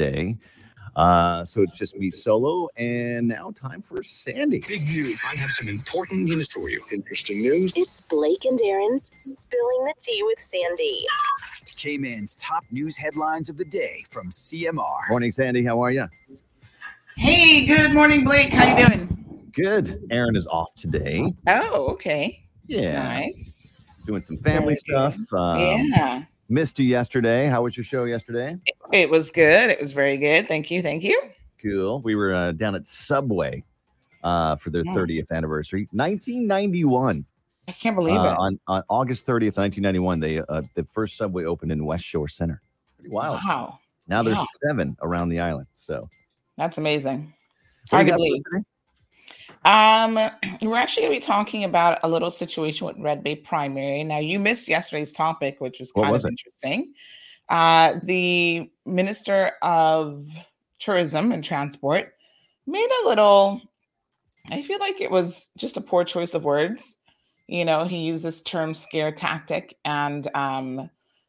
Today. 0.00 0.38
Uh, 0.96 1.44
so 1.44 1.60
it's 1.60 1.76
just 1.76 1.94
me 1.94 2.10
solo, 2.10 2.68
and 2.78 3.28
now 3.28 3.50
time 3.50 3.82
for 3.82 4.02
Sandy. 4.02 4.64
Big 4.66 4.80
news. 4.88 5.22
I 5.30 5.36
have 5.36 5.50
some 5.50 5.68
important 5.68 6.22
news 6.22 6.48
for 6.48 6.70
you. 6.70 6.82
Interesting 6.90 7.42
news. 7.42 7.74
It's 7.76 8.00
Blake 8.00 8.46
and 8.46 8.58
Darren's 8.58 9.12
Spilling 9.18 9.84
the 9.84 9.92
Tea 10.00 10.22
with 10.22 10.40
Sandy. 10.40 11.04
Cayman's 11.76 12.34
top 12.36 12.64
news 12.70 12.96
headlines 12.96 13.50
of 13.50 13.58
the 13.58 13.64
day 13.66 14.02
from 14.10 14.30
CMR. 14.30 15.10
Morning, 15.10 15.32
Sandy. 15.32 15.62
How 15.62 15.82
are 15.82 15.90
you? 15.90 16.06
Hey, 17.18 17.66
good 17.66 17.92
morning, 17.92 18.24
Blake. 18.24 18.54
How 18.54 18.74
you 18.74 18.86
doing? 18.86 19.50
Good. 19.52 19.98
Aaron 20.10 20.34
is 20.34 20.46
off 20.46 20.74
today. 20.76 21.30
Oh, 21.46 21.88
okay. 21.90 22.42
Yeah. 22.68 23.02
Nice. 23.02 23.68
Doing 24.06 24.22
some 24.22 24.38
family 24.38 24.78
Very 24.86 25.12
stuff. 25.12 25.18
good. 25.28 25.36
Um, 25.36 25.58
yeah. 25.90 26.22
Missed 26.48 26.80
you 26.80 26.84
yesterday. 26.86 27.46
How 27.46 27.62
was 27.62 27.76
your 27.76 27.84
show 27.84 28.04
yesterday? 28.04 28.56
It 28.66 28.74
was 29.10 29.30
good. 29.30 29.70
It 29.70 29.80
was 29.80 29.92
very 29.92 30.16
good. 30.16 30.48
Thank 30.48 30.70
you. 30.70 30.82
Thank 30.82 31.02
you. 31.02 31.20
Cool. 31.62 32.00
We 32.02 32.14
were 32.14 32.34
uh, 32.34 32.52
down 32.52 32.74
at 32.74 32.86
Subway 32.86 33.62
uh, 34.24 34.56
for 34.56 34.70
their 34.70 34.82
Yeah. 34.84 34.94
30th 34.94 35.30
anniversary, 35.30 35.88
1991. 35.92 37.24
I 37.68 37.72
can't 37.72 37.94
believe 37.94 38.16
Uh, 38.16 38.32
it. 38.32 38.38
on, 38.38 38.58
on 38.66 38.82
August 38.88 39.26
30th, 39.26 39.56
1991, 39.58 40.18
they 40.20 40.38
uh, 40.38 40.62
the 40.74 40.84
first 40.84 41.16
Subway 41.16 41.44
opened 41.44 41.70
in 41.70 41.84
West 41.84 42.04
Shore 42.04 42.26
Center. 42.28 42.60
Pretty 42.98 43.14
wild. 43.14 43.40
Wow. 43.46 43.78
Now 44.08 44.22
there's 44.22 44.38
seven 44.66 44.96
around 45.02 45.28
the 45.28 45.38
island. 45.38 45.68
So 45.72 46.08
That's 46.56 46.78
amazing. 46.78 47.32
Hard 47.90 48.06
to 48.08 48.14
believe. 48.14 48.42
for 48.50 48.56
us 48.58 48.64
today? 48.64 48.64
Um, 49.64 50.58
we're 50.68 50.76
actually 50.76 51.04
going 51.06 51.20
to 51.20 51.26
be 51.26 51.32
talking 51.32 51.64
about 51.64 52.00
a 52.02 52.08
little 52.08 52.30
situation 52.30 52.86
with 52.86 52.96
Red 52.98 53.22
Bay 53.22 53.36
Primary. 53.36 54.02
Now, 54.04 54.18
you 54.18 54.38
missed 54.38 54.68
yesterday's 54.68 55.12
topic, 55.12 55.60
which 55.60 55.78
was 55.78 55.92
kind 55.92 56.10
was 56.10 56.24
of 56.24 56.28
it? 56.28 56.32
interesting. 56.32 56.92
Uh, 57.50 57.98
the 58.04 58.70
Minister 58.86 59.52
of 59.60 60.24
Tourism 60.78 61.32
and 61.32 61.44
Transport 61.44 62.14
made 62.66 62.88
a 63.02 63.08
little, 63.08 63.60
I 64.50 64.62
feel 64.62 64.78
like 64.78 65.00
it 65.00 65.10
was 65.10 65.50
just 65.58 65.76
a 65.76 65.82
poor 65.82 66.04
choice 66.04 66.32
of 66.32 66.44
words. 66.44 66.96
You 67.48 67.64
know, 67.64 67.84
he 67.84 67.98
used 67.98 68.24
this 68.24 68.40
term 68.40 68.72
scare 68.72 69.10
tactic, 69.10 69.76
and 69.84 70.28
um, 70.34 70.88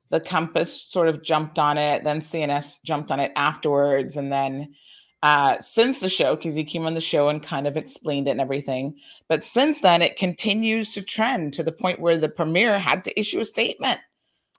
the 0.10 0.20
Compass 0.20 0.84
sort 0.84 1.08
of 1.08 1.24
jumped 1.24 1.58
on 1.58 1.80
it. 1.80 2.04
Then 2.04 2.20
CNS 2.20 2.84
jumped 2.84 3.10
on 3.10 3.20
it 3.20 3.32
afterwards. 3.36 4.16
And 4.16 4.32
then 4.32 4.76
uh, 5.24 5.58
since 5.60 6.00
the 6.00 6.10
show 6.10 6.36
because 6.36 6.54
he 6.54 6.64
came 6.64 6.86
on 6.86 6.94
the 6.94 7.02
show 7.02 7.30
and 7.30 7.42
kind 7.42 7.66
of 7.66 7.78
explained 7.78 8.28
it 8.28 8.32
and 8.32 8.42
everything. 8.42 8.96
But 9.28 9.44
since 9.44 9.82
then, 9.82 10.02
it 10.02 10.18
continues 10.18 10.94
to 10.94 11.02
trend 11.02 11.54
to 11.54 11.64
the 11.64 11.72
point 11.72 12.00
where 12.00 12.18
the 12.18 12.30
premier 12.30 12.78
had 12.78 13.04
to 13.06 13.20
issue 13.20 13.40
a 13.40 13.46
statement. 13.46 14.00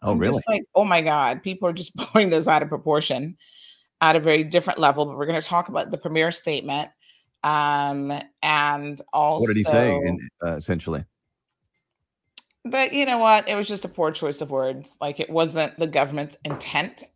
Oh, 0.03 0.13
I'm 0.13 0.19
really? 0.19 0.35
Just 0.35 0.49
like, 0.49 0.65
oh 0.75 0.85
my 0.85 1.01
God, 1.01 1.43
people 1.43 1.69
are 1.69 1.73
just 1.73 1.95
blowing 2.13 2.31
this 2.31 2.49
out 2.49 2.63
of 2.63 2.69
proportion 2.69 3.37
at 4.01 4.17
a 4.17 4.21
very 4.21 4.45
different 4.45 4.79
level. 4.79 5.07
But 5.07 5.17
we're 5.17 5.27
going 5.27 5.41
to 5.41 5.47
talk 5.47 5.69
about 5.69 5.91
the 5.91 5.99
premier 5.99 6.31
statement. 6.31 6.91
Um, 7.45 8.13
and 8.43 9.01
also, 9.13 9.43
What 9.43 9.49
did 9.49 9.57
he 9.57 9.63
say? 9.65 9.91
In, 9.97 10.29
uh, 10.45 10.55
essentially, 10.57 11.05
but 12.65 12.93
you 12.93 13.05
know 13.07 13.19
what? 13.19 13.49
It 13.49 13.57
was 13.57 13.67
just 13.67 13.85
a 13.85 13.89
poor 13.89 14.13
choice 14.13 14.41
of 14.41 14.51
words. 14.51 14.97
Like 15.01 15.19
it 15.19 15.29
wasn't 15.31 15.77
the 15.79 15.89
government's 15.89 16.37
intent 16.45 17.09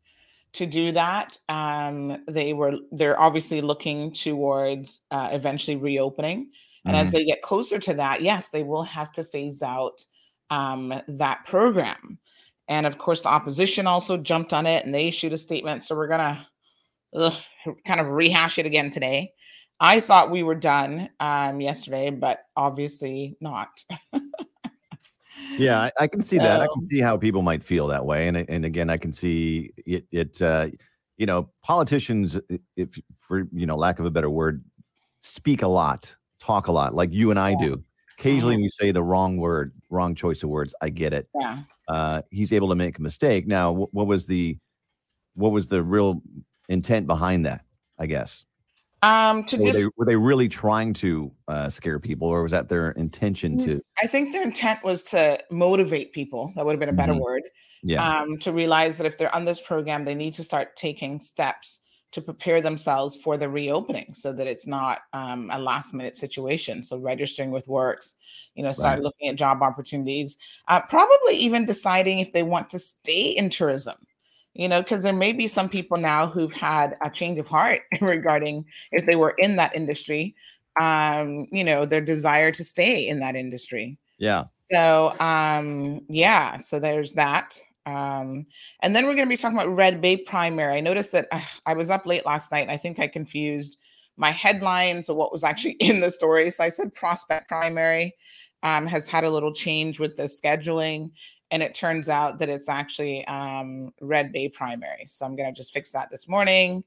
to 0.55 0.67
do 0.67 0.91
that. 0.93 1.39
Um, 1.49 2.25
they 2.29 2.53
were 2.55 2.79
they're 2.91 3.21
obviously 3.21 3.61
looking 3.61 4.13
towards 4.13 5.03
uh, 5.11 5.29
eventually 5.33 5.77
reopening, 5.77 6.51
and 6.85 6.97
as 6.97 7.09
Mhm. 7.09 7.13
they 7.13 7.25
get 7.25 7.43
closer 7.43 7.79
to 7.79 7.95
that, 7.95 8.23
yes, 8.23 8.49
they 8.49 8.65
will 8.65 8.83
have 8.83 9.13
to 9.13 9.23
phase 9.25 9.63
out 9.63 10.05
um, 10.51 10.95
that 11.07 11.45
program. 11.45 12.19
And 12.69 12.87
of 12.87 12.99
course, 12.99 13.21
the 13.23 13.29
opposition 13.29 13.87
also 13.87 14.17
jumped 14.17 14.53
on 14.53 14.67
it, 14.67 14.85
and 14.85 14.95
they 14.95 15.09
issued 15.09 15.33
a 15.33 15.39
statement. 15.39 15.83
So 15.83 15.95
we're 15.97 16.09
gonna 16.09 16.47
ugh, 17.15 17.35
kind 17.87 18.01
of 18.01 18.09
rehash 18.09 18.59
it 18.59 18.67
again 18.67 18.91
today. 18.91 19.33
I 19.79 20.01
thought 20.01 20.31
we 20.31 20.43
were 20.43 20.55
done 20.55 21.11
um, 21.21 21.61
yesterday, 21.61 22.11
but 22.11 22.41
obviously 22.57 23.37
not. 23.41 23.85
Yeah, 25.59 25.81
I, 25.81 25.93
I 26.01 26.07
can 26.07 26.23
see 26.23 26.39
that. 26.39 26.61
I 26.61 26.67
can 26.67 26.81
see 26.83 27.01
how 27.01 27.17
people 27.17 27.43
might 27.43 27.63
feel 27.63 27.87
that 27.89 28.05
way, 28.05 28.29
and 28.29 28.37
and 28.37 28.65
again, 28.65 28.91
I 28.91 28.97
can 28.97 29.13
see 29.13 29.73
it. 29.87 30.07
It 30.11 30.43
uh, 30.43 30.69
you 31.17 31.27
know, 31.27 31.51
politicians, 31.63 32.39
if 32.77 32.99
for 33.19 33.49
you 33.53 33.67
know, 33.67 33.77
lack 33.77 33.99
of 33.99 34.07
a 34.07 34.11
better 34.11 34.31
word, 34.31 34.65
speak 35.21 35.63
a 35.63 35.69
lot, 35.69 36.15
talk 36.41 36.69
a 36.69 36.73
lot, 36.73 36.95
like 36.95 37.13
you 37.13 37.31
and 37.31 37.39
I 37.39 37.51
Yeah. 37.51 37.57
do. 37.59 37.85
Occasionally, 38.19 38.57
we 38.57 38.69
say 38.71 38.93
the 38.93 39.03
wrong 39.03 39.37
word, 39.37 39.73
wrong 39.91 40.15
choice 40.15 40.43
of 40.43 40.49
words. 40.49 40.75
I 40.81 40.89
get 40.89 41.13
it. 41.13 41.29
Yeah. 41.39 41.63
Uh, 41.89 42.23
he's 42.31 42.53
able 42.53 42.69
to 42.69 42.75
make 42.75 42.99
a 42.99 43.03
mistake. 43.03 43.47
Now, 43.47 43.75
wh- 43.75 43.95
what 43.95 44.07
was 44.07 44.27
the 44.27 44.59
what 45.35 45.53
was 45.53 45.69
the 45.69 45.83
real 45.83 46.23
intent 46.69 47.07
behind 47.07 47.47
that? 47.47 47.65
I 47.99 48.07
guess 48.07 48.45
Um, 49.03 49.45
to 49.45 49.57
were 49.59 49.67
just 49.67 49.79
they 49.79 49.87
were 49.97 50.05
they 50.07 50.17
really 50.17 50.49
trying 50.49 50.93
to 50.95 51.33
uh, 51.49 51.69
scare 51.69 51.99
people, 52.01 52.29
or 52.29 52.43
was 52.43 52.53
that 52.53 52.69
their 52.69 52.91
intention 52.93 53.57
to? 53.65 53.81
I 54.03 54.07
think 54.07 54.33
their 54.33 54.43
intent 54.43 54.83
was 54.85 55.03
to 55.05 55.39
motivate 55.51 56.13
people. 56.13 56.53
That 56.57 56.65
would 56.65 56.73
have 56.73 56.81
been 56.81 56.89
a 56.89 56.93
better 56.93 57.13
Mhm. 57.15 57.21
word. 57.21 57.43
Yeah, 57.83 58.21
Um, 58.21 58.39
to 58.39 58.53
realize 58.53 58.99
that 58.99 59.07
if 59.07 59.17
they're 59.17 59.35
on 59.35 59.45
this 59.45 59.61
program, 59.61 60.05
they 60.05 60.15
need 60.15 60.35
to 60.35 60.43
start 60.43 60.75
taking 60.77 61.21
steps 61.21 61.81
to 62.17 62.23
prepare 62.23 62.63
themselves 62.63 63.15
for 63.17 63.37
the 63.37 63.49
reopening 63.49 64.15
so 64.15 64.33
that 64.33 64.47
it's 64.47 64.67
not 64.67 65.03
um, 65.13 65.51
a 65.53 65.59
last 65.61 65.95
minute 65.95 66.17
situation. 66.17 66.83
So 66.83 66.99
registering 66.99 67.51
with 67.51 67.69
works, 67.69 68.17
you 68.55 68.65
know, 68.65 68.73
start 68.73 68.99
Right. 68.99 69.03
looking 69.03 69.29
at 69.29 69.37
job 69.37 69.63
opportunities, 69.63 70.39
uh, 70.69 70.81
probably 70.81 71.35
even 71.35 71.67
deciding 71.67 72.21
if 72.21 72.33
they 72.33 72.43
want 72.43 72.71
to 72.71 72.79
stay 72.79 73.29
in 73.37 73.51
tourism. 73.51 73.97
You 74.55 74.69
know, 74.69 74.83
because 74.83 75.03
there 75.03 75.13
may 75.13 75.33
be 75.35 75.47
some 75.47 75.69
people 75.69 75.99
now 75.99 76.27
who've 76.27 76.55
had 76.55 76.97
a 77.03 77.11
change 77.11 77.39
of 77.39 77.47
heart 77.49 77.83
regarding 78.01 78.65
if 78.93 79.05
they 79.05 79.15
were 79.17 79.35
in 79.37 79.57
that 79.57 79.77
industry, 79.77 80.35
um, 80.81 81.47
you 81.53 81.65
know, 81.65 81.85
their 81.85 82.01
desire 82.01 82.51
to 82.53 82.65
stay 82.65 83.07
in 83.07 83.21
that 83.21 83.37
industry. 83.37 83.99
yeah. 84.19 84.45
So 84.71 85.15
um 85.21 86.01
yeah, 86.09 86.59
so 86.59 86.81
there's 86.81 87.13
that. 87.15 87.61
Um 87.87 88.47
and 88.81 88.95
then 88.95 89.05
we're 89.05 89.15
going 89.15 89.27
to 89.27 89.33
be 89.33 89.37
talking 89.37 89.57
about 89.57 89.75
Red 89.75 90.01
Bay 90.01 90.17
primary. 90.17 90.77
I 90.77 90.81
noticed 90.81 91.13
that 91.13 91.29
uh, 91.31 91.41
I 91.65 91.75
was 91.75 91.89
up 91.89 92.05
late 92.05 92.27
last 92.27 92.53
night 92.53 92.63
and 92.63 92.71
I 92.71 92.77
think 92.77 92.99
I 92.99 93.07
confused 93.07 93.79
my 94.17 94.31
headlines 94.31 95.09
or 95.09 95.17
what 95.17 95.33
was 95.33 95.45
actually 95.45 95.73
in 95.81 96.01
the 96.01 96.11
story. 96.11 96.51
So 96.51 96.65
I 96.65 96.69
said 96.69 96.93
prospect 96.95 97.49
primary 97.49 98.15
um 98.63 98.87
has 98.87 99.07
had 99.07 99.25
a 99.25 99.31
little 99.31 99.53
change 99.53 100.01
with 100.01 100.17
the 100.17 100.25
scheduling 100.25 101.11
and 101.51 101.63
it 101.63 101.75
turns 101.75 102.09
out 102.09 102.39
that 102.39 102.49
it's 102.49 102.69
actually 102.69 103.25
um 103.27 103.93
Red 104.01 104.33
Bay 104.33 104.49
primary. 104.49 105.05
So 105.07 105.25
I'm 105.25 105.37
going 105.37 105.53
to 105.53 105.57
just 105.57 105.73
fix 105.73 105.93
that 105.93 106.11
this 106.11 106.29
morning. 106.29 106.83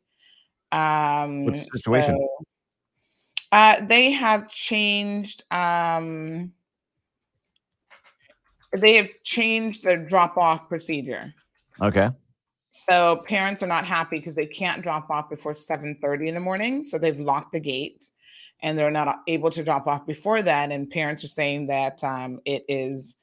Um 0.71 1.45
What's 1.45 1.69
the 1.69 1.79
situation? 1.79 2.17
so, 2.17 2.45
uh 3.51 3.85
they 3.85 4.11
have 4.11 4.49
changed 4.49 5.43
um 5.51 6.51
they 8.75 8.95
have 8.95 9.09
changed 9.23 9.83
the 9.83 9.97
drop 9.97 10.37
off 10.37 10.67
procedure. 10.69 11.33
Okay. 11.81 12.09
So 12.71 13.23
parents 13.27 13.63
are 13.63 13.67
not 13.67 13.85
happy 13.85 14.17
because 14.17 14.35
they 14.35 14.45
can't 14.45 14.83
drop 14.83 15.09
off 15.09 15.29
before 15.29 15.53
7:30 15.53 16.27
in 16.27 16.33
the 16.35 16.39
morning. 16.39 16.83
So 16.83 16.97
they've 16.97 17.19
locked 17.19 17.51
the 17.51 17.59
gate 17.59 18.11
and 18.61 18.77
they're 18.77 18.91
not 18.91 19.21
able 19.27 19.49
to 19.51 19.63
drop 19.63 19.87
off 19.87 20.05
before 20.05 20.41
then. 20.41 20.71
And 20.71 20.89
parents 20.89 21.23
are 21.23 21.29
saying 21.29 21.67
that 21.67 22.03
um, 22.03 22.39
it 22.45 22.65
is, 22.67 23.17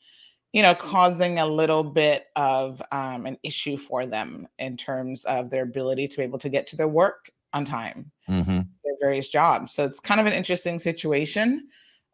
you 0.52 0.62
know, 0.62 0.74
causing 0.74 1.38
a 1.38 1.46
little 1.46 1.84
bit 1.84 2.26
of 2.34 2.82
um, 2.90 3.26
an 3.26 3.38
issue 3.42 3.76
for 3.76 4.06
them 4.06 4.48
in 4.58 4.76
terms 4.76 5.24
of 5.24 5.50
their 5.50 5.62
ability 5.62 6.08
to 6.08 6.16
be 6.16 6.24
able 6.24 6.38
to 6.38 6.48
get 6.48 6.66
to 6.68 6.76
their 6.76 6.88
work 6.88 7.30
on 7.52 7.64
time 7.64 8.10
hmm 8.26 8.60
their 8.84 8.94
various 9.00 9.28
jobs. 9.28 9.72
So 9.72 9.84
it's 9.84 10.00
kind 10.00 10.20
of 10.20 10.26
an 10.26 10.32
interesting 10.32 10.78
situation. 10.78 11.68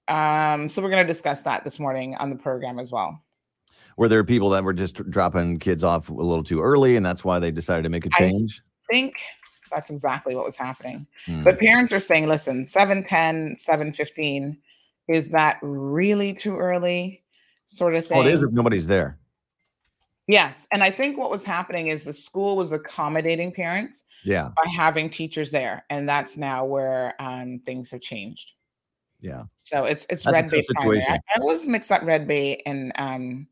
Um, 0.09 0.69
so 0.69 0.83
we're 0.83 0.91
going 0.91 1.05
to 1.05 1.13
discuss 1.13 1.43
that 1.43 1.65
this 1.65 1.79
morning 1.79 2.15
on 2.17 2.31
the 2.31 2.37
program 2.37 2.79
as 2.79 2.93
well. 2.93 3.23
Were 3.97 4.09
there 4.09 4.25
people 4.25 4.51
that 4.51 4.65
were 4.65 4.73
just 4.73 4.97
dropping 5.11 5.59
kids 5.59 5.85
off 5.85 6.09
a 6.09 6.15
little 6.15 6.45
too 6.45 6.61
early, 6.61 6.97
and 6.97 7.05
that's 7.05 7.25
why 7.25 7.39
they 7.39 7.51
decided 7.51 7.83
to 7.83 7.89
make 7.89 8.07
a 8.07 8.11
change? 8.11 8.63
I 8.91 8.93
think 8.93 9.17
that's 9.71 9.91
exactly 9.91 10.35
what 10.35 10.45
was 10.45 10.57
happening. 10.57 11.07
Hmm. 11.27 11.45
But 11.45 11.59
parents 11.59 11.93
are 11.93 12.01
saying, 12.01 12.27
listen, 12.29 12.67
710, 12.67 13.57
715, 13.57 14.59
is 15.09 15.29
that 15.31 15.59
really 15.63 16.33
too 16.33 16.57
early? 16.59 17.23
Sort 17.67 17.95
of 17.95 18.07
thing. 18.07 18.19
Oh, 18.19 18.27
it 18.27 18.35
is 18.35 18.43
if 18.43 18.51
nobody's 18.53 18.87
there. 18.87 19.19
Yes. 20.29 20.69
And 20.73 20.83
I 20.83 20.91
think 20.91 21.19
what 21.19 21.31
was 21.31 21.45
happening 21.45 21.89
is 21.89 22.05
the 22.05 22.13
school 22.13 22.57
was 22.57 22.73
accommodating 22.73 23.53
parents 23.53 24.05
Yeah, 24.25 24.51
by 24.57 24.71
having 24.71 25.11
teachers 25.11 25.51
there. 25.51 25.85
And 25.91 26.09
that's 26.09 26.37
now 26.37 26.65
where 26.65 27.15
um, 27.19 27.61
things 27.65 27.91
have 27.91 28.01
changed. 28.01 28.53
Yeah. 29.23 29.45
So 29.57 29.85
it's 29.85 30.05
it's 30.11 30.25
That's 30.25 30.33
Red 30.35 30.51
Bay 30.51 30.63
primary. 30.75 31.03
I. 31.09 31.15
I 31.15 31.41
always 31.41 31.67
mix 31.67 31.91
up 31.91 32.03
Red 32.03 32.29
Bay 32.29 32.61
and 32.67 32.93
um 32.97 33.47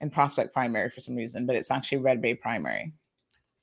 and 0.00 0.10
Prospect 0.10 0.52
primary 0.52 0.88
for 0.90 1.00
some 1.00 1.14
reason, 1.14 1.46
but 1.46 1.54
it's 1.54 1.70
actually 1.70 1.98
Red 1.98 2.20
Bay 2.22 2.34
primary. 2.34 2.92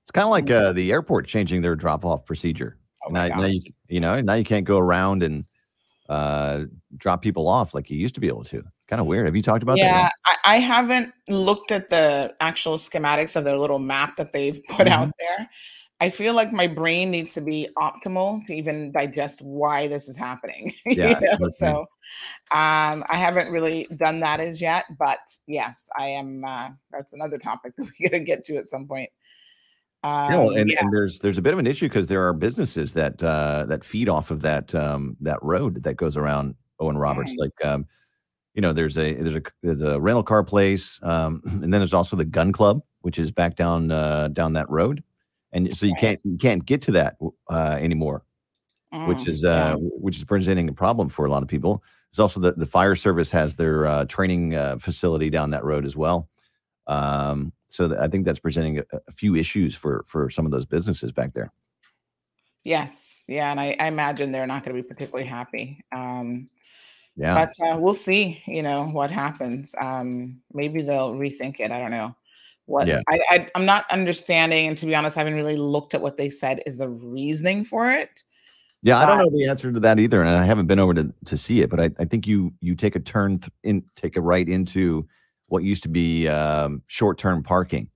It's 0.04 0.12
kind 0.12 0.24
of 0.24 0.32
like 0.32 0.50
uh, 0.50 0.72
the 0.72 0.92
airport 0.92 1.28
changing 1.28 1.62
their 1.62 1.76
drop-off 1.76 2.24
procedure. 2.24 2.78
Oh 3.06 3.12
now, 3.12 3.28
now 3.28 3.44
you, 3.46 3.62
you 3.90 4.00
know, 4.00 4.22
now 4.22 4.36
you 4.36 4.46
can't 4.46 4.64
go 4.64 4.78
around 4.78 5.24
and 5.24 5.44
uh, 6.08 6.66
drop 6.96 7.22
people 7.22 7.48
off 7.48 7.74
like 7.74 7.90
you 7.90 7.98
used 7.98 8.16
to 8.16 8.22
be 8.22 8.28
able 8.28 8.44
to. 8.46 8.58
It's 8.58 8.86
kind 8.88 9.02
of 9.02 9.08
weird. 9.08 9.26
Have 9.26 9.36
you 9.36 9.42
talked 9.42 9.64
about 9.64 9.78
yeah, 9.78 10.04
that? 10.04 10.14
I, 10.26 10.38
I 10.46 10.58
haven't 10.60 11.12
looked 11.28 11.72
at 11.74 11.90
the 11.90 12.34
actual 12.40 12.76
schematics 12.78 13.36
of 13.36 13.44
their 13.44 13.58
little 13.58 13.80
map 13.80 14.16
that 14.16 14.32
they've 14.32 14.64
put 14.70 14.88
out 14.88 15.10
Mm-hmm. 15.10 15.38
there. 15.40 15.50
I 16.00 16.10
feel 16.10 16.36
like 16.36 16.52
my 16.52 16.68
brain 16.68 17.10
needs 17.10 17.34
to 17.34 17.42
be 17.42 17.70
optimal 17.78 18.46
to 18.46 18.54
even 18.54 18.92
digest 18.92 19.42
why 19.42 19.88
this 19.88 20.08
is 20.08 20.16
happening. 20.16 20.74
you 20.86 21.02
Yeah, 21.04 21.20
know? 21.40 21.50
So 21.50 21.80
um, 22.52 23.04
I 23.10 23.16
haven't 23.16 23.52
really 23.52 23.88
done 23.96 24.20
that 24.20 24.40
as 24.40 24.62
yet, 24.62 24.86
but 25.00 25.20
yes, 25.48 25.90
I 25.98 26.10
am. 26.10 26.44
Uh, 26.46 26.70
that's 26.92 27.14
another 27.14 27.40
topic 27.40 27.74
that 27.78 27.84
we're 27.84 28.10
going 28.10 28.22
to 28.24 28.26
get 28.26 28.46
to 28.46 28.58
at 28.58 28.68
some 28.68 28.88
point. 28.88 29.10
Um, 30.04 30.32
No, 30.32 30.50
and, 30.52 30.70
yeah. 30.70 30.78
and 30.82 30.94
there's 30.94 31.20
there's 31.20 31.40
a 31.40 31.42
bit 31.42 31.54
of 31.54 31.60
an 31.60 31.68
issue 31.68 31.88
because 31.88 32.08
there 32.08 32.28
are 32.28 32.34
businesses 32.34 32.94
that 32.94 33.22
uh, 33.24 33.66
that 33.68 33.84
feed 33.84 34.08
off 34.08 34.30
of 34.30 34.42
that 34.44 34.74
um, 34.76 35.18
that 35.22 35.42
road 35.42 35.84
that 35.84 35.96
goes 35.96 36.16
around 36.16 36.56
Owen 36.80 36.98
Roberts. 36.98 37.32
Mm. 37.32 37.40
Like, 37.40 37.66
um, 37.66 37.88
you 38.54 38.62
know, 38.62 38.74
there's 38.74 38.98
a 38.98 39.14
there's 39.14 39.36
a 39.36 39.42
there's 39.64 39.82
a 39.82 40.00
rental 40.00 40.24
car 40.24 40.44
place, 40.44 41.00
um, 41.02 41.42
and 41.46 41.64
then 41.64 41.80
there's 41.80 41.94
also 41.94 42.16
the 42.16 42.26
gun 42.26 42.52
club, 42.52 42.82
which 43.02 43.18
is 43.18 43.32
back 43.32 43.56
down 43.56 43.92
uh, 43.92 44.28
down 44.30 44.54
that 44.54 44.70
road, 44.70 45.04
and 45.52 45.76
so 45.76 45.86
you 45.86 45.96
can't 45.96 46.20
you 46.24 46.38
can't 46.38 46.66
get 46.66 46.82
to 46.84 46.92
that 46.94 47.18
uh, 47.52 47.78
anymore, 47.80 48.26
which 49.04 49.28
Mm, 49.28 49.28
is 49.28 49.44
yeah. 49.54 49.74
uh, 49.74 49.78
which 49.80 50.18
is 50.18 50.24
presenting 50.24 50.70
a 50.70 50.74
problem 50.74 51.10
for 51.10 51.26
a 51.26 51.30
lot 51.30 51.44
of 51.44 51.50
people. 51.50 51.84
There's 52.12 52.20
also 52.20 52.40
the 52.40 52.54
the 52.54 52.66
fire 52.68 52.96
service 52.96 53.32
has 53.32 53.56
their 53.56 53.86
uh, 53.88 54.06
training 54.06 54.56
uh, 54.56 54.78
facility 54.80 55.30
down 55.30 55.52
that 55.52 55.64
road 55.64 55.86
as 55.86 55.96
well. 55.98 56.30
Um, 56.88 57.54
so 57.68 57.88
that 57.90 58.00
I 58.00 58.08
think 58.08 58.26
that's 58.26 58.40
presenting 58.40 58.80
a, 58.80 58.84
a 59.08 59.12
few 59.12 59.36
issues 59.36 59.76
for 59.76 60.04
for 60.08 60.30
some 60.30 60.46
of 60.46 60.52
those 60.52 60.66
businesses 60.66 61.12
back 61.12 61.34
there. 61.34 61.52
Yes, 62.64 63.24
yeah, 63.30 63.50
and 63.52 63.60
I, 63.60 63.76
I 63.80 63.88
imagine 63.88 64.32
they're 64.32 64.46
not 64.48 64.64
going 64.64 64.76
to 64.76 64.82
be 64.82 64.88
particularly 64.88 65.28
happy. 65.28 65.82
Um, 65.96 66.50
Yeah. 67.16 67.34
but 67.36 67.52
uh, 67.64 67.78
we'll 67.80 67.94
see. 67.96 68.44
You 68.48 68.64
know 68.64 68.86
what 68.88 69.12
happens. 69.12 69.76
Um, 69.80 70.42
maybe 70.54 70.82
they'll 70.84 71.16
rethink 71.16 71.60
it. 71.60 71.72
I 71.72 71.80
don't 71.80 71.92
know. 71.92 72.16
What 72.68 72.88
Yeah. 72.88 73.02
I, 73.10 73.20
I 73.30 73.48
I'm 73.56 73.66
not 73.66 73.90
understanding, 73.90 74.68
and 74.68 74.78
to 74.78 74.86
be 74.86 74.94
honest, 74.94 75.18
I 75.18 75.22
haven't 75.22 75.36
really 75.36 75.58
looked 75.58 75.94
at 75.94 76.02
what 76.02 76.18
they 76.18 76.30
said 76.30 76.62
is 76.66 76.78
the 76.78 76.90
reasoning 76.90 77.64
for 77.64 77.90
it. 77.92 78.24
Yeah, 78.84 79.00
I 79.00 79.06
don't 79.06 79.18
know 79.18 79.30
the 79.32 79.48
answer 79.50 79.72
to 79.72 79.80
that 79.80 80.00
either, 80.00 80.22
and 80.22 80.30
I 80.30 80.46
haven't 80.46 80.68
been 80.68 80.80
over 80.80 80.94
to, 80.94 81.14
to 81.26 81.38
see 81.38 81.62
it. 81.62 81.70
But 81.70 81.80
I, 81.80 81.90
I 82.00 82.06
think 82.06 82.28
you 82.28 82.54
you 82.62 82.76
take 82.76 82.96
a 82.96 83.00
turn 83.00 83.40
th- 83.40 83.52
in, 83.64 83.84
take 83.96 84.18
a 84.18 84.22
right 84.22 84.48
into 84.48 85.08
what 85.48 85.64
used 85.64 85.84
to 85.84 85.90
be 85.90 86.28
um, 86.28 86.84
short 86.88 87.18
term 87.18 87.42
parking. 87.42 87.90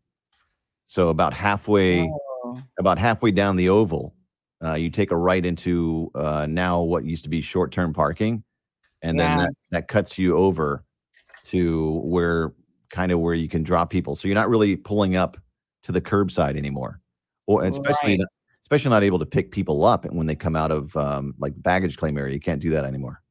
So 0.86 1.10
about 1.10 1.34
halfway 1.34 2.10
Oh, 2.44 2.62
about 2.80 2.98
halfway 2.98 3.32
down 3.32 3.56
the 3.56 3.70
oval, 3.70 4.16
uh, 4.64 4.74
you 4.74 4.90
take 4.90 5.12
a 5.12 5.18
right 5.18 5.46
into 5.46 6.12
uh, 6.16 6.48
now 6.50 6.82
what 6.82 7.06
used 7.06 7.24
to 7.24 7.30
be 7.30 7.42
short 7.42 7.72
term 7.72 7.94
parking, 7.94 8.44
and 9.02 9.20
then 9.20 9.38
that, 9.38 9.54
that 9.72 9.88
cuts 9.88 10.18
you 10.18 10.38
over 10.38 10.84
to 11.46 12.02
where 12.04 12.54
kind 12.92 13.12
of 13.12 13.20
where 13.20 13.34
you 13.34 13.48
can 13.48 13.64
drop 13.64 13.90
people. 13.90 14.16
So 14.16 14.28
you're 14.28 14.36
not 14.36 14.50
really 14.50 14.76
pulling 14.76 15.16
up 15.16 15.38
to 15.84 15.92
the 15.92 16.02
curbside 16.02 16.58
anymore, 16.58 17.00
or 17.48 17.64
especially 17.64 18.12
Right. 18.12 18.20
not, 18.20 18.28
especially 18.64 18.90
not 18.92 19.04
able 19.04 19.20
to 19.20 19.26
pick 19.26 19.52
people 19.52 19.84
up 19.84 20.06
when 20.12 20.28
they 20.28 20.36
come 20.36 20.56
out 20.56 20.72
of 20.72 20.96
um, 20.96 21.34
like 21.40 21.54
baggage 21.58 21.98
claim 21.98 22.18
area. 22.18 22.34
You 22.34 22.40
can't 22.40 22.62
do 22.62 22.70
that 22.72 22.86
anymore. 22.86 23.22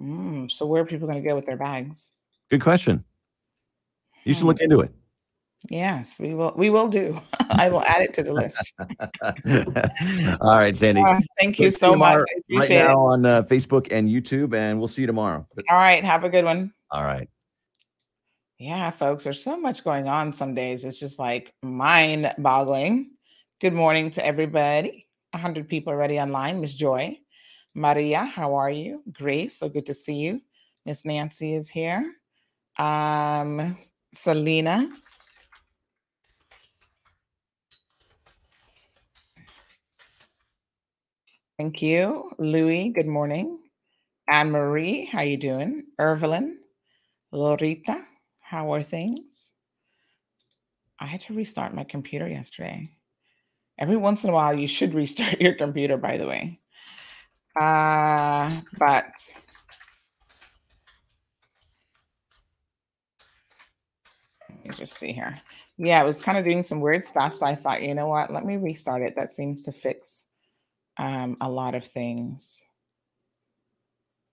mm, 0.00 0.50
so 0.50 0.66
where 0.66 0.82
are 0.82 0.86
people 0.86 1.06
going 1.06 1.22
to 1.22 1.28
go 1.28 1.34
with 1.36 1.46
their 1.46 1.56
bags? 1.56 2.10
Good 2.50 2.60
question. 2.62 3.04
You 4.24 4.34
should 4.34 4.40
Hmm. 4.42 4.46
look 4.48 4.60
into 4.60 4.80
it. 4.80 4.92
Yes, 5.70 6.20
we 6.20 6.34
will. 6.34 6.52
We 6.56 6.68
will 6.68 6.88
do. 6.88 7.18
I 7.50 7.68
will 7.70 7.82
add 7.82 8.02
it 8.02 8.12
to 8.14 8.22
the 8.22 8.32
list. 8.34 8.74
All 10.42 10.56
right, 10.56 10.76
Sandy. 10.76 11.00
Uh, 11.02 11.20
thank 11.40 11.58
you 11.58 11.64
We'll 11.66 11.72
so 11.72 11.94
much. 11.96 12.16
Right 12.18 12.26
appreciate 12.50 12.80
it. 12.80 12.84
now 12.84 12.98
on 12.98 13.24
uh, 13.24 13.42
Facebook 13.42 13.90
and 13.90 14.08
YouTube, 14.10 14.54
and 14.54 14.78
we'll 14.78 14.88
see 14.88 15.00
you 15.02 15.06
tomorrow. 15.06 15.46
All 15.70 15.76
right. 15.76 16.04
Have 16.04 16.24
a 16.24 16.28
good 16.28 16.44
one. 16.44 16.72
All 16.90 17.04
right. 17.04 17.28
Yeah, 18.64 18.90
folks, 18.90 19.24
there's 19.24 19.44
so 19.44 19.58
much 19.58 19.84
going 19.84 20.08
on 20.08 20.32
some 20.32 20.54
days. 20.54 20.86
It's 20.86 20.98
just 20.98 21.18
like 21.18 21.52
mind 21.62 22.32
boggling. 22.38 23.10
Good 23.60 23.74
morning 23.74 24.08
to 24.12 24.24
everybody. 24.24 25.06
100 25.32 25.68
people 25.68 25.92
already 25.92 26.18
online. 26.18 26.62
Miss 26.62 26.72
Joy, 26.72 27.20
Maria, 27.74 28.24
how 28.24 28.54
are 28.54 28.70
you? 28.70 29.02
Grace, 29.12 29.58
so 29.58 29.68
good 29.68 29.84
to 29.84 29.92
see 29.92 30.14
you. 30.14 30.40
Miss 30.86 31.04
Nancy 31.04 31.52
is 31.52 31.68
here. 31.68 32.10
Um, 32.78 33.76
Selena. 34.14 34.88
Thank 41.58 41.82
you. 41.82 42.32
Louis, 42.38 42.92
good 42.92 43.08
morning. 43.08 43.60
Anne 44.26 44.52
Marie, 44.52 45.04
how 45.04 45.20
you 45.20 45.36
doing? 45.36 45.84
Evelyn, 45.98 46.60
Lorita, 47.30 48.02
how 48.44 48.74
are 48.74 48.82
things? 48.82 49.54
I 51.00 51.06
had 51.06 51.22
to 51.22 51.34
restart 51.34 51.74
my 51.74 51.82
computer 51.82 52.28
yesterday. 52.28 52.90
Every 53.78 53.96
once 53.96 54.22
in 54.22 54.30
a 54.30 54.34
while, 54.34 54.54
you 54.54 54.66
should 54.66 54.94
restart 54.94 55.40
your 55.40 55.54
computer, 55.54 55.96
by 55.96 56.18
the 56.18 56.26
way. 56.26 56.60
Uh, 57.58 58.60
but 58.78 59.32
let 64.50 64.64
me 64.64 64.70
just 64.74 64.98
see 64.98 65.12
here. 65.12 65.40
Yeah, 65.78 66.02
it 66.02 66.06
was 66.06 66.20
kind 66.20 66.36
of 66.36 66.44
doing 66.44 66.62
some 66.62 66.80
weird 66.80 67.04
stuff. 67.04 67.34
So 67.34 67.46
I 67.46 67.54
thought, 67.54 67.82
you 67.82 67.94
know 67.94 68.08
what? 68.08 68.30
Let 68.30 68.44
me 68.44 68.58
restart 68.58 69.02
it. 69.02 69.14
That 69.16 69.30
seems 69.30 69.62
to 69.62 69.72
fix 69.72 70.26
um, 70.98 71.38
a 71.40 71.48
lot 71.48 71.74
of 71.74 71.84
things. 71.84 72.62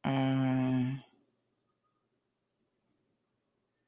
Uh, 0.03 0.95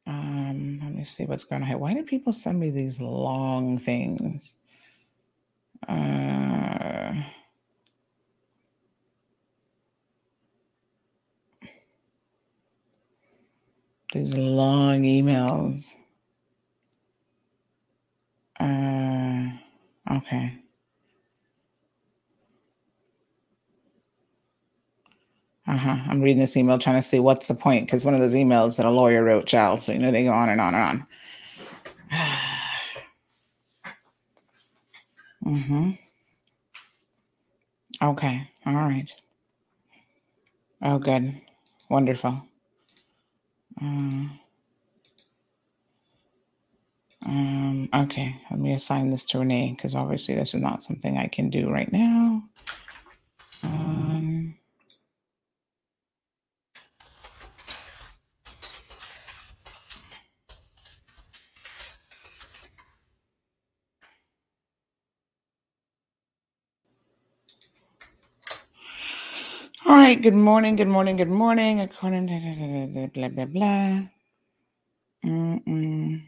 um, 0.07 0.79
let 0.83 0.93
me 0.93 1.03
see 1.05 1.25
what's 1.25 1.43
going 1.43 1.62
on 1.62 1.67
here. 1.67 1.77
Why 1.77 1.93
do 1.93 2.03
people 2.03 2.33
send 2.33 2.60
me 2.60 2.69
these 2.72 3.00
long 3.00 3.77
things? 3.77 4.57
Uh, 5.88 7.13
these 14.13 14.36
long 14.38 15.03
emails. 15.03 15.95
Uh, 18.60 19.51
okay. 20.17 20.62
Uh-huh. 25.65 25.96
I'm 26.10 26.22
reading 26.22 26.41
this 26.41 26.58
email 26.58 26.77
trying 26.77 26.98
to 26.98 27.01
see 27.01 27.20
what's 27.20 27.48
the 27.48 27.55
point 27.55 27.86
because 27.86 28.03
one 28.03 28.13
of 28.13 28.20
those 28.20 28.36
emails 28.36 28.75
that 28.77 28.86
a 28.86 28.89
lawyer 28.89 29.24
wrote, 29.24 29.46
child. 29.46 29.82
So 29.82 29.93
you 29.93 30.00
know 30.00 30.12
they 30.12 30.25
go 30.25 30.32
on 30.32 30.50
and 30.50 30.60
on 30.60 30.75
and 30.75 30.84
on. 30.84 31.08
mm-hmm. 35.46 35.91
Okay. 38.01 38.50
All 38.65 38.74
right. 38.74 39.10
Oh, 40.82 41.00
good. 41.00 41.39
Wonderful. 41.89 42.43
Um, 43.82 44.39
um, 47.25 47.89
okay. 47.93 48.36
Let 48.51 48.60
me 48.60 48.74
assign 48.74 49.12
this 49.12 49.24
to 49.25 49.39
Renee 49.39 49.74
because 49.77 49.96
obviously 49.96 50.36
this 50.36 50.53
is 50.53 50.62
not 50.62 50.84
something 50.84 51.17
I 51.17 51.27
can 51.27 51.50
do 51.50 51.70
right 51.70 51.91
now. 51.91 52.43
Um, 53.63 54.55
All 69.86 69.98
right. 70.15 70.24
Good 70.24 70.36
morning. 70.36 70.75
Good 70.75 70.89
morning. 70.89 71.17
Good 71.17 71.29
morning. 71.29 71.82
According 71.82 72.27
to 72.27 73.10
blah 73.13 73.29
blah 73.29 73.46
blah. 73.46 74.01
Mm-mm. 75.25 76.24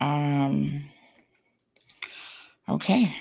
Um. 0.00 0.84
Okay. 2.68 3.14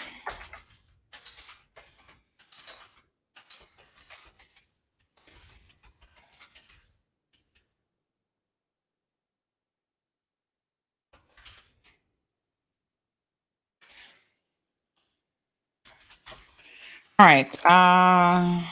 All 17.19 17.27
right. 17.27 17.59
Uh. 17.65 18.63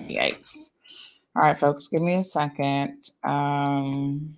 Yikes. 0.00 0.70
All 1.36 1.42
right, 1.42 1.58
folks. 1.58 1.88
Give 1.88 2.02
me 2.02 2.14
a 2.14 2.24
second. 2.24 3.10
Um. 3.24 4.36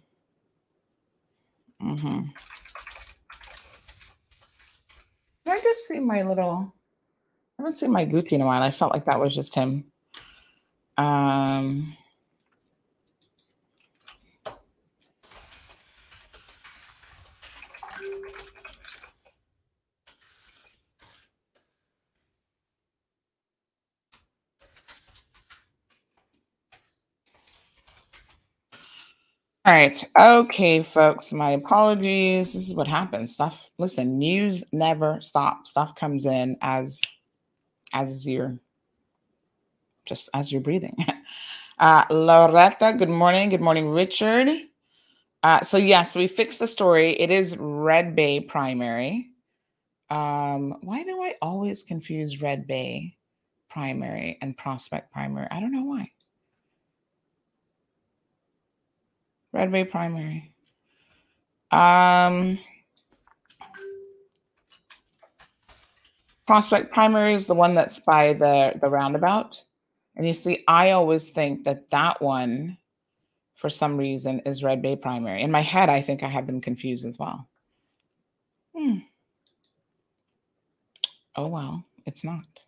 hmm 1.81 2.21
Did 5.45 5.53
I 5.53 5.61
just 5.61 5.87
see 5.87 5.99
my 6.01 6.23
little? 6.23 6.73
I 7.59 7.63
haven't 7.63 7.77
seen 7.77 7.93
my 7.93 8.07
Gucci 8.07 8.33
in 8.33 8.41
a 8.41 8.47
while. 8.47 8.63
I 8.63 8.71
felt 8.71 8.93
like 8.93 9.05
that 9.07 9.21
was 9.21 9.35
just 9.35 9.55
him. 9.55 9.85
Um. 10.97 11.97
All 29.66 29.75
right. 29.75 30.04
Okay, 30.18 30.82
folks. 30.82 31.32
My 31.32 31.50
apologies. 31.52 32.54
This 32.54 32.68
is 32.68 32.75
what 32.75 32.88
happens. 32.88 33.35
Stuff. 33.35 33.73
Listen, 33.78 34.18
news 34.18 34.64
never 34.73 35.20
stops. 35.20 35.70
Stuff 35.70 35.96
comes 35.96 36.25
in 36.26 36.56
as 36.62 37.00
as 37.92 38.26
you're 38.26 38.58
just 40.06 40.30
as 40.35 40.52
you're 40.52 40.62
breathing. 40.62 40.96
Uh 41.78 42.04
Loretta, 42.11 42.94
good 42.99 43.11
morning. 43.11 43.50
Good 43.50 43.61
morning, 43.61 43.90
Richard. 43.90 44.49
Uh, 45.42 45.61
so 45.61 45.76
yes, 45.78 46.16
we 46.16 46.26
fixed 46.26 46.58
the 46.58 46.66
story. 46.66 47.12
It 47.20 47.30
is 47.30 47.56
Red 47.58 48.16
Bay 48.16 48.40
primary. 48.40 49.30
Um, 50.11 50.76
why 50.82 51.04
do 51.04 51.23
I 51.23 51.35
always 51.42 51.82
confuse 51.82 52.42
Red 52.42 52.66
Bay 52.66 53.16
primary 53.70 54.38
and 54.42 54.56
prospect 54.56 55.12
primary? 55.12 55.49
I 55.50 55.61
don't 55.61 55.73
know 55.73 55.85
why. 55.85 56.11
Red 59.57 59.73
Bay 59.73 59.85
primary. 59.85 60.53
Um, 61.71 62.59
prospect 66.47 66.93
primary 66.93 67.33
is 67.33 67.47
the 67.47 67.55
one 67.55 67.75
that's 67.75 67.99
by 67.99 68.35
the 68.35 68.79
the 68.81 68.91
roundabout. 68.91 69.65
And 70.15 70.27
you 70.27 70.35
see, 70.35 70.63
I 70.69 70.91
always 70.91 71.29
think 71.29 71.65
that 71.65 71.91
that 71.91 72.21
one, 72.21 72.77
for 73.55 73.69
some 73.71 73.97
reason, 73.97 74.41
is 74.41 74.63
Red 74.63 74.83
Bay 74.83 74.95
primary. 74.95 75.41
In 75.41 75.51
my 75.51 75.63
head, 75.63 75.89
I 75.89 76.03
think 76.03 76.23
I 76.23 76.29
have 76.29 76.47
them 76.47 76.61
confused 76.61 77.07
as 77.07 77.19
well. 77.19 77.49
Hmm. 78.77 78.99
Oh 81.35 81.49
well, 81.49 81.83
it's 82.05 82.25
not. 82.25 82.65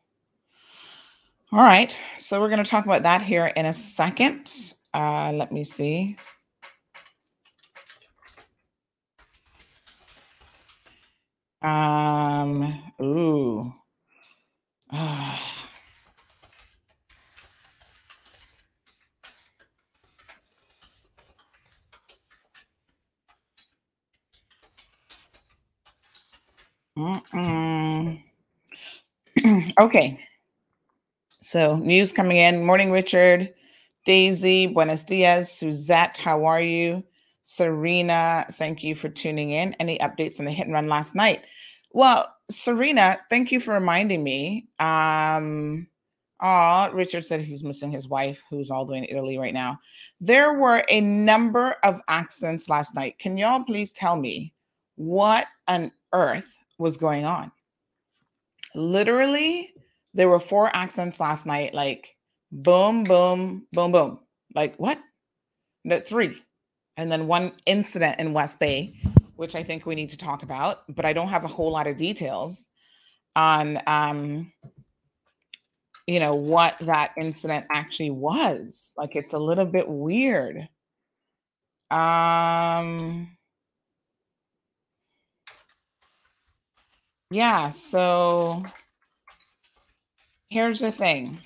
All 1.53 1.61
right, 1.61 2.01
so 2.19 2.41
we're 2.41 2.51
going 2.51 2.65
to 2.65 2.71
talk 2.71 2.87
about 2.87 3.03
that 3.03 3.23
here 3.23 3.47
in 3.57 3.67
a 3.67 3.73
second. 3.73 4.75
Uh, 4.95 5.33
let 5.35 5.53
me 5.53 5.65
see. 5.65 6.17
Um, 11.63 12.83
ooh. 13.03 13.73
Okay. 29.81 30.19
So, 31.43 31.77
news 31.77 32.13
coming 32.13 32.39
in. 32.39 32.65
Morning, 32.65 32.91
Richard. 32.91 33.55
Daisy, 34.05 34.67
buenos 34.67 35.05
dias. 35.05 35.53
Suzette, 35.53 36.19
how 36.19 36.45
are 36.47 36.61
you? 36.63 37.05
Serena, 37.51 38.45
thank 38.53 38.85
you 38.85 38.95
for 38.95 39.09
tuning 39.09 39.53
in. 39.53 39.73
Any 39.81 39.99
updates 40.01 40.39
on 40.39 40.45
the 40.45 40.53
hit 40.53 40.67
and 40.67 40.75
run 40.75 40.87
last 40.87 41.15
night? 41.15 41.45
Well, 41.93 42.27
Serena, 42.51 43.19
thank 43.31 43.51
you 43.51 43.59
for 43.59 43.73
reminding 43.73 44.23
me. 44.23 44.69
Um, 44.79 45.87
oh, 46.43 46.91
Richard 46.93 47.25
said 47.25 47.41
he's 47.41 47.65
missing 47.65 47.91
his 47.91 48.07
wife, 48.07 48.43
who's 48.51 48.71
all 48.71 48.85
the 48.85 48.93
way 48.93 48.99
in 48.99 49.05
Italy 49.05 49.39
right 49.39 49.55
now. 49.55 49.79
There 50.21 50.59
were 50.59 50.85
a 50.91 51.01
number 51.01 51.77
of 51.85 52.03
accidents 52.09 52.69
last 52.69 52.95
night. 52.95 53.19
Can 53.19 53.39
y'all 53.39 53.65
please 53.65 53.93
tell 53.93 54.17
me 54.17 54.53
what 54.97 55.47
on 55.69 55.91
earth 56.13 56.55
was 56.77 56.99
going 56.99 57.25
on? 57.25 57.51
Literally, 58.75 59.73
there 60.13 60.29
were 60.29 60.39
four 60.39 60.71
accidents 60.77 61.19
last 61.19 61.47
night, 61.47 61.73
like 61.73 62.15
boom, 62.53 63.05
boom, 63.05 63.67
boom, 63.73 63.91
boom. 63.91 64.21
Like 64.55 64.77
what? 64.77 65.01
No, 65.85 65.99
three. 66.01 66.43
And 66.99 67.11
then 67.11 67.29
one 67.29 67.53
incident 67.65 68.19
in 68.19 68.33
West 68.33 68.59
Bay, 68.59 69.01
which 69.37 69.55
I 69.55 69.63
think 69.63 69.87
we 69.87 69.95
need 69.95 70.11
to 70.11 70.19
talk 70.19 70.43
about, 70.43 70.83
but 70.95 71.05
I 71.05 71.13
don't 71.13 71.29
have 71.29 71.45
a 71.45 71.49
whole 71.49 71.71
lot 71.71 71.87
of 71.87 71.97
details 71.97 72.69
on 73.37 73.81
um 73.87 74.53
you 76.09 76.19
know 76.19 76.35
what 76.35 76.77
that 76.81 77.13
incident 77.17 77.67
actually 77.73 78.11
was. 78.11 78.95
Like 78.97 79.15
it's 79.15 79.33
a 79.33 79.39
little 79.39 79.65
bit 79.65 79.89
weird. 79.89 80.69
Um 81.91 83.37
yeah, 87.31 87.71
so 87.71 88.65
here's 90.49 90.81
the 90.81 90.91
thing. 90.91 91.39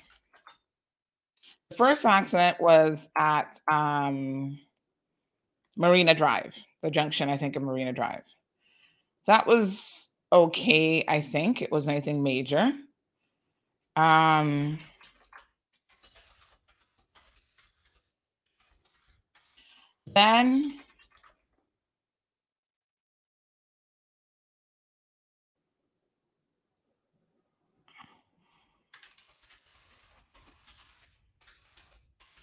The 1.69 1.75
first 1.75 2.05
accident 2.05 2.59
was 2.61 3.09
at 3.17 3.59
um, 3.71 4.59
Marina 5.75 6.13
Drive, 6.13 6.55
the 6.81 6.91
junction, 6.91 7.29
I 7.29 7.37
think, 7.37 7.55
of 7.55 7.63
Marina 7.63 7.93
Drive. 7.93 8.23
That 9.27 9.47
was 9.47 10.09
okay, 10.31 11.03
I 11.07 11.21
think. 11.21 11.61
It 11.61 11.71
was 11.71 11.87
anything 11.87 12.23
major. 12.23 12.73
Um, 13.95 14.79
then 20.07 20.79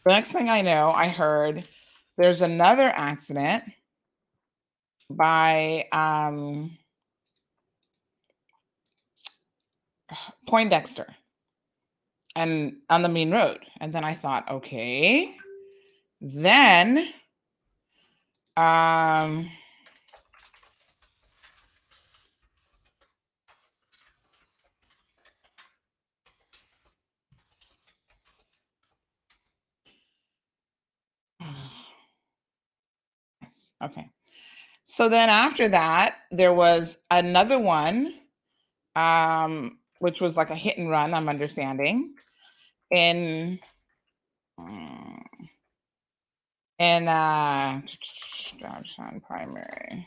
The 0.04 0.14
next 0.14 0.32
thing 0.32 0.49
I 0.49 0.62
know, 0.62 0.90
I 0.90 1.08
heard 1.08 1.68
there's 2.20 2.42
another 2.42 2.92
accident 2.94 3.64
by 5.08 5.86
um, 5.90 6.76
Poindexter 10.46 11.16
and 12.36 12.76
on 12.90 13.00
the 13.02 13.08
main 13.08 13.30
road. 13.30 13.64
And 13.80 13.90
then 13.92 14.04
I 14.04 14.12
thought, 14.14 14.50
okay. 14.50 15.34
Then 16.20 17.08
um. 18.56 19.50
Okay. 33.82 34.08
So 34.84 35.08
then 35.08 35.28
after 35.28 35.69
that, 35.69 36.16
there 36.30 36.52
was 36.52 36.99
another 37.10 37.58
one, 37.58 38.14
um, 38.97 39.78
which 40.00 40.21
was 40.21 40.36
like 40.36 40.50
a 40.50 40.54
hit 40.56 40.78
and 40.78 40.90
run, 40.90 41.14
I'm 41.14 41.28
understanding, 41.28 42.14
in 42.90 43.58
mm, 44.58 45.23
in 46.78 47.08
uh 47.08 47.80
Johnson 48.58 49.23
primary. 49.26 50.06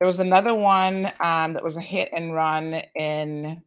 There 0.00 0.06
was 0.06 0.20
another 0.20 0.54
one 0.54 1.10
um, 1.20 1.54
that 1.54 1.64
was 1.64 1.78
a 1.78 1.82
hit 1.82 2.10
and 2.12 2.34
run 2.34 2.82
in 2.94 3.62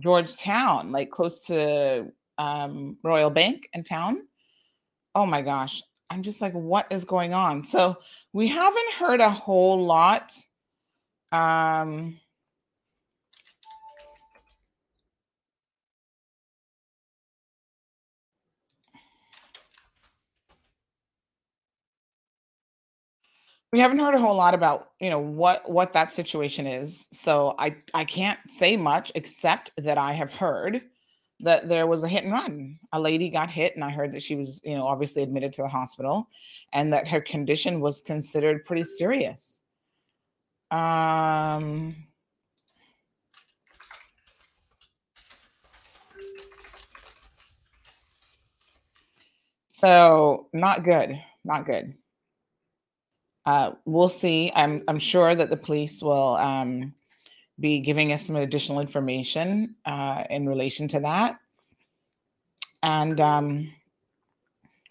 Georgetown, 0.00 0.92
like 0.92 1.10
close 1.10 1.40
to 1.46 2.10
um, 2.38 2.96
Royal 3.02 3.30
Bank 3.30 3.68
in 3.74 3.84
town. 3.84 4.26
Oh 5.14 5.26
my 5.26 5.42
gosh. 5.42 5.82
I'm 6.14 6.22
just 6.22 6.40
like, 6.40 6.52
what 6.52 6.86
is 6.92 7.04
going 7.04 7.34
on? 7.34 7.64
So 7.64 7.98
we 8.32 8.46
haven't 8.46 8.92
heard 8.92 9.20
a 9.20 9.30
whole 9.30 9.84
lot. 9.84 10.32
Um, 11.32 12.20
we 23.72 23.80
haven't 23.80 23.98
heard 23.98 24.14
a 24.14 24.20
whole 24.20 24.36
lot 24.36 24.54
about 24.54 24.90
you 25.00 25.10
know 25.10 25.18
what 25.18 25.68
what 25.68 25.92
that 25.94 26.12
situation 26.12 26.64
is 26.64 27.08
so 27.10 27.56
i 27.58 27.74
i 27.92 28.04
can't 28.04 28.38
say 28.48 28.76
much 28.76 29.10
except 29.16 29.72
that 29.76 29.98
i 29.98 30.12
have 30.12 30.30
heard 30.30 30.80
that 31.40 31.68
there 31.68 31.86
was 31.86 32.04
a 32.04 32.08
hit 32.08 32.24
and 32.24 32.32
run. 32.32 32.78
A 32.92 33.00
lady 33.00 33.28
got 33.28 33.50
hit, 33.50 33.74
and 33.74 33.84
I 33.84 33.90
heard 33.90 34.12
that 34.12 34.22
she 34.22 34.36
was, 34.36 34.60
you 34.64 34.76
know, 34.76 34.86
obviously 34.86 35.22
admitted 35.22 35.52
to 35.54 35.62
the 35.62 35.68
hospital, 35.68 36.28
and 36.72 36.92
that 36.92 37.08
her 37.08 37.20
condition 37.20 37.80
was 37.80 38.00
considered 38.00 38.64
pretty 38.64 38.84
serious. 38.84 39.60
Um, 40.70 41.94
so 49.68 50.48
not 50.52 50.84
good, 50.84 51.20
not 51.44 51.66
good. 51.66 51.94
Uh, 53.46 53.72
we'll 53.84 54.08
see. 54.08 54.50
I'm 54.54 54.82
I'm 54.88 54.98
sure 54.98 55.34
that 55.34 55.50
the 55.50 55.56
police 55.56 56.02
will 56.02 56.36
um, 56.36 56.94
be 57.58 57.80
giving 57.80 58.12
us 58.12 58.26
some 58.26 58.36
additional 58.36 58.80
information 58.80 59.76
uh, 59.84 60.24
in 60.30 60.48
relation 60.48 60.88
to 60.88 61.00
that, 61.00 61.38
and 62.82 63.20
um, 63.20 63.72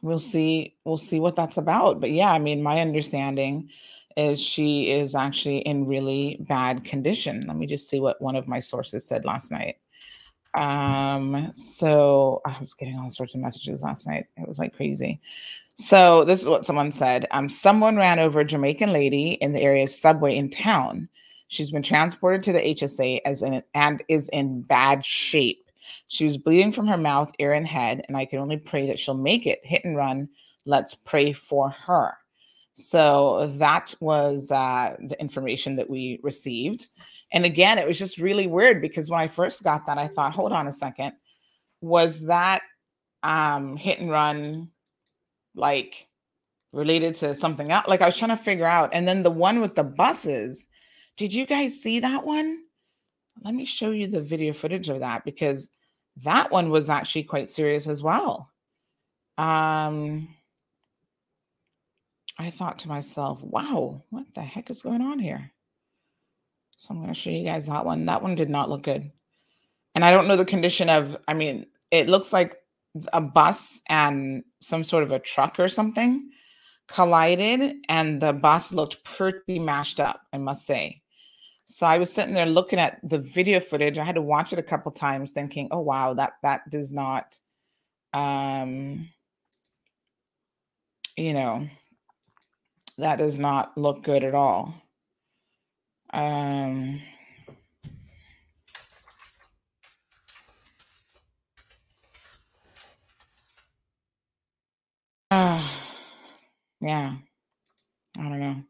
we'll 0.01 0.19
see 0.19 0.75
we'll 0.85 0.97
see 0.97 1.19
what 1.19 1.35
that's 1.35 1.57
about. 1.57 1.99
But 1.99 2.11
yeah, 2.11 2.31
I 2.31 2.39
mean, 2.39 2.63
my 2.63 2.81
understanding 2.81 3.69
is 4.15 4.39
she 4.39 4.91
is 4.91 5.15
actually 5.15 5.59
in 5.59 5.87
really 5.87 6.37
bad 6.41 6.83
condition. 6.83 7.45
Let 7.47 7.57
me 7.57 7.65
just 7.65 7.89
see 7.89 7.99
what 7.99 8.21
one 8.21 8.35
of 8.35 8.47
my 8.47 8.59
sources 8.59 9.05
said 9.05 9.25
last 9.25 9.51
night. 9.51 9.77
Um, 10.53 11.49
so 11.53 12.41
I 12.45 12.55
was 12.59 12.73
getting 12.75 12.97
all 12.99 13.09
sorts 13.09 13.33
of 13.33 13.41
messages 13.41 13.81
last 13.81 14.07
night. 14.07 14.27
It 14.37 14.47
was 14.47 14.59
like 14.59 14.75
crazy. 14.75 15.19
So 15.75 16.23
this 16.23 16.43
is 16.43 16.49
what 16.49 16.65
someone 16.65 16.91
said. 16.91 17.25
Um, 17.31 17.49
someone 17.49 17.97
ran 17.97 18.19
over 18.19 18.41
a 18.41 18.45
Jamaican 18.45 18.93
lady 18.93 19.31
in 19.33 19.53
the 19.53 19.61
area 19.61 19.83
of 19.83 19.89
subway 19.89 20.35
in 20.35 20.49
town. 20.49 21.09
She's 21.53 21.71
been 21.71 21.83
transported 21.83 22.43
to 22.43 22.53
the 22.53 22.61
HSA 22.61 23.21
as 23.25 23.43
in, 23.43 23.63
and 23.73 24.03
is 24.07 24.29
in 24.29 24.61
bad 24.61 25.05
shape. 25.05 25.69
She 26.07 26.25
was 26.25 26.37
bleeding 26.37 26.71
from 26.71 26.87
her 26.87 26.97
mouth, 26.97 27.31
ear, 27.39 27.53
and 27.53 27.67
head, 27.67 28.03
and 28.07 28.17
I 28.17 28.25
can 28.25 28.39
only 28.39 28.57
pray 28.57 28.87
that 28.87 28.99
she'll 28.99 29.13
make 29.13 29.45
it. 29.45 29.59
Hit 29.63 29.85
and 29.85 29.95
run. 29.95 30.29
Let's 30.65 30.95
pray 30.95 31.31
for 31.31 31.69
her. 31.69 32.13
So 32.73 33.47
that 33.57 33.93
was 33.99 34.51
uh, 34.51 34.95
the 35.07 35.19
information 35.21 35.75
that 35.75 35.89
we 35.89 36.19
received. 36.23 36.89
And 37.31 37.45
again, 37.45 37.77
it 37.77 37.87
was 37.87 37.99
just 37.99 38.17
really 38.17 38.47
weird 38.47 38.81
because 38.81 39.09
when 39.09 39.19
I 39.19 39.27
first 39.27 39.63
got 39.63 39.85
that, 39.85 39.97
I 39.97 40.07
thought, 40.07 40.33
hold 40.33 40.51
on 40.51 40.67
a 40.67 40.71
second, 40.71 41.13
was 41.81 42.25
that 42.25 42.61
um, 43.21 43.75
hit 43.75 43.99
and 43.99 44.09
run 44.09 44.69
like 45.55 46.07
related 46.71 47.15
to 47.15 47.35
something 47.35 47.71
else? 47.71 47.87
Like 47.87 48.01
I 48.01 48.07
was 48.07 48.17
trying 48.17 48.35
to 48.35 48.43
figure 48.43 48.65
out. 48.65 48.89
And 48.93 49.07
then 49.07 49.21
the 49.21 49.31
one 49.31 49.61
with 49.61 49.75
the 49.75 49.83
buses, 49.83 50.67
did 51.17 51.33
you 51.33 51.45
guys 51.45 51.81
see 51.81 51.99
that 51.99 52.25
one? 52.25 52.63
Let 53.43 53.53
me 53.53 53.65
show 53.65 53.91
you 53.91 54.07
the 54.07 54.21
video 54.21 54.53
footage 54.53 54.89
of 54.89 54.99
that 54.99 55.25
because 55.25 55.69
that 56.17 56.51
one 56.51 56.69
was 56.69 56.89
actually 56.89 57.23
quite 57.23 57.49
serious 57.49 57.87
as 57.87 58.03
well. 58.03 58.49
Um, 59.37 60.27
I 62.37 62.49
thought 62.49 62.79
to 62.79 62.89
myself, 62.89 63.41
wow, 63.41 64.03
what 64.09 64.25
the 64.33 64.41
heck 64.41 64.69
is 64.69 64.81
going 64.81 65.01
on 65.01 65.19
here? 65.19 65.51
So 66.77 66.93
I'm 66.93 67.01
going 67.01 67.13
to 67.13 67.19
show 67.19 67.29
you 67.29 67.45
guys 67.45 67.67
that 67.67 67.85
one. 67.85 68.05
That 68.05 68.21
one 68.21 68.35
did 68.35 68.49
not 68.49 68.69
look 68.69 68.83
good. 68.83 69.11
And 69.95 70.03
I 70.03 70.11
don't 70.11 70.27
know 70.27 70.35
the 70.35 70.45
condition 70.45 70.89
of, 70.89 71.17
I 71.27 71.33
mean, 71.33 71.65
it 71.91 72.09
looks 72.09 72.33
like 72.33 72.57
a 73.13 73.21
bus 73.21 73.81
and 73.89 74.43
some 74.59 74.83
sort 74.83 75.03
of 75.03 75.11
a 75.11 75.19
truck 75.19 75.59
or 75.59 75.67
something 75.67 76.29
collided, 76.87 77.77
and 77.89 78.21
the 78.21 78.33
bus 78.33 78.73
looked 78.73 79.03
pretty 79.03 79.59
mashed 79.59 79.99
up, 79.99 80.21
I 80.33 80.37
must 80.37 80.65
say. 80.65 81.02
So 81.65 81.85
I 81.87 81.97
was 81.97 82.11
sitting 82.11 82.33
there 82.33 82.45
looking 82.45 82.79
at 82.79 82.99
the 83.03 83.19
video 83.19 83.59
footage. 83.59 83.97
I 83.97 84.03
had 84.03 84.15
to 84.15 84.21
watch 84.21 84.53
it 84.53 84.59
a 84.59 84.63
couple 84.63 84.91
times, 84.91 85.31
thinking, 85.31 85.67
"Oh 85.71 85.79
wow, 85.79 86.13
that 86.15 86.33
that 86.43 86.69
does 86.69 86.91
not, 86.93 87.39
um, 88.13 89.09
you 91.17 91.33
know, 91.33 91.67
that 92.97 93.17
does 93.17 93.39
not 93.39 93.77
look 93.77 94.03
good 94.03 94.23
at 94.23 94.35
all." 94.35 94.73
Um, 96.13 97.01
uh, 105.31 105.69
yeah, 106.81 107.15
I 108.17 108.21
don't 108.21 108.39
know. 108.39 108.63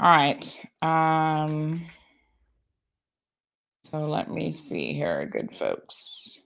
All 0.00 0.10
right. 0.10 0.64
Um, 0.82 1.86
so 3.84 4.06
let 4.06 4.30
me 4.30 4.52
see 4.52 4.92
here, 4.92 5.26
good 5.26 5.54
folks. 5.54 6.42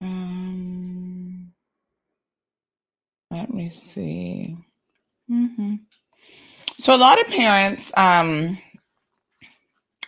Um, 0.00 1.52
let 3.30 3.52
me 3.52 3.70
see. 3.70 4.56
hmm 5.28 5.74
So 6.78 6.94
a 6.94 6.96
lot 6.96 7.20
of 7.20 7.26
parents, 7.28 7.92
um, 7.96 8.58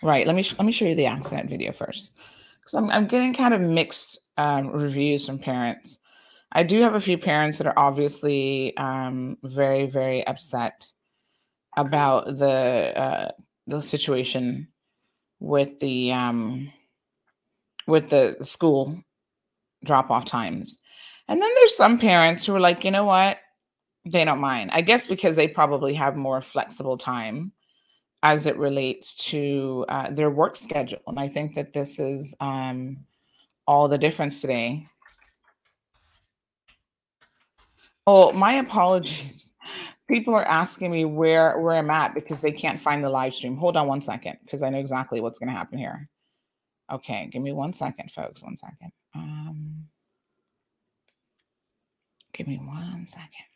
right? 0.01 0.25
Let 0.25 0.35
me 0.35 0.43
sh- 0.43 0.55
let 0.57 0.65
me 0.65 0.71
show 0.71 0.85
you 0.85 0.95
the 0.95 1.05
accident 1.07 1.49
video 1.49 1.71
first, 1.71 2.11
because 2.61 2.73
I'm 2.75 2.89
I'm 2.91 3.07
getting 3.07 3.33
kind 3.33 3.53
of 3.53 3.61
mixed 3.61 4.19
um, 4.37 4.69
reviews 4.69 5.25
from 5.25 5.39
parents. 5.39 5.99
I 6.53 6.63
do 6.63 6.81
have 6.81 6.95
a 6.95 7.01
few 7.01 7.17
parents 7.17 7.57
that 7.57 7.67
are 7.67 7.77
obviously 7.77 8.75
um, 8.77 9.37
very 9.43 9.85
very 9.85 10.25
upset 10.27 10.85
about 11.77 12.25
the 12.25 12.93
uh, 12.95 13.31
the 13.67 13.81
situation 13.81 14.67
with 15.39 15.79
the 15.79 16.11
um, 16.11 16.71
with 17.87 18.09
the 18.09 18.37
school 18.41 19.01
drop 19.83 20.11
off 20.11 20.25
times. 20.25 20.79
And 21.27 21.41
then 21.41 21.49
there's 21.55 21.75
some 21.75 21.97
parents 21.97 22.45
who 22.45 22.55
are 22.55 22.59
like, 22.59 22.83
you 22.83 22.91
know 22.91 23.05
what? 23.05 23.39
They 24.05 24.25
don't 24.25 24.39
mind. 24.39 24.71
I 24.73 24.81
guess 24.81 25.07
because 25.07 25.35
they 25.35 25.47
probably 25.47 25.93
have 25.93 26.15
more 26.15 26.41
flexible 26.41 26.97
time 26.97 27.53
as 28.23 28.45
it 28.45 28.57
relates 28.57 29.15
to 29.31 29.85
uh, 29.89 30.11
their 30.11 30.29
work 30.29 30.55
schedule. 30.55 31.01
And 31.07 31.19
I 31.19 31.27
think 31.27 31.55
that 31.55 31.73
this 31.73 31.99
is 31.99 32.35
um, 32.39 32.97
all 33.67 33.87
the 33.87 33.97
difference 33.97 34.41
today. 34.41 34.87
Oh, 38.05 38.31
my 38.33 38.53
apologies. 38.53 39.55
People 40.07 40.35
are 40.35 40.45
asking 40.45 40.91
me 40.91 41.05
where 41.05 41.57
where 41.59 41.75
I'm 41.75 41.89
at 41.89 42.13
because 42.13 42.41
they 42.41 42.51
can't 42.51 42.79
find 42.79 43.03
the 43.03 43.09
live 43.09 43.33
stream. 43.33 43.55
Hold 43.57 43.77
on 43.77 43.87
one 43.87 44.01
second, 44.01 44.37
because 44.43 44.61
I 44.61 44.69
know 44.69 44.79
exactly 44.79 45.21
what's 45.21 45.39
going 45.39 45.49
to 45.49 45.55
happen 45.55 45.77
here. 45.77 46.09
Okay, 46.91 47.29
give 47.31 47.41
me 47.41 47.53
one 47.53 47.71
second, 47.71 48.11
folks. 48.11 48.43
One 48.43 48.57
second. 48.57 48.91
Um, 49.15 49.87
give 52.33 52.47
me 52.47 52.57
one 52.57 53.05
second. 53.05 53.50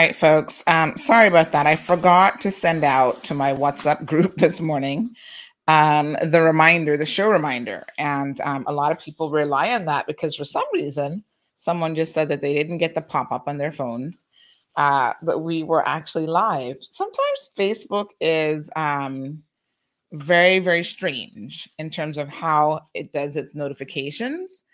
Right, 0.00 0.16
folks. 0.16 0.64
Um, 0.66 0.96
sorry 0.96 1.28
about 1.28 1.52
that. 1.52 1.66
I 1.66 1.76
forgot 1.76 2.40
to 2.40 2.50
send 2.50 2.84
out 2.84 3.22
to 3.24 3.34
my 3.34 3.52
WhatsApp 3.52 4.06
group 4.12 4.36
this 4.36 4.58
morning 4.60 5.14
um, 5.68 6.16
the 6.22 6.40
reminder, 6.40 6.96
the 6.96 7.04
show 7.04 7.28
reminder. 7.28 7.84
And 7.98 8.40
um, 8.40 8.64
a 8.66 8.72
lot 8.72 8.92
of 8.92 8.98
people 8.98 9.30
rely 9.30 9.72
on 9.72 9.84
that 9.84 10.06
because 10.06 10.34
for 10.34 10.46
some 10.46 10.64
reason, 10.72 11.22
someone 11.56 11.94
just 11.94 12.14
said 12.14 12.30
that 12.30 12.40
they 12.40 12.54
didn't 12.54 12.78
get 12.78 12.94
the 12.94 13.02
pop 13.02 13.30
up 13.30 13.46
on 13.46 13.58
their 13.58 13.72
phones, 13.72 14.24
uh, 14.76 15.12
but 15.22 15.40
we 15.40 15.64
were 15.64 15.86
actually 15.86 16.26
live. 16.26 16.76
Sometimes 16.80 17.50
Facebook 17.54 18.08
is 18.22 18.70
um, 18.76 19.42
very, 20.12 20.60
very 20.60 20.82
strange 20.82 21.68
in 21.78 21.90
terms 21.90 22.16
of 22.16 22.28
how 22.28 22.86
it 22.94 23.12
does 23.12 23.36
its 23.36 23.54
notifications. 23.54 24.64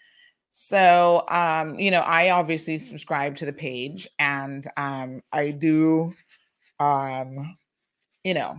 So, 0.48 1.24
um, 1.28 1.78
you 1.78 1.90
know, 1.90 2.00
I 2.00 2.30
obviously 2.30 2.78
subscribe 2.78 3.37
to 3.37 3.46
the 3.46 3.52
page 3.52 4.09
and 4.18 4.66
um, 4.76 5.22
I 5.32 5.50
do, 5.50 6.14
um, 6.80 7.56
you 8.24 8.35
know, 8.35 8.59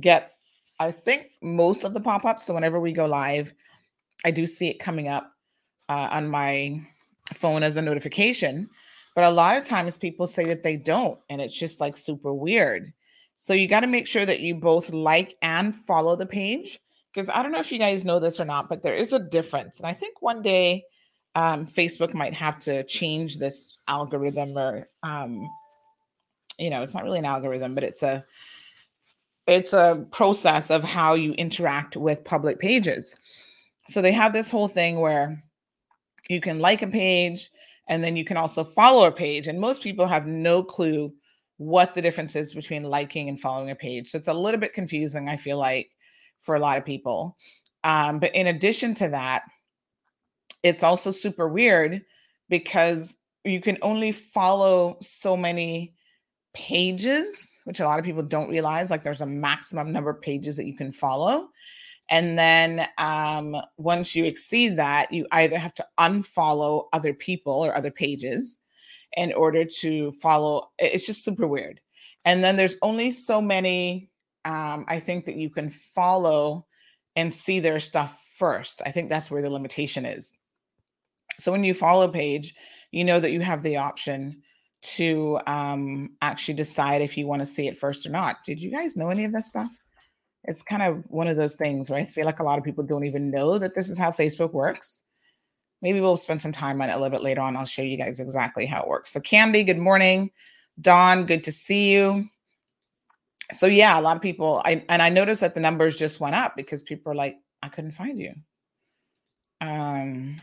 get, 0.00 0.32
I 0.80 0.92
think 0.92 1.30
most 1.42 1.84
of 1.84 1.94
the 1.94 2.00
pop 2.00 2.24
ups. 2.24 2.44
So, 2.44 2.54
whenever 2.54 2.80
we 2.80 2.92
go 2.92 3.06
live, 3.06 3.52
I 4.24 4.30
do 4.30 4.46
see 4.46 4.68
it 4.68 4.80
coming 4.80 5.08
up 5.08 5.32
uh, 5.88 6.08
on 6.10 6.28
my 6.28 6.80
phone 7.32 7.62
as 7.62 7.76
a 7.76 7.82
notification. 7.82 8.68
But 9.14 9.24
a 9.24 9.30
lot 9.30 9.56
of 9.56 9.64
times 9.64 9.96
people 9.96 10.26
say 10.26 10.44
that 10.46 10.62
they 10.62 10.76
don't, 10.76 11.18
and 11.28 11.40
it's 11.40 11.58
just 11.58 11.80
like 11.80 11.96
super 11.96 12.32
weird. 12.32 12.92
So, 13.34 13.54
you 13.54 13.68
got 13.68 13.80
to 13.80 13.86
make 13.86 14.06
sure 14.06 14.26
that 14.26 14.40
you 14.40 14.54
both 14.54 14.90
like 14.90 15.36
and 15.42 15.74
follow 15.74 16.14
the 16.14 16.26
page. 16.26 16.78
Because 17.14 17.28
I 17.28 17.42
don't 17.42 17.52
know 17.52 17.60
if 17.60 17.72
you 17.72 17.78
guys 17.78 18.04
know 18.04 18.20
this 18.20 18.38
or 18.38 18.44
not, 18.44 18.68
but 18.68 18.82
there 18.82 18.94
is 18.94 19.12
a 19.12 19.18
difference. 19.18 19.78
And 19.78 19.86
I 19.86 19.94
think 19.94 20.20
one 20.20 20.42
day, 20.42 20.84
um, 21.38 21.66
Facebook 21.66 22.14
might 22.14 22.34
have 22.34 22.58
to 22.58 22.82
change 22.84 23.38
this 23.38 23.78
algorithm 23.86 24.58
or 24.58 24.88
um, 25.04 25.48
you 26.58 26.68
know, 26.68 26.82
it's 26.82 26.94
not 26.94 27.04
really 27.04 27.20
an 27.20 27.24
algorithm, 27.24 27.76
but 27.76 27.84
it's 27.84 28.02
a 28.02 28.24
it's 29.46 29.72
a 29.72 30.04
process 30.10 30.68
of 30.68 30.82
how 30.82 31.14
you 31.14 31.32
interact 31.34 31.96
with 31.96 32.24
public 32.24 32.58
pages. 32.58 33.16
So 33.86 34.02
they 34.02 34.10
have 34.10 34.32
this 34.32 34.50
whole 34.50 34.66
thing 34.66 34.98
where 34.98 35.40
you 36.28 36.40
can 36.40 36.58
like 36.58 36.82
a 36.82 36.88
page 36.88 37.48
and 37.88 38.02
then 38.02 38.16
you 38.16 38.24
can 38.24 38.36
also 38.36 38.64
follow 38.64 39.06
a 39.06 39.12
page. 39.12 39.46
And 39.46 39.60
most 39.60 39.80
people 39.80 40.08
have 40.08 40.26
no 40.26 40.64
clue 40.64 41.14
what 41.56 41.94
the 41.94 42.02
difference 42.02 42.34
is 42.34 42.52
between 42.52 42.82
liking 42.82 43.28
and 43.28 43.38
following 43.38 43.70
a 43.70 43.76
page. 43.76 44.10
So 44.10 44.18
it's 44.18 44.28
a 44.28 44.34
little 44.34 44.60
bit 44.60 44.74
confusing, 44.74 45.28
I 45.28 45.36
feel 45.36 45.56
like, 45.56 45.88
for 46.40 46.56
a 46.56 46.60
lot 46.60 46.78
of 46.78 46.84
people. 46.84 47.36
Um, 47.84 48.18
but 48.18 48.34
in 48.34 48.48
addition 48.48 48.92
to 48.96 49.08
that, 49.10 49.44
it's 50.62 50.82
also 50.82 51.10
super 51.10 51.48
weird 51.48 52.02
because 52.48 53.16
you 53.44 53.60
can 53.60 53.78
only 53.82 54.12
follow 54.12 54.96
so 55.00 55.36
many 55.36 55.94
pages, 56.54 57.52
which 57.64 57.80
a 57.80 57.84
lot 57.84 57.98
of 57.98 58.04
people 58.04 58.22
don't 58.22 58.50
realize. 58.50 58.90
Like 58.90 59.02
there's 59.02 59.20
a 59.20 59.26
maximum 59.26 59.92
number 59.92 60.10
of 60.10 60.20
pages 60.20 60.56
that 60.56 60.66
you 60.66 60.76
can 60.76 60.90
follow. 60.90 61.48
And 62.10 62.38
then 62.38 62.86
um, 62.96 63.56
once 63.76 64.16
you 64.16 64.24
exceed 64.24 64.76
that, 64.76 65.12
you 65.12 65.26
either 65.30 65.58
have 65.58 65.74
to 65.74 65.86
unfollow 66.00 66.86
other 66.92 67.12
people 67.12 67.64
or 67.64 67.74
other 67.74 67.90
pages 67.90 68.58
in 69.16 69.32
order 69.34 69.64
to 69.64 70.12
follow. 70.12 70.70
It's 70.78 71.06
just 71.06 71.24
super 71.24 71.46
weird. 71.46 71.80
And 72.24 72.42
then 72.42 72.56
there's 72.56 72.76
only 72.82 73.10
so 73.10 73.40
many, 73.40 74.10
um, 74.44 74.84
I 74.88 74.98
think, 74.98 75.26
that 75.26 75.36
you 75.36 75.50
can 75.50 75.68
follow 75.68 76.66
and 77.14 77.34
see 77.34 77.60
their 77.60 77.78
stuff 77.78 78.26
first. 78.36 78.82
I 78.84 78.90
think 78.90 79.08
that's 79.08 79.30
where 79.30 79.42
the 79.42 79.50
limitation 79.50 80.06
is. 80.06 80.32
So 81.38 81.52
when 81.52 81.64
you 81.64 81.74
follow 81.74 82.08
page, 82.08 82.54
you 82.90 83.04
know 83.04 83.20
that 83.20 83.32
you 83.32 83.40
have 83.40 83.62
the 83.62 83.76
option 83.76 84.42
to 84.80 85.38
um, 85.46 86.10
actually 86.22 86.54
decide 86.54 87.02
if 87.02 87.16
you 87.16 87.26
want 87.26 87.40
to 87.40 87.46
see 87.46 87.66
it 87.66 87.76
first 87.76 88.06
or 88.06 88.10
not. 88.10 88.44
Did 88.44 88.60
you 88.60 88.70
guys 88.70 88.96
know 88.96 89.10
any 89.10 89.24
of 89.24 89.32
this 89.32 89.48
stuff? 89.48 89.70
It's 90.44 90.62
kind 90.62 90.82
of 90.82 91.02
one 91.08 91.26
of 91.26 91.36
those 91.36 91.56
things 91.56 91.90
where 91.90 92.00
I 92.00 92.04
feel 92.04 92.24
like 92.24 92.40
a 92.40 92.44
lot 92.44 92.58
of 92.58 92.64
people 92.64 92.84
don't 92.84 93.04
even 93.04 93.30
know 93.30 93.58
that 93.58 93.74
this 93.74 93.88
is 93.88 93.98
how 93.98 94.10
Facebook 94.10 94.52
works. 94.52 95.02
Maybe 95.82 96.00
we'll 96.00 96.16
spend 96.16 96.40
some 96.40 96.52
time 96.52 96.80
on 96.80 96.88
it 96.88 96.92
a 96.92 96.96
little 96.96 97.10
bit 97.10 97.22
later 97.22 97.40
on. 97.40 97.56
I'll 97.56 97.64
show 97.64 97.82
you 97.82 97.96
guys 97.96 98.20
exactly 98.20 98.66
how 98.66 98.82
it 98.82 98.88
works. 98.88 99.10
So, 99.10 99.20
Candy, 99.20 99.62
good 99.62 99.78
morning. 99.78 100.30
Don, 100.80 101.26
good 101.26 101.42
to 101.44 101.52
see 101.52 101.92
you. 101.92 102.28
So, 103.52 103.66
yeah, 103.66 103.98
a 103.98 104.02
lot 104.02 104.16
of 104.16 104.22
people, 104.22 104.62
I, 104.64 104.82
and 104.88 105.02
I 105.02 105.08
noticed 105.08 105.40
that 105.40 105.54
the 105.54 105.60
numbers 105.60 105.96
just 105.96 106.20
went 106.20 106.34
up 106.34 106.56
because 106.56 106.82
people 106.82 107.12
are 107.12 107.16
like, 107.16 107.36
I 107.62 107.68
couldn't 107.68 107.92
find 107.92 108.18
you. 108.18 108.34
Um, 109.60 110.36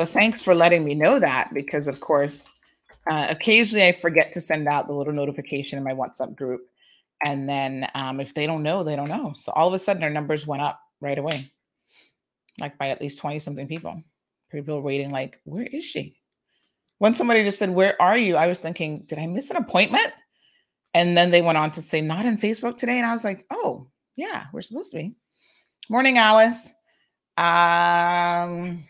so 0.00 0.06
thanks 0.06 0.40
for 0.40 0.54
letting 0.54 0.82
me 0.82 0.94
know 0.94 1.20
that 1.20 1.52
because, 1.52 1.86
of 1.86 2.00
course, 2.00 2.54
uh, 3.10 3.26
occasionally 3.28 3.86
I 3.86 3.92
forget 3.92 4.32
to 4.32 4.40
send 4.40 4.66
out 4.66 4.86
the 4.86 4.94
little 4.94 5.12
notification 5.12 5.76
in 5.76 5.84
my 5.84 5.92
WhatsApp 5.92 6.34
group. 6.36 6.62
And 7.22 7.46
then 7.46 7.86
um, 7.94 8.18
if 8.18 8.32
they 8.32 8.46
don't 8.46 8.62
know, 8.62 8.82
they 8.82 8.96
don't 8.96 9.10
know. 9.10 9.34
So 9.36 9.52
all 9.52 9.68
of 9.68 9.74
a 9.74 9.78
sudden, 9.78 10.02
our 10.02 10.08
numbers 10.08 10.46
went 10.46 10.62
up 10.62 10.80
right 11.02 11.18
away, 11.18 11.52
like 12.58 12.78
by 12.78 12.88
at 12.88 13.02
least 13.02 13.20
20 13.20 13.40
something 13.40 13.68
people. 13.68 14.02
People 14.50 14.80
waiting, 14.80 15.10
like, 15.10 15.38
where 15.44 15.66
is 15.66 15.84
she? 15.84 16.16
When 16.96 17.14
somebody 17.14 17.44
just 17.44 17.58
said, 17.58 17.68
Where 17.68 18.00
are 18.00 18.16
you? 18.16 18.36
I 18.36 18.46
was 18.46 18.58
thinking, 18.58 19.04
Did 19.06 19.18
I 19.18 19.26
miss 19.26 19.50
an 19.50 19.58
appointment? 19.58 20.14
And 20.94 21.14
then 21.14 21.30
they 21.30 21.42
went 21.42 21.58
on 21.58 21.72
to 21.72 21.82
say, 21.82 22.00
Not 22.00 22.24
in 22.24 22.38
Facebook 22.38 22.78
today. 22.78 22.96
And 22.96 23.06
I 23.06 23.12
was 23.12 23.24
like, 23.24 23.44
Oh, 23.50 23.90
yeah, 24.16 24.44
we're 24.54 24.62
supposed 24.62 24.92
to 24.92 24.96
be. 24.96 25.12
Morning, 25.90 26.16
Alice. 26.16 26.72
Um, 27.36 28.86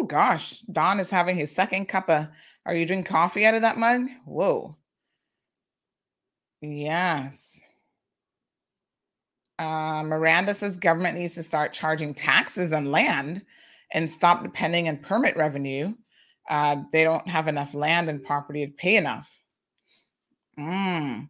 Oh 0.00 0.04
gosh, 0.04 0.60
Don 0.60 0.98
is 0.98 1.10
having 1.10 1.36
his 1.36 1.54
second 1.54 1.84
cup 1.84 2.08
of. 2.08 2.26
Are 2.64 2.74
you 2.74 2.86
drinking 2.86 3.04
coffee 3.04 3.44
out 3.44 3.54
of 3.54 3.60
that 3.60 3.76
mug? 3.76 4.06
Whoa. 4.24 4.74
Yes. 6.62 7.62
Uh, 9.58 10.02
Miranda 10.06 10.54
says 10.54 10.78
government 10.78 11.18
needs 11.18 11.34
to 11.34 11.42
start 11.42 11.74
charging 11.74 12.14
taxes 12.14 12.72
on 12.72 12.90
land 12.90 13.42
and 13.92 14.08
stop 14.08 14.42
depending 14.42 14.88
on 14.88 14.96
permit 14.96 15.36
revenue. 15.36 15.92
Uh, 16.48 16.76
they 16.92 17.04
don't 17.04 17.28
have 17.28 17.46
enough 17.46 17.74
land 17.74 18.08
and 18.08 18.22
property 18.22 18.64
to 18.64 18.72
pay 18.72 18.96
enough. 18.96 19.38
Mm. 20.58 21.28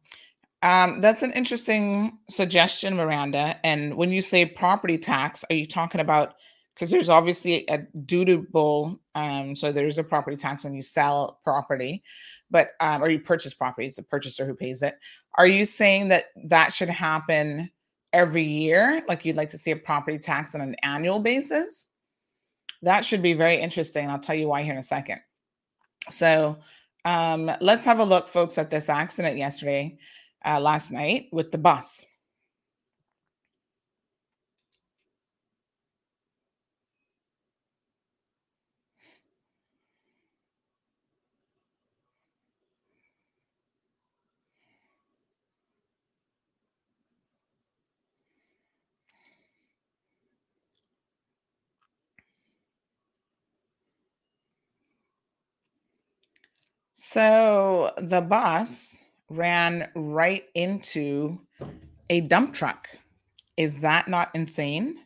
Um, 0.62 1.00
that's 1.00 1.22
an 1.22 1.32
interesting 1.32 2.18
suggestion, 2.28 2.94
Miranda. 2.94 3.58
And 3.64 3.96
when 3.96 4.12
you 4.12 4.22
say 4.22 4.46
property 4.46 4.96
tax, 4.96 5.44
are 5.50 5.56
you 5.56 5.66
talking 5.66 6.00
about 6.00 6.34
because 6.80 6.90
there's 6.90 7.10
obviously 7.10 7.68
a 7.68 7.80
dutiable 8.06 8.98
um, 9.14 9.54
so 9.54 9.70
there's 9.70 9.98
a 9.98 10.04
property 10.04 10.36
tax 10.36 10.64
when 10.64 10.72
you 10.72 10.80
sell 10.80 11.38
property 11.44 12.02
but 12.50 12.70
um, 12.80 13.04
or 13.04 13.10
you 13.10 13.20
purchase 13.20 13.52
property 13.52 13.86
it's 13.86 13.96
the 13.96 14.02
purchaser 14.02 14.46
who 14.46 14.54
pays 14.54 14.82
it. 14.82 14.98
Are 15.34 15.46
you 15.46 15.66
saying 15.66 16.08
that 16.08 16.24
that 16.46 16.72
should 16.72 16.88
happen 16.88 17.70
every 18.12 18.42
year? 18.42 19.02
Like 19.06 19.24
you'd 19.24 19.36
like 19.36 19.50
to 19.50 19.58
see 19.58 19.70
a 19.72 19.76
property 19.76 20.18
tax 20.18 20.54
on 20.54 20.62
an 20.62 20.74
annual 20.82 21.20
basis? 21.20 21.88
That 22.82 23.04
should 23.04 23.22
be 23.22 23.34
very 23.34 23.60
interesting 23.60 24.08
i'll 24.08 24.18
tell 24.18 24.34
you 24.34 24.48
why 24.48 24.62
here 24.62 24.72
in 24.72 24.78
a 24.78 24.82
second. 24.82 25.20
So 26.08 26.58
um, 27.04 27.50
let's 27.60 27.84
have 27.84 27.98
a 27.98 28.04
look 28.04 28.26
folks 28.26 28.56
at 28.56 28.70
this 28.70 28.88
accident 28.88 29.36
yesterday 29.36 29.98
uh, 30.46 30.58
last 30.58 30.92
night 30.92 31.28
with 31.30 31.52
the 31.52 31.58
bus. 31.58 32.06
So 57.12 57.90
the 57.96 58.20
boss 58.20 59.02
ran 59.28 59.90
right 59.96 60.44
into 60.54 61.40
a 62.08 62.20
dump 62.20 62.54
truck. 62.54 62.86
Is 63.56 63.80
that 63.80 64.06
not 64.06 64.30
insane? 64.32 64.96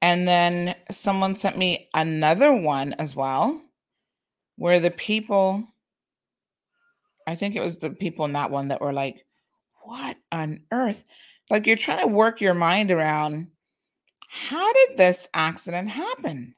And 0.00 0.28
then 0.28 0.76
someone 0.88 1.34
sent 1.34 1.58
me 1.58 1.88
another 1.92 2.54
one 2.54 2.92
as 3.00 3.16
well, 3.16 3.60
where 4.58 4.78
the 4.78 4.92
people, 4.92 5.66
I 7.26 7.34
think 7.34 7.56
it 7.56 7.62
was 7.62 7.78
the 7.78 7.90
people 7.90 8.24
in 8.24 8.34
that 8.34 8.52
one 8.52 8.68
that 8.68 8.80
were 8.80 8.92
like, 8.92 9.26
what 9.82 10.18
on 10.30 10.60
earth? 10.70 11.04
Like 11.50 11.66
you're 11.66 11.74
trying 11.74 12.02
to 12.02 12.14
work 12.14 12.40
your 12.40 12.54
mind 12.54 12.92
around 12.92 13.48
how 14.28 14.72
did 14.72 14.98
this 14.98 15.28
accident 15.34 15.88
happen? 15.88 16.54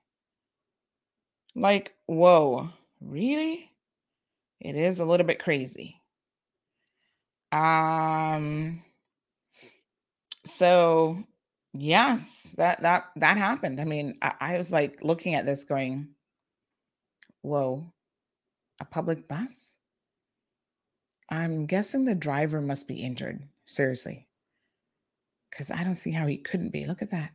Like, 1.55 1.95
whoa, 2.05 2.69
really? 3.01 3.71
It 4.63 4.77
is 4.77 5.01
a 5.01 5.05
little 5.05 5.27
bit 5.27 5.43
crazy. 5.43 6.01
Um 7.51 8.83
so 10.47 11.23
yes, 11.75 12.55
that 12.57 12.81
that 12.83 13.11
that 13.17 13.37
happened. 13.37 13.81
I 13.81 13.85
mean, 13.85 14.17
I, 14.23 14.35
I 14.41 14.57
was 14.57 14.73
like 14.73 15.03
looking 15.03 15.35
at 15.35 15.45
this 15.45 15.65
going, 15.65 16.09
whoa, 17.43 17.93
a 18.81 18.85
public 18.85 19.29
bus? 19.29 19.77
I'm 21.31 21.67
guessing 21.67 22.05
the 22.05 22.15
driver 22.15 22.61
must 22.61 22.87
be 22.87 23.03
injured. 23.03 23.43
Seriously. 23.65 24.27
Cause 25.57 25.71
I 25.71 25.85
don't 25.85 25.95
see 25.95 26.13
how 26.13 26.27
he 26.27 26.39
couldn't 26.39 26.71
be. 26.71 26.87
Look 26.87 27.03
at 27.03 27.11
that. 27.11 27.31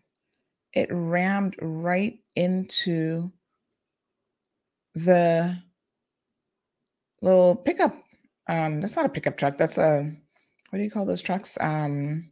It 0.73 0.89
rammed 0.91 1.55
right 1.61 2.19
into 2.35 3.31
the 4.95 5.57
little 7.21 7.55
pickup. 7.55 7.95
Um, 8.47 8.81
that's 8.81 8.95
not 8.95 9.05
a 9.05 9.09
pickup 9.09 9.37
truck. 9.37 9.57
That's 9.57 9.77
a 9.77 10.11
what 10.69 10.77
do 10.77 10.83
you 10.83 10.91
call 10.91 11.05
those 11.05 11.21
trucks? 11.21 11.57
Um, 11.61 12.29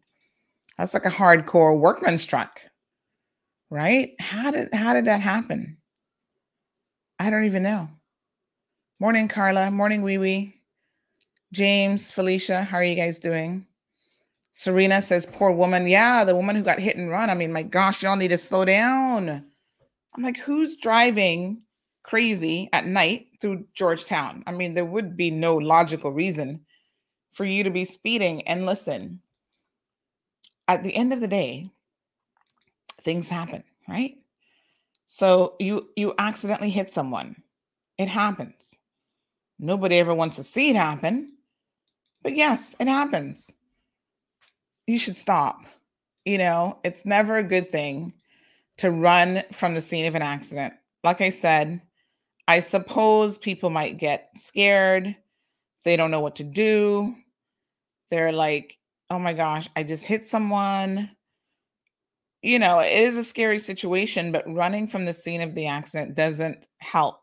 that's 0.78 0.94
like 0.94 1.06
a 1.06 1.10
hardcore 1.10 1.78
workman's 1.78 2.26
truck, 2.26 2.60
right? 3.70 4.12
How 4.20 4.52
did 4.52 4.74
how 4.74 4.94
did 4.94 5.06
that 5.06 5.22
happen? 5.22 5.78
I 7.20 7.30
don't 7.30 7.46
even 7.46 7.64
know. 7.64 7.90
Morning, 9.00 9.28
Carla. 9.28 9.72
Morning, 9.72 10.04
Wee 10.04 10.18
Wee. 10.18 10.56
James, 11.54 12.12
Felicia, 12.12 12.64
how 12.64 12.78
are 12.78 12.84
you 12.84 12.96
guys 12.96 13.20
doing? 13.20 13.66
Serena 14.52 15.02
says, 15.02 15.26
poor 15.26 15.52
woman. 15.52 15.88
Yeah, 15.88 16.24
the 16.24 16.36
woman 16.36 16.56
who 16.56 16.64
got 16.64 16.80
hit 16.80 16.98
and 16.98 17.10
run. 17.10 17.30
I 17.30 17.34
mean, 17.34 17.52
my 17.52 17.64
gosh, 17.64 18.04
y'all 18.04 18.16
need 18.16 18.30
to 18.30 18.38
slow 18.38 18.66
down. 18.66 19.46
I'm 20.16 20.24
like, 20.24 20.38
who's 20.38 20.78
driving 20.78 21.62
crazy 22.08 22.70
at 22.74 22.86
night 22.86 23.28
through 23.42 23.66
Georgetown. 23.74 24.44
I 24.48 24.52
mean, 24.52 24.74
there 24.74 24.86
would 24.86 25.18
be 25.18 25.32
no 25.32 25.56
logical 25.56 26.12
reason 26.12 26.66
for 27.32 27.46
you 27.46 27.64
to 27.64 27.70
be 27.70 27.86
speeding. 27.86 28.42
And 28.44 28.66
listen, 28.66 29.20
at 30.68 30.84
the 30.84 30.96
end 30.96 31.14
of 31.14 31.20
the 31.20 31.28
day, 31.28 31.70
things 33.02 33.30
happen, 33.30 33.64
right? 33.88 34.18
So 35.08 35.56
you 35.60 35.90
you 35.96 36.14
accidentally 36.18 36.70
hit 36.70 36.92
someone. 36.92 37.36
It 37.98 38.08
happens. 38.08 38.78
Nobody 39.60 40.00
ever 40.00 40.14
wants 40.14 40.36
to 40.38 40.44
see 40.44 40.70
it 40.70 40.76
happen. 40.76 41.34
But 42.24 42.36
yes, 42.36 42.76
it 42.80 42.88
happens. 42.88 43.54
You 44.88 44.98
should 44.98 45.16
stop. 45.16 45.62
You 46.26 46.40
know, 46.40 46.80
it's 46.84 47.06
never 47.06 47.38
a 47.38 47.44
good 47.44 47.70
thing 47.70 48.14
to 48.78 48.92
run 48.92 49.44
from 49.52 49.76
the 49.76 49.82
scene 49.82 50.08
of 50.08 50.16
an 50.16 50.22
accident. 50.22 50.74
Like 51.04 51.22
I 51.22 51.30
said, 51.30 51.82
I 52.48 52.60
suppose 52.60 53.38
people 53.38 53.70
might 53.70 53.98
get 53.98 54.30
scared. 54.36 55.16
They 55.84 55.96
don't 55.96 56.12
know 56.12 56.20
what 56.20 56.36
to 56.38 56.44
do. 56.44 57.16
They're 58.10 58.32
like, 58.32 58.78
oh 59.10 59.20
my 59.20 59.34
gosh, 59.34 59.68
I 59.76 59.84
just 59.84 60.04
hit 60.04 60.28
someone. 60.28 61.10
You 62.42 62.60
know, 62.60 62.80
it 62.80 62.92
is 62.92 63.18
a 63.18 63.24
scary 63.24 63.58
situation, 63.58 64.32
but 64.32 64.52
running 64.52 64.88
from 64.88 65.06
the 65.06 65.14
scene 65.14 65.42
of 65.42 65.56
the 65.56 65.68
accident 65.68 66.16
doesn't 66.16 66.68
help. 66.78 67.22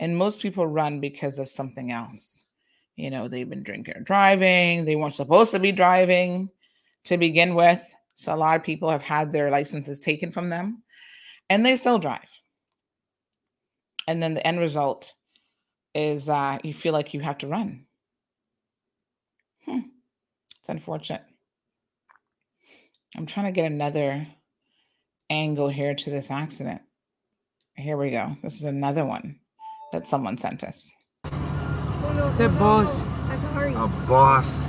And 0.00 0.16
most 0.16 0.40
people 0.40 0.66
run 0.66 1.00
because 1.00 1.38
of 1.38 1.48
something 1.48 1.92
else. 1.92 2.44
You 2.96 3.10
know, 3.10 3.28
they've 3.28 3.48
been 3.48 3.62
drinking 3.62 3.96
or 3.96 4.00
driving. 4.00 4.84
They 4.84 4.96
weren't 4.96 5.14
supposed 5.14 5.50
to 5.52 5.58
be 5.58 5.72
driving 5.72 6.50
to 7.04 7.18
begin 7.18 7.54
with. 7.54 7.82
So 8.14 8.34
a 8.34 8.36
lot 8.36 8.56
of 8.56 8.62
people 8.62 8.90
have 8.90 9.02
had 9.02 9.32
their 9.32 9.50
licenses 9.50 10.00
taken 10.00 10.30
from 10.30 10.48
them 10.48 10.82
and 11.48 11.64
they 11.64 11.76
still 11.76 11.98
drive 11.98 12.30
and 14.10 14.20
then 14.20 14.34
the 14.34 14.44
end 14.44 14.58
result 14.58 15.14
is 15.94 16.28
uh, 16.28 16.58
you 16.64 16.72
feel 16.72 16.92
like 16.92 17.14
you 17.14 17.20
have 17.20 17.38
to 17.38 17.46
run. 17.46 17.84
Hmm. 19.64 19.82
It's 20.58 20.68
unfortunate. 20.68 21.22
I'm 23.16 23.26
trying 23.26 23.46
to 23.46 23.52
get 23.52 23.70
another 23.70 24.26
angle 25.30 25.68
here 25.68 25.94
to 25.94 26.10
this 26.10 26.28
accident. 26.28 26.82
Here 27.76 27.96
we 27.96 28.10
go. 28.10 28.36
This 28.42 28.56
is 28.56 28.64
another 28.64 29.06
one 29.06 29.38
that 29.92 30.08
someone 30.08 30.36
sent 30.38 30.64
us. 30.64 30.92
The 31.22 32.52
boss. 32.58 32.92
A 32.96 33.88
boss. 34.08 34.64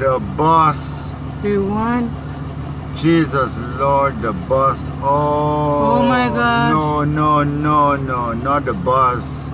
The 0.00 0.18
boss. 0.36 1.14
Do 1.42 1.48
you 1.48 1.66
want 1.66 2.10
Jesus 2.96 3.56
Lord, 3.78 4.20
the 4.22 4.32
bus. 4.32 4.90
Oh, 5.02 5.98
Oh 6.00 6.02
my 6.06 6.28
gosh. 6.28 6.70
No, 6.70 7.04
no, 7.04 7.42
no, 7.42 7.96
no, 7.96 8.32
not 8.32 8.64
the 8.64 8.72
bus. 8.72 9.48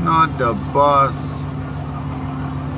Not 0.00 0.38
the 0.38 0.54
bus. 0.72 1.34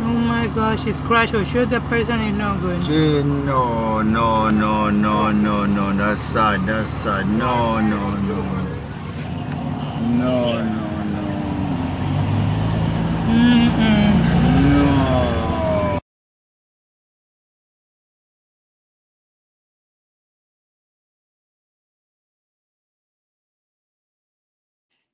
Oh 0.03 0.19
my 0.33 0.49
gosh, 0.49 0.87
it's 0.87 1.01
crashed. 1.01 1.35
Oh, 1.35 1.45
sure 1.45 1.67
the 1.67 1.81
person 1.83 2.21
is 2.23 2.37
not 2.37 2.61
good. 2.61 2.83
Gee, 2.85 3.23
no, 3.23 4.03
no, 4.03 4.51
no, 4.51 4.91
no, 4.91 5.31
no, 5.31 5.67
no. 5.67 5.93
That's 5.93 6.23
sad. 6.23 6.67
That's 6.67 6.91
sad. 6.91 7.29
No, 7.29 7.81
no, 7.81 8.17
no. 8.17 8.43
No, 10.19 10.63
no, 10.65 11.05
no. 11.05 11.21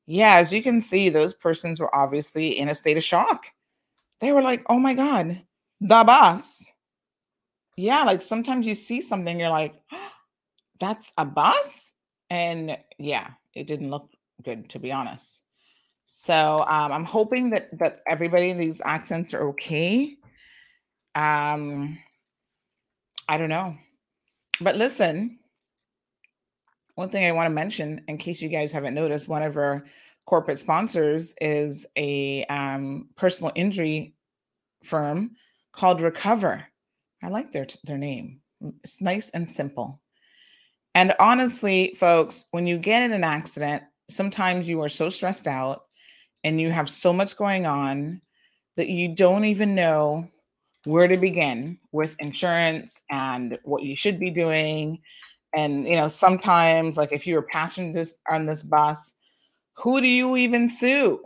Yeah, 0.07 0.37
as 0.37 0.53
you 0.53 0.63
can 0.63 0.81
see, 0.81 1.09
those 1.09 1.35
persons 1.35 1.81
were 1.81 1.95
obviously 1.95 2.59
in 2.59 2.69
a 2.69 2.75
state 2.75 2.97
of 2.97 3.03
shock. 3.03 3.47
They 4.21 4.33
were 4.33 4.43
like, 4.43 4.65
oh 4.69 4.79
my 4.79 4.95
God, 4.95 5.43
the 5.81 6.05
bus. 6.05 6.71
Yeah, 7.77 8.05
like 8.05 8.23
sometimes 8.23 8.67
you 8.67 8.75
see 8.75 9.01
something, 9.01 9.39
you're 9.39 9.51
like, 9.51 9.75
that's 10.81 11.13
a 11.19 11.25
bus? 11.25 11.93
And 12.31 12.79
yeah, 12.99 13.31
it 13.55 13.67
didn't 13.67 13.91
look 13.91 14.11
good, 14.45 14.69
to 14.71 14.79
be 14.79 14.93
honest. 14.93 15.43
So 16.05 16.65
um, 16.69 16.93
I'm 16.93 17.05
hoping 17.05 17.51
that 17.51 17.77
that 17.79 18.03
everybody 18.07 18.51
in 18.51 18.59
these 18.59 18.81
accents 18.85 19.35
are 19.35 19.49
okay. 19.49 20.17
Um, 21.17 21.99
I 23.29 23.37
don't 23.39 23.49
know. 23.49 23.77
But 24.61 24.77
listen, 24.77 25.39
one 26.97 27.11
thing 27.11 27.25
I 27.25 27.33
want 27.33 27.47
to 27.47 27.55
mention, 27.55 28.03
in 28.09 28.19
case 28.19 28.43
you 28.43 28.49
guys 28.49 28.73
haven't 28.73 28.95
noticed, 28.95 29.29
one 29.29 29.43
of 29.43 29.57
our 29.57 29.85
corporate 30.25 30.59
sponsors 30.59 31.35
is 31.41 31.87
a 31.97 32.45
um, 32.47 33.11
personal 33.17 33.53
injury 33.55 34.15
firm 34.83 35.37
called 35.73 36.01
Recover. 36.01 36.65
I 37.23 37.29
like 37.29 37.53
their 37.53 37.67
their 37.85 37.99
name. 37.99 38.41
It's 38.83 39.01
nice 39.01 39.31
and 39.31 39.51
simple. 39.51 40.01
And 40.95 41.15
honestly, 41.21 41.95
folks, 41.99 42.47
when 42.53 42.67
you 42.67 42.79
get 42.79 43.03
in 43.03 43.13
an 43.13 43.25
accident, 43.25 43.83
sometimes 44.09 44.69
you 44.69 44.81
are 44.83 44.89
so 44.89 45.11
stressed 45.11 45.47
out 45.47 45.83
and 46.45 46.59
you 46.59 46.71
have 46.71 46.89
so 46.89 47.13
much 47.13 47.37
going 47.37 47.67
on 47.67 48.23
that 48.77 48.89
you 48.89 49.15
don't 49.15 49.45
even 49.45 49.75
know 49.75 50.27
where 50.85 51.09
to 51.09 51.19
begin 51.19 51.79
with 51.93 52.17
insurance 52.21 53.03
and 53.11 53.59
what 53.65 53.83
you 53.83 53.97
should 53.97 54.19
be 54.19 54.31
doing 54.31 54.99
and 55.57 55.89
you 55.89 55.97
know 55.97 56.09
sometimes 56.09 56.97
like 56.97 57.11
if 57.11 57.27
you're 57.27 57.43
passengers 57.43 58.15
on 58.31 58.47
this 58.47 58.63
bus 58.63 59.15
who 59.79 60.01
do 60.01 60.07
you 60.07 60.37
even 60.37 60.69
sue? 60.69 61.21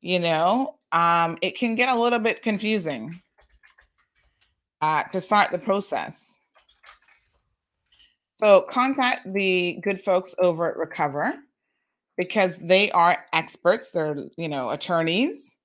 You 0.00 0.20
know 0.20 0.76
um 0.92 1.38
it 1.42 1.58
can 1.58 1.74
get 1.74 1.88
a 1.88 1.98
little 1.98 2.20
bit 2.20 2.42
confusing 2.42 3.20
uh, 4.80 5.02
to 5.04 5.18
start 5.18 5.50
the 5.50 5.58
process. 5.58 6.40
So 8.38 8.66
contact 8.68 9.32
the 9.32 9.80
good 9.82 10.02
folks 10.02 10.34
over 10.38 10.70
at 10.70 10.76
recover 10.76 11.34
because 12.18 12.58
they 12.58 12.90
are 12.90 13.24
experts 13.32 13.90
they're 13.90 14.16
you 14.36 14.48
know 14.48 14.70
attorneys 14.70 15.56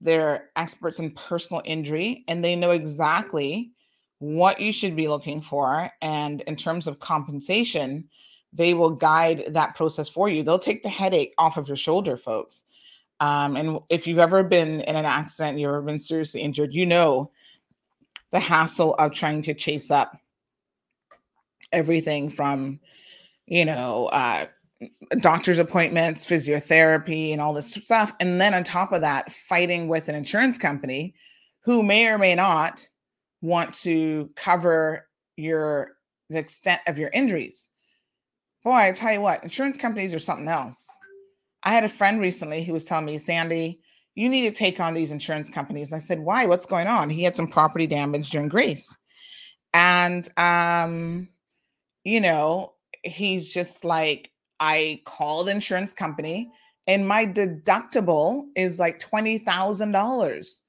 they're 0.00 0.50
experts 0.56 0.98
in 0.98 1.10
personal 1.10 1.62
injury 1.64 2.24
and 2.26 2.42
they 2.42 2.56
know 2.56 2.70
exactly 2.70 3.73
what 4.24 4.58
you 4.58 4.72
should 4.72 4.96
be 4.96 5.06
looking 5.06 5.42
for. 5.42 5.90
And 6.00 6.40
in 6.42 6.56
terms 6.56 6.86
of 6.86 6.98
compensation, 6.98 8.08
they 8.52 8.72
will 8.72 8.90
guide 8.90 9.44
that 9.48 9.74
process 9.74 10.08
for 10.08 10.28
you. 10.28 10.42
They'll 10.42 10.58
take 10.58 10.82
the 10.82 10.88
headache 10.88 11.34
off 11.36 11.58
of 11.58 11.68
your 11.68 11.76
shoulder, 11.76 12.16
folks. 12.16 12.64
Um, 13.20 13.56
and 13.56 13.80
if 13.90 14.06
you've 14.06 14.18
ever 14.18 14.42
been 14.42 14.80
in 14.80 14.96
an 14.96 15.04
accident, 15.04 15.58
you've 15.58 15.68
ever 15.68 15.82
been 15.82 16.00
seriously 16.00 16.40
injured, 16.40 16.74
you 16.74 16.86
know 16.86 17.30
the 18.30 18.40
hassle 18.40 18.94
of 18.94 19.12
trying 19.12 19.42
to 19.42 19.54
chase 19.54 19.92
up 19.92 20.18
everything 21.70 22.28
from, 22.28 22.80
you 23.46 23.64
know, 23.64 24.06
uh, 24.06 24.46
doctor's 25.20 25.58
appointments, 25.58 26.26
physiotherapy, 26.26 27.30
and 27.32 27.40
all 27.40 27.54
this 27.54 27.72
stuff. 27.74 28.12
And 28.18 28.40
then 28.40 28.52
on 28.52 28.64
top 28.64 28.92
of 28.92 29.02
that, 29.02 29.30
fighting 29.30 29.86
with 29.86 30.08
an 30.08 30.16
insurance 30.16 30.58
company 30.58 31.14
who 31.60 31.82
may 31.82 32.08
or 32.08 32.18
may 32.18 32.34
not 32.34 32.88
want 33.44 33.74
to 33.74 34.30
cover 34.36 35.06
your 35.36 35.96
the 36.30 36.38
extent 36.38 36.80
of 36.86 36.98
your 36.98 37.10
injuries. 37.10 37.68
Boy, 38.64 38.72
I 38.72 38.92
tell 38.92 39.12
you 39.12 39.20
what, 39.20 39.42
insurance 39.42 39.76
companies 39.76 40.14
are 40.14 40.18
something 40.18 40.48
else. 40.48 40.88
I 41.62 41.74
had 41.74 41.84
a 41.84 41.88
friend 41.88 42.18
recently 42.20 42.64
who 42.64 42.72
was 42.72 42.86
telling 42.86 43.04
me, 43.04 43.18
Sandy, 43.18 43.80
you 44.14 44.30
need 44.30 44.48
to 44.48 44.56
take 44.56 44.80
on 44.80 44.94
these 44.94 45.12
insurance 45.12 45.50
companies. 45.50 45.92
I 45.92 45.98
said, 45.98 46.20
why? 46.20 46.46
What's 46.46 46.64
going 46.64 46.86
on? 46.86 47.10
He 47.10 47.22
had 47.22 47.36
some 47.36 47.48
property 47.48 47.86
damage 47.86 48.30
during 48.30 48.48
Grace. 48.48 48.96
And 49.74 50.26
um, 50.38 51.28
you 52.04 52.20
know, 52.20 52.72
he's 53.02 53.52
just 53.52 53.84
like, 53.84 54.30
I 54.58 55.02
called 55.04 55.50
insurance 55.50 55.92
company 55.92 56.50
and 56.86 57.08
my 57.08 57.26
deductible 57.26 58.46
is 58.56 58.78
like 58.78 59.00
$20,000. 59.00 60.60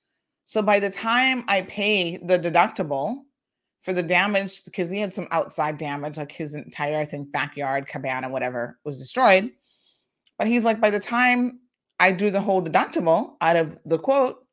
So 0.46 0.62
by 0.62 0.80
the 0.80 0.92
time 0.92 1.44
I 1.48 1.64
pay 1.64 2.18
the 2.18 2.40
deductible 2.40 3.24
for 3.82 3.94
the 3.94 4.04
damage, 4.04 4.64
because 4.64 4.90
he 4.90 5.00
had 5.00 5.14
some 5.14 5.28
outside 5.32 5.78
damage, 5.78 6.18
like 6.18 6.32
his 6.32 6.54
entire, 6.54 7.00
I 7.00 7.06
think, 7.06 7.32
backyard, 7.32 7.88
cabana, 7.88 8.30
whatever 8.30 8.80
was 8.86 9.00
destroyed. 9.00 9.52
But 10.38 10.48
he's 10.48 10.64
like, 10.64 10.80
by 10.80 10.92
the 10.92 11.00
time 11.00 11.60
I 12.00 12.12
do 12.12 12.30
the 12.30 12.42
whole 12.42 12.64
deductible 12.64 13.36
out 13.42 13.56
of 13.56 13.78
the 13.86 13.98
quote, 13.98 14.46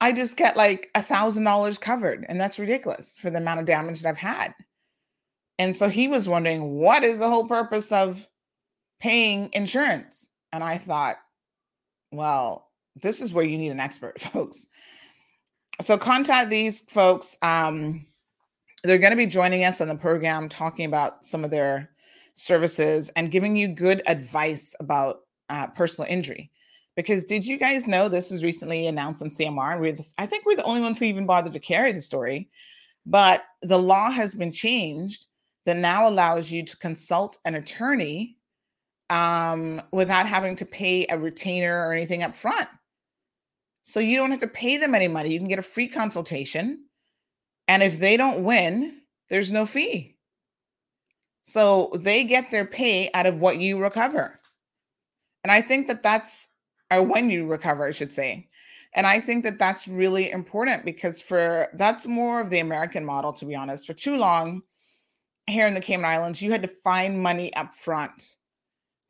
I 0.00 0.12
just 0.12 0.36
get 0.36 0.56
like 0.56 0.90
a 0.94 1.02
thousand 1.02 1.44
dollars 1.44 1.78
covered. 1.78 2.24
And 2.28 2.40
that's 2.40 2.58
ridiculous 2.58 3.18
for 3.18 3.30
the 3.30 3.38
amount 3.38 3.60
of 3.60 3.66
damage 3.66 4.02
that 4.02 4.08
I've 4.08 4.16
had. 4.16 4.54
And 5.58 5.76
so 5.76 5.88
he 5.88 6.08
was 6.08 6.28
wondering, 6.28 6.74
what 6.74 7.04
is 7.04 7.18
the 7.18 7.28
whole 7.28 7.46
purpose 7.46 7.92
of 7.92 8.26
paying 8.98 9.50
insurance? 9.52 10.30
And 10.52 10.64
I 10.64 10.78
thought, 10.78 11.16
well, 12.12 12.70
this 12.96 13.20
is 13.20 13.32
where 13.32 13.44
you 13.44 13.58
need 13.58 13.70
an 13.70 13.80
expert, 13.80 14.20
folks. 14.32 14.66
So 15.80 15.98
contact 15.98 16.50
these 16.50 16.82
folks. 16.82 17.36
Um, 17.42 18.06
they're 18.84 18.98
going 18.98 19.12
to 19.12 19.16
be 19.16 19.26
joining 19.26 19.64
us 19.64 19.80
on 19.80 19.88
the 19.88 19.94
program 19.94 20.48
talking 20.48 20.84
about 20.84 21.24
some 21.24 21.44
of 21.44 21.50
their 21.50 21.90
services 22.34 23.10
and 23.16 23.30
giving 23.30 23.56
you 23.56 23.68
good 23.68 24.02
advice 24.06 24.74
about 24.80 25.20
uh, 25.48 25.68
personal 25.68 26.10
injury. 26.10 26.50
Because 26.94 27.24
did 27.24 27.46
you 27.46 27.56
guys 27.56 27.88
know 27.88 28.08
this 28.08 28.30
was 28.30 28.44
recently 28.44 28.86
announced 28.86 29.22
on 29.22 29.28
CMR? 29.28 29.72
And 29.72 29.80
we're 29.80 29.92
the, 29.92 30.06
I 30.18 30.26
think 30.26 30.44
we're 30.44 30.56
the 30.56 30.64
only 30.64 30.82
ones 30.82 30.98
who 30.98 31.06
even 31.06 31.26
bothered 31.26 31.54
to 31.54 31.60
carry 31.60 31.92
the 31.92 32.02
story. 32.02 32.50
But 33.06 33.44
the 33.62 33.78
law 33.78 34.10
has 34.10 34.34
been 34.34 34.52
changed 34.52 35.26
that 35.64 35.76
now 35.76 36.06
allows 36.06 36.50
you 36.50 36.64
to 36.64 36.76
consult 36.76 37.38
an 37.44 37.54
attorney 37.54 38.36
um, 39.10 39.80
without 39.92 40.26
having 40.26 40.56
to 40.56 40.66
pay 40.66 41.06
a 41.08 41.18
retainer 41.18 41.86
or 41.86 41.92
anything 41.92 42.22
up 42.22 42.36
front. 42.36 42.68
So 43.82 44.00
you 44.00 44.16
don't 44.16 44.30
have 44.30 44.40
to 44.40 44.46
pay 44.46 44.76
them 44.76 44.94
any 44.94 45.08
money. 45.08 45.32
You 45.32 45.38
can 45.38 45.48
get 45.48 45.58
a 45.58 45.62
free 45.62 45.88
consultation. 45.88 46.84
And 47.68 47.82
if 47.82 47.98
they 47.98 48.16
don't 48.16 48.44
win, 48.44 49.00
there's 49.28 49.52
no 49.52 49.66
fee. 49.66 50.16
So 51.42 51.90
they 51.96 52.24
get 52.24 52.50
their 52.50 52.64
pay 52.64 53.10
out 53.14 53.26
of 53.26 53.40
what 53.40 53.58
you 53.58 53.78
recover. 53.78 54.38
And 55.42 55.50
I 55.50 55.60
think 55.60 55.88
that 55.88 56.02
that's, 56.02 56.50
or 56.92 57.02
when 57.02 57.30
you 57.30 57.46
recover, 57.46 57.86
I 57.86 57.90
should 57.90 58.12
say. 58.12 58.48
And 58.94 59.06
I 59.06 59.20
think 59.20 59.42
that 59.44 59.58
that's 59.58 59.88
really 59.88 60.30
important 60.30 60.84
because 60.84 61.20
for 61.20 61.68
that's 61.72 62.06
more 62.06 62.40
of 62.40 62.50
the 62.50 62.60
American 62.60 63.04
model, 63.04 63.32
to 63.32 63.46
be 63.46 63.54
honest. 63.54 63.86
For 63.86 63.94
too 63.94 64.16
long 64.16 64.62
here 65.46 65.66
in 65.66 65.74
the 65.74 65.80
Cayman 65.80 66.04
Islands, 66.04 66.42
you 66.42 66.52
had 66.52 66.62
to 66.62 66.68
find 66.68 67.20
money 67.20 67.52
up 67.54 67.74
front 67.74 68.36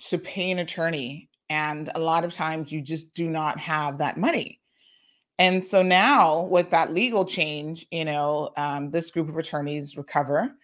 to 0.09 0.19
pay 0.19 0.51
an 0.51 0.61
attorney. 0.61 1.29
And 1.51 1.91
a 1.95 2.01
lot 2.01 2.25
of 2.25 2.33
times 2.33 2.73
you 2.73 2.81
just 2.81 3.13
do 3.13 3.29
not 3.29 3.59
have 3.59 3.99
that 3.99 4.17
money. 4.17 4.62
And 5.43 5.67
so 5.67 5.83
now, 5.83 6.45
with 6.45 6.71
that 6.71 6.93
legal 6.93 7.25
change, 7.25 7.85
you 7.91 8.05
know, 8.05 8.51
um, 8.57 8.93
this 8.93 9.11
group 9.11 9.29
of 9.29 9.37
attorneys, 9.37 9.97
Recover, 9.97 10.55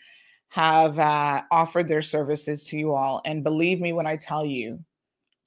have 0.50 0.96
uh, 1.00 1.42
offered 1.50 1.88
their 1.88 2.00
services 2.00 2.64
to 2.68 2.78
you 2.78 2.94
all. 2.94 3.20
And 3.24 3.42
believe 3.42 3.80
me 3.80 3.92
when 3.92 4.06
I 4.06 4.14
tell 4.14 4.46
you, 4.46 4.78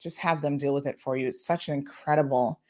just 0.02 0.18
have 0.18 0.42
them 0.42 0.58
deal 0.58 0.74
with 0.74 0.86
it 0.86 1.00
for 1.00 1.16
you. 1.16 1.28
It's 1.28 1.46
such 1.46 1.68
an 1.68 1.74
incredible 1.74 2.60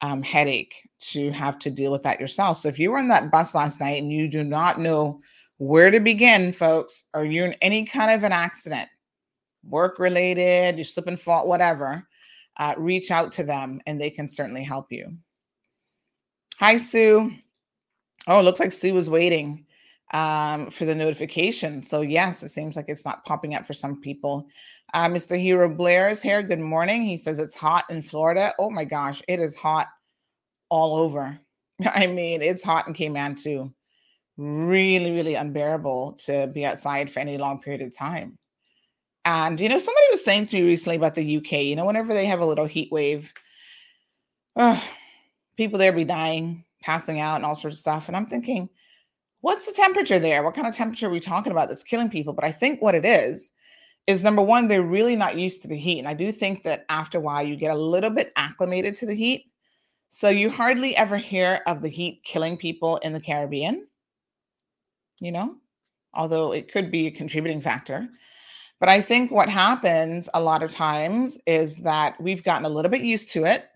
um, 0.00 0.20
headache 0.20 0.74
to 1.12 1.30
have 1.30 1.56
to 1.60 1.70
deal 1.70 1.92
with 1.92 2.02
that 2.02 2.18
yourself. 2.18 2.58
So 2.58 2.68
if 2.68 2.80
you 2.80 2.90
were 2.90 2.98
on 2.98 3.06
that 3.06 3.30
bus 3.30 3.54
last 3.54 3.78
night 3.78 4.02
and 4.02 4.12
you 4.12 4.26
do 4.26 4.42
not 4.42 4.80
know 4.80 5.20
where 5.58 5.92
to 5.92 6.00
begin, 6.00 6.50
folks, 6.50 7.04
or 7.14 7.24
you're 7.24 7.46
in 7.46 7.54
any 7.62 7.84
kind 7.84 8.10
of 8.10 8.24
an 8.24 8.32
accident, 8.32 8.88
work 9.62 10.00
related, 10.00 10.78
you 10.78 10.82
slip 10.82 11.06
and 11.06 11.20
fall, 11.20 11.46
whatever, 11.46 12.08
uh, 12.56 12.74
reach 12.76 13.12
out 13.12 13.30
to 13.30 13.44
them 13.44 13.80
and 13.86 14.00
they 14.00 14.10
can 14.10 14.28
certainly 14.28 14.64
help 14.64 14.90
you. 14.90 15.16
Hi, 16.60 16.76
Sue. 16.76 17.32
Oh, 18.26 18.40
it 18.40 18.42
looks 18.42 18.60
like 18.60 18.72
Sue 18.72 18.94
was 18.94 19.10
waiting. 19.10 19.64
um, 20.12 20.70
for 20.70 20.86
the 20.86 20.94
notification. 20.94 21.82
So 21.82 22.00
yes, 22.00 22.42
it 22.42 22.48
seems 22.48 22.76
like 22.76 22.86
it's 22.88 23.04
not 23.04 23.24
popping 23.24 23.54
up 23.54 23.66
for 23.66 23.74
some 23.74 24.00
people. 24.00 24.48
Uh, 24.94 25.06
Mr. 25.08 25.38
Hero 25.38 25.68
Blair 25.68 26.08
is 26.08 26.22
here. 26.22 26.42
Good 26.42 26.60
morning. 26.60 27.02
He 27.02 27.16
says 27.18 27.38
it's 27.38 27.54
hot 27.54 27.84
in 27.90 28.00
Florida. 28.00 28.54
Oh 28.58 28.70
my 28.70 28.84
gosh, 28.84 29.22
it 29.28 29.38
is 29.40 29.54
hot 29.54 29.88
all 30.70 30.96
over. 30.96 31.38
I 31.86 32.06
mean, 32.06 32.40
it's 32.40 32.62
hot 32.62 32.88
in 32.88 32.94
Cayman 32.94 33.34
too. 33.34 33.72
Really, 34.38 35.12
really 35.12 35.34
unbearable 35.34 36.14
to 36.24 36.46
be 36.46 36.64
outside 36.64 37.10
for 37.10 37.20
any 37.20 37.36
long 37.36 37.60
period 37.60 37.82
of 37.82 37.94
time. 37.94 38.38
And 39.26 39.60
you 39.60 39.68
know, 39.68 39.78
somebody 39.78 40.06
was 40.10 40.24
saying 40.24 40.46
to 40.46 40.56
me 40.56 40.62
recently 40.62 40.96
about 40.96 41.14
the 41.16 41.36
UK. 41.36 41.52
You 41.64 41.76
know, 41.76 41.84
whenever 41.84 42.14
they 42.14 42.26
have 42.26 42.40
a 42.40 42.46
little 42.46 42.66
heat 42.66 42.90
wave, 42.90 43.32
uh, 44.56 44.80
people 45.58 45.78
there 45.78 45.92
be 45.92 46.04
dying, 46.04 46.64
passing 46.82 47.20
out, 47.20 47.36
and 47.36 47.44
all 47.44 47.56
sorts 47.56 47.76
of 47.76 47.80
stuff. 47.80 48.08
And 48.08 48.16
I'm 48.16 48.26
thinking, 48.26 48.70
what's 49.40 49.66
the 49.66 49.72
temperature 49.72 50.18
there? 50.18 50.42
What 50.42 50.54
kind 50.54 50.68
of 50.68 50.74
temperature 50.74 51.08
are 51.08 51.10
we 51.10 51.20
talking 51.20 51.52
about 51.52 51.68
that's 51.68 51.82
killing 51.82 52.08
people? 52.08 52.32
But 52.32 52.44
I 52.44 52.52
think 52.52 52.80
what 52.80 52.94
it 52.94 53.04
is 53.04 53.52
is 54.06 54.22
number 54.22 54.40
one, 54.40 54.68
they're 54.68 54.82
really 54.82 55.16
not 55.16 55.36
used 55.36 55.60
to 55.62 55.68
the 55.68 55.76
heat. 55.76 55.98
And 55.98 56.08
I 56.08 56.14
do 56.14 56.32
think 56.32 56.62
that 56.62 56.86
after 56.88 57.18
a 57.18 57.20
while, 57.20 57.44
you 57.44 57.56
get 57.56 57.72
a 57.74 57.78
little 57.78 58.08
bit 58.08 58.32
acclimated 58.36 58.94
to 58.96 59.06
the 59.06 59.14
heat. 59.14 59.46
So 60.08 60.30
you 60.30 60.48
hardly 60.48 60.96
ever 60.96 61.18
hear 61.18 61.60
of 61.66 61.82
the 61.82 61.88
heat 61.88 62.22
killing 62.24 62.56
people 62.56 62.96
in 62.98 63.12
the 63.12 63.20
Caribbean, 63.20 63.86
you 65.20 65.32
know, 65.32 65.56
although 66.14 66.52
it 66.52 66.72
could 66.72 66.90
be 66.90 67.08
a 67.08 67.10
contributing 67.10 67.60
factor. 67.60 68.08
But 68.80 68.88
I 68.88 69.00
think 69.00 69.32
what 69.32 69.48
happens 69.48 70.28
a 70.32 70.40
lot 70.40 70.62
of 70.62 70.70
times 70.70 71.36
is 71.46 71.78
that 71.78 72.18
we've 72.20 72.44
gotten 72.44 72.64
a 72.64 72.70
little 72.70 72.90
bit 72.90 73.02
used 73.02 73.30
to 73.32 73.44
it. 73.44 73.68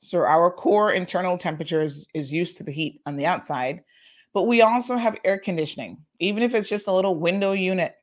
So 0.00 0.20
our 0.20 0.50
core 0.50 0.92
internal 0.92 1.38
temperature 1.38 1.82
is, 1.82 2.06
is 2.14 2.32
used 2.32 2.56
to 2.56 2.64
the 2.64 2.72
heat 2.72 3.00
on 3.06 3.16
the 3.16 3.26
outside. 3.26 3.82
But 4.32 4.46
we 4.46 4.62
also 4.62 4.96
have 4.96 5.18
air 5.24 5.38
conditioning, 5.38 5.98
even 6.18 6.42
if 6.42 6.54
it's 6.54 6.68
just 6.68 6.88
a 6.88 6.92
little 6.92 7.16
window 7.16 7.52
unit 7.52 7.96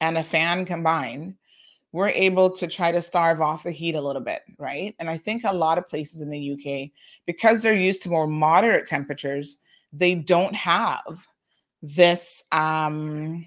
and 0.00 0.18
a 0.18 0.22
fan 0.22 0.64
combined, 0.66 1.34
we're 1.92 2.08
able 2.10 2.50
to 2.50 2.66
try 2.66 2.92
to 2.92 3.00
starve 3.00 3.40
off 3.40 3.62
the 3.62 3.70
heat 3.70 3.94
a 3.94 4.00
little 4.00 4.20
bit, 4.20 4.42
right? 4.58 4.94
And 4.98 5.08
I 5.08 5.16
think 5.16 5.42
a 5.44 5.54
lot 5.54 5.78
of 5.78 5.88
places 5.88 6.20
in 6.20 6.30
the 6.30 6.52
UK, 6.52 6.90
because 7.26 7.62
they're 7.62 7.74
used 7.74 8.02
to 8.02 8.10
more 8.10 8.26
moderate 8.26 8.86
temperatures, 8.86 9.58
they 9.92 10.14
don't 10.14 10.54
have 10.54 11.26
this 11.80 12.44
um, 12.52 13.46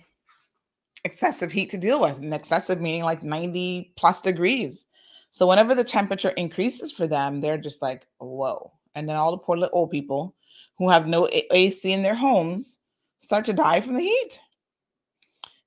excessive 1.03 1.51
heat 1.51 1.69
to 1.69 1.77
deal 1.77 2.01
with. 2.01 2.17
And 2.17 2.33
excessive 2.33 2.81
meaning 2.81 3.03
like 3.03 3.23
90 3.23 3.93
plus 3.95 4.21
degrees. 4.21 4.87
So 5.31 5.47
whenever 5.47 5.73
the 5.73 5.83
temperature 5.85 6.29
increases 6.31 6.91
for 6.91 7.07
them, 7.07 7.39
they're 7.39 7.57
just 7.57 7.81
like, 7.81 8.05
whoa. 8.19 8.73
And 8.95 9.07
then 9.07 9.15
all 9.15 9.31
the 9.31 9.37
poor 9.37 9.57
little 9.57 9.77
old 9.77 9.89
people 9.89 10.35
who 10.77 10.89
have 10.89 11.07
no 11.07 11.29
AC 11.31 11.89
in 11.89 12.01
their 12.01 12.15
homes 12.15 12.79
start 13.19 13.45
to 13.45 13.53
die 13.53 13.79
from 13.79 13.95
the 13.95 14.01
heat. 14.01 14.41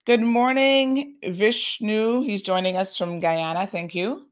Good 0.05 0.21
morning, 0.21 1.17
Vishnu. 1.25 2.21
He's 2.21 2.43
joining 2.43 2.77
us 2.77 2.99
from 2.99 3.21
Guyana. 3.21 3.67
Thank 3.67 3.95
you. 3.95 4.29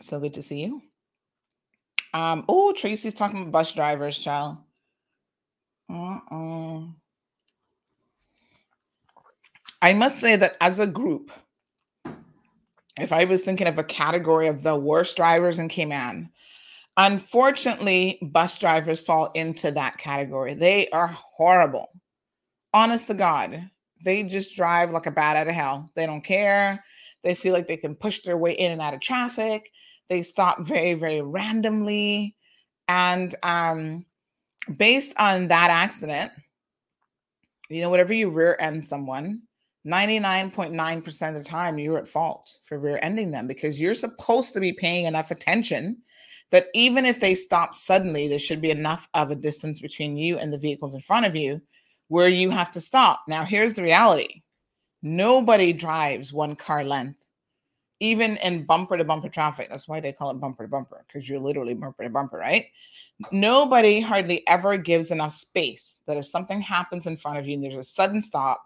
So 0.00 0.20
good 0.20 0.34
to 0.34 0.42
see 0.42 0.64
you. 0.64 0.82
Um, 2.12 2.44
oh, 2.50 2.72
Tracy's 2.72 3.14
talking 3.14 3.40
about 3.40 3.52
bus 3.52 3.72
drivers, 3.72 4.18
child. 4.18 4.58
Uh-uh. 5.90 6.82
I 9.80 9.94
must 9.94 10.18
say 10.18 10.36
that 10.36 10.56
as 10.60 10.80
a 10.80 10.86
group, 10.86 11.30
if 13.00 13.12
I 13.12 13.24
was 13.24 13.42
thinking 13.42 13.66
of 13.66 13.78
a 13.78 13.84
category 13.84 14.48
of 14.48 14.62
the 14.62 14.76
worst 14.76 15.16
drivers 15.16 15.58
in 15.58 15.68
Cayman, 15.68 16.30
unfortunately, 16.96 18.18
bus 18.22 18.58
drivers 18.58 19.02
fall 19.02 19.30
into 19.34 19.70
that 19.72 19.98
category. 19.98 20.54
They 20.54 20.88
are 20.90 21.08
horrible 21.08 21.90
honest 22.74 23.06
to 23.08 23.14
God, 23.14 23.70
they 24.04 24.22
just 24.22 24.56
drive 24.56 24.90
like 24.90 25.06
a 25.06 25.10
bat 25.10 25.36
out 25.36 25.48
of 25.48 25.54
hell. 25.54 25.90
They 25.94 26.06
don't 26.06 26.22
care. 26.22 26.84
They 27.22 27.34
feel 27.34 27.52
like 27.52 27.66
they 27.66 27.76
can 27.76 27.94
push 27.94 28.20
their 28.20 28.36
way 28.36 28.52
in 28.52 28.72
and 28.72 28.80
out 28.80 28.94
of 28.94 29.00
traffic. 29.00 29.70
They 30.08 30.22
stop 30.22 30.60
very, 30.62 30.94
very 30.94 31.20
randomly. 31.20 32.36
And 32.86 33.34
um, 33.42 34.06
based 34.78 35.18
on 35.18 35.48
that 35.48 35.70
accident, 35.70 36.30
you 37.68 37.80
know, 37.82 37.90
whatever 37.90 38.14
you 38.14 38.30
rear 38.30 38.56
end 38.60 38.86
someone, 38.86 39.42
99.9% 39.86 41.28
of 41.28 41.34
the 41.34 41.44
time 41.44 41.78
you're 41.78 41.98
at 41.98 42.08
fault 42.08 42.58
for 42.64 42.78
rear 42.78 42.98
ending 43.02 43.30
them 43.30 43.46
because 43.46 43.80
you're 43.80 43.94
supposed 43.94 44.52
to 44.54 44.60
be 44.60 44.72
paying 44.72 45.04
enough 45.04 45.30
attention 45.30 45.98
that 46.50 46.66
even 46.74 47.04
if 47.04 47.20
they 47.20 47.34
stop 47.34 47.74
suddenly, 47.74 48.26
there 48.28 48.38
should 48.38 48.60
be 48.60 48.70
enough 48.70 49.08
of 49.14 49.30
a 49.30 49.36
distance 49.36 49.80
between 49.80 50.16
you 50.16 50.38
and 50.38 50.52
the 50.52 50.58
vehicles 50.58 50.94
in 50.94 51.00
front 51.00 51.26
of 51.26 51.36
you 51.36 51.60
where 52.08 52.28
you 52.28 52.50
have 52.50 52.70
to 52.72 52.80
stop. 52.80 53.22
Now, 53.28 53.44
here's 53.44 53.74
the 53.74 53.82
reality 53.82 54.42
nobody 55.02 55.72
drives 55.72 56.32
one 56.32 56.56
car 56.56 56.84
length, 56.84 57.26
even 58.00 58.36
in 58.38 58.64
bumper 58.64 58.96
to 58.96 59.04
bumper 59.04 59.28
traffic. 59.28 59.68
That's 59.70 59.86
why 59.86 60.00
they 60.00 60.12
call 60.12 60.30
it 60.30 60.40
bumper 60.40 60.64
to 60.64 60.68
bumper, 60.68 61.04
because 61.06 61.28
you're 61.28 61.38
literally 61.38 61.74
bumper 61.74 62.02
to 62.02 62.10
bumper, 62.10 62.38
right? 62.38 62.66
Nobody 63.30 64.00
hardly 64.00 64.46
ever 64.48 64.76
gives 64.76 65.10
enough 65.10 65.32
space 65.32 66.02
that 66.06 66.16
if 66.16 66.26
something 66.26 66.60
happens 66.60 67.06
in 67.06 67.16
front 67.16 67.38
of 67.38 67.46
you 67.46 67.54
and 67.54 67.64
there's 67.64 67.76
a 67.76 67.82
sudden 67.82 68.22
stop, 68.22 68.62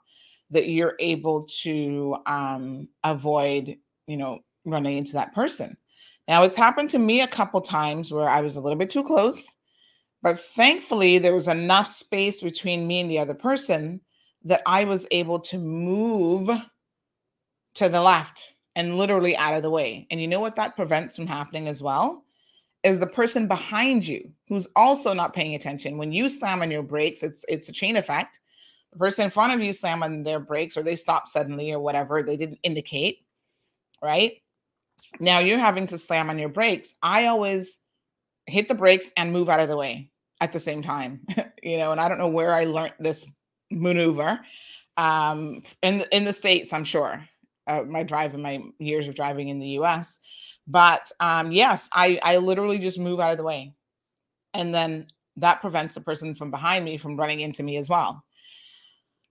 that 0.52 0.68
you're 0.68 0.94
able 1.00 1.42
to 1.62 2.16
um, 2.26 2.88
avoid, 3.04 3.76
you 4.06 4.16
know, 4.16 4.38
running 4.64 4.96
into 4.96 5.12
that 5.14 5.34
person. 5.34 5.76
Now, 6.28 6.44
it's 6.44 6.54
happened 6.54 6.88
to 6.90 6.98
me 6.98 7.20
a 7.20 7.26
couple 7.26 7.60
times 7.60 8.12
where 8.12 8.28
I 8.28 8.40
was 8.40 8.56
a 8.56 8.60
little 8.60 8.78
bit 8.78 8.90
too 8.90 9.02
close 9.02 9.56
but 10.22 10.38
thankfully, 10.38 11.18
there 11.18 11.34
was 11.34 11.48
enough 11.48 11.92
space 11.92 12.40
between 12.40 12.86
me 12.86 13.00
and 13.00 13.10
the 13.10 13.18
other 13.18 13.34
person 13.34 14.00
that 14.44 14.62
I 14.66 14.84
was 14.84 15.06
able 15.10 15.40
to 15.40 15.58
move 15.58 16.48
to 17.74 17.88
the 17.88 18.00
left 18.00 18.54
and 18.76 18.96
literally 18.96 19.36
out 19.36 19.54
of 19.54 19.62
the 19.62 19.70
way. 19.70 20.06
And 20.10 20.20
you 20.20 20.28
know 20.28 20.40
what 20.40 20.56
that 20.56 20.76
prevents 20.76 21.16
from 21.16 21.26
happening 21.26 21.68
as 21.68 21.82
well? 21.82 22.24
Is 22.84 23.00
the 23.00 23.06
person 23.06 23.46
behind 23.48 24.06
you 24.06 24.30
who's 24.48 24.66
also 24.76 25.12
not 25.12 25.34
paying 25.34 25.54
attention. 25.54 25.98
When 25.98 26.12
you 26.12 26.28
slam 26.28 26.62
on 26.62 26.70
your 26.70 26.82
brakes, 26.82 27.22
it's 27.22 27.44
it's 27.48 27.68
a 27.68 27.72
chain 27.72 27.96
effect. 27.96 28.40
The 28.92 28.98
person 28.98 29.24
in 29.24 29.30
front 29.30 29.54
of 29.54 29.62
you 29.62 29.72
slam 29.72 30.02
on 30.02 30.22
their 30.22 30.40
brakes 30.40 30.76
or 30.76 30.82
they 30.82 30.96
stop 30.96 31.26
suddenly 31.26 31.72
or 31.72 31.80
whatever, 31.80 32.22
they 32.22 32.36
didn't 32.36 32.60
indicate, 32.62 33.24
right? 34.02 34.34
Now 35.20 35.38
you're 35.38 35.58
having 35.58 35.86
to 35.88 35.98
slam 35.98 36.30
on 36.30 36.38
your 36.38 36.48
brakes. 36.48 36.96
I 37.02 37.26
always 37.26 37.80
hit 38.46 38.68
the 38.68 38.74
brakes 38.74 39.12
and 39.16 39.32
move 39.32 39.48
out 39.48 39.60
of 39.60 39.68
the 39.68 39.76
way 39.76 40.10
at 40.40 40.52
the 40.52 40.60
same 40.60 40.82
time, 40.82 41.20
you 41.62 41.78
know, 41.78 41.92
and 41.92 42.00
I 42.00 42.08
don't 42.08 42.18
know 42.18 42.28
where 42.28 42.52
I 42.52 42.64
learned 42.64 42.94
this 42.98 43.26
maneuver. 43.70 44.40
Um, 44.96 45.62
in 45.82 46.04
in 46.12 46.24
the 46.24 46.32
states, 46.32 46.72
I'm 46.72 46.84
sure. 46.84 47.26
Uh, 47.66 47.84
my 47.84 48.02
drive 48.02 48.34
and 48.34 48.42
my 48.42 48.60
years 48.78 49.06
of 49.06 49.14
driving 49.14 49.48
in 49.48 49.58
the 49.58 49.68
U.S. 49.68 50.20
But 50.66 51.10
um, 51.20 51.52
yes, 51.52 51.88
I 51.92 52.18
I 52.22 52.36
literally 52.38 52.78
just 52.78 52.98
move 52.98 53.20
out 53.20 53.30
of 53.30 53.38
the 53.38 53.44
way, 53.44 53.74
and 54.52 54.74
then 54.74 55.06
that 55.36 55.60
prevents 55.60 55.94
the 55.94 56.00
person 56.00 56.34
from 56.34 56.50
behind 56.50 56.84
me 56.84 56.96
from 56.98 57.16
running 57.16 57.40
into 57.40 57.62
me 57.62 57.76
as 57.76 57.88
well. 57.88 58.22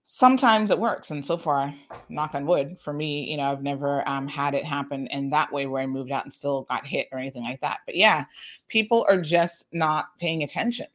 Sometimes 0.04 0.70
it 0.70 0.78
works, 0.78 1.10
and 1.10 1.24
so 1.24 1.36
far, 1.36 1.72
knock 2.08 2.34
on 2.34 2.44
wood, 2.44 2.78
for 2.78 2.92
me, 2.92 3.30
you 3.30 3.36
know, 3.36 3.52
I've 3.52 3.62
never 3.62 4.06
um, 4.08 4.26
had 4.26 4.54
it 4.54 4.64
happen 4.64 5.06
in 5.08 5.30
that 5.30 5.52
way 5.52 5.66
where 5.66 5.80
I 5.80 5.86
moved 5.86 6.10
out 6.10 6.24
and 6.24 6.34
still 6.34 6.62
got 6.62 6.86
hit 6.86 7.08
or 7.12 7.18
anything 7.18 7.44
like 7.44 7.60
that. 7.60 7.80
But 7.86 7.94
yeah, 7.94 8.24
people 8.68 9.06
are 9.08 9.20
just 9.20 9.72
not 9.72 10.06
paying 10.18 10.42
attention 10.42 10.86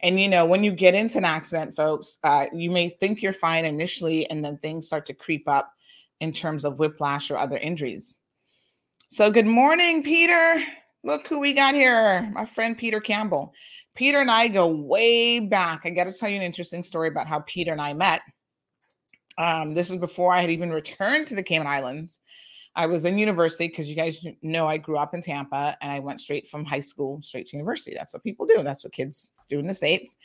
and 0.00 0.20
you 0.20 0.28
know, 0.28 0.46
when 0.46 0.62
you 0.62 0.72
get 0.72 0.94
into 0.94 1.18
an 1.18 1.24
accident, 1.24 1.74
folks, 1.74 2.18
uh, 2.22 2.46
you 2.52 2.70
may 2.70 2.88
think 2.88 3.22
you're 3.22 3.32
fine 3.32 3.64
initially, 3.64 4.28
and 4.30 4.44
then 4.44 4.58
things 4.58 4.86
start 4.86 5.06
to 5.06 5.14
creep 5.14 5.48
up 5.48 5.72
in 6.20 6.32
terms 6.32 6.64
of 6.64 6.78
whiplash 6.78 7.30
or 7.30 7.36
other 7.36 7.56
injuries. 7.56 8.20
So, 9.08 9.30
good 9.30 9.46
morning, 9.46 10.02
Peter. 10.02 10.62
Look 11.02 11.26
who 11.26 11.38
we 11.38 11.52
got 11.52 11.74
here, 11.74 12.30
my 12.32 12.44
friend 12.44 12.76
Peter 12.76 13.00
Campbell. 13.00 13.52
Peter 13.94 14.18
and 14.18 14.30
I 14.30 14.46
go 14.46 14.68
way 14.68 15.40
back. 15.40 15.80
I 15.84 15.90
got 15.90 16.04
to 16.04 16.12
tell 16.12 16.28
you 16.28 16.36
an 16.36 16.42
interesting 16.42 16.82
story 16.82 17.08
about 17.08 17.26
how 17.26 17.40
Peter 17.40 17.72
and 17.72 17.80
I 17.80 17.92
met. 17.94 18.20
Um, 19.38 19.74
this 19.74 19.90
is 19.90 19.96
before 19.96 20.32
I 20.32 20.40
had 20.40 20.50
even 20.50 20.70
returned 20.70 21.28
to 21.28 21.34
the 21.34 21.42
Cayman 21.42 21.66
Islands. 21.66 22.20
I 22.74 22.86
was 22.86 23.04
in 23.04 23.18
university 23.18 23.68
because 23.68 23.88
you 23.88 23.96
guys 23.96 24.24
know 24.42 24.66
I 24.66 24.78
grew 24.78 24.98
up 24.98 25.14
in 25.14 25.22
Tampa 25.22 25.76
and 25.80 25.90
I 25.90 26.00
went 26.00 26.20
straight 26.20 26.46
from 26.46 26.64
high 26.64 26.80
school 26.80 27.20
straight 27.22 27.46
to 27.46 27.56
university. 27.56 27.94
That's 27.94 28.12
what 28.12 28.22
people 28.22 28.46
do. 28.46 28.62
That's 28.62 28.84
what 28.84 28.92
kids 28.92 29.32
do 29.48 29.58
in 29.58 29.66
the 29.66 29.74
States. 29.74 30.16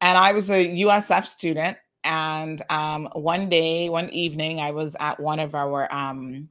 And 0.00 0.16
I 0.16 0.32
was 0.32 0.50
a 0.50 0.66
USF 0.82 1.26
student. 1.26 1.76
And 2.04 2.62
um, 2.70 3.08
one 3.12 3.50
day, 3.50 3.90
one 3.90 4.08
evening, 4.10 4.60
I 4.60 4.70
was 4.70 4.96
at 5.00 5.20
one 5.20 5.38
of 5.38 5.54
our, 5.54 5.92
um, 5.92 6.48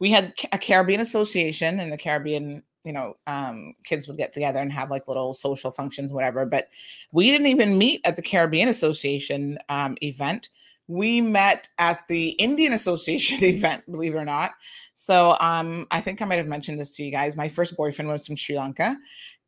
we 0.00 0.10
had 0.10 0.34
a 0.52 0.58
Caribbean 0.58 1.00
association 1.00 1.78
and 1.78 1.92
the 1.92 1.98
Caribbean 1.98 2.62
you 2.84 2.92
know 2.92 3.14
um, 3.26 3.74
kids 3.84 4.08
would 4.08 4.16
get 4.16 4.32
together 4.32 4.58
and 4.58 4.72
have 4.72 4.90
like 4.90 5.06
little 5.06 5.34
social 5.34 5.70
functions 5.70 6.14
whatever 6.14 6.46
but 6.46 6.68
we 7.12 7.30
didn't 7.30 7.46
even 7.46 7.76
meet 7.76 8.00
at 8.04 8.16
the 8.16 8.22
caribbean 8.22 8.70
association 8.70 9.58
um, 9.68 9.98
event 10.00 10.48
we 10.90 11.20
met 11.20 11.68
at 11.78 12.06
the 12.08 12.30
Indian 12.30 12.72
Association 12.72 13.42
event, 13.44 13.84
believe 13.90 14.14
it 14.14 14.18
or 14.18 14.24
not. 14.24 14.52
So 14.94 15.36
um, 15.40 15.86
I 15.90 16.00
think 16.00 16.20
I 16.20 16.24
might 16.24 16.38
have 16.38 16.48
mentioned 16.48 16.80
this 16.80 16.94
to 16.96 17.04
you 17.04 17.10
guys. 17.10 17.36
My 17.36 17.48
first 17.48 17.76
boyfriend 17.76 18.10
was 18.10 18.26
from 18.26 18.36
Sri 18.36 18.58
Lanka, 18.58 18.96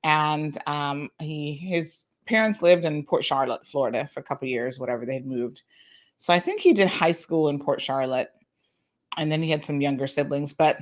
and 0.04 0.56
um, 0.66 1.10
he 1.18 1.54
his 1.54 2.04
parents 2.26 2.62
lived 2.62 2.84
in 2.84 3.04
Port 3.04 3.24
Charlotte, 3.24 3.66
Florida 3.66 4.06
for 4.06 4.20
a 4.20 4.22
couple 4.22 4.48
years, 4.48 4.78
whatever 4.78 5.04
they 5.04 5.14
had 5.14 5.26
moved. 5.26 5.62
So 6.16 6.32
I 6.32 6.38
think 6.38 6.60
he 6.60 6.72
did 6.72 6.88
high 6.88 7.12
school 7.12 7.48
in 7.48 7.58
Port 7.58 7.80
Charlotte. 7.80 8.30
And 9.16 9.30
then 9.30 9.42
he 9.42 9.50
had 9.50 9.64
some 9.64 9.80
younger 9.80 10.06
siblings. 10.06 10.52
But 10.52 10.78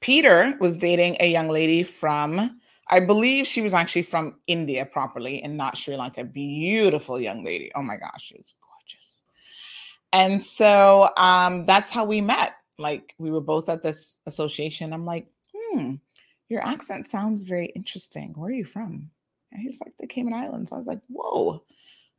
Peter 0.00 0.56
was 0.60 0.78
dating 0.78 1.16
a 1.20 1.30
young 1.30 1.48
lady 1.48 1.82
from, 1.82 2.60
I 2.88 3.00
believe 3.00 3.46
she 3.46 3.60
was 3.60 3.74
actually 3.74 4.02
from 4.02 4.40
India 4.46 4.84
properly 4.86 5.42
and 5.42 5.56
not 5.56 5.76
Sri 5.76 5.96
Lanka. 5.96 6.24
Beautiful 6.24 7.20
young 7.20 7.44
lady. 7.44 7.70
Oh 7.74 7.82
my 7.82 7.96
gosh, 7.96 8.22
she 8.22 8.34
was 8.36 8.54
gorgeous. 8.62 9.17
And 10.12 10.42
so 10.42 11.10
um, 11.16 11.64
that's 11.66 11.90
how 11.90 12.04
we 12.04 12.20
met. 12.20 12.54
Like 12.78 13.14
we 13.18 13.30
were 13.30 13.40
both 13.40 13.68
at 13.68 13.82
this 13.82 14.18
association. 14.26 14.92
I'm 14.92 15.04
like, 15.04 15.26
hmm, 15.54 15.94
your 16.48 16.64
accent 16.64 17.06
sounds 17.06 17.42
very 17.42 17.66
interesting. 17.66 18.32
Where 18.36 18.50
are 18.50 18.54
you 18.54 18.64
from? 18.64 19.10
And 19.52 19.62
he's 19.62 19.80
like, 19.80 19.94
the 19.98 20.06
Cayman 20.06 20.32
Islands. 20.32 20.72
I 20.72 20.76
was 20.76 20.86
like, 20.86 21.00
whoa, 21.08 21.62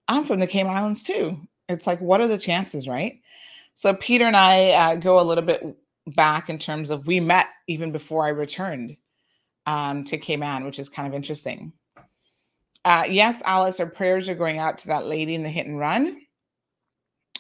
I'm 0.08 0.26
from 0.26 0.40
the 0.40 0.48
Cayman 0.48 0.76
Islands 0.76 1.04
too. 1.04 1.40
It's 1.68 1.88
like, 1.88 2.02
what 2.02 2.22
are 2.22 2.28
the 2.28 2.38
chances, 2.38 2.88
right? 2.88 3.22
So 3.76 3.94
Peter 3.96 4.26
and 4.26 4.36
I 4.36 4.72
uh, 4.72 4.96
go 4.96 5.20
a 5.20 5.24
little 5.24 5.44
bit 5.44 5.64
back 6.08 6.50
in 6.50 6.58
terms 6.58 6.90
of 6.90 7.08
we 7.08 7.20
met 7.20 7.48
even 7.68 7.92
before 7.92 8.26
I 8.26 8.30
returned 8.30 8.98
um, 9.66 10.04
to 10.06 10.18
Cayman, 10.18 10.66
which 10.66 10.80
is 10.80 10.90
kind 10.90 11.08
of 11.08 11.14
interesting. 11.14 11.72
Uh, 12.84 13.06
yes, 13.10 13.42
Alice, 13.46 13.80
our 13.80 13.86
prayers 13.86 14.28
are 14.30 14.36
going 14.36 14.58
out 14.58 14.80
to 14.80 14.88
that 14.88 15.06
lady 15.06 15.36
in 15.36 15.44
the 15.44 15.50
hit 15.50 15.68
and 15.68 15.78
run. 15.78 16.22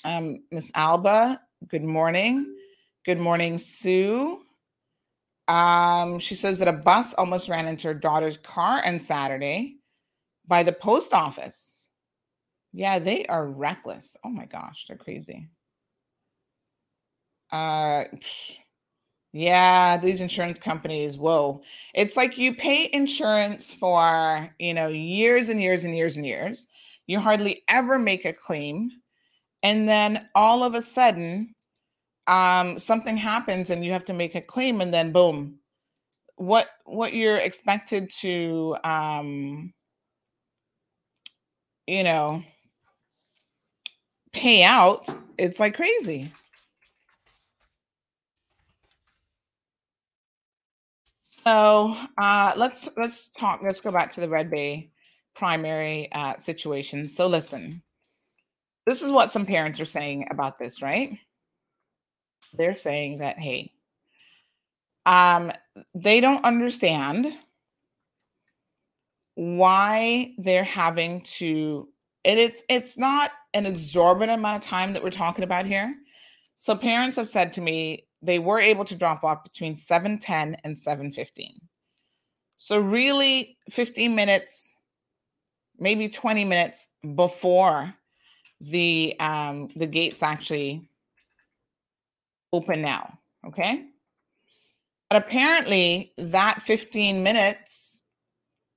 Um, 0.04 0.43
Miss 0.52 0.72
Alba, 0.76 1.41
good 1.68 1.84
morning. 1.84 2.56
Good 3.06 3.20
morning, 3.20 3.58
Sue. 3.58 4.41
Um, 5.47 6.20
she 6.20 6.36
says 6.36 6.60
that 6.60 6.68
a 6.68 6.74
bus 6.74 7.14
almost 7.16 7.50
ran 7.50 7.68
into 7.68 7.88
her 7.88 7.93
daughter's 7.93 8.38
car 8.38 8.82
on 8.86 9.00
Saturday 9.00 9.78
by 10.47 10.64
the 10.64 10.74
post 10.74 11.14
office. 11.14 11.89
Yeah, 12.74 13.00
they 13.00 13.26
are 13.26 13.47
reckless. 13.47 14.16
Oh 14.24 14.30
my 14.30 14.45
gosh, 14.45 14.86
they're 14.88 14.97
crazy. 14.97 15.50
Uh 17.52 18.06
yeah, 19.32 19.97
these 19.97 20.22
insurance 20.22 20.58
companies, 20.58 21.18
whoa. 21.18 21.62
It's 21.93 22.18
like 22.18 22.38
you 22.38 22.56
pay 22.56 22.89
insurance 22.93 23.74
for, 23.74 24.50
you 24.58 24.74
know, 24.74 24.88
years 24.88 25.50
and 25.50 25.62
years 25.62 25.84
and 25.84 25.95
years 25.95 26.18
and 26.18 26.26
years. 26.26 26.68
You 27.06 27.20
hardly 27.20 27.64
ever 27.68 28.00
make 28.00 28.26
a 28.26 28.34
claim. 28.34 28.89
And 29.64 29.88
then 29.88 30.30
all 30.36 30.64
of 30.64 30.76
a 30.76 30.82
sudden, 30.82 31.53
um, 32.28 32.80
something 32.80 33.18
happens 33.18 33.70
and 33.70 33.84
you 33.84 33.91
have 33.91 34.05
to 34.05 34.14
make 34.14 34.36
a 34.36 34.41
claim, 34.41 34.82
and 34.82 34.93
then 34.93 35.12
boom, 35.12 35.60
what 36.36 36.70
what 36.86 37.14
you're 37.14 37.38
expected 37.38 38.10
to 38.22 38.78
um, 38.84 39.74
you 41.88 42.03
know 42.03 42.43
pay 44.32 44.64
out, 44.64 45.07
it's 45.38 45.60
like 45.60 45.76
crazy. 45.76 46.32
So 51.22 51.95
uh, 52.18 52.53
let's 52.57 52.89
let's 52.97 53.30
talk. 53.30 53.62
Let's 53.64 53.82
go 53.82 53.91
back 53.91 54.12
to 54.12 54.22
the 54.22 54.30
Red 54.30 54.51
Bay 54.51 54.91
primary 55.36 56.12
uh, 56.12 56.38
situation. 56.38 57.07
So 57.07 57.28
listen, 57.28 57.82
this 58.90 59.04
is 59.04 59.12
what 59.12 59.30
some 59.30 59.46
parents 59.46 59.80
are 59.80 59.86
saying 59.86 60.28
about 60.32 60.58
this, 60.58 60.82
right? 60.82 61.16
They're 62.54 62.76
saying 62.76 63.20
that 63.20 63.38
hey, 63.38 63.72
um, 65.06 65.52
they 65.94 66.20
don't 66.20 66.44
understand 66.44 67.32
why 69.36 70.34
they're 70.40 70.64
having 70.64 71.22
to. 71.22 71.88
And 72.26 72.40
it's 72.40 72.64
it's 72.68 72.98
not 72.98 73.30
an 73.54 73.68
exorbitant 73.68 74.40
amount 74.40 74.64
of 74.64 74.68
time 74.68 74.94
that 74.94 75.04
we're 75.04 75.12
talking 75.12 75.44
about 75.44 75.68
here. 75.68 75.96
So 76.56 76.76
parents 76.76 77.16
have 77.18 77.28
said 77.28 77.54
to 77.54 77.62
me 77.62 78.08
they 78.24 78.40
were 78.40 78.60
able 78.60 78.86
to 78.86 78.96
drop 78.96 79.24
off 79.24 79.44
between 79.44 79.76
7:10 79.76 80.56
and 80.64 80.76
7:15. 80.76 81.62
So 82.58 82.80
really 82.80 83.60
15 83.70 84.16
minutes 84.16 84.74
maybe 85.78 86.10
20 86.10 86.44
minutes 86.44 86.90
before 87.16 87.94
the 88.62 89.16
um 89.20 89.70
the 89.76 89.88
gates 89.88 90.24
actually 90.24 90.89
open 92.51 92.82
now, 92.82 93.18
okay? 93.45 93.86
But 95.10 95.24
apparently 95.24 96.14
that 96.18 96.62
15 96.62 97.24
minutes 97.24 98.03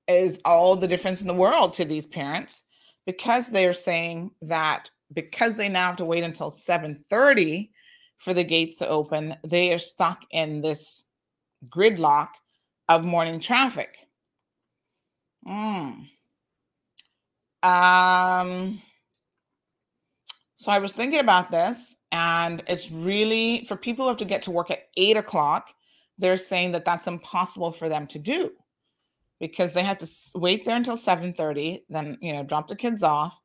is 0.09 0.41
all 0.45 0.77
the 0.77 0.89
difference 0.89 1.21
in 1.21 1.29
the 1.29 1.35
world 1.35 1.75
to 1.75 1.85
these 1.85 2.07
parents 2.07 2.63
because 3.07 3.49
they're 3.49 3.73
saying 3.73 4.31
that 4.43 4.91
because 5.13 5.57
they 5.57 5.69
now 5.69 5.89
have 5.89 5.97
to 5.97 6.05
wait 6.05 6.25
until 6.25 6.51
7:30 6.51 7.71
for 8.19 8.33
the 8.33 8.45
gates 8.45 8.77
to 8.79 8.89
open, 8.89 9.37
they 9.45 9.73
are 9.73 9.79
stuck 9.79 10.21
in 10.31 10.61
this 10.61 11.05
gridlock 11.69 12.29
of 12.89 13.05
morning 13.05 13.41
traffic. 13.41 13.97
Mm. 15.47 16.07
Um, 17.63 18.83
so 20.63 20.71
I 20.71 20.79
was 20.79 20.93
thinking 20.93 21.19
about 21.19 21.51
this, 21.51 21.97
and 22.13 22.63
it's 22.69 22.89
really 22.89 23.65
for 23.65 23.75
people 23.75 24.05
who 24.05 24.11
have 24.11 24.17
to 24.19 24.25
get 24.25 24.43
to 24.43 24.53
work 24.53 24.71
at 24.71 24.85
eight 24.97 25.17
o'clock. 25.17 25.67
They're 26.19 26.37
saying 26.37 26.71
that 26.71 26.85
that's 26.85 27.09
impossible 27.09 27.73
for 27.73 27.89
them 27.89 28.07
to 28.07 28.21
do 28.21 28.53
because 29.41 29.75
they 29.75 29.83
have 29.83 29.99
to 29.99 30.09
wait 30.37 30.65
there 30.65 30.77
until 30.77 30.97
seven 30.97 31.33
thirty, 31.33 31.85
then 31.89 32.17
you 32.21 32.33
know 32.33 32.45
drop 32.45 32.69
the 32.69 32.77
kids 32.77 33.03
off, 33.03 33.37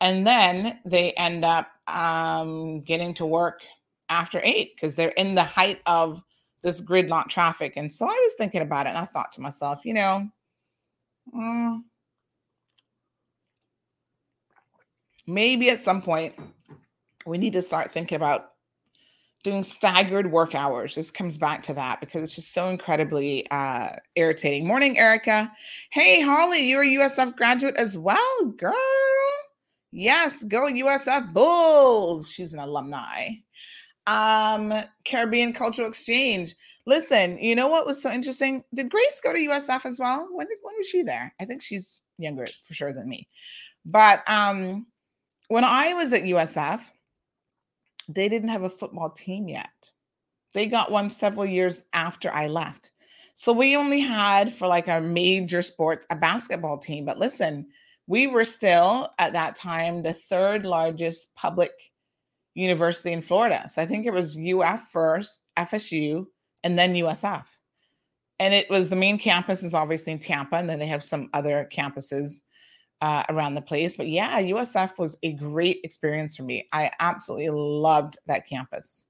and 0.00 0.26
then 0.26 0.80
they 0.84 1.12
end 1.12 1.44
up 1.44 1.68
um, 1.86 2.80
getting 2.80 3.14
to 3.14 3.24
work 3.24 3.60
after 4.08 4.40
eight 4.42 4.74
because 4.74 4.96
they're 4.96 5.10
in 5.10 5.36
the 5.36 5.44
height 5.44 5.80
of 5.86 6.24
this 6.64 6.80
gridlock 6.80 7.28
traffic. 7.28 7.74
And 7.76 7.92
so 7.92 8.04
I 8.04 8.20
was 8.20 8.34
thinking 8.36 8.62
about 8.62 8.86
it 8.86 8.88
and 8.88 8.98
I 8.98 9.04
thought 9.04 9.30
to 9.34 9.40
myself, 9.40 9.84
you 9.84 9.94
know, 9.94 10.28
mm, 11.32 11.82
maybe 15.28 15.70
at 15.70 15.80
some 15.80 16.02
point 16.02 16.34
we 17.26 17.38
need 17.38 17.52
to 17.52 17.62
start 17.62 17.90
thinking 17.90 18.16
about 18.16 18.52
doing 19.44 19.62
staggered 19.62 20.30
work 20.30 20.54
hours. 20.54 20.94
This 20.94 21.10
comes 21.10 21.38
back 21.38 21.62
to 21.64 21.74
that 21.74 22.00
because 22.00 22.22
it's 22.22 22.34
just 22.34 22.52
so 22.52 22.68
incredibly 22.68 23.48
uh, 23.50 23.90
irritating. 24.16 24.66
Morning, 24.66 24.98
Erica. 24.98 25.52
Hey, 25.90 26.20
Holly, 26.20 26.68
you're 26.68 26.82
a 26.82 26.86
USF 26.86 27.36
graduate 27.36 27.76
as 27.76 27.96
well, 27.96 28.46
girl. 28.56 28.74
Yes, 29.92 30.42
go 30.44 30.62
USF 30.64 31.32
Bulls. 31.32 32.30
She's 32.30 32.52
an 32.52 32.58
alumni 32.58 33.30
um, 34.08 34.72
Caribbean 35.04 35.52
Cultural 35.52 35.86
Exchange. 35.86 36.56
Listen, 36.86 37.38
you 37.38 37.54
know 37.54 37.68
what 37.68 37.86
was 37.86 38.02
so 38.02 38.10
interesting? 38.10 38.64
Did 38.74 38.90
Grace 38.90 39.20
go 39.22 39.32
to 39.32 39.38
USF 39.38 39.84
as 39.84 40.00
well? 40.00 40.28
When 40.32 40.46
did 40.46 40.58
when 40.62 40.74
was 40.78 40.88
she 40.88 41.02
there? 41.02 41.32
I 41.38 41.44
think 41.44 41.62
she's 41.62 42.00
younger 42.16 42.46
for 42.66 42.74
sure 42.74 42.94
than 42.94 43.08
me. 43.08 43.28
But 43.84 44.22
um, 44.26 44.86
when 45.48 45.64
I 45.64 45.94
was 45.94 46.12
at 46.12 46.22
USF, 46.22 46.80
they 48.08 48.28
didn't 48.28 48.50
have 48.50 48.62
a 48.62 48.68
football 48.68 49.10
team 49.10 49.48
yet. 49.48 49.70
They 50.54 50.66
got 50.66 50.90
one 50.90 51.10
several 51.10 51.46
years 51.46 51.84
after 51.92 52.32
I 52.32 52.46
left. 52.46 52.92
So 53.34 53.52
we 53.52 53.76
only 53.76 54.00
had 54.00 54.52
for 54.52 54.66
like 54.66 54.88
our 54.88 55.00
major 55.00 55.62
sports 55.62 56.06
a 56.10 56.16
basketball 56.16 56.78
team. 56.78 57.04
But 57.04 57.18
listen, 57.18 57.66
we 58.06 58.26
were 58.26 58.44
still 58.44 59.08
at 59.18 59.34
that 59.34 59.54
time 59.54 60.02
the 60.02 60.12
third 60.12 60.64
largest 60.64 61.34
public 61.34 61.70
university 62.54 63.12
in 63.12 63.20
Florida. 63.20 63.68
So 63.68 63.80
I 63.80 63.86
think 63.86 64.06
it 64.06 64.12
was 64.12 64.38
UF 64.38 64.80
first, 64.90 65.44
FSU, 65.56 66.26
and 66.64 66.78
then 66.78 66.94
USF. 66.94 67.44
And 68.40 68.54
it 68.54 68.68
was 68.70 68.90
the 68.90 68.96
main 68.96 69.18
campus 69.18 69.62
is 69.62 69.74
obviously 69.74 70.12
in 70.12 70.18
Tampa, 70.18 70.56
and 70.56 70.68
then 70.68 70.78
they 70.78 70.86
have 70.86 71.04
some 71.04 71.28
other 71.32 71.68
campuses 71.72 72.42
uh, 73.00 73.24
around 73.28 73.54
the 73.54 73.62
place. 73.62 73.96
But 73.96 74.08
yeah, 74.08 74.40
USF 74.40 74.98
was 74.98 75.16
a 75.22 75.32
great 75.32 75.80
experience 75.84 76.36
for 76.36 76.42
me. 76.42 76.68
I 76.72 76.90
absolutely 77.00 77.50
loved 77.50 78.18
that 78.26 78.46
campus. 78.46 79.06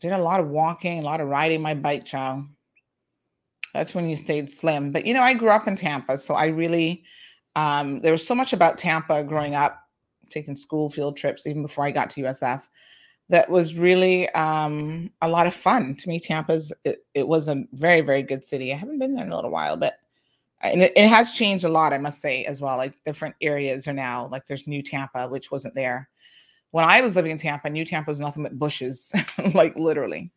Did 0.00 0.12
a 0.12 0.18
lot 0.18 0.40
of 0.40 0.48
walking, 0.48 0.98
a 0.98 1.02
lot 1.02 1.20
of 1.20 1.28
riding 1.28 1.60
my 1.60 1.74
bike, 1.74 2.04
child. 2.04 2.44
That's 3.74 3.94
when 3.94 4.08
you 4.08 4.16
stayed 4.16 4.50
slim. 4.50 4.90
But 4.90 5.06
you 5.06 5.14
know, 5.14 5.22
I 5.22 5.34
grew 5.34 5.50
up 5.50 5.68
in 5.68 5.76
Tampa, 5.76 6.18
so 6.18 6.34
I 6.34 6.46
really 6.46 7.04
um, 7.56 8.00
there 8.00 8.12
was 8.12 8.26
so 8.26 8.34
much 8.34 8.52
about 8.52 8.78
Tampa 8.78 9.22
growing 9.22 9.54
up 9.54 9.78
taking 10.28 10.56
school 10.56 10.88
field 10.88 11.16
trips 11.16 11.46
even 11.46 11.62
before 11.62 11.84
I 11.84 11.90
got 11.90 12.10
to 12.10 12.22
USF. 12.22 12.62
That 13.28 13.48
was 13.48 13.76
really 13.76 14.28
um, 14.30 15.12
a 15.22 15.28
lot 15.28 15.46
of 15.46 15.54
fun. 15.54 15.94
To 15.96 16.08
me, 16.08 16.18
Tampa's 16.18 16.72
it, 16.84 17.04
it, 17.14 17.28
was 17.28 17.48
a 17.48 17.64
very 17.72 18.00
very 18.00 18.22
good 18.22 18.44
city. 18.44 18.72
I 18.72 18.76
haven't 18.76 18.98
been 18.98 19.14
there 19.14 19.24
in 19.24 19.30
a 19.30 19.36
little 19.36 19.50
while, 19.50 19.76
but 19.76 19.94
and 20.60 20.82
it, 20.82 20.92
it 20.96 21.08
has 21.08 21.32
changed 21.32 21.64
a 21.64 21.68
lot, 21.68 21.92
I 21.92 21.98
must 21.98 22.20
say 22.20 22.44
as 22.44 22.60
well. 22.60 22.76
Like 22.76 23.02
different 23.04 23.34
areas 23.40 23.88
are 23.88 23.92
now 23.92 24.28
like 24.30 24.46
there's 24.46 24.66
New 24.66 24.82
Tampa, 24.82 25.28
which 25.28 25.50
wasn't 25.50 25.74
there 25.74 26.08
when 26.70 26.84
I 26.84 27.00
was 27.00 27.16
living 27.16 27.32
in 27.32 27.38
Tampa. 27.38 27.70
New 27.70 27.84
Tampa 27.84 28.10
was 28.10 28.20
nothing 28.20 28.42
but 28.42 28.58
bushes, 28.58 29.12
like 29.54 29.76
literally. 29.76 30.30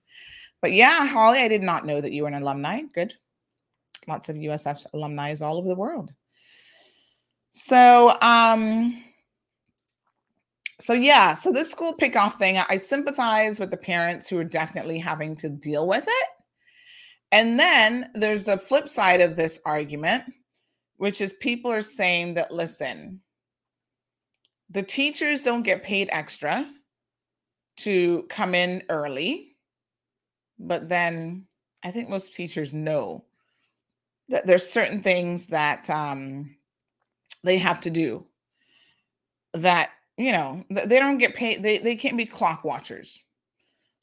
But 0.61 0.71
yeah, 0.71 1.05
Holly, 1.07 1.39
I 1.39 1.47
did 1.47 1.61
not 1.61 1.85
know 1.85 1.99
that 1.99 2.13
you 2.13 2.23
were 2.23 2.29
an 2.29 2.41
alumni. 2.41 2.81
Good. 2.93 3.13
Lots 4.07 4.29
of 4.29 4.37
USF 4.37 4.85
alumni 4.93 5.35
all 5.41 5.57
over 5.57 5.67
the 5.67 5.75
world. 5.75 6.13
So, 7.49 8.11
um, 8.21 9.03
so 10.79 10.93
yeah, 10.93 11.33
so 11.33 11.51
this 11.51 11.71
school 11.71 11.95
pickoff 11.95 12.33
thing, 12.33 12.57
I 12.57 12.77
sympathize 12.77 13.59
with 13.59 13.71
the 13.71 13.77
parents 13.77 14.27
who 14.27 14.37
are 14.39 14.43
definitely 14.43 14.99
having 14.99 15.35
to 15.37 15.49
deal 15.49 15.87
with 15.87 16.03
it. 16.07 16.27
And 17.33 17.59
then 17.59 18.11
there's 18.13 18.43
the 18.43 18.59
flip 18.59 18.87
side 18.87 19.19
of 19.19 19.35
this 19.35 19.59
argument, 19.65 20.23
which 20.97 21.19
is 21.19 21.33
people 21.33 21.71
are 21.71 21.81
saying 21.81 22.35
that 22.35 22.51
listen, 22.51 23.21
the 24.69 24.83
teachers 24.83 25.41
don't 25.41 25.63
get 25.63 25.81
paid 25.81 26.09
extra 26.11 26.71
to 27.77 28.27
come 28.29 28.53
in 28.53 28.83
early, 28.87 29.55
but 30.59 30.87
then 30.87 31.47
I 31.81 31.89
think 31.89 32.07
most 32.07 32.35
teachers 32.35 32.71
know 32.71 33.25
that 34.29 34.45
there's 34.45 34.69
certain 34.69 35.01
things 35.01 35.47
that 35.47 35.89
um, 35.89 36.55
they 37.43 37.57
have 37.57 37.81
to 37.81 37.89
do 37.89 38.27
that 39.55 39.89
you 40.17 40.31
know 40.31 40.63
they 40.69 40.99
don't 40.99 41.17
get 41.17 41.35
paid 41.35 41.61
they, 41.61 41.77
they 41.79 41.95
can't 41.95 42.17
be 42.17 42.25
clock 42.25 42.63
watchers 42.63 43.23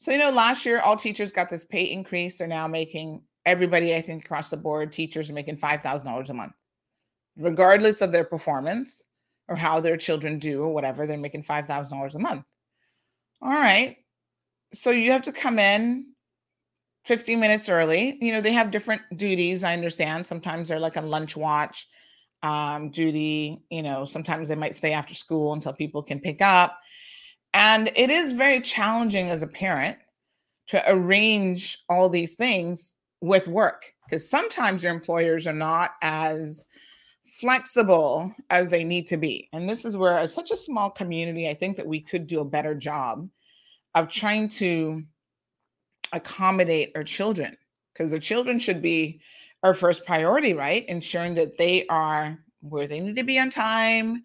so 0.00 0.10
you 0.10 0.18
know 0.18 0.30
last 0.30 0.64
year 0.64 0.80
all 0.80 0.96
teachers 0.96 1.30
got 1.30 1.50
this 1.50 1.66
pay 1.66 1.84
increase. 1.84 2.38
They're 2.38 2.48
now 2.48 2.66
making 2.66 3.22
everybody 3.46 3.94
i 3.94 4.00
think 4.00 4.24
across 4.24 4.50
the 4.50 4.56
board 4.56 4.92
teachers 4.92 5.30
are 5.30 5.34
making 5.34 5.58
$5000 5.58 6.30
a 6.30 6.34
month. 6.34 6.52
Regardless 7.36 8.00
of 8.00 8.10
their 8.10 8.24
performance 8.24 9.04
or 9.48 9.56
how 9.56 9.78
their 9.78 9.98
children 9.98 10.38
do 10.38 10.62
or 10.62 10.72
whatever 10.72 11.06
they're 11.06 11.18
making 11.18 11.42
$5000 11.42 12.14
a 12.14 12.18
month. 12.18 12.44
All 13.42 13.52
right. 13.52 13.96
So 14.72 14.90
you 14.90 15.12
have 15.12 15.22
to 15.22 15.32
come 15.32 15.58
in 15.58 16.06
15 17.04 17.38
minutes 17.38 17.68
early. 17.68 18.16
You 18.22 18.32
know 18.32 18.40
they 18.40 18.52
have 18.52 18.70
different 18.70 19.02
duties 19.16 19.64
i 19.64 19.74
understand. 19.74 20.26
Sometimes 20.26 20.70
they're 20.70 20.80
like 20.80 20.96
a 20.96 21.02
lunch 21.02 21.36
watch 21.36 21.86
um, 22.42 22.88
duty. 22.88 23.62
You 23.70 23.82
know, 23.82 24.06
sometimes 24.06 24.48
they 24.48 24.54
might 24.54 24.74
stay 24.74 24.92
after 24.92 25.14
school 25.14 25.52
until 25.52 25.74
people 25.74 26.02
can 26.02 26.20
pick 26.20 26.40
up. 26.40 26.78
And 27.54 27.90
it 27.96 28.10
is 28.10 28.32
very 28.32 28.60
challenging 28.60 29.28
as 29.28 29.42
a 29.42 29.46
parent 29.46 29.98
to 30.68 30.82
arrange 30.90 31.78
all 31.88 32.08
these 32.08 32.34
things 32.34 32.96
with 33.20 33.48
work 33.48 33.82
because 34.04 34.28
sometimes 34.28 34.82
your 34.82 34.92
employers 34.92 35.46
are 35.46 35.52
not 35.52 35.92
as 36.02 36.66
flexible 37.40 38.34
as 38.50 38.70
they 38.70 38.84
need 38.84 39.06
to 39.08 39.16
be. 39.16 39.48
And 39.52 39.68
this 39.68 39.84
is 39.84 39.96
where, 39.96 40.18
as 40.18 40.32
such 40.32 40.50
a 40.50 40.56
small 40.56 40.90
community, 40.90 41.48
I 41.48 41.54
think 41.54 41.76
that 41.76 41.86
we 41.86 42.00
could 42.00 42.26
do 42.26 42.40
a 42.40 42.44
better 42.44 42.74
job 42.74 43.28
of 43.94 44.08
trying 44.08 44.48
to 44.48 45.02
accommodate 46.12 46.92
our 46.94 47.04
children 47.04 47.56
because 47.92 48.10
the 48.10 48.18
children 48.18 48.58
should 48.58 48.82
be 48.82 49.20
our 49.62 49.74
first 49.74 50.04
priority, 50.06 50.54
right? 50.54 50.86
Ensuring 50.88 51.34
that 51.34 51.58
they 51.58 51.86
are 51.88 52.38
where 52.60 52.86
they 52.86 53.00
need 53.00 53.16
to 53.16 53.24
be 53.24 53.38
on 53.38 53.50
time, 53.50 54.22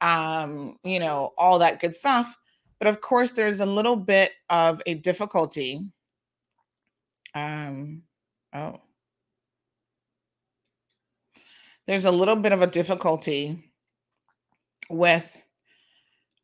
um, 0.00 0.76
you 0.84 0.98
know, 0.98 1.32
all 1.38 1.58
that 1.58 1.80
good 1.80 1.94
stuff. 1.94 2.36
But 2.82 2.88
of 2.88 3.00
course, 3.00 3.30
there's 3.30 3.60
a 3.60 3.64
little 3.64 3.94
bit 3.94 4.32
of 4.50 4.82
a 4.86 4.94
difficulty. 4.94 5.92
Um, 7.32 8.02
oh, 8.52 8.80
there's 11.86 12.06
a 12.06 12.10
little 12.10 12.34
bit 12.34 12.50
of 12.50 12.60
a 12.60 12.66
difficulty 12.66 13.70
with 14.90 15.40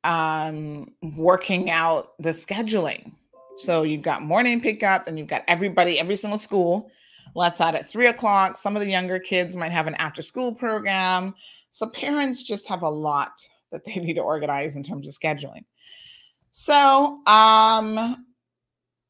um, 0.04 0.94
working 1.16 1.70
out 1.70 2.12
the 2.20 2.30
scheduling. 2.30 3.10
So 3.56 3.82
you've 3.82 4.02
got 4.02 4.22
morning 4.22 4.60
pickup, 4.60 5.08
and 5.08 5.18
you've 5.18 5.26
got 5.26 5.42
everybody, 5.48 5.98
every 5.98 6.14
single 6.14 6.38
school 6.38 6.88
Let's 7.34 7.60
out 7.60 7.74
at 7.74 7.84
three 7.84 8.06
o'clock. 8.06 8.56
Some 8.56 8.76
of 8.76 8.82
the 8.82 8.88
younger 8.88 9.18
kids 9.18 9.56
might 9.56 9.72
have 9.72 9.88
an 9.88 9.96
after 9.96 10.22
school 10.22 10.54
program. 10.54 11.34
So 11.72 11.88
parents 11.88 12.44
just 12.44 12.68
have 12.68 12.82
a 12.82 12.88
lot 12.88 13.32
that 13.72 13.84
they 13.84 13.94
need 13.96 14.14
to 14.14 14.20
organize 14.20 14.76
in 14.76 14.84
terms 14.84 15.08
of 15.08 15.14
scheduling. 15.14 15.64
So, 16.60 17.20
um, 17.24 18.26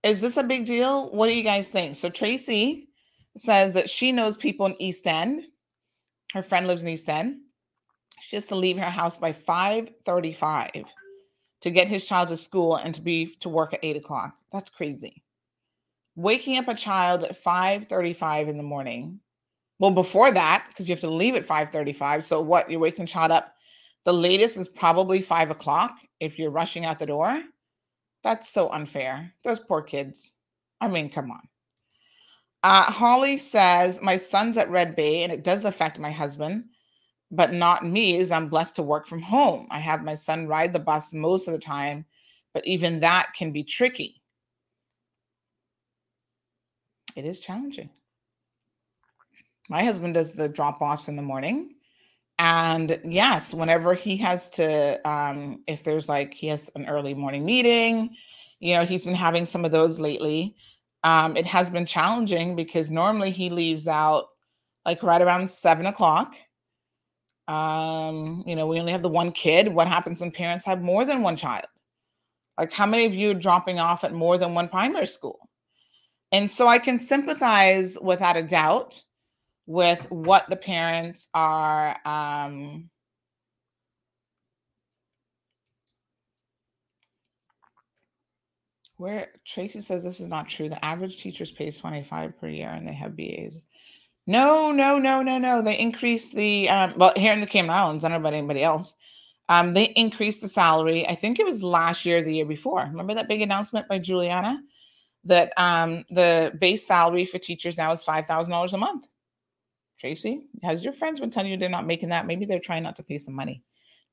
is 0.02 0.20
this 0.20 0.36
a 0.36 0.42
big 0.42 0.66
deal? 0.66 1.08
What 1.12 1.28
do 1.28 1.32
you 1.32 1.42
guys 1.42 1.70
think? 1.70 1.94
So 1.94 2.10
Tracy 2.10 2.90
says 3.38 3.72
that 3.72 3.88
she 3.88 4.12
knows 4.12 4.36
people 4.36 4.66
in 4.66 4.76
East 4.78 5.06
End. 5.06 5.44
Her 6.34 6.42
friend 6.42 6.66
lives 6.66 6.82
in 6.82 6.90
East 6.90 7.08
End. 7.08 7.38
She 8.20 8.36
has 8.36 8.44
to 8.48 8.54
leave 8.54 8.76
her 8.76 8.90
house 8.90 9.16
by 9.16 9.32
5:35 9.32 10.92
to 11.62 11.70
get 11.70 11.88
his 11.88 12.06
child 12.06 12.28
to 12.28 12.36
school 12.36 12.76
and 12.76 12.94
to 12.94 13.00
be 13.00 13.34
to 13.40 13.48
work 13.48 13.72
at 13.72 13.82
8 13.82 13.96
o'clock. 13.96 14.36
That's 14.52 14.68
crazy 14.68 15.22
waking 16.16 16.58
up 16.58 16.68
a 16.68 16.74
child 16.74 17.24
at 17.24 17.34
5:35 17.34 18.48
in 18.48 18.58
the 18.58 18.62
morning. 18.62 19.20
Well, 19.78 19.92
before 19.92 20.30
that, 20.32 20.66
because 20.68 20.86
you 20.86 20.92
have 20.92 21.00
to 21.00 21.08
leave 21.08 21.34
at 21.34 21.46
5:35. 21.46 22.26
So 22.26 22.42
what? 22.42 22.70
You're 22.70 22.78
waking 22.78 23.06
child 23.06 23.32
up. 23.32 23.54
The 24.04 24.12
latest 24.12 24.58
is 24.58 24.68
probably 24.68 25.22
five 25.22 25.50
o'clock 25.50 25.96
if 26.20 26.38
you're 26.38 26.50
rushing 26.50 26.84
out 26.84 26.98
the 26.98 27.06
door. 27.06 27.42
That's 28.24 28.48
so 28.48 28.68
unfair. 28.70 29.32
Those 29.44 29.60
poor 29.60 29.82
kids. 29.82 30.34
I 30.80 30.88
mean, 30.88 31.10
come 31.10 31.30
on. 31.30 31.42
Uh, 32.62 32.82
Holly 32.84 33.36
says, 33.36 34.02
My 34.02 34.16
son's 34.16 34.56
at 34.56 34.70
Red 34.70 34.96
Bay 34.96 35.22
and 35.22 35.32
it 35.32 35.44
does 35.44 35.64
affect 35.64 35.98
my 35.98 36.10
husband, 36.10 36.64
but 37.30 37.52
not 37.52 37.86
me, 37.86 38.18
as 38.18 38.30
I'm 38.30 38.48
blessed 38.48 38.76
to 38.76 38.82
work 38.82 39.06
from 39.06 39.22
home. 39.22 39.68
I 39.70 39.78
have 39.78 40.04
my 40.04 40.14
son 40.14 40.48
ride 40.48 40.72
the 40.72 40.80
bus 40.80 41.12
most 41.12 41.46
of 41.46 41.52
the 41.52 41.60
time, 41.60 42.04
but 42.52 42.66
even 42.66 43.00
that 43.00 43.28
can 43.36 43.52
be 43.52 43.62
tricky 43.62 44.18
it 47.18 47.24
is 47.24 47.40
challenging. 47.40 47.90
My 49.68 49.82
husband 49.82 50.14
does 50.14 50.34
the 50.34 50.48
drop 50.48 50.80
offs 50.80 51.08
in 51.08 51.16
the 51.16 51.22
morning. 51.22 51.74
And 52.38 53.00
yes, 53.04 53.52
whenever 53.52 53.94
he 53.94 54.16
has 54.18 54.48
to, 54.50 55.08
um, 55.08 55.62
if 55.66 55.82
there's 55.82 56.08
like 56.08 56.34
he 56.34 56.46
has 56.48 56.70
an 56.76 56.88
early 56.88 57.14
morning 57.14 57.44
meeting, 57.44 58.14
you 58.60 58.74
know, 58.74 58.84
he's 58.84 59.04
been 59.04 59.14
having 59.14 59.44
some 59.44 59.64
of 59.64 59.72
those 59.72 59.98
lately. 59.98 60.54
Um, 61.04 61.36
it 61.36 61.46
has 61.46 61.70
been 61.70 61.86
challenging 61.86 62.54
because 62.56 62.90
normally 62.90 63.30
he 63.30 63.50
leaves 63.50 63.88
out 63.88 64.26
like 64.84 65.02
right 65.02 65.22
around 65.22 65.50
seven 65.50 65.86
o'clock. 65.86 66.34
Um, 67.48 68.44
you 68.46 68.54
know, 68.54 68.66
we 68.66 68.78
only 68.78 68.92
have 68.92 69.02
the 69.02 69.08
one 69.08 69.32
kid. 69.32 69.68
What 69.68 69.88
happens 69.88 70.20
when 70.20 70.30
parents 70.30 70.64
have 70.66 70.82
more 70.82 71.04
than 71.04 71.22
one 71.22 71.36
child? 71.36 71.66
Like, 72.56 72.72
how 72.72 72.86
many 72.86 73.04
of 73.04 73.14
you 73.14 73.30
are 73.30 73.34
dropping 73.34 73.78
off 73.78 74.04
at 74.04 74.12
more 74.12 74.36
than 74.38 74.54
one 74.54 74.68
primary 74.68 75.06
school? 75.06 75.48
And 76.32 76.50
so 76.50 76.66
I 76.66 76.78
can 76.78 76.98
sympathize 76.98 77.96
without 78.00 78.36
a 78.36 78.42
doubt 78.42 79.02
with 79.68 80.10
what 80.10 80.48
the 80.48 80.56
parents 80.56 81.28
are 81.34 81.94
um, 82.06 82.88
where 88.96 89.28
Tracy 89.46 89.82
says 89.82 90.02
this 90.02 90.20
is 90.20 90.26
not 90.26 90.48
true. 90.48 90.70
The 90.70 90.82
average 90.82 91.18
teachers 91.18 91.52
pays 91.52 91.78
25 91.78 92.40
per 92.40 92.48
year 92.48 92.70
and 92.70 92.88
they 92.88 92.94
have 92.94 93.14
BAs. 93.14 93.62
No, 94.26 94.72
no, 94.72 94.98
no, 94.98 95.22
no, 95.22 95.36
no. 95.36 95.60
They 95.60 95.78
increased 95.78 96.34
the 96.34 96.68
um, 96.70 96.94
well 96.96 97.12
here 97.14 97.34
in 97.34 97.40
the 97.40 97.46
Cayman 97.46 97.70
Islands, 97.70 98.04
I 98.04 98.08
don't 98.08 98.22
know 98.22 98.28
about 98.28 98.36
anybody 98.36 98.62
else. 98.62 98.94
Um, 99.50 99.74
they 99.74 99.84
increased 99.96 100.40
the 100.40 100.48
salary. 100.48 101.06
I 101.06 101.14
think 101.14 101.38
it 101.38 101.46
was 101.46 101.62
last 101.62 102.06
year, 102.06 102.22
the 102.22 102.34
year 102.34 102.46
before. 102.46 102.80
Remember 102.80 103.14
that 103.14 103.28
big 103.28 103.42
announcement 103.42 103.86
by 103.88 103.98
Juliana? 103.98 104.62
that 105.24 105.52
um, 105.56 106.04
the 106.10 106.52
base 106.58 106.86
salary 106.86 107.24
for 107.24 107.38
teachers 107.38 107.76
now 107.76 107.92
is 107.92 108.04
$5,000 108.04 108.72
a 108.72 108.76
month. 108.76 109.06
Tracy, 109.98 110.46
has 110.62 110.84
your 110.84 110.92
friends 110.92 111.18
been 111.18 111.30
telling 111.30 111.50
you 111.50 111.56
they're 111.56 111.68
not 111.68 111.86
making 111.86 112.10
that? 112.10 112.26
Maybe 112.26 112.44
they're 112.44 112.60
trying 112.60 112.84
not 112.84 112.96
to 112.96 113.02
pay 113.02 113.18
some 113.18 113.34
money 113.34 113.62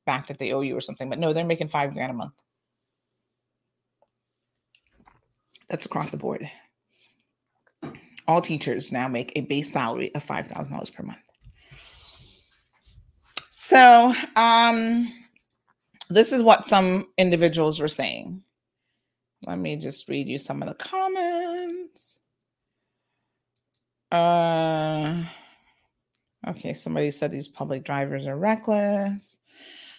back 0.06 0.28
that 0.28 0.40
they 0.40 0.52
owe 0.52 0.62
you 0.62 0.76
or 0.76 0.82
something, 0.82 1.10
but 1.10 1.20
no, 1.20 1.34
they're 1.34 1.46
making 1.46 1.68
five 1.68 1.94
grand 1.94 2.12
a 2.12 2.16
month. 2.16 2.34
That's 5.70 5.86
across 5.86 6.12
the 6.12 6.18
board. 6.18 6.50
All 8.28 8.42
teachers 8.42 8.92
now 8.92 9.08
make 9.08 9.32
a 9.36 9.42
base 9.42 9.72
salary 9.72 10.14
of 10.16 10.24
$5,000 10.26 10.94
per 10.94 11.04
month. 11.04 11.20
So, 13.50 14.14
um, 14.36 15.12
this 16.10 16.32
is 16.32 16.44
what 16.44 16.66
some 16.66 17.08
individuals 17.18 17.80
were 17.80 17.88
saying. 17.88 18.44
Let 19.46 19.60
me 19.60 19.76
just 19.76 20.08
read 20.08 20.28
you 20.28 20.38
some 20.38 20.62
of 20.62 20.68
the 20.68 20.76
comments. 20.76 22.22
Uh, 24.12 25.24
okay, 26.48 26.74
somebody 26.74 27.12
said 27.12 27.32
these 27.32 27.48
public 27.48 27.84
drivers 27.84 28.26
are 28.26 28.38
reckless. 28.38 29.40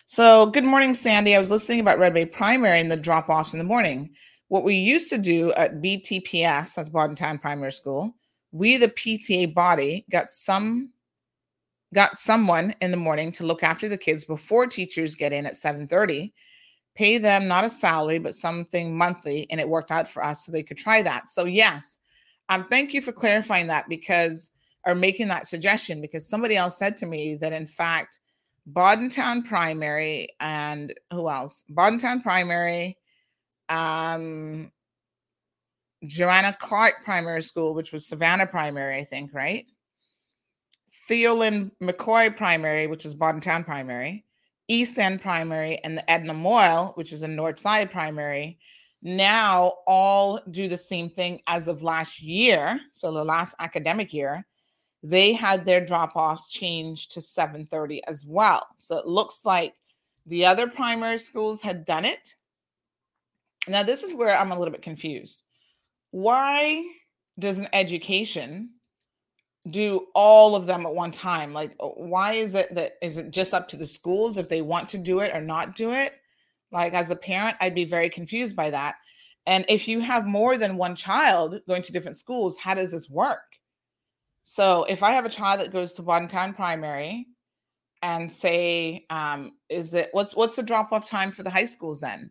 So, 0.07 0.47
good 0.47 0.65
morning, 0.65 0.95
Sandy. 0.95 1.35
I 1.35 1.39
was 1.39 1.51
listening 1.51 1.81
about 1.81 1.99
Red 1.99 2.15
Bay 2.15 2.25
Primary 2.25 2.81
and 2.81 2.91
the 2.91 2.97
drop 2.97 3.29
offs 3.29 3.53
in 3.53 3.59
the 3.59 3.65
morning. 3.65 4.11
What 4.49 4.63
we 4.63 4.75
used 4.75 5.11
to 5.11 5.19
do 5.19 5.53
at 5.55 5.83
BTPS, 5.83 6.75
that's 6.75 7.19
Town 7.19 7.39
Primary 7.39 7.73
School, 7.73 8.15
we, 8.53 8.77
the 8.77 8.89
PTA 8.89 9.53
body, 9.53 10.07
got 10.11 10.31
some 10.31 10.93
got 11.95 12.19
someone 12.19 12.75
in 12.81 12.91
the 12.91 12.97
morning 12.97 13.33
to 13.33 13.47
look 13.47 13.63
after 13.63 13.89
the 13.89 13.99
kids 13.99 14.25
before 14.25 14.67
teachers 14.67 15.15
get 15.15 15.33
in 15.33 15.47
at 15.47 15.55
7:30 15.55 16.33
pay 16.97 17.17
them 17.19 17.47
not 17.47 17.65
a 17.65 17.71
salary 17.71 18.19
but 18.19 18.35
something 18.35 18.97
monthly 18.97 19.47
and 19.51 19.61
it 19.61 19.69
worked 19.69 19.93
out 19.93 20.09
for 20.09 20.25
us 20.25 20.45
so 20.45 20.51
they 20.51 20.63
could 20.63 20.77
try 20.77 21.01
that 21.01 21.29
so 21.29 21.45
yes 21.45 21.99
um 22.49 22.67
thank 22.71 22.93
you 22.93 23.01
for 23.01 23.13
clarifying 23.13 23.69
that 23.69 23.89
because 23.89 24.51
or 24.87 24.95
making 24.95 25.29
that 25.29 25.49
suggestion 25.49 26.01
because 26.01 26.29
somebody 26.29 26.57
else 26.57 26.79
said 26.79 26.97
to 26.99 27.07
me 27.07 27.35
that 27.35 27.53
in 27.53 27.67
fact 27.67 28.21
Town 28.75 29.43
Primary, 29.43 30.29
and 30.41 30.93
who 31.13 31.29
else? 31.29 31.65
Town 31.77 32.21
Primary, 32.21 32.97
um, 33.69 34.73
Joanna 36.05 36.57
Clarke 36.59 37.05
Primary 37.05 37.43
School, 37.43 37.75
which 37.75 37.93
was 37.93 38.07
Savannah 38.07 38.47
Primary, 38.47 38.99
I 38.99 39.05
think, 39.05 39.33
right? 39.33 39.67
Theoline 41.09 41.71
McCoy 41.81 42.37
Primary, 42.37 42.87
which 42.87 43.05
is 43.05 43.15
Town 43.15 43.65
Primary, 43.65 44.25
East 44.69 44.99
End 44.99 45.23
Primary, 45.23 45.79
and 45.85 45.97
the 45.97 46.11
Edna 46.11 46.35
Moyle, 46.35 46.93
which 46.97 47.13
is 47.13 47.23
a 47.23 47.29
North 47.29 47.59
Side 47.59 47.91
Primary, 47.91 48.59
now 49.03 49.75
all 49.87 50.41
do 50.51 50.69
the 50.69 50.77
same 50.77 51.09
thing 51.09 51.41
as 51.47 51.69
of 51.69 51.83
last 51.83 52.21
year. 52.21 52.81
So 52.93 53.13
the 53.13 53.25
last 53.25 53.55
academic 53.61 54.13
year, 54.13 54.45
they 55.09 55.33
had 55.33 55.65
their 55.65 55.85
drop-offs 55.85 56.49
changed 56.49 57.13
to 57.13 57.21
7:30 57.21 58.01
as 58.09 58.25
well. 58.27 58.67
So 58.77 58.99
it 58.99 59.07
looks 59.07 59.45
like 59.45 59.75
the 60.27 60.45
other 60.45 60.67
primary 60.67 61.19
schools 61.19 61.63
had 61.63 61.85
done 61.85 62.05
it. 62.05 62.35
Now 63.69 63.85
this 63.85 64.03
is 64.03 64.15
where 64.15 64.37
I'm 64.37 64.51
a 64.51 64.59
little 64.59 64.73
bit 64.73 64.83
confused. 64.83 65.45
Why 66.11 66.85
does 67.39 67.61
an 67.61 67.69
education 67.73 68.71
do 69.71 70.07
all 70.15 70.57
of 70.57 70.67
them 70.67 70.87
at 70.87 70.95
one 70.95 71.11
time 71.11 71.53
like 71.53 71.75
uh, 71.81 71.89
why 71.89 72.35
is 72.35 72.55
it 72.55 72.73
that 72.73 72.93
is 73.03 73.19
it 73.19 73.31
just 73.33 73.53
up 73.53 73.67
to 73.67 73.77
the 73.77 73.85
schools 73.85 74.39
if 74.39 74.49
they 74.49 74.63
want 74.63 74.89
to 74.89 74.97
do 74.97 75.19
it 75.19 75.35
or 75.35 75.41
not 75.41 75.75
do 75.75 75.91
it 75.91 76.15
like 76.71 76.95
as 76.95 77.11
a 77.11 77.17
parent 77.17 77.57
i'd 77.61 77.75
be 77.75 77.85
very 77.85 78.09
confused 78.09 78.55
by 78.55 78.71
that 78.71 78.95
and 79.45 79.65
if 79.69 79.89
you 79.89 79.99
have 79.99 80.25
more 80.25 80.57
than 80.57 80.77
one 80.77 80.95
child 80.95 81.61
going 81.67 81.83
to 81.83 81.93
different 81.93 82.17
schools 82.17 82.57
how 82.57 82.75
does 82.75 82.93
this 82.93 83.11
work 83.11 83.56
so 84.49 84.87
if 84.89 85.03
i 85.03 85.13
have 85.13 85.27
a 85.27 85.29
child 85.29 85.61
that 85.61 85.73
goes 85.73 85.93
to 85.93 86.03
one 86.03 86.29
Town 86.29 86.55
primary 86.55 87.27
and 88.03 88.31
say 88.31 89.05
um, 89.11 89.53
is 89.69 89.93
it 89.93 90.09
what's 90.13 90.35
what's 90.35 90.57
the 90.57 90.63
drop 90.63 90.93
off 90.93 91.09
time 91.09 91.31
for 91.31 91.43
the 91.43 91.51
high 91.51 91.65
schools 91.67 92.01
then 92.01 92.31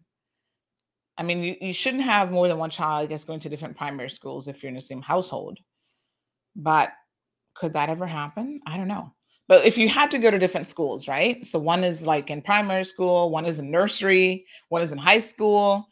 i 1.17 1.23
mean 1.23 1.43
you, 1.43 1.55
you 1.61 1.73
shouldn't 1.73 2.03
have 2.03 2.31
more 2.31 2.47
than 2.47 2.57
one 2.57 2.69
child 2.69 3.03
i 3.03 3.05
guess 3.05 3.23
going 3.23 3.39
to 3.39 3.49
different 3.49 3.77
primary 3.77 4.09
schools 4.09 4.47
if 4.47 4.63
you're 4.63 4.69
in 4.69 4.75
the 4.75 4.81
same 4.81 5.01
household 5.01 5.59
but 6.55 6.93
could 7.55 7.73
that 7.73 7.89
ever 7.89 8.05
happen? 8.05 8.59
I 8.67 8.77
don't 8.77 8.87
know. 8.87 9.13
But 9.47 9.65
if 9.65 9.77
you 9.77 9.87
had 9.87 10.11
to 10.11 10.17
go 10.17 10.31
to 10.31 10.39
different 10.39 10.67
schools, 10.67 11.07
right? 11.07 11.45
So 11.45 11.59
one 11.59 11.83
is 11.83 12.05
like 12.05 12.29
in 12.29 12.41
primary 12.41 12.83
school, 12.83 13.29
one 13.29 13.45
is 13.45 13.59
in 13.59 13.69
nursery, 13.69 14.45
one 14.69 14.81
is 14.81 14.91
in 14.91 14.97
high 14.97 15.19
school. 15.19 15.87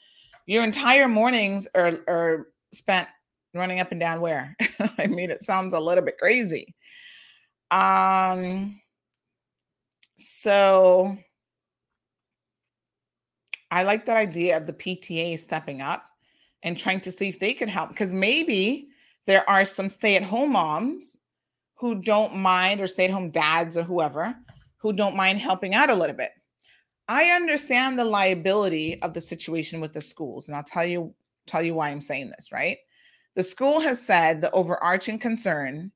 Your 0.46 0.64
entire 0.64 1.08
mornings 1.08 1.68
are, 1.76 2.00
are 2.08 2.48
spent 2.74 3.08
running 3.54 3.80
up 3.80 3.92
and 3.92 4.00
down 4.00 4.22
where? 4.22 4.56
I 4.98 5.08
mean, 5.08 5.30
it 5.30 5.44
sounds 5.44 5.74
a 5.74 5.80
little 5.80 6.04
bit 6.04 6.18
crazy. 6.18 6.74
Um, 7.72 8.80
so 10.16 11.18
I 13.72 13.84
like 13.84 14.06
that 14.06 14.18
idea 14.18 14.58
of 14.58 14.66
the 14.66 14.74
PTA 14.74 15.40
stepping 15.40 15.82
up 15.82 16.06
and 16.62 16.78
trying 16.78 17.00
to 17.02 17.12
see 17.12 17.28
if 17.28 17.40
they 17.40 17.54
could 17.54 17.70
help 17.70 17.90
because 17.90 18.14
maybe 18.14 18.90
there 19.26 19.50
are 19.50 19.66
some 19.66 19.90
stay 19.90 20.16
at 20.16 20.24
home 20.24 20.52
moms 20.52 21.20
who 21.76 21.96
don't 21.96 22.36
mind, 22.36 22.80
or 22.80 22.88
stay 22.88 23.06
at 23.06 23.12
home 23.12 23.30
dads 23.30 23.76
or 23.76 23.84
whoever, 23.84 24.34
who 24.78 24.94
don't 24.94 25.16
mind 25.18 25.40
helping 25.40 25.74
out 25.74 25.90
a 25.90 25.96
little 25.96 26.16
bit. 26.16 26.32
I 27.10 27.32
understand 27.32 28.00
the 28.00 28.06
liability 28.06 29.02
of 29.02 29.14
the 29.14 29.20
situation 29.20 29.82
with 29.82 29.92
the 29.92 30.00
schools, 30.00 30.48
and 30.48 30.56
I'll 30.56 30.64
tell 30.64 30.86
you 30.86 31.14
tell 31.46 31.62
you 31.62 31.74
why 31.74 31.90
I'm 31.90 32.00
saying 32.00 32.32
this, 32.36 32.52
right? 32.54 32.78
The 33.36 33.44
school 33.44 33.80
has 33.80 34.02
said 34.02 34.42
the 34.42 34.52
overarching 34.52 35.20
concern 35.20 35.92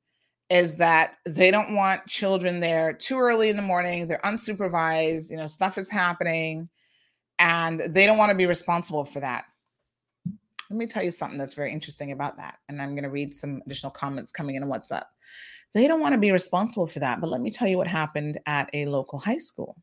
is 0.49 0.77
that 0.77 1.17
they 1.25 1.51
don't 1.51 1.75
want 1.75 2.07
children 2.07 2.59
there 2.59 2.93
too 2.93 3.19
early 3.19 3.49
in 3.49 3.55
the 3.55 3.61
morning, 3.61 4.07
they're 4.07 4.19
unsupervised, 4.23 5.29
you 5.29 5.37
know, 5.37 5.47
stuff 5.47 5.77
is 5.77 5.89
happening, 5.89 6.69
and 7.39 7.81
they 7.81 8.05
don't 8.05 8.17
want 8.17 8.31
to 8.31 8.37
be 8.37 8.45
responsible 8.45 9.03
for 9.03 9.19
that. 9.19 9.45
Let 10.69 10.77
me 10.77 10.87
tell 10.87 11.03
you 11.03 11.11
something 11.11 11.37
that's 11.37 11.53
very 11.53 11.71
interesting 11.71 12.11
about 12.11 12.37
that. 12.37 12.55
And 12.67 12.81
I'm 12.81 12.91
going 12.91 13.03
to 13.03 13.09
read 13.09 13.35
some 13.35 13.61
additional 13.65 13.91
comments 13.91 14.31
coming 14.31 14.55
in 14.55 14.63
on 14.63 14.69
WhatsApp. 14.69 15.05
They 15.73 15.87
don't 15.87 16.01
want 16.01 16.13
to 16.13 16.19
be 16.19 16.31
responsible 16.31 16.87
for 16.87 16.99
that. 16.99 17.21
But 17.21 17.29
let 17.29 17.41
me 17.41 17.51
tell 17.51 17.67
you 17.67 17.77
what 17.77 17.87
happened 17.87 18.39
at 18.45 18.69
a 18.73 18.85
local 18.85 19.19
high 19.19 19.37
school. 19.37 19.77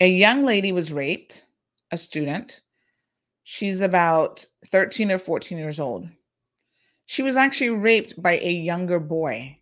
A 0.00 0.08
young 0.08 0.44
lady 0.44 0.72
was 0.72 0.92
raped, 0.92 1.46
a 1.90 1.96
student. 1.96 2.60
She's 3.44 3.80
about 3.80 4.44
13 4.66 5.10
or 5.10 5.18
14 5.18 5.56
years 5.58 5.80
old. 5.80 6.08
She 7.06 7.22
was 7.22 7.36
actually 7.36 7.70
raped 7.70 8.20
by 8.20 8.38
a 8.38 8.50
younger 8.50 8.98
boy. 8.98 9.58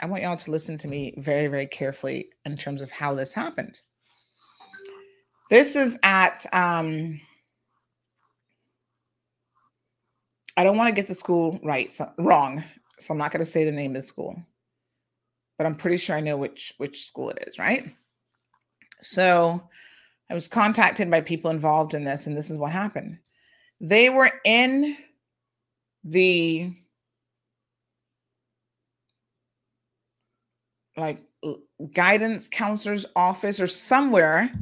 I 0.00 0.06
want 0.06 0.22
y'all 0.22 0.36
to 0.36 0.50
listen 0.50 0.78
to 0.78 0.88
me 0.88 1.14
very, 1.18 1.48
very 1.48 1.66
carefully 1.66 2.30
in 2.44 2.56
terms 2.56 2.80
of 2.80 2.90
how 2.90 3.14
this 3.14 3.32
happened. 3.32 3.80
This 5.50 5.76
is 5.76 5.98
at, 6.02 6.46
um, 6.52 7.20
I 10.56 10.64
don't 10.64 10.76
want 10.76 10.88
to 10.88 11.00
get 11.00 11.08
the 11.08 11.14
school 11.14 11.58
right, 11.62 11.90
so, 11.90 12.10
wrong. 12.18 12.62
So 12.98 13.12
I'm 13.12 13.18
not 13.18 13.32
going 13.32 13.40
to 13.40 13.44
say 13.44 13.64
the 13.64 13.72
name 13.72 13.90
of 13.90 13.96
the 13.96 14.02
school, 14.02 14.40
but 15.58 15.66
I'm 15.66 15.74
pretty 15.74 15.96
sure 15.96 16.16
I 16.16 16.20
know 16.20 16.36
which 16.36 16.72
which 16.78 17.04
school 17.06 17.30
it 17.30 17.44
is, 17.48 17.58
right? 17.58 17.92
So 19.00 19.68
I 20.30 20.34
was 20.34 20.46
contacted 20.46 21.10
by 21.10 21.20
people 21.20 21.50
involved 21.50 21.94
in 21.94 22.04
this, 22.04 22.28
and 22.28 22.36
this 22.36 22.50
is 22.50 22.58
what 22.58 22.70
happened. 22.70 23.18
They 23.80 24.10
were 24.10 24.30
in 24.44 24.96
the 26.04 26.70
like 30.96 31.18
guidance 31.92 32.48
counselor's 32.48 33.06
office 33.16 33.60
or 33.60 33.66
somewhere 33.66 34.52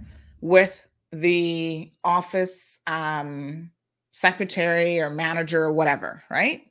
with 0.41 0.87
the 1.11 1.91
office 2.05 2.81
um, 2.87 3.71
secretary 4.13 4.99
or 5.01 5.11
manager 5.11 5.65
or 5.65 5.73
whatever, 5.73 6.23
right? 6.31 6.67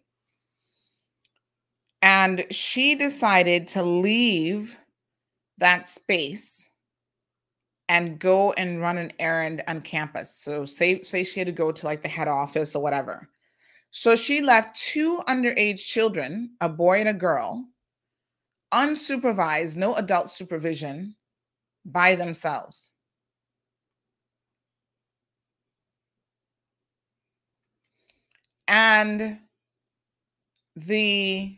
And 2.01 2.45
she 2.49 2.95
decided 2.95 3.67
to 3.69 3.83
leave 3.83 4.75
that 5.59 5.87
space 5.87 6.71
and 7.87 8.17
go 8.17 8.53
and 8.53 8.81
run 8.81 8.97
an 8.97 9.13
errand 9.19 9.61
on 9.67 9.81
campus. 9.81 10.33
So 10.33 10.65
say 10.65 11.01
say 11.03 11.23
she 11.23 11.39
had 11.39 11.47
to 11.47 11.51
go 11.51 11.71
to 11.71 11.85
like 11.85 12.01
the 12.01 12.07
head 12.07 12.27
office 12.27 12.75
or 12.75 12.81
whatever. 12.81 13.29
So 13.91 14.15
she 14.15 14.41
left 14.41 14.75
two 14.75 15.21
underage 15.27 15.85
children, 15.85 16.55
a 16.61 16.69
boy 16.69 16.99
and 16.99 17.09
a 17.09 17.13
girl, 17.13 17.65
unsupervised, 18.73 19.75
no 19.75 19.93
adult 19.95 20.29
supervision, 20.29 21.15
by 21.85 22.15
themselves. 22.15 22.91
And 28.67 29.39
the 30.75 31.57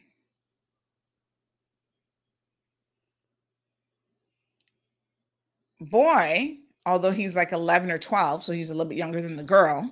boy, 5.80 6.58
although 6.86 7.12
he's 7.12 7.36
like 7.36 7.52
11 7.52 7.92
or 7.92 7.98
12, 7.98 8.44
so 8.44 8.54
he's 8.54 8.70
a 8.70 8.74
little 8.74 8.90
bit 8.90 8.98
younger 8.98 9.22
than 9.22 9.36
the 9.36 9.44
girl, 9.44 9.90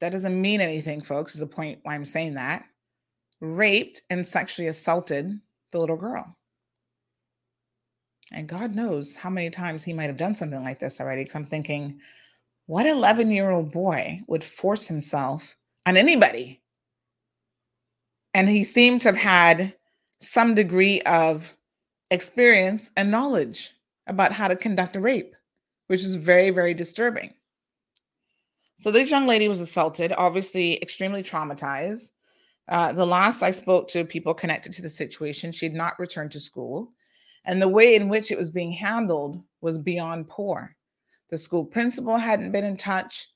that 0.00 0.12
doesn't 0.12 0.40
mean 0.40 0.60
anything, 0.60 1.00
folks, 1.00 1.34
is 1.34 1.40
the 1.40 1.46
point 1.46 1.80
why 1.82 1.94
I'm 1.94 2.04
saying 2.04 2.34
that, 2.34 2.64
raped 3.40 4.02
and 4.10 4.26
sexually 4.26 4.68
assaulted 4.68 5.38
the 5.72 5.78
little 5.78 5.96
girl. 5.96 6.36
And 8.32 8.48
God 8.48 8.74
knows 8.74 9.14
how 9.14 9.30
many 9.30 9.50
times 9.50 9.82
he 9.82 9.92
might 9.92 10.04
have 10.04 10.16
done 10.16 10.34
something 10.34 10.62
like 10.62 10.78
this 10.78 11.00
already. 11.00 11.22
Because 11.22 11.34
I'm 11.34 11.44
thinking, 11.44 12.00
what 12.66 12.86
11 12.86 13.30
year 13.30 13.50
old 13.50 13.72
boy 13.72 14.20
would 14.28 14.44
force 14.44 14.86
himself 14.86 15.56
on 15.86 15.96
anybody? 15.96 16.60
And 18.34 18.48
he 18.48 18.62
seemed 18.62 19.00
to 19.02 19.08
have 19.08 19.16
had 19.16 19.74
some 20.18 20.54
degree 20.54 21.00
of 21.02 21.52
experience 22.10 22.92
and 22.96 23.10
knowledge 23.10 23.74
about 24.06 24.32
how 24.32 24.46
to 24.48 24.56
conduct 24.56 24.96
a 24.96 25.00
rape, 25.00 25.34
which 25.88 26.02
is 26.02 26.14
very, 26.14 26.50
very 26.50 26.74
disturbing. 26.74 27.34
So 28.80 28.90
this 28.90 29.10
young 29.10 29.26
lady 29.26 29.46
was 29.46 29.60
assaulted, 29.60 30.14
obviously 30.16 30.80
extremely 30.80 31.22
traumatized. 31.22 32.12
Uh, 32.66 32.94
the 32.94 33.04
last 33.04 33.42
I 33.42 33.50
spoke 33.50 33.88
to 33.88 34.06
people 34.06 34.32
connected 34.32 34.72
to 34.72 34.80
the 34.80 34.88
situation, 34.88 35.52
she 35.52 35.66
had 35.66 35.74
not 35.74 35.98
returned 35.98 36.30
to 36.30 36.40
school. 36.40 36.90
And 37.44 37.60
the 37.60 37.68
way 37.68 37.94
in 37.94 38.08
which 38.08 38.32
it 38.32 38.38
was 38.38 38.48
being 38.48 38.72
handled 38.72 39.42
was 39.60 39.76
beyond 39.76 40.30
poor. 40.30 40.74
The 41.28 41.36
school 41.36 41.62
principal 41.62 42.16
hadn't 42.16 42.52
been 42.52 42.64
in 42.64 42.78
touch. 42.78 43.28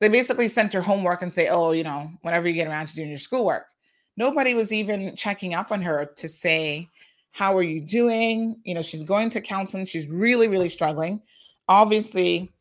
They 0.00 0.08
basically 0.08 0.48
sent 0.48 0.72
her 0.72 0.82
homework 0.82 1.22
and 1.22 1.32
say, 1.32 1.46
oh, 1.46 1.70
you 1.70 1.84
know, 1.84 2.10
whenever 2.22 2.48
you 2.48 2.54
get 2.54 2.66
around 2.66 2.88
to 2.88 2.96
doing 2.96 3.10
your 3.10 3.18
schoolwork. 3.18 3.66
Nobody 4.16 4.54
was 4.54 4.72
even 4.72 5.14
checking 5.14 5.54
up 5.54 5.70
on 5.70 5.82
her 5.82 6.10
to 6.16 6.28
say, 6.28 6.88
how 7.30 7.56
are 7.56 7.62
you 7.62 7.80
doing? 7.80 8.60
You 8.64 8.74
know, 8.74 8.82
she's 8.82 9.04
going 9.04 9.30
to 9.30 9.40
counseling. 9.40 9.84
She's 9.84 10.08
really, 10.08 10.48
really 10.48 10.68
struggling. 10.68 11.22
Obviously, 11.68 12.52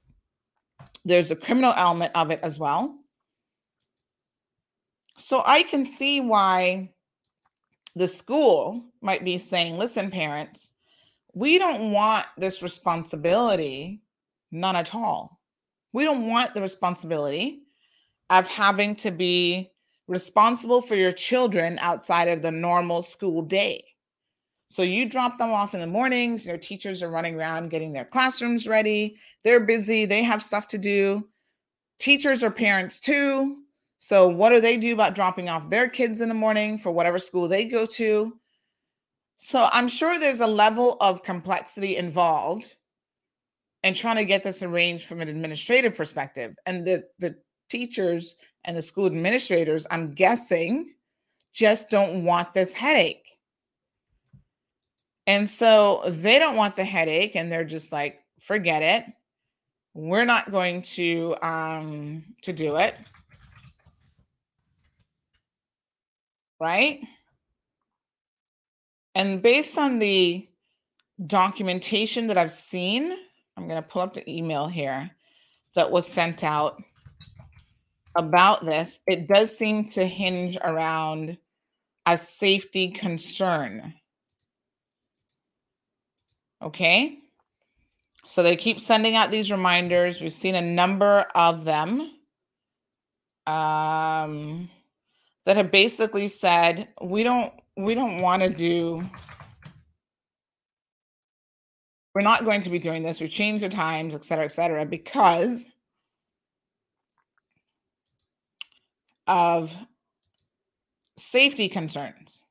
there's 1.05 1.31
a 1.31 1.35
criminal 1.35 1.73
element 1.75 2.11
of 2.15 2.31
it 2.31 2.39
as 2.43 2.57
well. 2.57 2.97
So 5.17 5.43
I 5.45 5.63
can 5.63 5.85
see 5.85 6.21
why 6.21 6.91
the 7.95 8.07
school 8.07 8.85
might 9.01 9.23
be 9.23 9.37
saying, 9.37 9.77
listen, 9.77 10.09
parents, 10.09 10.73
we 11.33 11.59
don't 11.59 11.91
want 11.91 12.25
this 12.37 12.63
responsibility, 12.63 14.01
none 14.51 14.75
at 14.75 14.95
all. 14.95 15.39
We 15.91 16.03
don't 16.03 16.27
want 16.27 16.53
the 16.53 16.61
responsibility 16.61 17.63
of 18.29 18.47
having 18.47 18.95
to 18.97 19.11
be 19.11 19.71
responsible 20.07 20.81
for 20.81 20.95
your 20.95 21.11
children 21.11 21.77
outside 21.79 22.27
of 22.27 22.41
the 22.41 22.51
normal 22.51 23.01
school 23.01 23.43
day. 23.43 23.85
So 24.73 24.81
you 24.81 25.05
drop 25.05 25.37
them 25.37 25.51
off 25.51 25.75
in 25.75 25.79
the 25.79 25.85
mornings, 25.85 26.47
your 26.47 26.57
teachers 26.57 27.03
are 27.03 27.11
running 27.11 27.35
around 27.35 27.69
getting 27.69 27.93
their 27.93 28.05
classrooms 28.05 28.67
ready. 28.67 29.17
They're 29.43 29.59
busy, 29.59 30.05
they 30.05 30.23
have 30.23 30.41
stuff 30.41 30.67
to 30.69 30.79
do. 30.79 31.29
Teachers 31.99 32.41
are 32.41 32.49
parents 32.49 32.99
too. 32.99 33.59
So 33.99 34.27
what 34.27 34.49
do 34.49 34.59
they 34.59 34.77
do 34.77 34.91
about 34.91 35.13
dropping 35.13 35.47
off 35.47 35.69
their 35.69 35.87
kids 35.87 36.21
in 36.21 36.27
the 36.27 36.33
morning 36.33 36.79
for 36.79 36.91
whatever 36.91 37.19
school 37.19 37.47
they 37.47 37.65
go 37.65 37.85
to? 37.85 38.33
So 39.35 39.67
I'm 39.71 39.87
sure 39.87 40.17
there's 40.17 40.39
a 40.39 40.47
level 40.47 40.97
of 41.01 41.21
complexity 41.21 41.97
involved 41.97 42.75
in 43.83 43.93
trying 43.93 44.15
to 44.15 44.25
get 44.25 44.41
this 44.41 44.63
arranged 44.63 45.05
from 45.05 45.21
an 45.21 45.27
administrative 45.27 45.95
perspective. 45.95 46.55
And 46.65 46.83
the, 46.83 47.03
the 47.19 47.35
teachers 47.69 48.37
and 48.63 48.75
the 48.75 48.81
school 48.81 49.05
administrators, 49.05 49.85
I'm 49.91 50.09
guessing, 50.09 50.95
just 51.53 51.91
don't 51.91 52.25
want 52.25 52.55
this 52.55 52.73
headache. 52.73 53.22
And 55.25 55.49
so 55.49 56.03
they 56.07 56.39
don't 56.39 56.55
want 56.55 56.75
the 56.75 56.83
headache 56.83 57.35
and 57.35 57.51
they're 57.51 57.63
just 57.63 57.91
like, 57.91 58.19
forget 58.39 58.81
it. 58.81 59.05
We're 59.93 60.25
not 60.25 60.51
going 60.51 60.81
to 60.81 61.35
um 61.41 62.23
to 62.41 62.51
do 62.51 62.77
it. 62.77 62.95
Right? 66.59 67.01
And 69.15 69.41
based 69.41 69.77
on 69.77 69.99
the 69.99 70.47
documentation 71.27 72.27
that 72.27 72.37
I've 72.37 72.51
seen, 72.51 73.15
I'm 73.55 73.67
going 73.67 73.81
to 73.81 73.87
pull 73.87 74.01
up 74.01 74.13
the 74.13 74.29
email 74.29 74.67
here 74.67 75.11
that 75.75 75.91
was 75.91 76.07
sent 76.07 76.43
out 76.43 76.81
about 78.15 78.65
this. 78.65 78.99
It 79.07 79.27
does 79.27 79.55
seem 79.55 79.85
to 79.89 80.05
hinge 80.05 80.57
around 80.63 81.37
a 82.05 82.17
safety 82.17 82.89
concern. 82.89 83.93
Okay. 86.63 87.19
So 88.25 88.41
they 88.41 88.55
keep 88.55 88.79
sending 88.79 89.15
out 89.15 89.31
these 89.31 89.51
reminders. 89.51 90.21
We've 90.21 90.31
seen 90.31 90.55
a 90.55 90.61
number 90.61 91.25
of 91.35 91.65
them 91.65 92.11
um, 93.45 94.69
that 95.45 95.57
have 95.57 95.71
basically 95.71 96.29
said 96.29 96.87
we 97.01 97.23
don't 97.23 97.51
we 97.75 97.95
don't 97.95 98.21
want 98.21 98.43
to 98.43 98.49
do. 98.49 99.03
We're 102.15 102.21
not 102.21 102.45
going 102.45 102.61
to 102.61 102.69
be 102.69 102.79
doing 102.79 103.03
this. 103.03 103.19
We've 103.19 103.29
changed 103.29 103.63
the 103.63 103.69
times, 103.69 104.15
et 104.15 104.23
cetera, 104.23 104.45
et 104.45 104.51
cetera, 104.51 104.85
because 104.85 105.67
of 109.27 109.75
safety 111.17 111.67
concerns. 111.67 112.45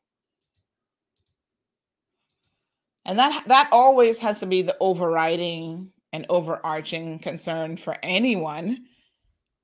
And 3.04 3.18
that 3.18 3.44
that 3.46 3.68
always 3.72 4.20
has 4.20 4.40
to 4.40 4.46
be 4.46 4.62
the 4.62 4.76
overriding 4.80 5.90
and 6.12 6.26
overarching 6.28 7.18
concern 7.18 7.76
for 7.76 7.96
anyone 8.02 8.84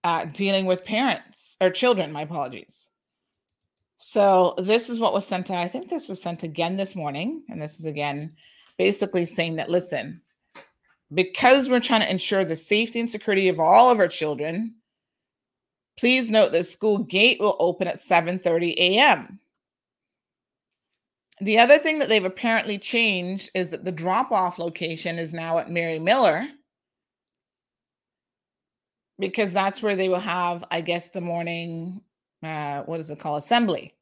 uh, 0.05 0.25
dealing 0.27 0.67
with 0.67 0.85
parents 0.85 1.57
or 1.61 1.71
children. 1.71 2.13
My 2.13 2.23
apologies. 2.23 2.91
So 3.97 4.55
this 4.59 4.89
is 4.89 5.01
what 5.01 5.13
was 5.13 5.27
sent. 5.27 5.51
I 5.51 5.69
think 5.69 5.89
this 5.89 6.09
was 6.09 6.23
sent 6.23 6.43
again 6.43 6.77
this 6.77 6.95
morning, 6.95 7.43
and 7.49 7.61
this 7.61 7.81
is 7.81 7.87
again 7.87 8.35
basically 8.77 9.25
saying 9.25 9.57
that 9.57 9.71
listen, 9.71 10.23
because 11.13 11.69
we're 11.69 11.81
trying 11.81 12.03
to 12.03 12.11
ensure 12.11 12.45
the 12.45 12.57
safety 12.57 13.01
and 13.01 13.11
security 13.11 13.49
of 13.49 13.59
all 13.59 13.91
of 13.91 13.99
our 13.99 14.09
children, 14.09 14.77
please 15.99 16.31
note 16.31 16.53
the 16.53 16.63
school 16.63 16.99
gate 16.99 17.41
will 17.41 17.57
open 17.59 17.89
at 17.89 17.97
7:30 17.97 18.75
a.m. 18.79 19.41
The 21.41 21.59
other 21.59 21.79
thing 21.79 21.99
that 22.01 22.09
they've 22.09 22.25
apparently 22.25 22.79
changed 22.79 23.51
is 23.55 23.71
that 23.71 23.85
the 23.85 23.93
drop 23.93 24.33
off 24.33 24.59
location 24.59 25.19
is 25.19 25.33
now 25.33 25.59
at 25.59 25.71
Mary 25.71 25.99
Miller 25.99 26.47
because 29.19 29.53
that's 29.53 29.83
where 29.83 29.97
they 29.97 30.09
will 30.09 30.21
have, 30.21 30.65
I 30.71 30.81
guess, 30.81 31.11
the 31.11 31.21
morning, 31.21 32.01
uh, 32.43 32.83
what 32.83 33.01
is 33.01 33.11
it 33.11 33.21
called, 33.21 33.39
assembly. 33.39 33.95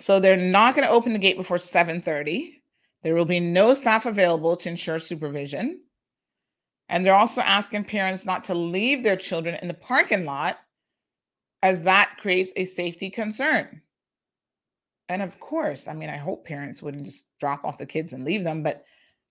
So 0.00 0.18
they're 0.18 0.36
not 0.36 0.74
going 0.74 0.86
to 0.86 0.92
open 0.92 1.12
the 1.12 1.18
gate 1.18 1.36
before 1.36 1.58
7:30. 1.58 2.54
There 3.02 3.14
will 3.14 3.24
be 3.24 3.40
no 3.40 3.74
staff 3.74 4.06
available 4.06 4.56
to 4.56 4.68
ensure 4.68 4.98
supervision. 4.98 5.82
And 6.88 7.06
they're 7.06 7.14
also 7.14 7.40
asking 7.42 7.84
parents 7.84 8.26
not 8.26 8.44
to 8.44 8.54
leave 8.54 9.02
their 9.02 9.16
children 9.16 9.56
in 9.62 9.68
the 9.68 9.74
parking 9.74 10.24
lot 10.24 10.58
as 11.62 11.82
that 11.82 12.16
creates 12.18 12.52
a 12.56 12.64
safety 12.64 13.10
concern. 13.10 13.82
And 15.10 15.22
of 15.22 15.40
course, 15.40 15.88
I 15.88 15.92
mean, 15.92 16.08
I 16.08 16.16
hope 16.16 16.46
parents 16.46 16.82
wouldn't 16.82 17.04
just 17.04 17.24
drop 17.40 17.64
off 17.64 17.78
the 17.78 17.84
kids 17.84 18.12
and 18.12 18.24
leave 18.24 18.44
them, 18.44 18.62
but 18.62 18.84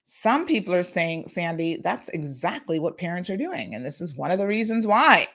some 0.04 0.46
people 0.46 0.76
are 0.76 0.84
saying, 0.84 1.30
Sandy, 1.30 1.78
that's 1.78 2.10
exactly 2.10 2.80
what 2.80 2.98
parents 2.98 3.30
are 3.30 3.38
doing. 3.38 3.74
And 3.74 3.86
this 3.86 4.02
is 4.02 4.14
one 4.14 4.30
of 4.30 4.40
the 4.40 4.46
reasons 4.46 4.86
why 4.86 5.30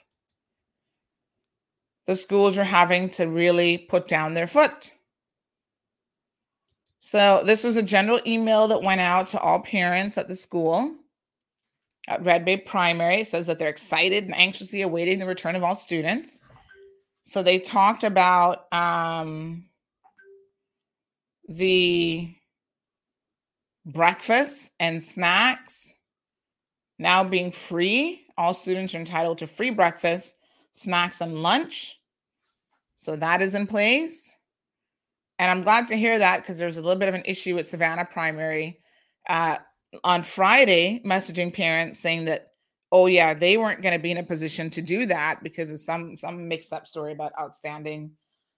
the 2.07 2.15
schools 2.15 2.59
are 2.59 2.65
having 2.65 3.09
to 3.11 3.25
really 3.25 3.79
put 3.79 4.07
down 4.07 4.35
their 4.35 4.47
foot. 4.47 4.93
So, 6.99 7.41
this 7.45 7.65
was 7.65 7.77
a 7.77 7.83
general 7.83 8.21
email 8.27 8.69
that 8.69 8.83
went 8.83 9.01
out 9.01 9.29
to 9.29 9.41
all 9.41 9.63
parents 9.63 10.19
at 10.19 10.29
the 10.29 10.37
school 10.37 10.95
at 12.07 12.23
Red 12.23 12.45
Bay 12.45 12.59
Primary. 12.59 13.23
It 13.23 13.29
says 13.29 13.47
that 13.47 13.59
they're 13.59 13.69
excited 13.71 14.25
and 14.25 14.37
anxiously 14.37 14.83
awaiting 14.83 15.19
the 15.19 15.27
return 15.27 15.57
of 15.57 15.63
all 15.63 15.75
students. 15.75 16.41
So, 17.23 17.43
they 17.43 17.59
talked 17.59 18.05
about 18.05 18.67
um, 18.73 19.65
the 21.49 22.35
breakfast 23.87 24.73
and 24.81 25.03
snacks 25.03 25.95
now 26.99 27.25
being 27.25 27.51
free. 27.51 28.27
All 28.37 28.55
students 28.55 28.95
are 28.95 28.99
entitled 28.99 29.39
to 29.39 29.47
free 29.47 29.71
breakfast, 29.71 30.37
snacks, 30.73 31.21
and 31.21 31.43
lunch. 31.43 32.01
So 32.97 33.17
that 33.17 33.43
is 33.43 33.55
in 33.55 33.67
place. 33.67 34.37
And 35.39 35.51
I'm 35.51 35.65
glad 35.65 35.89
to 35.89 35.97
hear 35.97 36.19
that 36.19 36.39
because 36.39 36.59
there's 36.59 36.79
a 36.79 36.83
little 36.83 36.99
bit 36.99 37.09
of 37.09 37.15
an 37.15 37.25
issue 37.27 37.59
at 37.59 37.67
Savannah 37.67 38.09
Primary 38.11 38.81
uh, 39.29 39.59
on 40.03 40.23
Friday, 40.23 41.03
messaging 41.05 41.53
parents 41.53 42.01
saying 42.01 42.25
that, 42.27 42.49
oh 42.93 43.07
yeah, 43.07 43.35
they 43.35 43.57
weren't 43.57 43.83
going 43.83 43.95
to 43.95 44.03
be 44.03 44.13
in 44.13 44.19
a 44.19 44.23
position 44.23 44.71
to 44.71 44.83
do 44.83 45.07
that 45.07 45.43
because 45.43 45.71
of 45.71 45.81
some 45.81 46.17
some 46.17 46.47
mixed 46.47 46.73
up 46.73 46.87
story 46.87 47.13
about 47.13 47.33
outstanding 47.39 48.13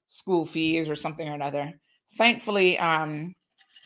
school 0.09 0.45
fees 0.45 0.89
or 0.89 0.95
something 0.95 1.29
or 1.29 1.35
another 1.35 1.73
thankfully, 2.15 2.79
um, 2.79 3.35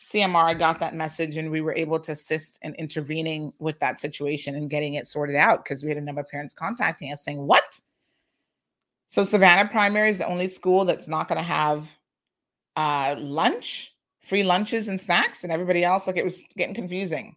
CMR 0.01 0.57
got 0.57 0.79
that 0.79 0.95
message 0.95 1.37
and 1.37 1.51
we 1.51 1.61
were 1.61 1.75
able 1.75 1.99
to 1.99 2.13
assist 2.13 2.59
in 2.63 2.73
intervening 2.75 3.53
with 3.59 3.79
that 3.79 3.99
situation 3.99 4.55
and 4.55 4.69
getting 4.69 4.95
it 4.95 5.05
sorted 5.05 5.35
out 5.35 5.63
because 5.63 5.83
we 5.83 5.89
had 5.89 5.97
a 5.97 6.01
number 6.01 6.21
of 6.21 6.27
parents 6.27 6.53
contacting 6.53 7.11
us 7.11 7.23
saying, 7.23 7.45
What? 7.45 7.79
So, 9.05 9.23
Savannah 9.23 9.69
Primary 9.69 10.09
is 10.09 10.19
the 10.19 10.27
only 10.27 10.47
school 10.47 10.85
that's 10.85 11.07
not 11.07 11.27
going 11.27 11.37
to 11.37 11.43
have 11.43 11.95
uh, 12.75 13.15
lunch, 13.19 13.93
free 14.21 14.43
lunches 14.43 14.87
and 14.87 14.99
snacks, 14.99 15.43
and 15.43 15.51
everybody 15.51 15.83
else, 15.83 16.07
like 16.07 16.17
it 16.17 16.23
was 16.23 16.43
getting 16.57 16.73
confusing. 16.73 17.35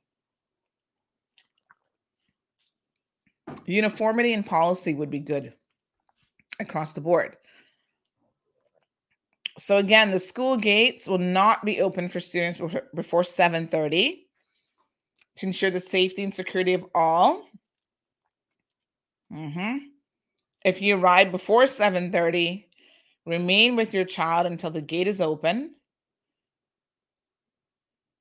Uniformity 3.67 4.33
and 4.33 4.47
policy 4.47 4.95
would 4.95 5.11
be 5.11 5.19
good 5.19 5.53
across 6.61 6.93
the 6.93 7.01
board. 7.01 7.37
So 9.57 9.77
again, 9.77 10.11
the 10.11 10.19
school 10.19 10.57
gates 10.57 11.07
will 11.07 11.19
not 11.19 11.65
be 11.65 11.81
open 11.81 12.09
for 12.09 12.21
students 12.21 12.59
before 12.95 13.23
7:30 13.23 14.27
to 15.37 15.47
ensure 15.47 15.71
the 15.71 15.81
safety 15.81 16.25
and 16.25 16.35
security 16.35 16.75
of 16.75 16.85
all. 16.95 17.49
Mm-hmm. 19.33 19.79
If 20.65 20.83
you 20.83 20.97
arrive 20.97 21.31
before 21.31 21.65
7:30, 21.65 22.67
remain 23.27 23.77
with 23.77 23.95
your 23.95 24.05
child 24.05 24.47
until 24.47 24.71
the 24.71 24.81
gate 24.81 25.07
is 25.07 25.21
open. 25.21 25.75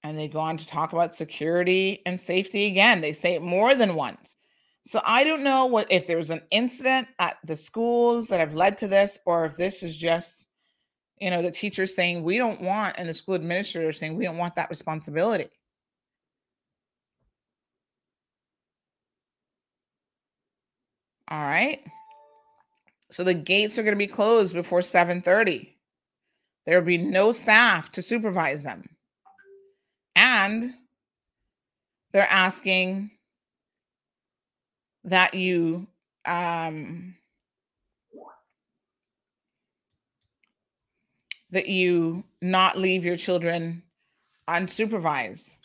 And 0.04 0.20
they 0.20 0.28
go 0.28 0.40
on 0.40 0.58
to 0.58 0.68
talk 0.68 0.94
about 0.94 1.16
security 1.16 2.02
and 2.06 2.20
safety 2.20 2.66
again. 2.66 3.00
They 3.02 3.14
say 3.14 3.34
it 3.36 3.42
more 3.42 3.74
than 3.74 3.96
once. 3.96 4.36
So 4.86 5.00
I 5.06 5.24
don't 5.24 5.44
know 5.44 5.66
what 5.66 5.90
if 5.90 6.06
there 6.06 6.18
was 6.18 6.30
an 6.30 6.42
incident 6.52 7.08
at 7.20 7.38
the 7.46 7.56
schools 7.56 8.28
that 8.28 8.42
have 8.42 8.54
led 8.54 8.78
to 8.80 8.88
this, 8.88 9.18
or 9.26 9.46
if 9.46 9.56
this 9.56 9.82
is 9.82 9.98
just 9.98 10.50
you 11.24 11.30
know, 11.30 11.42
the 11.42 11.50
teachers 11.50 11.96
saying 11.96 12.22
we 12.22 12.38
don't 12.38 12.60
want, 12.60 12.96
and 12.98 13.08
the 13.08 13.14
school 13.14 13.36
administrator 13.36 13.94
saying 13.94 14.18
we 14.18 14.26
don't 14.26 14.36
want 14.36 14.58
that 14.58 14.70
responsibility. 14.70 15.48
All 21.30 21.46
right. 21.46 21.82
So 23.10 23.24
the 23.24 23.34
gates 23.34 23.80
are 23.80 23.84
going 23.84 23.94
to 23.94 23.98
be 23.98 24.06
closed 24.06 24.54
before 24.54 24.82
7:30. 24.82 25.70
There 26.66 26.78
will 26.78 26.86
be 26.86 26.98
no 26.98 27.32
staff 27.32 27.90
to 27.94 28.02
supervise 28.02 28.66
them. 28.66 28.84
And 30.18 30.74
they're 32.12 32.28
asking 32.30 33.12
that 35.06 35.34
you 35.34 35.88
um, 36.26 37.16
that 41.54 41.68
you 41.68 42.24
not 42.42 42.78
leave 42.78 43.06
your 43.06 43.16
children 43.16 43.84
unsupervised. 44.50 45.56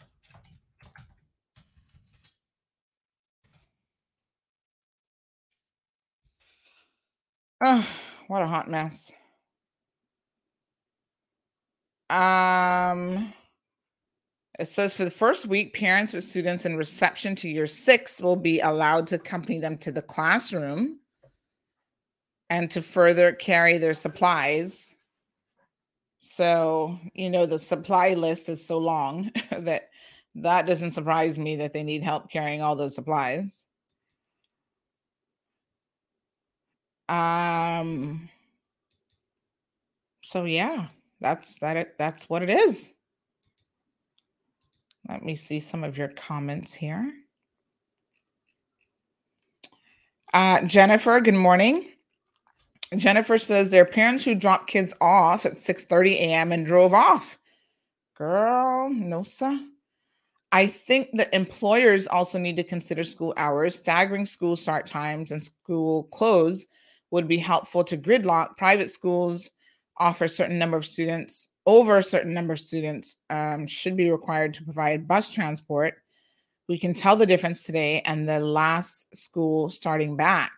Oh, 7.61 7.89
what 8.29 8.43
a 8.43 8.47
hot 8.47 8.71
mess. 8.71 9.13
Um, 12.11 13.33
it 14.59 14.67
says 14.67 14.95
for 14.95 15.05
the 15.05 15.11
first 15.11 15.47
week, 15.47 15.75
parents 15.75 16.13
with 16.13 16.25
students 16.25 16.67
in 16.67 16.77
reception 16.77 17.35
to 17.37 17.49
year 17.49 17.67
six 17.67 18.21
will 18.21 18.37
be 18.37 18.61
allowed 18.61 19.07
to 19.09 19.17
accompany 19.17 19.59
them 19.59 19.79
to 19.79 19.91
the 19.91 20.03
classroom 20.03 21.01
and 22.51 22.71
to 22.71 22.83
further 22.83 23.33
carry 23.33 23.79
their 23.79 23.95
supplies. 23.95 24.95
So, 26.19 26.99
you 27.15 27.31
know, 27.31 27.47
the 27.47 27.59
supply 27.59 28.15
list 28.15 28.49
is 28.49 28.65
so 28.65 28.79
long 28.79 29.31
that 29.51 29.91
that 30.37 30.67
doesn't 30.67 30.93
surprise 30.93 31.39
me 31.39 31.57
that 31.57 31.73
they 31.73 31.83
need 31.83 32.03
help 32.03 32.31
carrying 32.31 32.63
all 32.63 32.77
those 32.77 32.95
supplies. 32.95 33.67
Um 37.09 38.29
so 40.23 40.45
yeah, 40.45 40.89
that's 41.21 41.59
that 41.61 41.77
it 41.77 41.95
that's 41.99 42.29
what 42.29 42.43
it 42.43 42.51
is. 42.51 42.93
Let 45.09 45.25
me 45.25 45.35
see 45.37 45.61
some 45.61 45.85
of 45.85 45.97
your 45.97 46.09
comments 46.09 46.75
here. 46.75 47.11
Uh, 50.35 50.63
Jennifer, 50.63 51.19
good 51.21 51.35
morning. 51.35 51.87
Jennifer 52.97 53.39
says 53.39 53.71
there 53.71 53.83
are 53.83 53.87
parents 53.87 54.25
who 54.25 54.35
dropped 54.35 54.69
kids 54.69 54.95
off 55.01 55.45
at 55.45 55.55
6:30 55.55 56.15
a.m. 56.15 56.53
and 56.53 56.67
drove 56.67 56.95
off. 56.95 57.39
Girl, 58.17 58.89
no 58.91 59.23
sir. 59.23 59.61
I 60.51 60.67
think 60.67 61.11
that 61.13 61.35
employers 61.35 62.07
also 62.07 62.39
need 62.39 62.57
to 62.57 62.65
consider 62.65 63.05
school 63.05 63.35
hours. 63.37 63.77
Staggering 63.77 64.25
school 64.25 64.57
start 64.57 64.87
times 64.87 65.31
and 65.31 65.43
school 65.43 66.05
close 66.05 66.67
would 67.11 67.29
be 67.29 67.37
helpful 67.37 67.85
to 67.85 67.99
gridlock. 67.99 68.57
Private 68.57 68.91
schools 68.91 69.51
offer 69.99 70.25
a 70.25 70.29
certain 70.29 70.59
number 70.59 70.77
of 70.77 70.87
students 70.87 71.51
over 71.69 71.99
a 71.99 72.03
certain 72.03 72.33
number 72.33 72.55
of 72.55 72.59
students 72.59 73.19
um, 73.29 73.67
should 73.67 73.95
be 73.95 74.11
required 74.11 74.55
to 74.55 74.65
provide 74.65 75.07
bus 75.07 75.29
transport. 75.29 75.97
We 76.67 76.79
can 76.79 76.95
tell 76.95 77.15
the 77.15 77.27
difference 77.27 77.65
today 77.65 78.01
and 78.07 78.27
the 78.27 78.41
last 78.41 79.15
school 79.15 79.69
starting 79.69 80.17
back. 80.17 80.53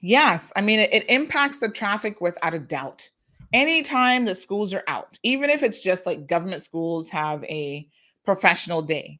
Yes, 0.00 0.52
I 0.54 0.60
mean, 0.60 0.78
it, 0.80 0.92
it 0.92 1.10
impacts 1.10 1.58
the 1.58 1.68
traffic 1.68 2.20
without 2.20 2.54
a 2.54 2.58
doubt. 2.58 3.08
Anytime 3.52 4.24
the 4.24 4.34
schools 4.34 4.74
are 4.74 4.84
out, 4.86 5.18
even 5.22 5.50
if 5.50 5.62
it's 5.62 5.80
just 5.80 6.06
like 6.06 6.26
government 6.28 6.62
schools 6.62 7.08
have 7.10 7.42
a 7.44 7.88
professional 8.24 8.82
day, 8.82 9.18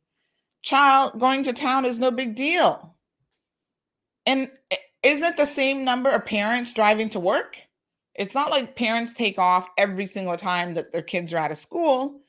child 0.62 1.18
going 1.18 1.42
to 1.44 1.52
town 1.52 1.84
is 1.84 1.98
no 1.98 2.10
big 2.10 2.34
deal. 2.34 2.94
And 4.26 4.50
isn't 5.02 5.36
the 5.36 5.46
same 5.46 5.84
number 5.84 6.10
of 6.10 6.26
parents 6.26 6.72
driving 6.72 7.08
to 7.10 7.20
work? 7.20 7.56
It's 8.14 8.34
not 8.34 8.50
like 8.50 8.76
parents 8.76 9.14
take 9.14 9.38
off 9.38 9.68
every 9.78 10.06
single 10.06 10.36
time 10.36 10.74
that 10.74 10.92
their 10.92 11.02
kids 11.02 11.32
are 11.32 11.38
out 11.38 11.52
of 11.52 11.58
school, 11.58 12.20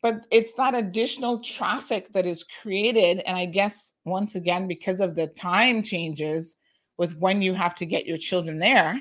but 0.00 0.26
it's 0.30 0.54
that 0.54 0.74
additional 0.76 1.40
traffic 1.40 2.12
that 2.12 2.24
is 2.24 2.44
created. 2.62 3.20
And 3.26 3.36
I 3.36 3.46
guess 3.46 3.94
once 4.04 4.34
again, 4.34 4.66
because 4.66 5.00
of 5.00 5.14
the 5.14 5.26
time 5.26 5.82
changes 5.82 6.56
with 6.98 7.16
when 7.16 7.42
you 7.42 7.54
have 7.54 7.74
to 7.76 7.86
get 7.86 8.06
your 8.06 8.16
children 8.16 8.58
there, 8.58 9.00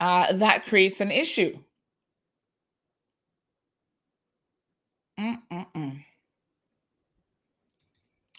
uh, 0.00 0.32
that 0.34 0.66
creates 0.66 1.00
an 1.00 1.10
issue. 1.10 1.58
Mm-mm-mm. 5.18 6.02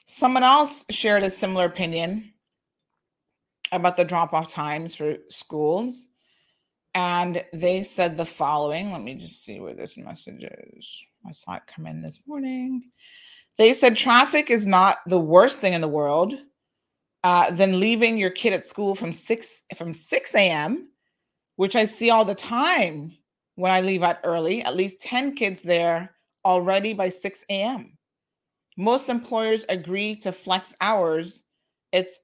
Someone 0.05 0.43
else 0.43 0.85
shared 0.89 1.23
a 1.23 1.29
similar 1.29 1.65
opinion 1.65 2.33
about 3.71 3.95
the 3.95 4.03
drop 4.03 4.33
off 4.33 4.51
times 4.51 4.95
for 4.95 5.17
schools. 5.29 6.09
And 6.93 7.45
they 7.53 7.83
said 7.83 8.17
the 8.17 8.25
following. 8.25 8.91
Let 8.91 9.01
me 9.01 9.15
just 9.15 9.45
see 9.45 9.59
where 9.59 9.73
this 9.73 9.97
message 9.97 10.43
is. 10.43 11.05
I 11.25 11.31
saw 11.31 11.55
it 11.55 11.63
come 11.73 11.87
in 11.87 12.01
this 12.01 12.19
morning. 12.27 12.83
They 13.57 13.73
said 13.73 13.95
traffic 13.95 14.49
is 14.49 14.67
not 14.67 14.97
the 15.05 15.19
worst 15.19 15.59
thing 15.59 15.73
in 15.73 15.81
the 15.81 15.87
world. 15.87 16.33
Uh, 17.23 17.51
than 17.51 17.79
leaving 17.79 18.17
your 18.17 18.31
kid 18.31 18.51
at 18.51 18.65
school 18.65 18.95
from 18.95 19.13
six 19.13 19.63
from 19.75 19.93
six 19.93 20.33
a.m., 20.33 20.89
which 21.55 21.75
I 21.75 21.85
see 21.85 22.09
all 22.09 22.25
the 22.25 22.33
time 22.33 23.15
when 23.55 23.71
I 23.71 23.81
leave 23.81 24.01
out 24.01 24.17
early. 24.23 24.63
At 24.63 24.75
least 24.75 25.01
ten 25.01 25.35
kids 25.35 25.61
there 25.61 26.15
already 26.45 26.93
by 26.93 27.09
six 27.09 27.45
a.m. 27.49 27.97
Most 28.77 29.09
employers 29.09 29.65
agree 29.69 30.15
to 30.17 30.31
flex 30.31 30.75
hours. 30.81 31.43
It's 31.91 32.19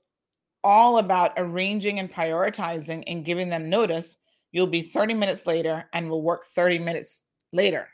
all 0.64 0.98
about 0.98 1.34
arranging 1.38 2.00
and 2.00 2.12
prioritizing 2.12 3.04
and 3.08 3.24
giving 3.24 3.50
them 3.50 3.70
notice. 3.70 4.18
You'll 4.52 4.68
be 4.68 4.82
30 4.82 5.14
minutes 5.14 5.46
later 5.46 5.88
and 5.94 6.10
will 6.10 6.24
work 6.24 6.46
30 6.46 6.80
minutes 6.80 7.24
later. 7.54 7.88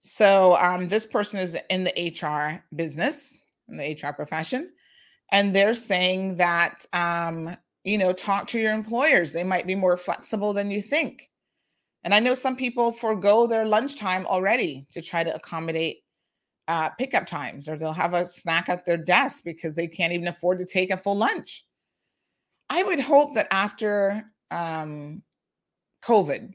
So, 0.00 0.56
um, 0.56 0.88
this 0.88 1.06
person 1.06 1.38
is 1.38 1.56
in 1.70 1.84
the 1.84 1.92
HR 2.20 2.64
business, 2.74 3.44
in 3.68 3.76
the 3.76 3.92
HR 3.92 4.12
profession, 4.12 4.72
and 5.32 5.54
they're 5.54 5.74
saying 5.74 6.36
that, 6.36 6.86
um, 6.92 7.56
you 7.84 7.98
know, 7.98 8.12
talk 8.12 8.46
to 8.48 8.60
your 8.60 8.72
employers. 8.72 9.32
They 9.32 9.42
might 9.42 9.66
be 9.66 9.74
more 9.74 9.96
flexible 9.96 10.52
than 10.52 10.70
you 10.70 10.80
think. 10.80 11.30
And 12.04 12.14
I 12.14 12.20
know 12.20 12.34
some 12.34 12.54
people 12.54 12.92
forego 12.92 13.46
their 13.46 13.64
lunchtime 13.64 14.26
already 14.26 14.86
to 14.92 15.00
try 15.00 15.24
to 15.24 15.34
accommodate 15.34 16.04
uh, 16.68 16.90
pickup 16.90 17.26
times, 17.26 17.68
or 17.68 17.76
they'll 17.76 17.92
have 17.92 18.14
a 18.14 18.26
snack 18.26 18.68
at 18.68 18.84
their 18.84 18.96
desk 18.96 19.42
because 19.44 19.74
they 19.74 19.88
can't 19.88 20.12
even 20.12 20.28
afford 20.28 20.58
to 20.58 20.64
take 20.64 20.92
a 20.92 20.96
full 20.96 21.16
lunch. 21.16 21.64
I 22.70 22.82
would 22.82 23.00
hope 23.00 23.34
that 23.34 23.48
after 23.50 24.24
um, 24.50 25.22
COVID, 26.04 26.52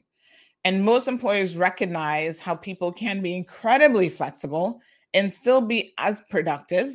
and 0.64 0.84
most 0.84 1.08
employers 1.08 1.56
recognize 1.56 2.40
how 2.40 2.54
people 2.54 2.92
can 2.92 3.22
be 3.22 3.34
incredibly 3.34 4.08
flexible 4.08 4.80
and 5.14 5.32
still 5.32 5.60
be 5.60 5.94
as 5.98 6.22
productive, 6.30 6.92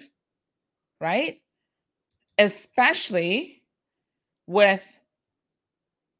right? 0.99 1.39
Especially 2.37 3.61
with 4.47 4.99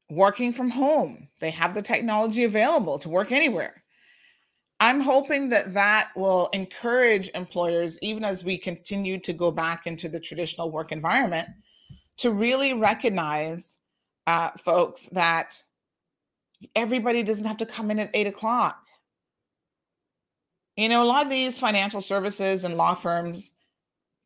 working 0.09 0.51
from 0.51 0.70
home. 0.70 1.28
They 1.39 1.49
have 1.51 1.74
the 1.74 1.82
technology 1.82 2.43
available 2.43 2.99
to 2.99 3.09
work 3.09 3.32
anywhere. 3.32 3.84
I'm 4.80 4.99
hoping 4.99 5.49
that 5.49 5.74
that 5.74 6.09
will 6.16 6.49
encourage 6.53 7.30
employers, 7.36 7.97
even 8.01 8.26
as 8.26 8.43
we 8.43 8.57
continue 8.57 9.18
to 9.20 9.32
go 9.32 9.49
back 9.49 9.88
into 9.88 10.09
the 10.09 10.20
traditional 10.20 10.72
work 10.72 10.91
environment, 10.91 11.47
to 12.18 12.32
really 12.32 12.74
recognize, 12.74 13.80
uh, 14.28 14.51
folks, 14.57 15.07
that 15.14 15.64
everybody 16.76 17.24
doesn't 17.24 17.45
have 17.45 17.57
to 17.57 17.66
come 17.66 17.91
in 17.91 17.99
at 17.99 18.09
eight 18.14 18.28
o'clock. 18.28 18.78
You 20.76 20.89
know, 20.89 21.03
a 21.03 21.05
lot 21.05 21.24
of 21.24 21.30
these 21.30 21.57
financial 21.57 22.01
services 22.01 22.66
and 22.66 22.76
law 22.76 22.93
firms 22.93 23.53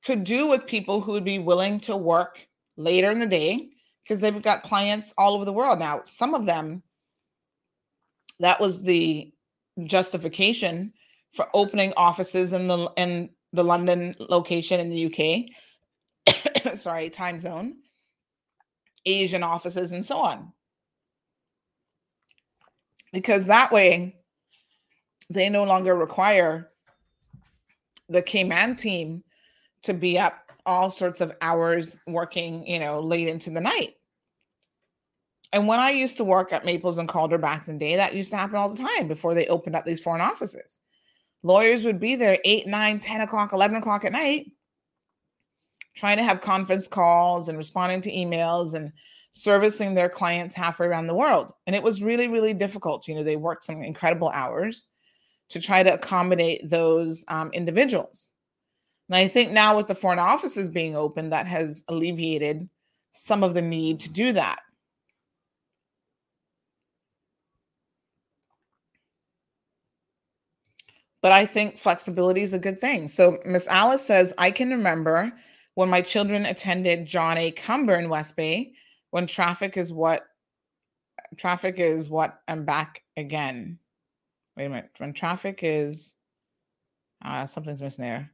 could 0.07 0.23
do 0.23 0.47
with 0.47 0.65
people 0.65 1.01
who 1.01 1.11
would 1.11 1.25
be 1.25 1.37
willing 1.37 1.81
to 1.81 1.97
work 1.97 2.47
later 2.77 3.11
in 3.11 3.19
the 3.19 3.25
day 3.25 3.67
because 4.01 4.21
they've 4.21 4.41
got 4.41 4.63
clients 4.63 5.13
all 5.17 5.33
over 5.33 5.43
the 5.43 5.51
world. 5.51 5.79
Now, 5.79 6.01
some 6.05 6.33
of 6.33 6.45
them, 6.45 6.81
that 8.39 8.57
was 8.61 8.81
the 8.81 9.33
justification 9.83 10.93
for 11.33 11.49
opening 11.53 11.91
offices 11.97 12.53
in 12.53 12.67
the 12.67 12.89
in 12.95 13.29
the 13.51 13.65
London 13.65 14.15
location 14.17 14.79
in 14.79 14.89
the 14.89 15.51
UK. 16.25 16.73
sorry, 16.77 17.09
time 17.09 17.41
zone, 17.41 17.75
Asian 19.05 19.43
offices, 19.43 19.91
and 19.91 20.05
so 20.05 20.19
on. 20.19 20.53
Because 23.11 23.45
that 23.47 23.73
way, 23.73 24.15
they 25.29 25.49
no 25.49 25.65
longer 25.65 25.95
require 25.95 26.69
the 28.07 28.21
Cayman 28.21 28.77
team 28.77 29.25
to 29.83 29.93
be 29.93 30.17
up 30.17 30.51
all 30.65 30.89
sorts 30.89 31.21
of 31.21 31.35
hours 31.41 31.97
working, 32.07 32.67
you 32.67 32.79
know, 32.79 32.99
late 32.99 33.27
into 33.27 33.49
the 33.49 33.61
night. 33.61 33.95
And 35.53 35.67
when 35.67 35.79
I 35.79 35.91
used 35.91 36.17
to 36.17 36.25
work 36.25 36.51
at 36.51 36.65
Maples 36.65 36.97
and 36.97 37.07
Calder 37.07 37.37
back 37.37 37.67
in 37.67 37.77
the 37.77 37.79
day, 37.79 37.95
that 37.95 38.13
used 38.13 38.31
to 38.31 38.37
happen 38.37 38.57
all 38.57 38.69
the 38.69 38.83
time 38.83 39.07
before 39.07 39.33
they 39.33 39.47
opened 39.47 39.75
up 39.75 39.85
these 39.85 40.01
foreign 40.01 40.21
offices. 40.21 40.79
Lawyers 41.43 41.85
would 41.85 41.99
be 41.99 42.15
there 42.15 42.39
8, 42.43 42.67
9, 42.67 42.99
10 42.99 43.21
o'clock, 43.21 43.53
11 43.53 43.77
o'clock 43.77 44.03
at 44.03 44.11
night, 44.11 44.51
trying 45.95 46.17
to 46.17 46.23
have 46.23 46.41
conference 46.41 46.87
calls 46.87 47.47
and 47.47 47.57
responding 47.57 48.01
to 48.01 48.11
emails 48.11 48.73
and 48.73 48.91
servicing 49.31 49.93
their 49.93 50.09
clients 50.09 50.55
halfway 50.55 50.87
around 50.87 51.07
the 51.07 51.15
world. 51.15 51.53
And 51.65 51.75
it 51.75 51.83
was 51.83 52.03
really, 52.03 52.27
really 52.27 52.53
difficult. 52.53 53.07
You 53.07 53.15
know, 53.15 53.23
they 53.23 53.35
worked 53.35 53.63
some 53.63 53.81
incredible 53.83 54.29
hours 54.29 54.87
to 55.49 55.61
try 55.61 55.83
to 55.83 55.93
accommodate 55.93 56.69
those 56.69 57.23
um, 57.29 57.51
individuals. 57.53 58.33
And 59.09 59.15
I 59.15 59.27
think 59.27 59.51
now 59.51 59.75
with 59.77 59.87
the 59.87 59.95
foreign 59.95 60.19
offices 60.19 60.69
being 60.69 60.95
open, 60.95 61.29
that 61.29 61.47
has 61.47 61.83
alleviated 61.87 62.69
some 63.11 63.43
of 63.43 63.53
the 63.53 63.61
need 63.61 63.99
to 64.01 64.09
do 64.09 64.33
that. 64.33 64.59
But 71.21 71.31
I 71.31 71.45
think 71.45 71.77
flexibility 71.77 72.41
is 72.41 72.53
a 72.53 72.59
good 72.59 72.79
thing. 72.79 73.07
So 73.07 73.37
Miss 73.45 73.67
Alice 73.67 74.05
says, 74.05 74.33
I 74.37 74.51
can 74.51 74.69
remember 74.69 75.31
when 75.75 75.89
my 75.89 76.01
children 76.01 76.45
attended 76.45 77.05
John 77.05 77.37
A. 77.37 77.51
Cumber 77.51 77.95
in 77.95 78.09
West 78.09 78.35
Bay, 78.35 78.73
when 79.11 79.27
traffic 79.27 79.77
is 79.77 79.91
what 79.91 80.25
traffic 81.37 81.79
is 81.79 82.09
what 82.09 82.39
I'm 82.47 82.65
back 82.65 83.03
again. 83.17 83.79
Wait 84.55 84.65
a 84.65 84.69
minute. 84.69 84.91
When 84.97 85.13
traffic 85.13 85.59
is 85.63 86.15
uh 87.25 87.45
something's 87.45 87.81
missing 87.81 88.05
there. 88.05 88.31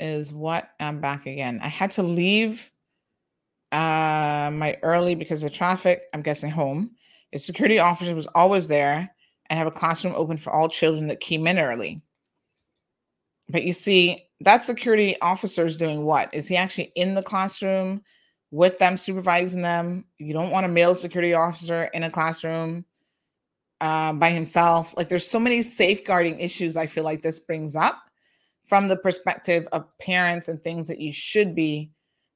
Is 0.00 0.32
what 0.32 0.70
I'm 0.78 1.00
back 1.00 1.26
again. 1.26 1.60
I 1.62 1.68
had 1.68 1.90
to 1.92 2.02
leave 2.02 2.70
uh 3.72 4.50
my 4.52 4.78
early 4.82 5.14
because 5.14 5.42
of 5.42 5.52
traffic. 5.52 6.02
I'm 6.14 6.22
guessing 6.22 6.50
home. 6.50 6.92
The 7.32 7.38
security 7.38 7.78
officer 7.78 8.14
was 8.14 8.28
always 8.28 8.68
there 8.68 9.10
and 9.50 9.58
have 9.58 9.66
a 9.66 9.72
classroom 9.72 10.14
open 10.16 10.36
for 10.36 10.52
all 10.52 10.68
children 10.68 11.08
that 11.08 11.20
came 11.20 11.46
in 11.46 11.58
early. 11.58 12.00
But 13.48 13.64
you 13.64 13.72
see, 13.72 14.24
that 14.40 14.62
security 14.62 15.20
officer 15.20 15.64
is 15.64 15.76
doing 15.76 16.04
what? 16.04 16.32
Is 16.32 16.46
he 16.48 16.56
actually 16.56 16.92
in 16.94 17.14
the 17.14 17.22
classroom 17.22 18.02
with 18.50 18.78
them, 18.78 18.96
supervising 18.96 19.62
them? 19.62 20.04
You 20.18 20.32
don't 20.32 20.50
want 20.50 20.66
a 20.66 20.68
male 20.68 20.94
security 20.94 21.34
officer 21.34 21.84
in 21.92 22.04
a 22.04 22.10
classroom 22.10 22.84
uh, 23.80 24.12
by 24.12 24.30
himself. 24.30 24.94
Like, 24.96 25.08
there's 25.08 25.28
so 25.28 25.40
many 25.40 25.62
safeguarding 25.62 26.38
issues 26.40 26.76
I 26.76 26.86
feel 26.86 27.04
like 27.04 27.22
this 27.22 27.38
brings 27.38 27.74
up 27.74 28.07
from 28.68 28.86
the 28.86 28.96
perspective 28.96 29.66
of 29.72 29.86
parents 29.98 30.48
and 30.48 30.62
things 30.62 30.88
that 30.88 31.00
you 31.00 31.10
should 31.10 31.54
be 31.54 31.90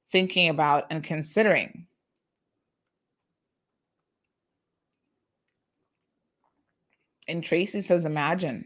thinking 0.09 0.49
about 0.49 0.87
and 0.91 1.05
considering. 1.05 1.87
And 7.29 7.45
Tracy 7.45 7.83
says, 7.83 8.07
imagine 8.07 8.65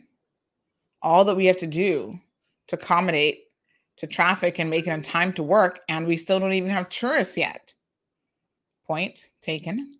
all 1.02 1.24
that 1.24 1.36
we 1.36 1.46
have 1.46 1.56
to 1.58 1.66
do 1.66 2.18
to 2.68 2.76
accommodate 2.76 3.44
to 3.96 4.06
traffic 4.06 4.58
and 4.58 4.70
make 4.70 4.86
it 4.86 4.90
on 4.90 5.02
time 5.02 5.32
to 5.32 5.42
work, 5.42 5.80
and 5.88 6.06
we 6.06 6.16
still 6.16 6.38
don't 6.38 6.52
even 6.52 6.70
have 6.70 6.88
tourists 6.88 7.36
yet. 7.36 7.72
Point 8.86 9.28
taken. 9.40 9.98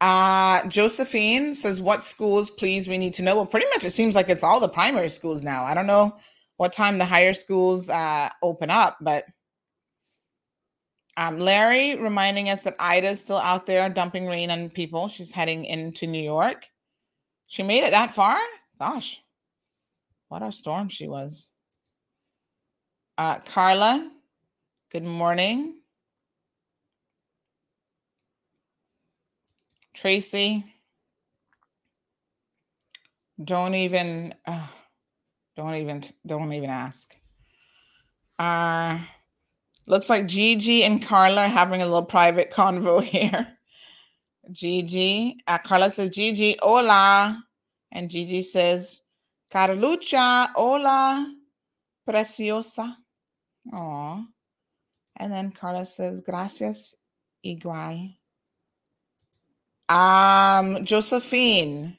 Uh, 0.00 0.66
Josephine 0.68 1.54
says, 1.54 1.80
What 1.80 2.04
schools, 2.04 2.50
please, 2.50 2.88
we 2.88 2.98
need 2.98 3.14
to 3.14 3.22
know? 3.22 3.34
Well, 3.36 3.46
pretty 3.46 3.66
much 3.74 3.84
it 3.84 3.90
seems 3.90 4.14
like 4.14 4.28
it's 4.28 4.44
all 4.44 4.60
the 4.60 4.68
primary 4.68 5.08
schools 5.08 5.42
now. 5.42 5.64
I 5.64 5.74
don't 5.74 5.86
know 5.86 6.16
what 6.56 6.72
time 6.72 6.98
the 6.98 7.04
higher 7.04 7.34
schools 7.34 7.88
uh, 7.88 8.30
open 8.42 8.70
up, 8.70 8.98
but 9.00 9.24
um, 11.16 11.40
Larry 11.40 11.96
reminding 11.96 12.48
us 12.48 12.62
that 12.62 12.76
Ida's 12.78 13.22
still 13.22 13.38
out 13.38 13.66
there 13.66 13.88
dumping 13.88 14.26
rain 14.26 14.50
on 14.50 14.70
people. 14.70 15.08
She's 15.08 15.32
heading 15.32 15.64
into 15.64 16.06
New 16.06 16.22
York. 16.22 16.64
She 17.48 17.64
made 17.64 17.82
it 17.82 17.90
that 17.90 18.12
far? 18.12 18.38
Gosh, 18.78 19.20
what 20.28 20.42
a 20.42 20.52
storm 20.52 20.88
she 20.88 21.08
was. 21.08 21.50
Uh, 23.16 23.40
Carla, 23.40 24.12
good 24.92 25.02
morning. 25.02 25.77
Tracy, 29.98 30.64
don't 33.42 33.74
even, 33.74 34.32
uh, 34.46 34.68
don't 35.56 35.74
even, 35.74 36.04
don't 36.24 36.52
even 36.52 36.70
ask. 36.70 37.16
Uh, 38.38 39.00
looks 39.86 40.08
like 40.08 40.26
Gigi 40.26 40.84
and 40.84 41.04
Carla 41.04 41.46
are 41.46 41.48
having 41.48 41.82
a 41.82 41.84
little 41.84 42.04
private 42.04 42.52
convo 42.52 43.02
here. 43.14 43.58
Gigi, 44.52 45.42
uh, 45.48 45.58
Carla 45.58 45.90
says, 45.90 46.10
Gigi, 46.10 46.56
hola. 46.62 47.42
And 47.90 48.08
Gigi 48.08 48.42
says, 48.42 49.00
Carlucha, 49.52 50.50
hola, 50.54 51.34
preciosa. 52.06 52.96
Aw. 53.72 54.24
And 55.16 55.32
then 55.32 55.50
Carla 55.50 55.84
says, 55.84 56.20
gracias, 56.20 56.94
igual. 57.44 58.17
Um, 59.88 60.84
Josephine 60.84 61.96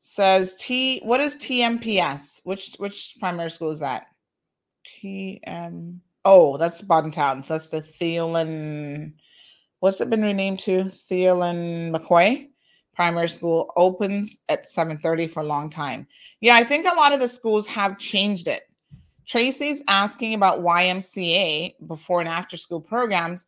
says 0.00 0.54
T 0.56 1.00
what 1.02 1.20
is 1.20 1.36
TMPS? 1.36 2.40
Which 2.44 2.74
which 2.78 3.16
primary 3.20 3.50
school 3.50 3.70
is 3.70 3.80
that? 3.80 4.06
TM 4.86 6.00
oh, 6.24 6.56
that's 6.56 6.82
Bodden 6.82 7.10
Town. 7.10 7.42
So 7.42 7.54
that's 7.54 7.68
the 7.68 7.82
Theoline. 7.82 9.12
What's 9.80 10.00
it 10.00 10.10
been 10.10 10.22
renamed 10.22 10.60
to? 10.60 10.84
Theoline 10.84 11.94
McCoy 11.94 12.48
primary 12.94 13.28
school 13.28 13.72
opens 13.76 14.38
at 14.48 14.68
7:30 14.68 15.28
for 15.28 15.40
a 15.40 15.44
long 15.44 15.68
time. 15.68 16.06
Yeah, 16.40 16.54
I 16.54 16.64
think 16.64 16.86
a 16.86 16.94
lot 16.94 17.12
of 17.12 17.20
the 17.20 17.28
schools 17.28 17.66
have 17.66 17.98
changed 17.98 18.48
it. 18.48 18.62
Tracy's 19.26 19.82
asking 19.88 20.34
about 20.34 20.60
YMCA 20.60 21.74
before 21.86 22.20
and 22.20 22.28
after 22.28 22.56
school 22.56 22.80
programs. 22.80 23.44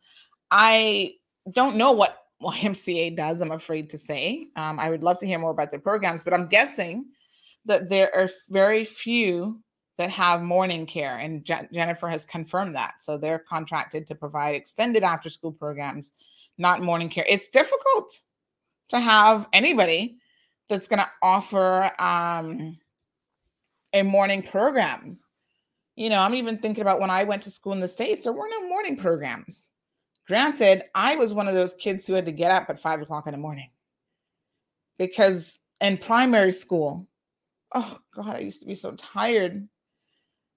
I 0.51 1.13
don't 1.51 1.77
know 1.77 1.93
what 1.93 2.26
YMCA 2.41 3.15
does, 3.15 3.41
I'm 3.41 3.51
afraid 3.51 3.89
to 3.91 3.97
say. 3.97 4.47
Um, 4.55 4.79
I 4.79 4.89
would 4.89 5.03
love 5.03 5.17
to 5.19 5.27
hear 5.27 5.39
more 5.39 5.51
about 5.51 5.71
their 5.71 5.79
programs, 5.79 6.23
but 6.23 6.33
I'm 6.33 6.47
guessing 6.47 7.05
that 7.65 7.89
there 7.89 8.15
are 8.15 8.29
very 8.49 8.85
few 8.85 9.61
that 9.97 10.09
have 10.11 10.43
morning 10.43 10.85
care, 10.85 11.17
and 11.17 11.43
Je- 11.43 11.67
Jennifer 11.73 12.07
has 12.07 12.25
confirmed 12.25 12.75
that. 12.75 12.95
So 12.99 13.17
they're 13.17 13.39
contracted 13.39 14.05
to 14.07 14.15
provide 14.15 14.55
extended 14.55 15.03
after 15.03 15.29
school 15.29 15.51
programs, 15.51 16.11
not 16.57 16.81
morning 16.81 17.09
care. 17.09 17.25
It's 17.27 17.49
difficult 17.49 18.21
to 18.89 18.99
have 18.99 19.47
anybody 19.53 20.17
that's 20.69 20.87
going 20.87 20.99
to 20.99 21.09
offer 21.21 21.91
um, 21.99 22.77
a 23.93 24.03
morning 24.03 24.43
program. 24.43 25.17
You 25.95 26.09
know, 26.09 26.19
I'm 26.19 26.35
even 26.35 26.59
thinking 26.59 26.81
about 26.81 26.99
when 26.99 27.09
I 27.09 27.23
went 27.23 27.41
to 27.43 27.51
school 27.51 27.73
in 27.73 27.79
the 27.79 27.87
States, 27.87 28.23
there 28.23 28.33
were 28.33 28.47
no 28.49 28.67
morning 28.67 28.97
programs. 28.97 29.69
Granted, 30.27 30.83
I 30.93 31.15
was 31.15 31.33
one 31.33 31.47
of 31.47 31.53
those 31.53 31.73
kids 31.73 32.05
who 32.05 32.13
had 32.13 32.25
to 32.25 32.31
get 32.31 32.51
up 32.51 32.69
at 32.69 32.79
five 32.79 33.01
o'clock 33.01 33.27
in 33.27 33.31
the 33.31 33.37
morning 33.37 33.69
because 34.97 35.59
in 35.79 35.97
primary 35.97 36.51
school, 36.51 37.07
oh 37.73 37.99
God, 38.13 38.35
I 38.35 38.39
used 38.39 38.61
to 38.61 38.67
be 38.67 38.75
so 38.75 38.91
tired 38.93 39.67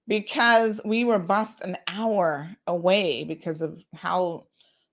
because 0.07 0.81
we 0.83 1.05
were 1.05 1.19
bused 1.19 1.61
an 1.63 1.77
hour 1.87 2.49
away 2.67 3.23
because 3.23 3.61
of 3.61 3.83
how 3.95 4.47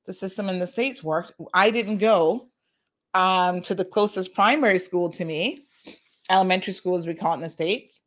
the 0.06 0.12
system 0.12 0.48
in 0.48 0.60
the 0.60 0.66
States 0.66 1.02
worked. 1.02 1.32
I 1.52 1.70
didn't 1.70 1.98
go 1.98 2.46
um, 3.14 3.60
to 3.62 3.74
the 3.74 3.84
closest 3.84 4.32
primary 4.32 4.78
school 4.78 5.10
to 5.10 5.24
me, 5.24 5.64
elementary 6.30 6.72
school 6.72 6.94
as 6.94 7.06
we 7.06 7.14
call 7.14 7.32
it 7.32 7.36
in 7.36 7.42
the 7.42 7.48
States. 7.48 8.02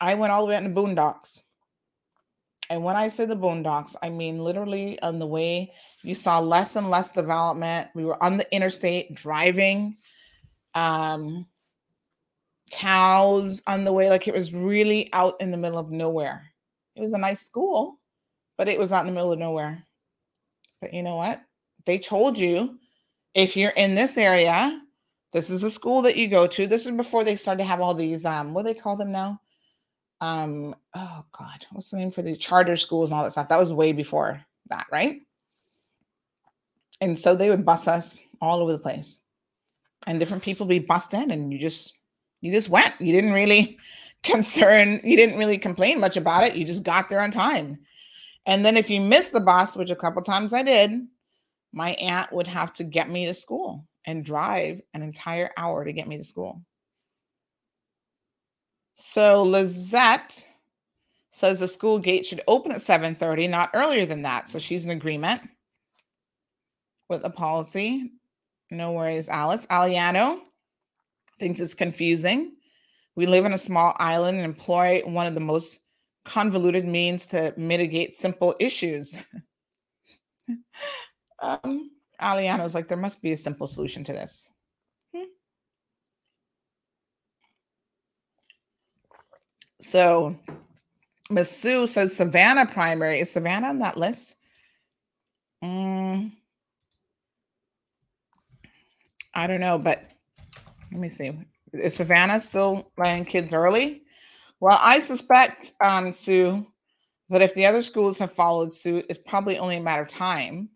I 0.00 0.14
went 0.14 0.32
all 0.32 0.42
the 0.42 0.48
way 0.48 0.56
out 0.56 0.64
in 0.64 0.74
the 0.74 0.80
boondocks. 0.80 1.42
And 2.70 2.82
when 2.82 2.96
I 2.96 3.08
say 3.08 3.26
the 3.26 3.36
boondocks, 3.36 3.96
I 4.02 4.08
mean 4.08 4.38
literally 4.38 5.00
on 5.02 5.18
the 5.18 5.26
way 5.26 5.72
you 6.02 6.14
saw 6.14 6.38
less 6.38 6.76
and 6.76 6.90
less 6.90 7.10
development. 7.10 7.88
We 7.94 8.04
were 8.04 8.22
on 8.22 8.36
the 8.36 8.54
interstate 8.54 9.14
driving, 9.14 9.96
um, 10.74 11.46
cows 12.70 13.62
on 13.66 13.84
the 13.84 13.92
way. 13.92 14.08
Like 14.08 14.26
it 14.26 14.34
was 14.34 14.52
really 14.52 15.12
out 15.12 15.40
in 15.40 15.50
the 15.50 15.56
middle 15.56 15.78
of 15.78 15.90
nowhere. 15.90 16.42
It 16.96 17.00
was 17.00 17.12
a 17.12 17.18
nice 17.18 17.40
school, 17.40 18.00
but 18.58 18.68
it 18.68 18.78
was 18.78 18.92
out 18.92 19.00
in 19.00 19.06
the 19.06 19.12
middle 19.12 19.32
of 19.32 19.38
nowhere. 19.38 19.84
But 20.80 20.92
you 20.92 21.02
know 21.02 21.16
what? 21.16 21.40
They 21.86 21.98
told 21.98 22.38
you 22.38 22.78
if 23.34 23.56
you're 23.56 23.70
in 23.70 23.94
this 23.94 24.18
area, 24.18 24.80
this 25.32 25.48
is 25.48 25.62
the 25.62 25.70
school 25.70 26.02
that 26.02 26.16
you 26.16 26.28
go 26.28 26.46
to. 26.46 26.66
This 26.66 26.86
is 26.86 26.92
before 26.92 27.24
they 27.24 27.36
started 27.36 27.62
to 27.62 27.68
have 27.68 27.80
all 27.80 27.94
these 27.94 28.24
um 28.24 28.52
what 28.54 28.66
do 28.66 28.72
they 28.72 28.78
call 28.78 28.96
them 28.96 29.12
now? 29.12 29.40
Um 30.22 30.76
oh 30.94 31.24
god, 31.36 31.66
what's 31.72 31.90
the 31.90 31.96
name 31.96 32.12
for 32.12 32.22
the 32.22 32.36
charter 32.36 32.76
schools 32.76 33.10
and 33.10 33.18
all 33.18 33.24
that 33.24 33.32
stuff? 33.32 33.48
That 33.48 33.58
was 33.58 33.72
way 33.72 33.92
before 33.92 34.40
that, 34.70 34.86
right? 34.90 35.20
And 37.00 37.18
so 37.18 37.34
they 37.34 37.50
would 37.50 37.64
bus 37.64 37.88
us 37.88 38.20
all 38.40 38.60
over 38.60 38.70
the 38.70 38.78
place. 38.78 39.18
And 40.06 40.20
different 40.20 40.44
people 40.44 40.64
be 40.64 40.78
bussed 40.78 41.12
in 41.12 41.32
and 41.32 41.52
you 41.52 41.58
just 41.58 41.94
you 42.40 42.52
just 42.52 42.68
went. 42.68 42.94
You 43.00 43.12
didn't 43.12 43.32
really 43.32 43.78
concern, 44.22 45.00
you 45.02 45.16
didn't 45.16 45.38
really 45.38 45.58
complain 45.58 45.98
much 45.98 46.16
about 46.16 46.44
it. 46.44 46.54
You 46.54 46.64
just 46.64 46.84
got 46.84 47.08
there 47.08 47.20
on 47.20 47.32
time. 47.32 47.80
And 48.46 48.64
then 48.64 48.76
if 48.76 48.88
you 48.88 49.00
missed 49.00 49.32
the 49.32 49.40
bus, 49.40 49.74
which 49.74 49.90
a 49.90 49.96
couple 49.96 50.22
times 50.22 50.52
I 50.52 50.62
did, 50.62 51.04
my 51.72 51.94
aunt 51.94 52.32
would 52.32 52.46
have 52.46 52.72
to 52.74 52.84
get 52.84 53.10
me 53.10 53.26
to 53.26 53.34
school 53.34 53.88
and 54.06 54.24
drive 54.24 54.80
an 54.94 55.02
entire 55.02 55.50
hour 55.56 55.84
to 55.84 55.92
get 55.92 56.06
me 56.06 56.16
to 56.16 56.24
school. 56.24 56.62
So 58.94 59.42
Lizette 59.42 60.48
says 61.30 61.58
the 61.58 61.68
school 61.68 61.98
gate 61.98 62.26
should 62.26 62.42
open 62.46 62.72
at 62.72 62.82
7:30, 62.82 63.48
not 63.48 63.70
earlier 63.74 64.06
than 64.06 64.22
that. 64.22 64.48
So 64.48 64.58
she's 64.58 64.84
in 64.84 64.90
agreement 64.90 65.42
with 67.08 67.22
the 67.22 67.30
policy. 67.30 68.12
No 68.70 68.92
worries, 68.92 69.28
Alice. 69.28 69.66
Aliano 69.66 70.40
thinks 71.38 71.60
it's 71.60 71.74
confusing. 71.74 72.56
We 73.16 73.26
live 73.26 73.44
in 73.44 73.52
a 73.52 73.58
small 73.58 73.94
island 73.98 74.38
and 74.38 74.44
employ 74.44 75.02
one 75.04 75.26
of 75.26 75.34
the 75.34 75.40
most 75.40 75.80
convoluted 76.24 76.86
means 76.86 77.26
to 77.28 77.52
mitigate 77.56 78.14
simple 78.14 78.54
issues. 78.60 79.22
um, 81.40 81.90
Aliano's 82.20 82.74
like, 82.74 82.88
there 82.88 82.96
must 82.96 83.22
be 83.22 83.32
a 83.32 83.36
simple 83.36 83.66
solution 83.66 84.04
to 84.04 84.12
this. 84.12 84.51
So 89.82 90.36
Miss 91.28 91.50
Sue 91.50 91.86
says 91.86 92.16
Savannah 92.16 92.66
primary. 92.66 93.20
Is 93.20 93.32
Savannah 93.32 93.68
on 93.68 93.80
that 93.80 93.96
list? 93.96 94.36
Mm, 95.62 96.32
I 99.34 99.46
don't 99.46 99.60
know, 99.60 99.78
but 99.78 100.04
let 100.90 101.00
me 101.00 101.08
see. 101.08 101.32
Is 101.72 101.96
Savannah 101.96 102.40
still 102.40 102.90
letting 102.96 103.24
kids 103.24 103.52
early? 103.52 104.02
Well, 104.60 104.78
I 104.80 105.00
suspect, 105.00 105.72
um, 105.82 106.12
Sue, 106.12 106.66
that 107.30 107.42
if 107.42 107.54
the 107.54 107.66
other 107.66 107.82
schools 107.82 108.18
have 108.18 108.32
followed 108.32 108.72
suit, 108.72 109.06
it's 109.08 109.18
probably 109.18 109.58
only 109.58 109.76
a 109.76 109.80
matter 109.80 110.02
of 110.02 110.08
time 110.08 110.68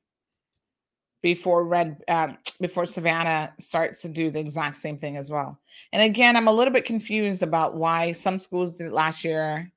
before 1.27 1.65
Red, 1.65 2.05
uh, 2.07 2.28
before 2.61 2.86
Savannah 2.86 3.53
starts 3.59 4.01
to 4.03 4.09
do 4.09 4.31
the 4.31 4.39
exact 4.39 4.77
same 4.77 4.97
thing 4.97 5.16
as 5.16 5.28
well. 5.28 5.59
And 5.93 6.01
again, 6.01 6.36
I'm 6.36 6.47
a 6.47 6.53
little 6.53 6.73
bit 6.73 6.85
confused 6.85 7.43
about 7.43 7.74
why 7.74 8.12
some 8.12 8.39
schools 8.39 8.78
did 8.78 8.93
last 8.93 9.24
year, 9.24 9.73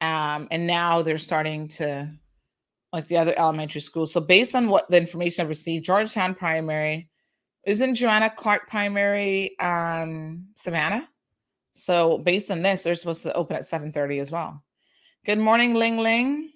um, 0.00 0.48
and 0.50 0.66
now 0.66 1.02
they're 1.02 1.18
starting 1.18 1.68
to, 1.76 2.10
like 2.90 3.06
the 3.06 3.18
other 3.18 3.34
elementary 3.36 3.82
schools. 3.82 4.14
So 4.14 4.22
based 4.22 4.54
on 4.54 4.68
what 4.68 4.90
the 4.90 4.96
information 4.96 5.42
I've 5.42 5.50
received, 5.50 5.84
Georgetown 5.84 6.34
Primary 6.34 7.10
isn't 7.66 7.96
Joanna 7.96 8.30
Clarke 8.30 8.66
primary 8.66 9.58
um 9.58 10.46
Savannah? 10.54 11.06
So 11.72 12.16
based 12.16 12.50
on 12.50 12.62
this, 12.62 12.82
they're 12.82 12.94
supposed 12.94 13.24
to 13.24 13.34
open 13.34 13.56
at 13.56 13.66
7:30 13.66 14.20
as 14.20 14.32
well. 14.32 14.64
Good 15.26 15.38
morning, 15.38 15.74
Ling 15.74 15.98
Ling. 15.98 16.52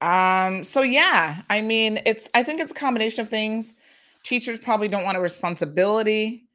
Um, 0.00 0.62
so 0.62 0.82
yeah, 0.82 1.42
I 1.50 1.60
mean, 1.60 2.00
it's 2.06 2.28
I 2.34 2.42
think 2.42 2.60
it's 2.60 2.72
a 2.72 2.74
combination 2.74 3.20
of 3.20 3.28
things. 3.28 3.74
Teachers 4.24 4.60
probably 4.60 4.88
don't 4.88 5.04
want 5.04 5.16
a 5.16 5.20
responsibility, 5.20 6.48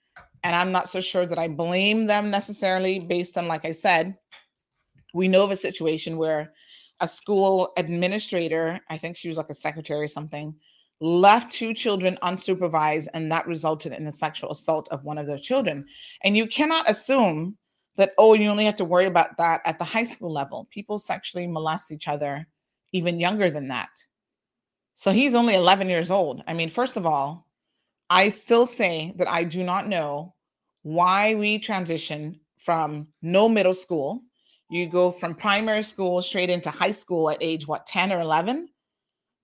and 0.43 0.55
I'm 0.55 0.71
not 0.71 0.89
so 0.89 1.01
sure 1.01 1.25
that 1.25 1.39
I 1.39 1.47
blame 1.47 2.05
them 2.05 2.29
necessarily 2.29 2.99
based 2.99 3.37
on, 3.37 3.47
like 3.47 3.65
I 3.65 3.71
said, 3.71 4.17
we 5.13 5.27
know 5.27 5.43
of 5.43 5.51
a 5.51 5.55
situation 5.55 6.17
where 6.17 6.53
a 6.99 7.07
school 7.07 7.73
administrator, 7.77 8.79
I 8.89 8.97
think 8.97 9.15
she 9.15 9.27
was 9.27 9.37
like 9.37 9.49
a 9.49 9.55
secretary 9.55 10.01
or 10.01 10.07
something, 10.07 10.55
left 11.01 11.51
two 11.51 11.73
children 11.73 12.17
unsupervised, 12.23 13.07
and 13.13 13.31
that 13.31 13.47
resulted 13.47 13.93
in 13.93 14.05
the 14.05 14.11
sexual 14.11 14.51
assault 14.51 14.87
of 14.89 15.03
one 15.03 15.17
of 15.17 15.27
their 15.27 15.37
children. 15.37 15.85
And 16.23 16.37
you 16.37 16.47
cannot 16.47 16.89
assume 16.89 17.57
that, 17.97 18.13
oh, 18.17 18.33
you 18.33 18.49
only 18.49 18.65
have 18.65 18.77
to 18.77 18.85
worry 18.85 19.05
about 19.05 19.37
that 19.37 19.61
at 19.65 19.79
the 19.79 19.85
high 19.85 20.03
school 20.03 20.31
level. 20.31 20.67
People 20.71 20.97
sexually 20.97 21.45
molest 21.45 21.91
each 21.91 22.07
other 22.07 22.47
even 22.93 23.19
younger 23.19 23.49
than 23.49 23.67
that. 23.67 23.89
So 24.93 25.11
he's 25.11 25.35
only 25.35 25.55
11 25.55 25.89
years 25.89 26.09
old. 26.09 26.43
I 26.47 26.53
mean, 26.53 26.69
first 26.69 26.95
of 26.95 27.05
all, 27.05 27.47
I 28.09 28.29
still 28.29 28.65
say 28.65 29.13
that 29.17 29.27
I 29.27 29.43
do 29.43 29.63
not 29.63 29.87
know 29.87 30.35
why 30.83 31.35
we 31.35 31.59
transition 31.59 32.39
from 32.57 33.07
no 33.21 33.49
middle 33.49 33.73
school. 33.73 34.21
You 34.69 34.87
go 34.87 35.11
from 35.11 35.35
primary 35.35 35.83
school 35.83 36.21
straight 36.21 36.49
into 36.49 36.69
high 36.69 36.91
school 36.91 37.29
at 37.29 37.37
age 37.41 37.67
what, 37.67 37.85
10 37.85 38.11
or 38.11 38.21
11? 38.21 38.69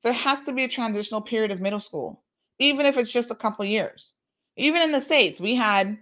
there 0.04 0.14
has 0.14 0.44
to 0.44 0.54
be 0.54 0.64
a 0.64 0.68
transitional 0.68 1.22
period 1.22 1.52
of 1.52 1.62
middle 1.62 1.80
school, 1.80 2.24
even 2.58 2.86
if 2.86 2.98
it's 2.98 3.12
just 3.12 3.32
a 3.32 3.36
couple 3.36 3.66
years. 3.66 4.14
Even 4.56 4.82
in 4.82 4.92
the 4.92 5.02
States, 5.02 5.40
we 5.40 5.56
had, 5.56 5.98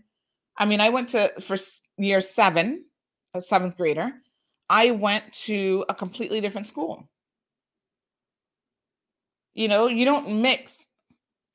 I 0.57 0.65
mean, 0.65 0.81
I 0.81 0.89
went 0.89 1.09
to 1.09 1.31
for 1.41 1.57
year 1.97 2.21
seven, 2.21 2.85
a 3.33 3.41
seventh 3.41 3.77
grader, 3.77 4.11
I 4.69 4.91
went 4.91 5.31
to 5.45 5.85
a 5.89 5.95
completely 5.95 6.41
different 6.41 6.67
school. 6.67 7.09
You 9.57 9.67
know, 9.67 9.87
you 9.87 10.05
don't 10.05 10.39
mix 10.39 10.89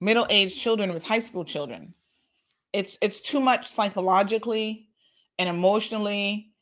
middle-aged 0.00 0.58
children 0.58 0.92
with 0.92 1.04
high 1.04 1.20
school 1.20 1.44
children. 1.44 1.94
It's 2.72 2.98
it's 3.00 3.20
too 3.20 3.38
much 3.38 3.68
psychologically 3.68 4.88
and 5.38 5.48
emotionally 5.48 6.52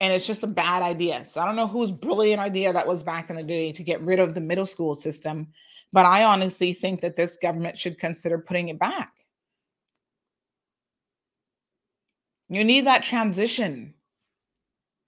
and 0.00 0.12
it's 0.12 0.26
just 0.26 0.42
a 0.42 0.48
bad 0.48 0.82
idea. 0.82 1.24
So 1.24 1.40
I 1.40 1.46
don't 1.46 1.54
know 1.54 1.68
whose 1.68 1.92
brilliant 1.92 2.40
idea 2.40 2.72
that 2.72 2.86
was 2.86 3.04
back 3.04 3.30
in 3.30 3.36
the 3.36 3.44
day 3.44 3.70
to 3.72 3.82
get 3.84 4.00
rid 4.00 4.18
of 4.18 4.34
the 4.34 4.40
middle 4.40 4.66
school 4.66 4.96
system, 4.96 5.46
but 5.92 6.04
I 6.04 6.24
honestly 6.24 6.72
think 6.72 7.00
that 7.02 7.14
this 7.14 7.36
government 7.36 7.78
should 7.78 8.00
consider 8.00 8.36
putting 8.36 8.68
it 8.68 8.80
back. 8.80 9.12
You 12.48 12.64
need 12.64 12.86
that 12.86 13.04
transition. 13.04 13.94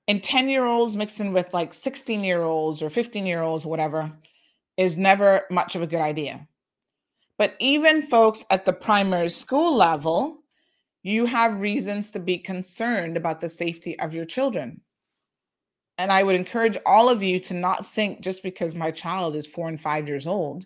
And 0.06 0.22
10 0.22 0.48
year 0.48 0.64
olds 0.64 0.96
mixing 0.96 1.32
with 1.32 1.52
like 1.52 1.74
16 1.74 2.22
year 2.22 2.42
olds 2.42 2.80
or 2.80 2.90
15 2.90 3.26
year 3.26 3.42
olds, 3.42 3.66
whatever, 3.66 4.12
is 4.80 4.96
never 4.96 5.42
much 5.50 5.76
of 5.76 5.82
a 5.82 5.86
good 5.86 6.00
idea. 6.00 6.48
But 7.36 7.54
even 7.58 8.00
folks 8.00 8.46
at 8.48 8.64
the 8.64 8.72
primary 8.72 9.28
school 9.28 9.76
level, 9.76 10.42
you 11.02 11.26
have 11.26 11.60
reasons 11.60 12.10
to 12.12 12.18
be 12.18 12.38
concerned 12.38 13.18
about 13.18 13.42
the 13.42 13.48
safety 13.50 13.98
of 14.00 14.14
your 14.14 14.24
children. 14.24 14.80
And 15.98 16.10
I 16.10 16.22
would 16.22 16.34
encourage 16.34 16.78
all 16.86 17.10
of 17.10 17.22
you 17.22 17.38
to 17.40 17.52
not 17.52 17.88
think 17.88 18.22
just 18.22 18.42
because 18.42 18.74
my 18.74 18.90
child 18.90 19.36
is 19.36 19.46
four 19.46 19.68
and 19.68 19.78
five 19.78 20.08
years 20.08 20.26
old 20.26 20.64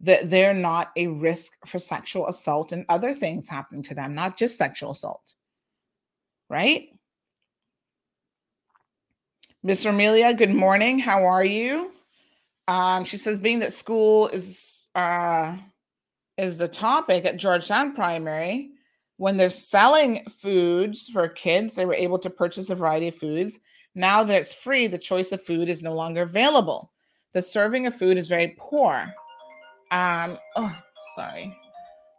that 0.00 0.28
they're 0.28 0.52
not 0.52 0.92
a 0.96 1.06
risk 1.06 1.52
for 1.66 1.78
sexual 1.78 2.28
assault 2.28 2.72
and 2.72 2.84
other 2.90 3.14
things 3.14 3.48
happening 3.48 3.82
to 3.84 3.94
them, 3.94 4.14
not 4.14 4.36
just 4.36 4.58
sexual 4.58 4.90
assault. 4.90 5.36
Right? 6.50 6.90
Miss 9.62 9.86
Amelia, 9.86 10.34
good 10.34 10.54
morning. 10.54 10.98
How 10.98 11.24
are 11.24 11.44
you? 11.44 11.92
Um, 12.68 13.04
she 13.04 13.16
says, 13.16 13.40
being 13.40 13.58
that 13.60 13.72
school 13.72 14.28
is 14.28 14.88
uh, 14.94 15.56
is 16.36 16.58
the 16.58 16.68
topic 16.68 17.24
at 17.24 17.38
Georgetown 17.38 17.94
Primary, 17.94 18.70
when 19.16 19.36
they're 19.36 19.50
selling 19.50 20.24
foods 20.26 21.08
for 21.08 21.26
kids, 21.28 21.74
they 21.74 21.86
were 21.86 21.94
able 21.94 22.18
to 22.20 22.30
purchase 22.30 22.70
a 22.70 22.74
variety 22.74 23.08
of 23.08 23.16
foods. 23.16 23.58
Now 23.94 24.22
that 24.22 24.40
it's 24.40 24.54
free, 24.54 24.86
the 24.86 24.98
choice 24.98 25.32
of 25.32 25.42
food 25.42 25.68
is 25.68 25.82
no 25.82 25.94
longer 25.94 26.22
available. 26.22 26.92
The 27.32 27.42
serving 27.42 27.86
of 27.86 27.96
food 27.96 28.16
is 28.16 28.28
very 28.28 28.54
poor. 28.56 29.12
Um, 29.90 30.38
oh, 30.54 30.76
sorry. 31.16 31.56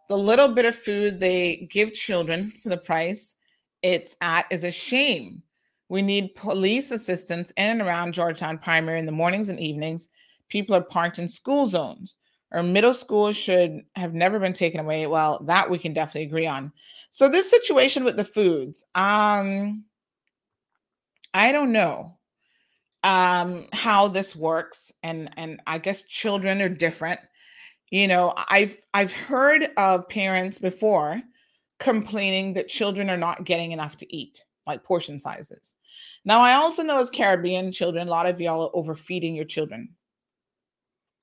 The 0.09 0.17
little 0.17 0.49
bit 0.49 0.65
of 0.65 0.75
food 0.75 1.19
they 1.19 1.67
give 1.71 1.93
children 1.93 2.51
for 2.61 2.69
the 2.69 2.77
price 2.77 3.35
it's 3.81 4.17
at 4.21 4.45
is 4.51 4.63
a 4.63 4.71
shame. 4.71 5.41
We 5.87 6.01
need 6.01 6.35
police 6.35 6.91
assistance 6.91 7.51
in 7.51 7.63
and 7.63 7.81
around 7.81 8.13
Georgetown 8.13 8.57
Primary 8.57 8.99
in 8.99 9.05
the 9.05 9.11
mornings 9.11 9.49
and 9.49 9.59
evenings. 9.59 10.09
People 10.49 10.75
are 10.75 10.81
parked 10.81 11.19
in 11.19 11.29
school 11.29 11.67
zones 11.67 12.15
or 12.51 12.63
middle 12.63 12.93
school 12.93 13.31
should 13.31 13.83
have 13.95 14.13
never 14.13 14.39
been 14.39 14.53
taken 14.53 14.79
away. 14.79 15.07
Well, 15.07 15.43
that 15.45 15.69
we 15.69 15.77
can 15.77 15.93
definitely 15.93 16.27
agree 16.27 16.47
on. 16.47 16.71
So 17.11 17.29
this 17.29 17.49
situation 17.49 18.03
with 18.03 18.17
the 18.17 18.23
foods, 18.23 18.83
um, 18.95 19.85
I 21.33 21.51
don't 21.51 21.71
know 21.71 22.19
um 23.03 23.65
how 23.71 24.07
this 24.07 24.35
works 24.35 24.91
and 25.03 25.29
and 25.37 25.61
i 25.67 25.77
guess 25.77 26.03
children 26.03 26.61
are 26.61 26.67
different 26.69 27.19
you 27.91 28.07
know 28.07 28.33
i've 28.49 28.77
i've 28.93 29.13
heard 29.13 29.69
of 29.77 30.07
parents 30.09 30.57
before 30.57 31.21
complaining 31.79 32.53
that 32.53 32.67
children 32.67 33.09
are 33.09 33.17
not 33.17 33.45
getting 33.45 33.71
enough 33.71 33.95
to 33.95 34.15
eat 34.15 34.43
like 34.67 34.83
portion 34.83 35.17
sizes 35.17 35.75
now 36.25 36.41
i 36.41 36.53
also 36.53 36.83
know 36.83 36.99
as 36.99 37.09
caribbean 37.09 37.71
children 37.71 38.07
a 38.07 38.11
lot 38.11 38.25
of 38.25 38.41
y'all 38.41 38.65
are 38.65 38.75
overfeeding 38.75 39.33
your 39.33 39.45
children 39.45 39.87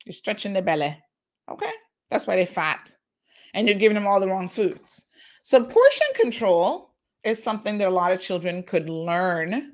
you're 0.06 0.14
stretching 0.14 0.54
the 0.54 0.62
belly 0.62 0.96
Okay. 1.50 1.72
That's 2.10 2.26
why 2.26 2.36
they're 2.36 2.46
fat. 2.46 2.94
And 3.54 3.66
you're 3.66 3.78
giving 3.78 3.94
them 3.94 4.06
all 4.06 4.20
the 4.20 4.28
wrong 4.28 4.48
foods. 4.48 5.06
So, 5.42 5.62
portion 5.62 6.06
control 6.14 6.94
is 7.24 7.42
something 7.42 7.78
that 7.78 7.88
a 7.88 7.90
lot 7.90 8.12
of 8.12 8.20
children 8.20 8.62
could 8.62 8.88
learn. 8.88 9.72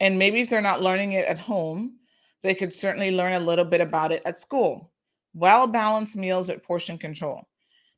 And 0.00 0.18
maybe 0.18 0.40
if 0.40 0.48
they're 0.48 0.60
not 0.60 0.82
learning 0.82 1.12
it 1.12 1.24
at 1.26 1.38
home, 1.38 1.98
they 2.42 2.54
could 2.54 2.74
certainly 2.74 3.12
learn 3.12 3.34
a 3.34 3.40
little 3.40 3.64
bit 3.64 3.80
about 3.80 4.12
it 4.12 4.22
at 4.26 4.38
school. 4.38 4.92
Well 5.34 5.66
balanced 5.66 6.16
meals 6.16 6.48
with 6.48 6.62
portion 6.62 6.98
control. 6.98 7.44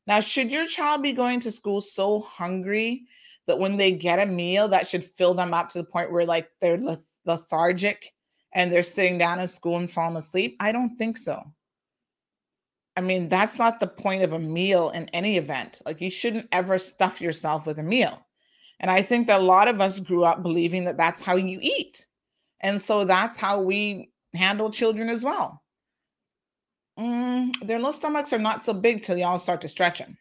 Now, 0.07 0.19
should 0.19 0.51
your 0.51 0.67
child 0.67 1.01
be 1.01 1.13
going 1.13 1.39
to 1.41 1.51
school 1.51 1.81
so 1.81 2.21
hungry 2.21 3.07
that 3.47 3.59
when 3.59 3.77
they 3.77 3.91
get 3.91 4.19
a 4.19 4.25
meal, 4.25 4.67
that 4.67 4.87
should 4.87 5.03
fill 5.03 5.33
them 5.33 5.53
up 5.53 5.69
to 5.69 5.79
the 5.79 5.83
point 5.83 6.11
where 6.11 6.25
like 6.25 6.47
they're 6.61 6.79
lethargic 7.25 8.13
and 8.55 8.71
they're 8.71 8.81
sitting 8.81 9.19
down 9.19 9.39
in 9.39 9.47
school 9.47 9.77
and 9.77 9.89
falling 9.89 10.17
asleep? 10.17 10.55
I 10.59 10.71
don't 10.71 10.97
think 10.97 11.17
so. 11.17 11.43
I 12.97 13.01
mean, 13.01 13.27
that's 13.27 13.59
not 13.59 13.79
the 13.79 13.87
point 13.87 14.23
of 14.23 14.33
a 14.33 14.39
meal 14.39 14.89
in 14.91 15.09
any 15.09 15.37
event. 15.37 15.81
Like, 15.85 16.01
you 16.01 16.09
shouldn't 16.09 16.47
ever 16.53 16.77
stuff 16.77 17.21
yourself 17.21 17.67
with 17.67 17.77
a 17.77 17.83
meal. 17.83 18.25
And 18.79 18.89
I 18.89 19.01
think 19.01 19.27
that 19.27 19.41
a 19.41 19.43
lot 19.43 19.67
of 19.67 19.81
us 19.81 19.99
grew 19.99 20.23
up 20.23 20.41
believing 20.41 20.85
that 20.85 20.97
that's 20.97 21.21
how 21.21 21.35
you 21.35 21.59
eat. 21.61 22.07
And 22.61 22.81
so 22.81 23.03
that's 23.03 23.35
how 23.35 23.61
we 23.61 24.11
handle 24.33 24.71
children 24.71 25.09
as 25.09 25.23
well. 25.23 25.61
Mm, 26.97 27.53
their 27.67 27.77
little 27.77 27.91
stomachs 27.91 28.31
are 28.31 28.39
not 28.39 28.63
so 28.63 28.73
big 28.73 29.03
till 29.03 29.17
y'all 29.17 29.37
start 29.37 29.59
to 29.61 29.67
stretch 29.67 29.99
them. 29.99 30.17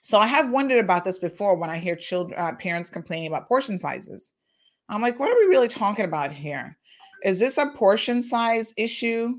So 0.00 0.18
I 0.18 0.26
have 0.26 0.50
wondered 0.50 0.82
about 0.82 1.04
this 1.04 1.18
before 1.18 1.56
when 1.56 1.70
I 1.70 1.78
hear 1.78 1.96
children, 1.96 2.38
uh, 2.38 2.54
parents 2.56 2.90
complaining 2.90 3.26
about 3.26 3.48
portion 3.48 3.78
sizes. 3.78 4.32
I'm 4.88 5.02
like, 5.02 5.18
what 5.18 5.30
are 5.30 5.38
we 5.38 5.46
really 5.46 5.68
talking 5.68 6.04
about 6.04 6.32
here? 6.32 6.76
Is 7.24 7.38
this 7.38 7.58
a 7.58 7.70
portion 7.70 8.22
size 8.22 8.72
issue? 8.76 9.36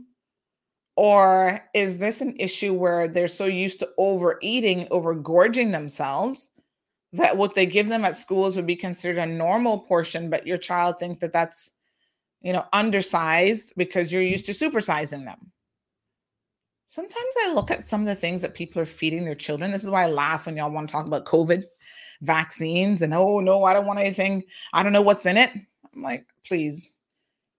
Or 0.97 1.61
is 1.73 1.97
this 1.97 2.21
an 2.21 2.35
issue 2.39 2.73
where 2.73 3.07
they're 3.07 3.27
so 3.27 3.45
used 3.45 3.79
to 3.79 3.89
overeating, 3.97 4.87
overgorging 4.87 5.71
themselves 5.71 6.51
that 7.13 7.35
what 7.35 7.53
they 7.53 7.65
give 7.65 7.89
them 7.89 8.05
at 8.05 8.15
schools 8.15 8.55
would 8.55 8.65
be 8.65 8.77
considered 8.77 9.17
a 9.17 9.25
normal 9.25 9.79
portion, 9.79 10.29
but 10.29 10.47
your 10.47 10.57
child 10.57 10.97
think 10.97 11.19
that 11.19 11.33
that's, 11.33 11.73
you 12.41 12.53
know, 12.53 12.63
undersized 12.71 13.73
because 13.75 14.11
you're 14.11 14.21
used 14.21 14.45
to 14.45 14.53
supersizing 14.53 15.25
them? 15.25 15.51
Sometimes 16.87 17.35
I 17.43 17.53
look 17.53 17.71
at 17.71 17.83
some 17.83 18.01
of 18.01 18.07
the 18.07 18.15
things 18.15 18.41
that 18.41 18.53
people 18.53 18.81
are 18.81 18.85
feeding 18.85 19.25
their 19.25 19.35
children. 19.35 19.71
This 19.71 19.83
is 19.83 19.89
why 19.89 20.03
I 20.03 20.07
laugh 20.07 20.45
when 20.45 20.55
y'all 20.55 20.71
want 20.71 20.87
to 20.87 20.91
talk 20.93 21.07
about 21.07 21.25
COVID 21.25 21.65
vaccines 22.21 23.01
and 23.01 23.13
oh 23.13 23.41
no, 23.41 23.65
I 23.65 23.73
don't 23.73 23.85
want 23.85 23.99
anything. 23.99 24.43
I 24.71 24.81
don't 24.81 24.93
know 24.93 25.01
what's 25.01 25.25
in 25.25 25.35
it. 25.35 25.51
I'm 25.93 26.01
like, 26.01 26.25
please, 26.45 26.94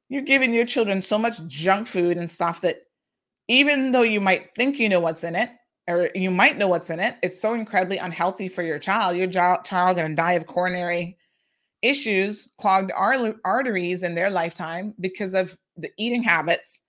you're 0.09 0.23
giving 0.23 0.55
your 0.55 0.67
children 0.67 1.03
so 1.03 1.19
much 1.19 1.45
junk 1.47 1.87
food 1.87 2.17
and 2.17 2.31
stuff 2.31 2.61
that 2.61 2.83
even 3.49 3.93
though 3.93 4.03
you 4.03 4.21
might 4.21 4.55
think 4.57 4.79
you 4.79 4.89
know 4.89 5.01
what's 5.01 5.25
in 5.25 5.35
it, 5.35 5.51
or 5.89 6.11
you 6.15 6.31
might 6.31 6.59
know 6.59 6.69
what's 6.69 6.91
in 6.91 6.99
it, 6.99 7.17
it's 7.23 7.41
so 7.41 7.55
incredibly 7.55 7.99
unhealthy 7.99 8.49
for 8.49 8.63
your 8.63 8.79
child. 8.79 9.17
Your 9.17 9.29
child 9.29 9.65
going 9.97 10.09
to 10.09 10.15
die 10.15 10.33
of 10.33 10.47
coronary 10.47 11.17
issues, 11.83 12.49
clogged 12.59 12.91
arteries 12.95 14.03
in 14.03 14.15
their 14.15 14.31
lifetime 14.31 14.95
because 14.99 15.35
of 15.35 15.57
the 15.77 15.91
eating 15.97 16.23
habits 16.23 16.83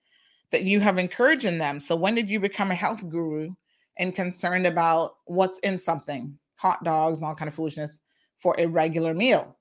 that 0.50 0.64
you 0.64 0.80
have 0.80 0.98
encouraged 0.98 1.44
in 1.44 1.58
them. 1.58 1.78
So 1.78 1.94
when 1.94 2.14
did 2.14 2.28
you 2.28 2.40
become 2.40 2.70
a 2.70 2.74
health 2.74 3.08
guru 3.08 3.50
and 3.98 4.14
concerned 4.14 4.66
about 4.66 5.16
what's 5.26 5.60
in 5.60 5.78
something, 5.78 6.36
hot 6.56 6.82
dogs 6.82 7.18
and 7.18 7.28
all 7.28 7.34
kind 7.34 7.48
of 7.48 7.54
foolishness 7.54 8.00
for 8.38 8.56
a 8.58 8.66
regular 8.66 9.14
meal? 9.14 9.56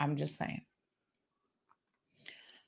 I'm 0.00 0.16
just 0.16 0.38
saying. 0.38 0.62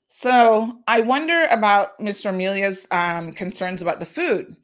So 0.08 0.80
I 0.88 1.02
wonder 1.02 1.46
about 1.50 1.98
Mr. 2.00 2.30
Amelia's 2.30 2.88
um, 2.90 3.32
concerns 3.32 3.82
about 3.82 4.00
the 4.00 4.06
food. 4.06 4.56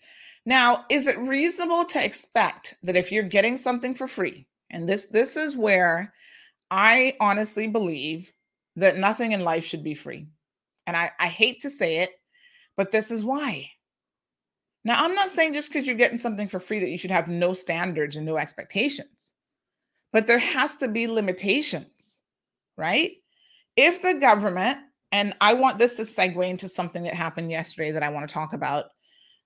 Now, 0.46 0.86
is 0.90 1.06
it 1.06 1.18
reasonable 1.18 1.84
to 1.86 2.04
expect 2.04 2.76
that 2.82 2.96
if 2.96 3.12
you're 3.12 3.22
getting 3.22 3.58
something 3.58 3.94
for 3.94 4.06
free, 4.06 4.46
and 4.70 4.88
this 4.88 5.06
this 5.06 5.36
is 5.36 5.56
where 5.56 6.12
I 6.70 7.16
honestly 7.20 7.66
believe 7.66 8.32
that 8.76 8.96
nothing 8.96 9.32
in 9.32 9.44
life 9.44 9.64
should 9.64 9.84
be 9.84 9.94
free. 9.94 10.26
And 10.86 10.96
I, 10.96 11.12
I 11.20 11.28
hate 11.28 11.60
to 11.60 11.70
say 11.70 11.98
it, 11.98 12.10
but 12.76 12.90
this 12.90 13.10
is 13.10 13.24
why. 13.24 13.70
Now, 14.82 15.04
I'm 15.04 15.14
not 15.14 15.30
saying 15.30 15.52
just 15.52 15.68
because 15.68 15.86
you're 15.86 15.96
getting 15.96 16.18
something 16.18 16.48
for 16.48 16.58
free 16.58 16.80
that 16.80 16.90
you 16.90 16.98
should 16.98 17.10
have 17.10 17.28
no 17.28 17.52
standards 17.52 18.16
and 18.16 18.26
no 18.26 18.36
expectations, 18.36 19.34
but 20.12 20.26
there 20.26 20.38
has 20.38 20.76
to 20.76 20.88
be 20.88 21.06
limitations, 21.06 22.22
right? 22.76 23.12
If 23.76 24.02
the 24.02 24.14
government 24.14 24.78
and 25.14 25.32
I 25.40 25.54
want 25.54 25.78
this 25.78 25.94
to 25.94 26.02
segue 26.02 26.44
into 26.44 26.68
something 26.68 27.04
that 27.04 27.14
happened 27.14 27.48
yesterday 27.48 27.92
that 27.92 28.02
I 28.02 28.08
want 28.08 28.28
to 28.28 28.34
talk 28.34 28.52
about 28.52 28.86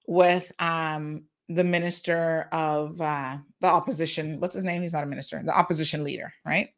with 0.07 0.51
um, 0.61 1.25
the 1.51 1.63
minister 1.63 2.49
of 2.53 2.99
uh, 3.03 3.37
the 3.61 3.67
opposition. 3.67 4.41
What's 4.41 4.55
his 4.55 4.65
name? 4.65 4.81
He's 4.81 4.95
not 4.95 5.05
a 5.05 5.07
minister, 5.07 5.43
the 5.45 5.57
opposition 5.57 6.05
leader, 6.05 6.33
right? 6.47 6.71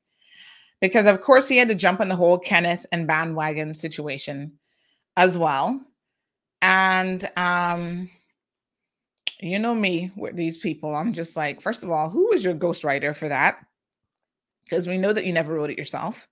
Because, 0.81 1.07
of 1.07 1.21
course, 1.21 1.47
he 1.47 1.57
had 1.57 1.69
to 1.69 1.75
jump 1.77 2.01
on 2.01 2.09
the 2.09 2.17
whole 2.17 2.37
Kenneth 2.37 2.85
Bryan 2.91 3.07
bandwagon 3.07 3.77
situation 3.77 4.59
as 5.17 5.39
well. 5.39 5.81
And, 6.61 7.31
um, 7.37 8.11
you 9.39 9.61
know 9.61 9.75
me 9.75 10.11
with 10.17 10.35
these 10.35 10.59
people. 10.59 10.97
I'm 10.97 11.12
just 11.12 11.37
like, 11.37 11.62
first 11.62 11.85
of 11.85 11.91
all, 11.91 12.11
who 12.11 12.31
was 12.31 12.45
your 12.45 12.55
ghostwriter 12.55 13.15
for 13.15 13.29
that? 13.29 13.65
Because 14.65 14.89
we 14.89 14.99
know 14.99 15.12
that 15.12 15.27
you 15.27 15.33
never 15.33 15.55
wrote 15.55 15.71
it 15.71 15.79
yourself. 15.79 16.27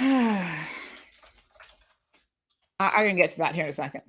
I, 0.02 0.66
can 2.78 3.16
get 3.16 3.32
to 3.32 3.38
that 3.38 3.54
here 3.54 3.64
in 3.64 3.70
a 3.70 3.74
second. 3.74 4.00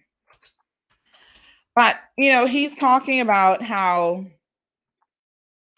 But 1.75 1.99
you 2.17 2.31
know, 2.31 2.45
he's 2.45 2.75
talking 2.75 3.19
about 3.19 3.61
how 3.61 4.25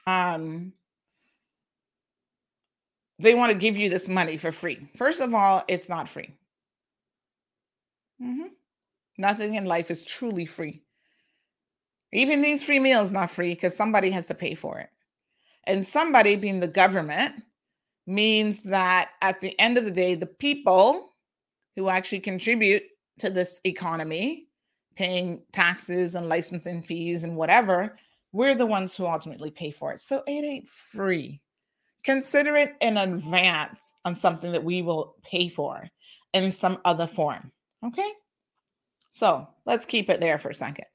um 0.05 0.73
they 3.17 3.33
want 3.33 3.51
to 3.51 3.57
give 3.57 3.75
you 3.75 3.89
this 3.89 4.07
money 4.07 4.37
for 4.37 4.51
free. 4.51 4.87
First 4.95 5.19
of 5.19 5.33
all, 5.33 5.63
it's 5.67 5.89
not 5.89 6.07
free. 6.07 6.29
Mm-hmm. 8.21 8.49
Nothing 9.17 9.55
in 9.55 9.65
life 9.65 9.89
is 9.89 10.03
truly 10.03 10.45
free. 10.45 10.83
Even 12.11 12.43
these 12.43 12.63
free 12.63 12.79
meals 12.79 13.11
not 13.11 13.31
free 13.31 13.55
because 13.55 13.75
somebody 13.75 14.11
has 14.11 14.27
to 14.27 14.35
pay 14.35 14.53
for 14.53 14.77
it. 14.77 14.89
And 15.63 15.87
somebody 15.87 16.35
being 16.35 16.59
the 16.59 16.67
government 16.67 17.33
means 18.05 18.63
that 18.63 19.11
at 19.21 19.39
the 19.41 19.57
end 19.59 19.77
of 19.77 19.85
the 19.85 19.91
day, 19.91 20.15
the 20.15 20.25
people 20.25 21.13
who 21.75 21.89
actually 21.89 22.19
contribute 22.19 22.83
to 23.19 23.29
this 23.29 23.59
economy, 23.63 24.47
paying 24.95 25.41
taxes 25.51 26.15
and 26.15 26.29
licensing 26.29 26.81
fees 26.81 27.23
and 27.23 27.35
whatever, 27.35 27.97
we're 28.31 28.55
the 28.55 28.65
ones 28.65 28.95
who 28.95 29.05
ultimately 29.05 29.51
pay 29.51 29.71
for 29.71 29.93
it. 29.93 30.01
So 30.01 30.23
it 30.27 30.43
ain't 30.43 30.67
free. 30.67 31.39
Consider 32.03 32.55
it 32.55 32.75
in 32.81 32.97
advance 32.97 33.93
on 34.03 34.17
something 34.17 34.51
that 34.51 34.63
we 34.63 34.81
will 34.81 35.15
pay 35.23 35.47
for 35.47 35.87
in 36.33 36.51
some 36.51 36.79
other 36.83 37.07
form. 37.07 37.51
Okay? 37.85 38.11
So 39.11 39.47
let's 39.65 39.85
keep 39.85 40.09
it 40.09 40.19
there 40.19 40.37
for 40.37 40.49
a 40.49 40.55
second. 40.55 40.85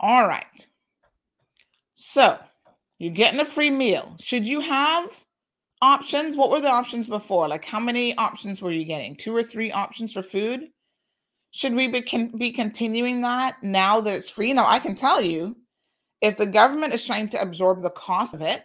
All 0.00 0.26
right. 0.26 0.66
So 1.94 2.38
you're 2.98 3.12
getting 3.12 3.40
a 3.40 3.44
free 3.44 3.70
meal. 3.70 4.16
Should 4.20 4.46
you 4.46 4.60
have 4.60 5.24
options? 5.80 6.36
What 6.36 6.50
were 6.50 6.60
the 6.60 6.70
options 6.70 7.06
before? 7.06 7.48
Like, 7.48 7.64
how 7.64 7.80
many 7.80 8.16
options 8.16 8.60
were 8.60 8.72
you 8.72 8.84
getting? 8.84 9.16
Two 9.16 9.34
or 9.34 9.42
three 9.42 9.70
options 9.70 10.12
for 10.12 10.22
food? 10.22 10.68
Should 11.50 11.74
we 11.74 11.88
be, 11.88 12.02
can, 12.02 12.36
be 12.36 12.50
continuing 12.50 13.20
that 13.22 13.62
now 13.62 14.00
that 14.00 14.14
it's 14.14 14.28
free? 14.28 14.52
Now, 14.52 14.66
I 14.66 14.78
can 14.78 14.94
tell 14.94 15.22
you 15.22 15.56
if 16.20 16.36
the 16.36 16.46
government 16.46 16.92
is 16.92 17.06
trying 17.06 17.28
to 17.30 17.40
absorb 17.40 17.80
the 17.82 17.90
cost 17.90 18.34
of 18.34 18.42
it, 18.42 18.64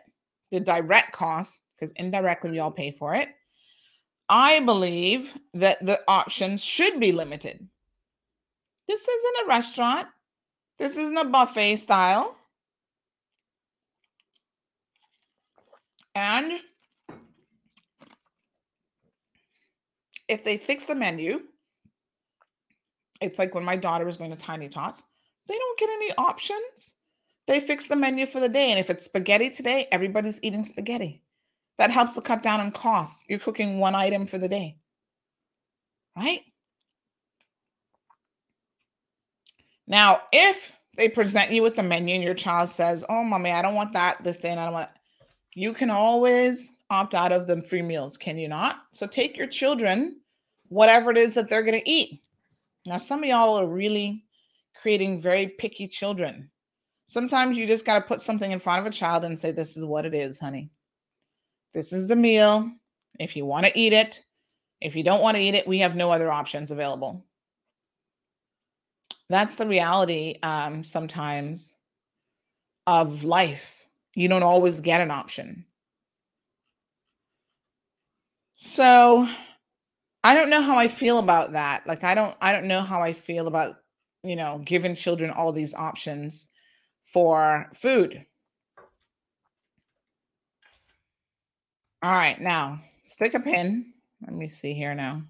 the 0.52 0.60
direct 0.60 1.14
cost, 1.14 1.62
because 1.76 1.92
indirectly 1.94 2.52
we 2.52 2.60
all 2.60 2.72
pay 2.72 2.92
for 2.92 3.14
it, 3.14 3.30
I 4.30 4.60
believe 4.62 5.34
that 5.54 5.80
the 5.86 6.00
options 6.08 6.64
should 6.64 7.00
be 7.00 7.12
limited. 7.12 7.68
This 8.88 9.08
isn't 9.08 9.46
a 9.46 9.48
restaurant. 9.48 10.08
This 10.80 10.98
isn't 10.98 11.18
a 11.18 11.26
buffet 11.26 11.78
style. 11.78 12.36
And 16.16 16.60
if 20.28 20.44
they 20.44 20.58
fix 20.58 20.86
the 20.86 20.96
menu, 20.96 21.42
it's 23.22 23.40
like 23.40 23.56
when 23.56 23.66
my 23.66 23.76
daughter 23.76 24.06
was 24.06 24.18
going 24.18 24.32
to 24.32 24.38
Tiny 24.38 24.70
Tots, 24.70 25.06
they 25.48 25.58
don't 25.58 25.80
get 25.80 25.90
any 25.90 26.12
options. 26.18 26.96
They 27.48 27.60
fix 27.60 27.88
the 27.88 27.96
menu 27.96 28.26
for 28.26 28.40
the 28.40 28.50
day. 28.50 28.70
And 28.70 28.80
if 28.80 28.90
it's 28.90 29.06
spaghetti 29.06 29.50
today, 29.50 29.88
everybody's 29.92 30.40
eating 30.44 30.64
spaghetti. 30.64 31.22
That 31.78 31.92
helps 31.92 32.14
to 32.14 32.22
cut 32.22 32.44
down 32.44 32.60
on 32.60 32.72
costs. 32.72 33.26
You're 33.28 33.40
cooking 33.40 33.80
one 33.80 33.96
item 33.96 34.28
for 34.28 34.38
the 34.38 34.48
day, 34.48 34.78
right? 36.16 36.42
Now, 39.88 40.22
if 40.32 40.72
they 40.96 41.10
present 41.10 41.52
you 41.52 41.64
with 41.64 41.76
the 41.76 41.84
menu 41.84 42.14
and 42.16 42.24
your 42.24 42.36
child 42.36 42.70
says, 42.70 43.04
Oh, 43.10 43.24
mommy, 43.24 43.52
I 43.52 43.62
don't 43.62 43.76
want 43.76 43.94
that 43.94 44.24
this 44.24 44.38
day, 44.38 44.50
and 44.50 44.60
I 44.60 44.66
don't 44.66 44.74
want 44.74 44.90
you 45.56 45.74
can 45.74 45.90
always 45.90 46.80
opt 46.90 47.14
out 47.14 47.32
of 47.32 47.48
the 47.48 47.62
free 47.62 47.82
meals, 47.82 48.18
can 48.18 48.38
you 48.38 48.48
not? 48.48 48.84
So 48.92 49.06
take 49.06 49.38
your 49.38 49.48
children, 49.48 50.20
whatever 50.70 51.12
it 51.12 51.18
is 51.18 51.34
that 51.36 51.50
they're 51.50 51.64
going 51.64 51.80
to 51.80 51.90
eat. 51.90 52.28
Now, 52.86 52.98
some 52.98 53.24
of 53.24 53.30
y'all 53.30 53.60
are 53.60 53.68
really 53.68 54.26
creating 54.82 55.20
very 55.20 55.48
picky 55.48 55.88
children. 55.88 56.50
Sometimes 57.06 57.58
you 57.58 57.68
just 57.68 57.86
got 57.86 58.00
to 58.00 58.06
put 58.06 58.22
something 58.22 58.52
in 58.52 58.60
front 58.60 58.82
of 58.82 58.88
a 58.88 58.96
child 58.96 59.26
and 59.26 59.40
say, 59.40 59.52
This 59.52 59.78
is 59.78 59.86
what 59.86 60.06
it 60.06 60.14
is, 60.14 60.40
honey. 60.40 60.70
This 61.74 61.94
is 61.94 62.08
the 62.08 62.16
meal. 62.16 62.72
If 63.20 63.36
you 63.36 63.46
want 63.46 63.66
to 63.66 63.78
eat 63.78 63.94
it, 63.94 64.22
if 64.82 64.96
you 64.96 65.04
don't 65.04 65.22
want 65.22 65.38
to 65.38 65.44
eat 65.44 65.56
it, 65.56 65.68
we 65.68 65.80
have 65.80 65.96
no 65.96 66.12
other 66.12 66.32
options 66.32 66.72
available. 66.72 67.26
That's 69.30 69.56
the 69.56 69.68
reality 69.68 70.40
um, 70.44 70.84
sometimes 70.84 71.76
of 72.86 73.24
life 73.24 73.83
you 74.16 74.28
don't 74.28 74.44
always 74.44 74.82
get 74.82 75.02
an 75.02 75.12
option. 75.12 75.66
So 78.56 79.28
I 80.24 80.36
don't 80.36 80.50
know 80.50 80.62
how 80.62 80.78
I 80.78 80.88
feel 80.88 81.20
about 81.20 81.52
that. 81.54 81.86
Like 81.86 82.04
I 82.04 82.16
don't 82.16 82.36
I 82.42 82.52
don't 82.52 82.68
know 82.68 82.82
how 82.82 83.02
I 83.02 83.14
feel 83.14 83.48
about, 83.48 83.76
you 84.24 84.36
know, 84.36 84.62
giving 84.64 84.96
children 84.96 85.32
all 85.32 85.52
these 85.52 85.74
options 85.74 86.48
for 87.04 87.70
food. 87.74 88.26
All 92.02 92.12
right, 92.12 92.40
now 92.40 92.80
stick 93.02 93.34
a 93.34 93.40
pin. 93.40 93.94
Let 94.22 94.34
me 94.34 94.50
see 94.50 94.74
here 94.74 94.96
now. 94.96 95.24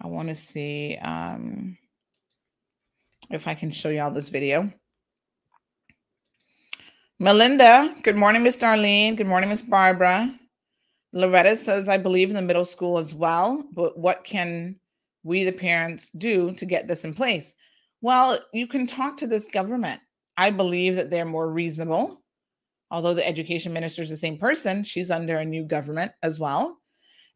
I 0.00 0.06
want 0.06 0.28
to 0.28 0.34
see 0.34 0.96
um, 1.02 1.76
if 3.30 3.48
I 3.48 3.54
can 3.54 3.70
show 3.70 3.88
y'all 3.88 4.10
this 4.10 4.28
video. 4.28 4.72
Melinda, 7.24 7.94
good 8.02 8.16
morning, 8.16 8.42
Miss 8.42 8.58
Darlene. 8.58 9.16
Good 9.16 9.26
morning, 9.26 9.48
Miss 9.48 9.62
Barbara. 9.62 10.30
Loretta 11.14 11.56
says, 11.56 11.88
I 11.88 11.96
believe 11.96 12.28
in 12.28 12.34
the 12.34 12.42
middle 12.42 12.66
school 12.66 12.98
as 12.98 13.14
well, 13.14 13.66
but 13.72 13.98
what 13.98 14.24
can 14.24 14.78
we, 15.22 15.42
the 15.42 15.50
parents, 15.50 16.10
do 16.10 16.52
to 16.52 16.66
get 16.66 16.86
this 16.86 17.02
in 17.02 17.14
place? 17.14 17.54
Well, 18.02 18.38
you 18.52 18.66
can 18.66 18.86
talk 18.86 19.16
to 19.16 19.26
this 19.26 19.48
government. 19.48 20.02
I 20.36 20.50
believe 20.50 20.96
that 20.96 21.08
they're 21.08 21.24
more 21.24 21.50
reasonable. 21.50 22.20
Although 22.90 23.14
the 23.14 23.26
education 23.26 23.72
minister 23.72 24.02
is 24.02 24.10
the 24.10 24.18
same 24.18 24.36
person, 24.36 24.84
she's 24.84 25.10
under 25.10 25.38
a 25.38 25.46
new 25.46 25.64
government 25.64 26.12
as 26.22 26.38
well. 26.38 26.78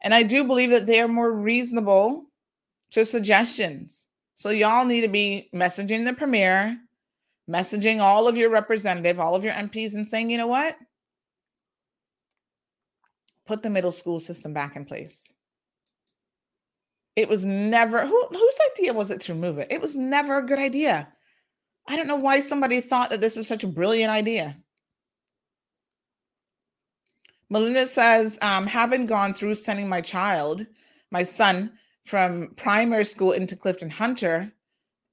And 0.03 0.13
I 0.13 0.23
do 0.23 0.45
believe 0.45 0.69
that 0.69 0.85
they 0.85 1.01
are 1.01 1.09
more 1.09 1.33
reasonable 1.33 2.27
to 2.91 3.07
suggestions. 3.07 4.09
So 4.35 4.51
y'all 4.51 4.85
need 4.85 5.01
to 5.01 5.09
be 5.09 5.49
messaging 5.55 6.05
the 6.05 6.13
premier, 6.13 6.79
messaging 7.49 8.01
all 8.01 8.29
of 8.29 8.37
your 8.37 8.51
representative, 8.51 9.19
all 9.19 9.35
of 9.35 9.45
your 9.45 9.55
MPs, 9.55 9.95
and 9.95 10.07
saying, 10.07 10.31
you 10.31 10.39
know 10.39 10.47
what? 10.47 10.77
put 13.49 13.63
the 13.63 13.71
middle 13.71 13.91
school 13.91 14.21
system 14.21 14.53
back 14.53 14.77
in 14.77 14.85
place. 14.85 15.33
It 17.17 17.29
was 17.29 17.45
never 17.45 18.07
who, 18.07 18.27
whose 18.31 18.59
idea 18.73 18.93
was 18.93 19.11
it 19.11 19.23
to 19.23 19.35
remove 19.35 19.59
it? 19.59 19.69
It 19.73 19.81
was 19.81 19.97
never 19.97 20.39
a 20.39 20.47
good 20.47 20.61
idea. 20.61 21.09
I 21.89 21.97
don't 21.97 22.07
know 22.07 22.17
why 22.17 22.39
somebody 22.39 22.81
thought 22.81 23.11
that 23.11 23.23
this 23.23 23.35
was 23.35 23.49
such 23.49 23.65
a 23.65 23.69
brilliant 23.69 24.13
idea. 24.13 24.57
Melinda 27.51 27.87
says, 27.87 28.39
um, 28.43 28.67
having 28.67 29.07
gone 29.07 29.33
through 29.33 29.55
sending 29.55 29.89
my 29.89 30.03
child, 30.03 30.67
my 31.11 31.23
son, 31.23 31.73
from 32.05 32.53
primary 32.57 33.07
school 33.07 33.33
into 33.33 33.57
Clifton 33.57 33.89
Hunter, 33.89 34.53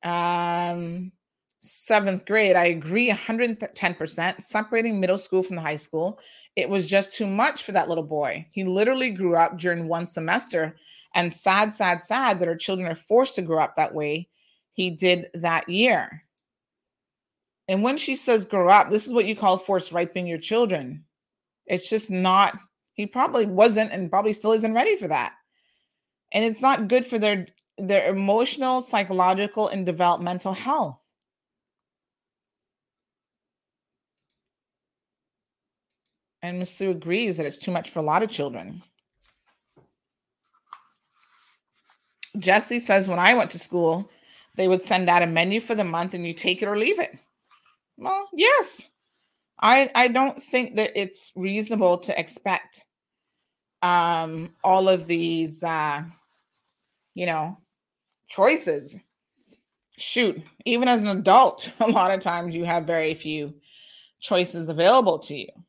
um, 0.03 1.14
seventh 1.60 2.26
grade, 2.26 2.56
I 2.56 2.65
agree 2.65 3.10
110%. 3.10 4.41
Separating 4.41 4.99
middle 4.99 5.18
school 5.18 5.44
from 5.44 5.56
the 5.56 5.61
high 5.61 5.76
school 5.76 6.19
it 6.56 6.69
was 6.69 6.90
just 6.90 7.15
too 7.15 7.27
much 7.27 7.64
for 7.64 7.73
that 7.73 7.90
little 7.90 8.03
boy. 8.03 8.48
He 8.52 8.64
literally 8.64 9.11
grew 9.11 9.36
up 9.36 9.57
during 9.57 9.88
one 9.88 10.07
semester. 10.07 10.76
And 11.14 11.34
sad, 11.34 11.73
sad, 11.73 12.03
sad 12.03 12.40
that 12.40 12.48
our 12.48 12.56
children 12.56 12.90
are 12.90 12.95
forced 12.95 13.36
to 13.36 13.41
grow 13.41 13.61
up 13.61 13.76
that 13.76 13.94
way. 13.94 14.30
He 14.73 14.90
did 14.90 15.30
that 15.34 15.68
year. 15.69 16.23
And 17.68 17.84
when 17.84 17.98
she 17.98 18.15
says 18.15 18.45
grow 18.45 18.69
up, 18.69 18.90
this 18.90 19.06
is 19.06 19.14
what 19.14 19.26
you 19.26 19.36
call 19.36 19.57
forced 19.57 19.91
ripening 19.91 20.27
your 20.27 20.38
children. 20.38 21.03
It's 21.65 21.90
just 21.90 22.11
not, 22.11 22.57
he 22.94 23.07
probably 23.07 23.45
wasn't 23.45 23.91
and 23.91 24.10
probably 24.10 24.34
still 24.34 24.52
isn't 24.52 24.73
ready 24.73 24.95
for 24.95 25.07
that. 25.07 25.34
And 26.32 26.44
it's 26.44 26.61
not 26.61 26.88
good 26.88 27.06
for 27.06 27.19
their 27.19 27.48
their 27.77 28.10
emotional, 28.10 28.80
psychological, 28.80 29.68
and 29.68 29.86
developmental 29.86 30.53
health. 30.53 31.05
And 36.46 36.60
Ms. 36.60 36.70
Sue 36.70 36.92
agrees 36.92 37.38
that 37.38 37.48
it's 37.48 37.58
too 37.58 37.72
much 37.72 37.90
for 37.90 38.00
a 38.00 38.04
lot 38.04 38.22
of 38.22 38.30
children. 38.30 38.84
Jesse 42.38 42.80
says, 42.80 43.08
when 43.08 43.18
I 43.18 43.34
went 43.34 43.50
to 43.52 43.60
school, 43.60 44.12
they 44.56 44.68
would 44.68 44.84
send 44.84 45.10
out 45.10 45.24
a 45.24 45.28
menu 45.28 45.60
for 45.60 45.74
the 45.74 45.84
month 45.84 46.14
and 46.14 46.26
you 46.26 46.34
take 46.34 46.62
it 46.62 46.68
or 46.68 46.78
leave 46.78 47.00
it. 47.00 47.18
Well, 47.98 48.30
yes. 48.32 48.92
I 49.60 49.90
I 49.96 50.08
don't 50.08 50.42
think 50.42 50.76
that 50.76 50.92
it's 50.96 51.32
reasonable 51.36 51.98
to 52.00 52.20
expect 52.20 52.86
um 53.82 54.54
all 54.64 54.88
of 54.90 55.08
these 55.08 55.64
uh 55.64 56.04
you 57.16 57.26
know 57.26 57.58
choices. 58.30 58.98
Shoot, 59.98 60.44
even 60.66 60.90
as 60.90 61.02
an 61.02 61.10
adult, 61.10 61.72
a 61.80 61.88
lot 61.88 62.12
of 62.12 62.20
times 62.20 62.56
you 62.56 62.66
have 62.66 62.86
very 62.86 63.16
few 63.16 63.56
choices 64.20 64.70
available 64.70 65.18
to 65.20 65.36
you. 65.36 65.65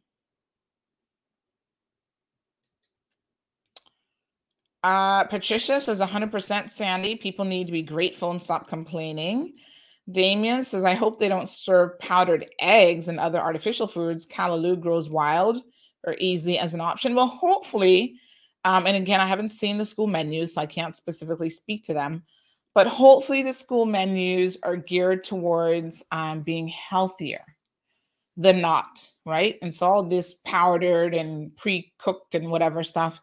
Uh, 4.86 5.24
Patricia 5.24 5.80
says 5.80 5.98
100% 5.98 6.70
Sandy. 6.70 7.16
People 7.16 7.44
need 7.44 7.66
to 7.66 7.72
be 7.72 7.82
grateful 7.82 8.30
and 8.30 8.40
stop 8.40 8.68
complaining. 8.68 9.54
Damien 10.12 10.64
says, 10.64 10.84
I 10.84 10.94
hope 10.94 11.18
they 11.18 11.28
don't 11.28 11.48
serve 11.48 11.98
powdered 11.98 12.46
eggs 12.60 13.08
and 13.08 13.18
other 13.18 13.40
artificial 13.40 13.88
foods. 13.88 14.26
Callaloo 14.26 14.80
grows 14.80 15.10
wild 15.10 15.60
or 16.04 16.14
easy 16.20 16.56
as 16.56 16.72
an 16.72 16.80
option. 16.80 17.16
Well, 17.16 17.26
hopefully, 17.26 18.20
um, 18.64 18.86
and 18.86 18.96
again, 18.96 19.20
I 19.20 19.26
haven't 19.26 19.48
seen 19.48 19.76
the 19.76 19.84
school 19.84 20.06
menus, 20.06 20.54
so 20.54 20.60
I 20.60 20.66
can't 20.66 20.94
specifically 20.94 21.50
speak 21.50 21.82
to 21.86 21.92
them, 21.92 22.22
but 22.72 22.86
hopefully 22.86 23.42
the 23.42 23.52
school 23.52 23.86
menus 23.86 24.56
are 24.62 24.76
geared 24.76 25.24
towards 25.24 26.04
um, 26.12 26.42
being 26.42 26.68
healthier 26.68 27.44
than 28.36 28.60
not, 28.60 29.04
right? 29.24 29.58
And 29.62 29.74
so 29.74 29.86
all 29.86 30.04
this 30.04 30.34
powdered 30.44 31.12
and 31.12 31.56
pre-cooked 31.56 32.36
and 32.36 32.52
whatever 32.52 32.84
stuff 32.84 33.20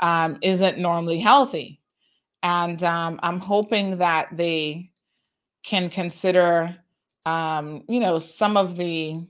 um, 0.00 0.38
isn't 0.42 0.78
normally 0.78 1.20
healthy. 1.20 1.80
And 2.42 2.82
um, 2.82 3.20
I'm 3.22 3.38
hoping 3.38 3.98
that 3.98 4.28
they 4.32 4.90
can 5.62 5.90
consider, 5.90 6.74
um, 7.26 7.84
you 7.88 8.00
know, 8.00 8.18
some 8.18 8.56
of 8.56 8.76
the 8.76 9.22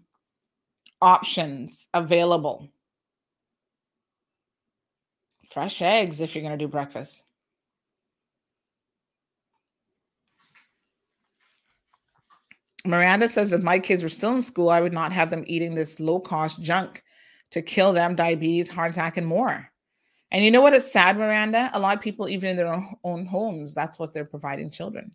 options 1.02 1.88
available. 1.92 2.68
Fresh 5.51 5.82
eggs 5.82 6.20
if 6.20 6.34
you're 6.34 6.42
going 6.44 6.56
to 6.56 6.64
do 6.64 6.68
breakfast. 6.68 7.24
Miranda 12.86 13.28
says 13.28 13.52
if 13.52 13.62
my 13.62 13.78
kids 13.78 14.02
were 14.02 14.09
still 14.09 14.34
in 14.34 14.42
school, 14.42 14.70
I 14.70 14.80
would 14.80 14.92
not 14.92 15.12
have 15.12 15.28
them 15.28 15.44
eating 15.47 15.74
this 15.74 16.01
low 16.01 16.20
cost 16.20 16.62
junk 16.62 17.02
to 17.51 17.60
kill 17.60 17.92
them, 17.92 18.14
diabetes, 18.14 18.70
heart 18.70 18.92
attack, 18.92 19.16
and 19.16 19.26
more. 19.26 19.70
And 20.32 20.44
you 20.44 20.51
know 20.51 20.61
what 20.61 20.74
is 20.74 20.90
sad, 20.90 21.16
Miranda? 21.16 21.70
A 21.73 21.81
lot 21.81 21.97
of 21.97 22.02
people, 22.02 22.28
even 22.28 22.51
in 22.51 22.57
their 22.57 22.82
own 23.05 23.27
homes, 23.27 23.74
that's 23.74 23.98
what 23.98 24.12
they're 24.12 24.24
providing 24.24 24.70
children. 24.70 25.12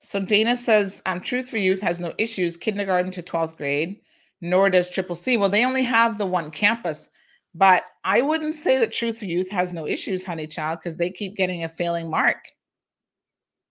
So 0.00 0.20
Dana 0.20 0.56
says, 0.56 1.02
um, 1.06 1.20
Truth 1.20 1.50
for 1.50 1.58
Youth 1.58 1.80
has 1.82 2.00
no 2.00 2.12
issues, 2.18 2.56
kindergarten 2.56 3.10
to 3.12 3.22
12th 3.22 3.56
grade, 3.56 4.00
nor 4.40 4.70
does 4.70 4.90
Triple 4.90 5.14
C. 5.14 5.36
Well, 5.36 5.48
they 5.50 5.64
only 5.64 5.82
have 5.82 6.16
the 6.18 6.26
one 6.26 6.50
campus, 6.50 7.10
but 7.54 7.84
I 8.04 8.22
wouldn't 8.22 8.54
say 8.54 8.78
that 8.78 8.92
Truth 8.92 9.18
for 9.18 9.26
Youth 9.26 9.50
has 9.50 9.72
no 9.72 9.86
issues, 9.86 10.24
honey 10.24 10.46
child, 10.46 10.78
because 10.78 10.96
they 10.96 11.10
keep 11.10 11.36
getting 11.36 11.64
a 11.64 11.68
failing 11.68 12.08
mark. 12.10 12.38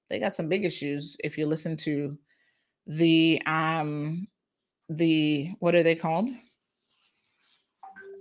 They 0.09 0.19
got 0.19 0.35
some 0.35 0.49
big 0.49 0.65
issues 0.65 1.17
if 1.23 1.37
you 1.37 1.45
listen 1.45 1.77
to 1.77 2.17
the 2.87 3.41
um 3.45 4.27
the 4.89 5.51
what 5.59 5.75
are 5.75 5.83
they 5.83 5.95
called? 5.95 6.29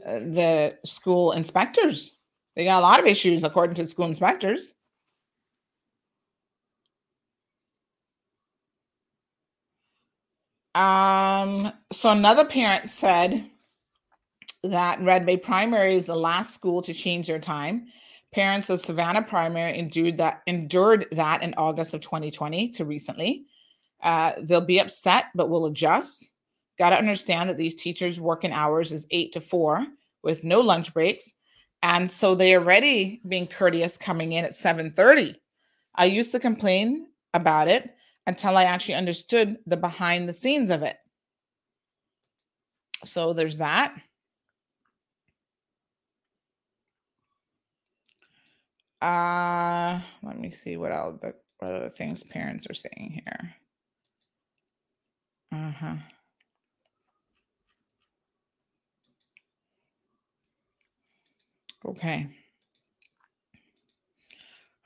The 0.08 0.78
school 0.84 1.32
inspectors. 1.32 2.12
They 2.56 2.64
got 2.64 2.80
a 2.80 2.82
lot 2.82 3.00
of 3.00 3.06
issues, 3.06 3.44
according 3.44 3.76
to 3.76 3.86
school 3.86 4.06
inspectors. 4.06 4.74
Um, 10.74 11.72
so 11.90 12.10
another 12.10 12.44
parent 12.44 12.88
said 12.88 13.50
that 14.62 15.00
Red 15.00 15.26
Bay 15.26 15.36
Primary 15.36 15.94
is 15.94 16.06
the 16.06 16.16
last 16.16 16.54
school 16.54 16.82
to 16.82 16.94
change 16.94 17.26
their 17.26 17.38
time. 17.38 17.86
Parents 18.32 18.70
of 18.70 18.80
Savannah 18.80 19.22
Primary 19.22 19.78
endured 19.78 20.18
that 20.18 20.42
endured 20.46 21.06
that 21.12 21.42
in 21.42 21.54
August 21.56 21.94
of 21.94 22.00
2020 22.00 22.70
to 22.70 22.84
recently. 22.84 23.46
Uh, 24.02 24.32
they'll 24.42 24.60
be 24.60 24.80
upset, 24.80 25.26
but 25.34 25.48
will 25.48 25.66
adjust. 25.66 26.30
Got 26.78 26.90
to 26.90 26.98
understand 26.98 27.50
that 27.50 27.56
these 27.56 27.74
teachers' 27.74 28.20
working 28.20 28.52
hours 28.52 28.92
is 28.92 29.06
eight 29.10 29.32
to 29.32 29.40
four 29.40 29.86
with 30.22 30.44
no 30.44 30.60
lunch 30.60 30.92
breaks. 30.92 31.34
And 31.82 32.10
so 32.10 32.34
they 32.34 32.54
are 32.54 32.60
already 32.60 33.20
being 33.28 33.46
courteous 33.46 33.96
coming 33.96 34.32
in 34.32 34.44
at 34.44 34.54
7:30. 34.54 35.36
I 35.94 36.06
used 36.06 36.32
to 36.32 36.40
complain 36.40 37.08
about 37.34 37.68
it 37.68 37.94
until 38.26 38.56
I 38.56 38.64
actually 38.64 38.94
understood 38.94 39.58
the 39.66 39.76
behind 39.76 40.28
the 40.28 40.32
scenes 40.32 40.70
of 40.70 40.82
it. 40.82 40.96
So 43.04 43.32
there's 43.32 43.58
that. 43.58 44.00
Uh 49.00 50.00
let 50.22 50.38
me 50.38 50.50
see 50.50 50.76
what 50.76 50.92
else 50.92 51.18
what 51.20 51.40
other 51.62 51.88
things 51.90 52.24
parents 52.24 52.66
are 52.68 52.74
saying 52.74 53.22
here. 53.24 53.54
Uh-huh. 55.52 55.96
Okay. 61.86 62.28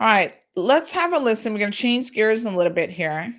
All 0.01 0.09
right, 0.09 0.35
let's 0.57 0.91
have 0.93 1.13
a 1.13 1.19
listen. 1.19 1.53
We're 1.53 1.61
going 1.61 1.71
to 1.71 1.79
change 1.79 2.13
gears 2.13 2.45
a 2.45 2.51
little 2.51 2.73
bit 2.73 2.91
here. 2.91 3.33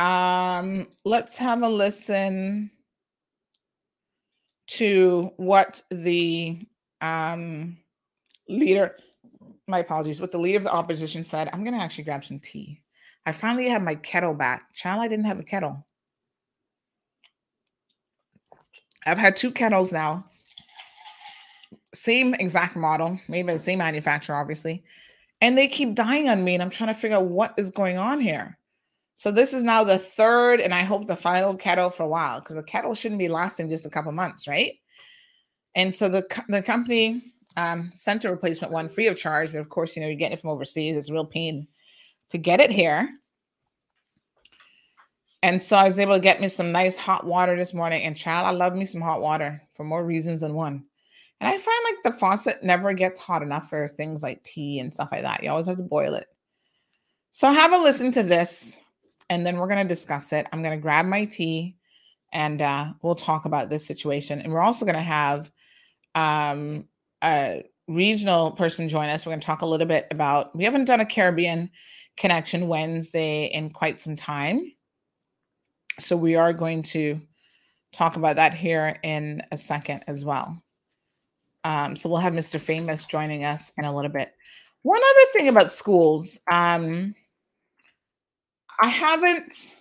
Um, 0.00 0.88
let's 1.04 1.38
have 1.38 1.62
a 1.62 1.68
listen 1.68 2.70
to 4.68 5.30
what 5.36 5.82
the 5.90 6.66
um, 7.00 7.76
leader, 8.48 8.96
my 9.68 9.78
apologies, 9.78 10.20
what 10.20 10.32
the 10.32 10.38
leader 10.38 10.58
of 10.58 10.64
the 10.64 10.72
opposition 10.72 11.22
said. 11.22 11.48
I'm 11.52 11.64
going 11.64 11.74
to 11.76 11.82
actually 11.82 12.04
grab 12.04 12.24
some 12.24 12.38
tea. 12.38 12.80
I 13.26 13.32
finally 13.32 13.68
have 13.68 13.82
my 13.82 13.94
kettle 13.94 14.34
back. 14.34 14.72
Child, 14.74 15.02
I 15.02 15.08
didn't 15.08 15.26
have 15.26 15.38
a 15.38 15.44
kettle. 15.44 15.86
I've 19.04 19.18
had 19.18 19.36
two 19.36 19.50
kettles 19.50 19.92
now. 19.92 20.24
Same 21.92 22.34
exact 22.34 22.76
model, 22.76 23.18
maybe 23.28 23.52
the 23.52 23.58
same 23.58 23.78
manufacturer, 23.78 24.36
obviously. 24.36 24.84
And 25.40 25.56
they 25.56 25.68
keep 25.68 25.94
dying 25.94 26.28
on 26.28 26.44
me, 26.44 26.54
and 26.54 26.62
I'm 26.62 26.70
trying 26.70 26.92
to 26.92 27.00
figure 27.00 27.16
out 27.16 27.26
what 27.26 27.54
is 27.56 27.70
going 27.70 27.98
on 27.98 28.20
here. 28.20 28.58
So 29.14 29.30
this 29.30 29.52
is 29.52 29.64
now 29.64 29.84
the 29.84 29.98
third, 29.98 30.60
and 30.60 30.72
I 30.72 30.82
hope 30.82 31.06
the 31.06 31.16
final 31.16 31.54
kettle 31.56 31.90
for 31.90 32.04
a 32.04 32.08
while, 32.08 32.40
because 32.40 32.56
the 32.56 32.62
kettle 32.62 32.94
shouldn't 32.94 33.18
be 33.18 33.28
lasting 33.28 33.68
just 33.68 33.86
a 33.86 33.90
couple 33.90 34.12
months, 34.12 34.46
right? 34.48 34.74
And 35.74 35.94
so 35.94 36.08
the 36.08 36.26
the 36.48 36.62
company 36.62 37.22
um, 37.56 37.90
sent 37.92 38.24
a 38.24 38.30
replacement 38.30 38.72
one 38.72 38.88
free 38.88 39.08
of 39.08 39.16
charge, 39.16 39.52
but 39.52 39.60
of 39.60 39.68
course, 39.68 39.94
you 39.94 40.02
know, 40.02 40.08
you're 40.08 40.16
getting 40.16 40.34
it 40.34 40.40
from 40.40 40.50
overseas. 40.50 40.96
It's 40.96 41.10
a 41.10 41.12
real 41.12 41.24
pain 41.24 41.66
to 42.30 42.38
get 42.38 42.60
it 42.60 42.70
here. 42.70 43.08
And 45.42 45.62
so 45.62 45.76
I 45.76 45.84
was 45.84 45.98
able 45.98 46.14
to 46.14 46.20
get 46.20 46.40
me 46.40 46.48
some 46.48 46.70
nice 46.70 46.96
hot 46.96 47.24
water 47.24 47.56
this 47.56 47.72
morning. 47.72 48.02
And 48.02 48.16
child, 48.16 48.46
I 48.46 48.50
love 48.50 48.74
me 48.74 48.84
some 48.84 49.00
hot 49.00 49.22
water 49.22 49.62
for 49.72 49.84
more 49.84 50.04
reasons 50.04 50.42
than 50.42 50.54
one. 50.54 50.84
And 51.40 51.48
I 51.48 51.56
find 51.56 51.78
like 51.84 52.02
the 52.04 52.18
faucet 52.18 52.62
never 52.62 52.92
gets 52.92 53.18
hot 53.18 53.42
enough 53.42 53.70
for 53.70 53.88
things 53.88 54.22
like 54.22 54.42
tea 54.42 54.78
and 54.78 54.92
stuff 54.92 55.08
like 55.10 55.22
that. 55.22 55.42
You 55.42 55.50
always 55.50 55.66
have 55.66 55.78
to 55.78 55.82
boil 55.82 56.14
it. 56.14 56.26
So 57.30 57.50
have 57.50 57.72
a 57.72 57.78
listen 57.78 58.12
to 58.12 58.22
this, 58.22 58.78
and 59.30 59.46
then 59.46 59.56
we're 59.56 59.68
going 59.68 59.82
to 59.82 59.88
discuss 59.88 60.32
it. 60.32 60.46
I'm 60.52 60.62
going 60.62 60.76
to 60.76 60.82
grab 60.82 61.06
my 61.06 61.24
tea, 61.24 61.76
and 62.32 62.60
uh, 62.60 62.86
we'll 63.02 63.14
talk 63.14 63.44
about 63.44 63.70
this 63.70 63.86
situation. 63.86 64.40
And 64.40 64.52
we're 64.52 64.60
also 64.60 64.84
going 64.84 64.96
to 64.96 65.00
have 65.00 65.50
um, 66.14 66.86
a 67.22 67.64
regional 67.86 68.50
person 68.50 68.88
join 68.88 69.08
us. 69.08 69.24
We're 69.24 69.30
going 69.30 69.40
to 69.40 69.46
talk 69.46 69.62
a 69.62 69.66
little 69.66 69.86
bit 69.86 70.08
about. 70.10 70.54
We 70.54 70.64
haven't 70.64 70.86
done 70.86 71.00
a 71.00 71.06
Caribbean 71.06 71.70
connection 72.16 72.68
Wednesday 72.68 73.46
in 73.46 73.70
quite 73.70 73.98
some 74.00 74.16
time. 74.16 74.72
So 75.98 76.16
we 76.16 76.34
are 76.34 76.52
going 76.52 76.82
to 76.84 77.20
talk 77.92 78.16
about 78.16 78.36
that 78.36 78.54
here 78.54 78.98
in 79.02 79.42
a 79.52 79.56
second 79.56 80.04
as 80.06 80.24
well. 80.24 80.62
Um, 81.64 81.96
so 81.96 82.08
we'll 82.08 82.20
have 82.20 82.32
Mr. 82.32 82.58
Famous 82.58 83.04
joining 83.04 83.44
us 83.44 83.72
in 83.76 83.84
a 83.84 83.94
little 83.94 84.10
bit. 84.10 84.32
One 84.82 84.98
other 85.00 85.26
thing 85.32 85.48
about 85.48 85.72
schools, 85.72 86.40
um, 86.50 87.14
I 88.80 88.88
haven't 88.88 89.76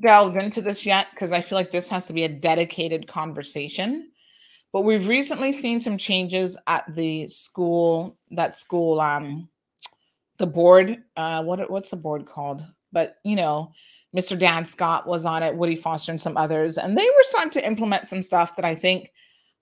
delved 0.00 0.42
into 0.42 0.60
this 0.62 0.86
yet 0.86 1.08
because 1.10 1.30
I 1.32 1.40
feel 1.40 1.56
like 1.56 1.70
this 1.70 1.88
has 1.90 2.06
to 2.06 2.12
be 2.12 2.24
a 2.24 2.28
dedicated 2.28 3.06
conversation. 3.06 4.10
But 4.72 4.82
we've 4.82 5.06
recently 5.06 5.52
seen 5.52 5.80
some 5.80 5.98
changes 5.98 6.56
at 6.66 6.84
the 6.94 7.28
school, 7.28 8.16
that 8.32 8.56
school, 8.56 9.00
um, 9.00 9.48
the 10.38 10.46
board, 10.46 11.02
uh, 11.16 11.44
what 11.44 11.70
what's 11.70 11.90
the 11.90 11.96
board 11.96 12.26
called? 12.26 12.64
But 12.92 13.18
you 13.24 13.36
know, 13.36 13.70
Mr. 14.16 14.36
Dan 14.36 14.64
Scott 14.64 15.06
was 15.06 15.24
on 15.24 15.44
it, 15.44 15.54
Woody 15.54 15.76
Foster, 15.76 16.10
and 16.10 16.20
some 16.20 16.36
others, 16.36 16.76
and 16.76 16.98
they 16.98 17.04
were 17.04 17.22
starting 17.22 17.52
to 17.52 17.66
implement 17.66 18.08
some 18.08 18.22
stuff 18.22 18.56
that 18.56 18.64
I 18.64 18.74
think 18.74 19.12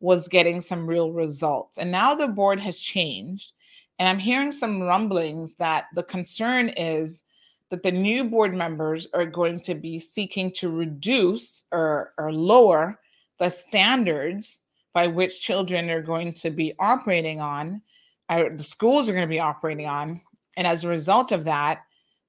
was 0.02 0.28
getting 0.28 0.60
some 0.60 0.86
real 0.86 1.12
results. 1.12 1.78
And 1.78 1.90
now 1.90 2.14
the 2.14 2.28
board 2.28 2.60
has 2.60 2.78
changed, 2.78 3.52
and 3.98 4.08
I'm 4.08 4.18
hearing 4.18 4.52
some 4.52 4.82
rumblings 4.82 5.54
that 5.56 5.86
the 5.94 6.02
concern 6.02 6.70
is 6.70 7.22
that 7.70 7.82
the 7.82 7.92
new 7.92 8.24
board 8.24 8.54
members 8.54 9.06
are 9.14 9.24
going 9.24 9.60
to 9.60 9.74
be 9.74 9.98
seeking 9.98 10.50
to 10.52 10.68
reduce 10.68 11.62
or, 11.72 12.12
or 12.18 12.32
lower 12.32 12.98
the 13.38 13.48
standards 13.48 14.60
by 14.92 15.06
which 15.06 15.40
children 15.40 15.88
are 15.88 16.02
going 16.02 16.32
to 16.34 16.50
be 16.50 16.74
operating 16.78 17.40
on, 17.40 17.80
the 18.28 18.56
schools 18.58 19.08
are 19.08 19.12
going 19.12 19.24
to 19.24 19.28
be 19.28 19.40
operating 19.40 19.86
on. 19.86 20.20
And 20.56 20.66
as 20.66 20.84
a 20.84 20.88
result 20.88 21.32
of 21.32 21.44
that, 21.44 21.82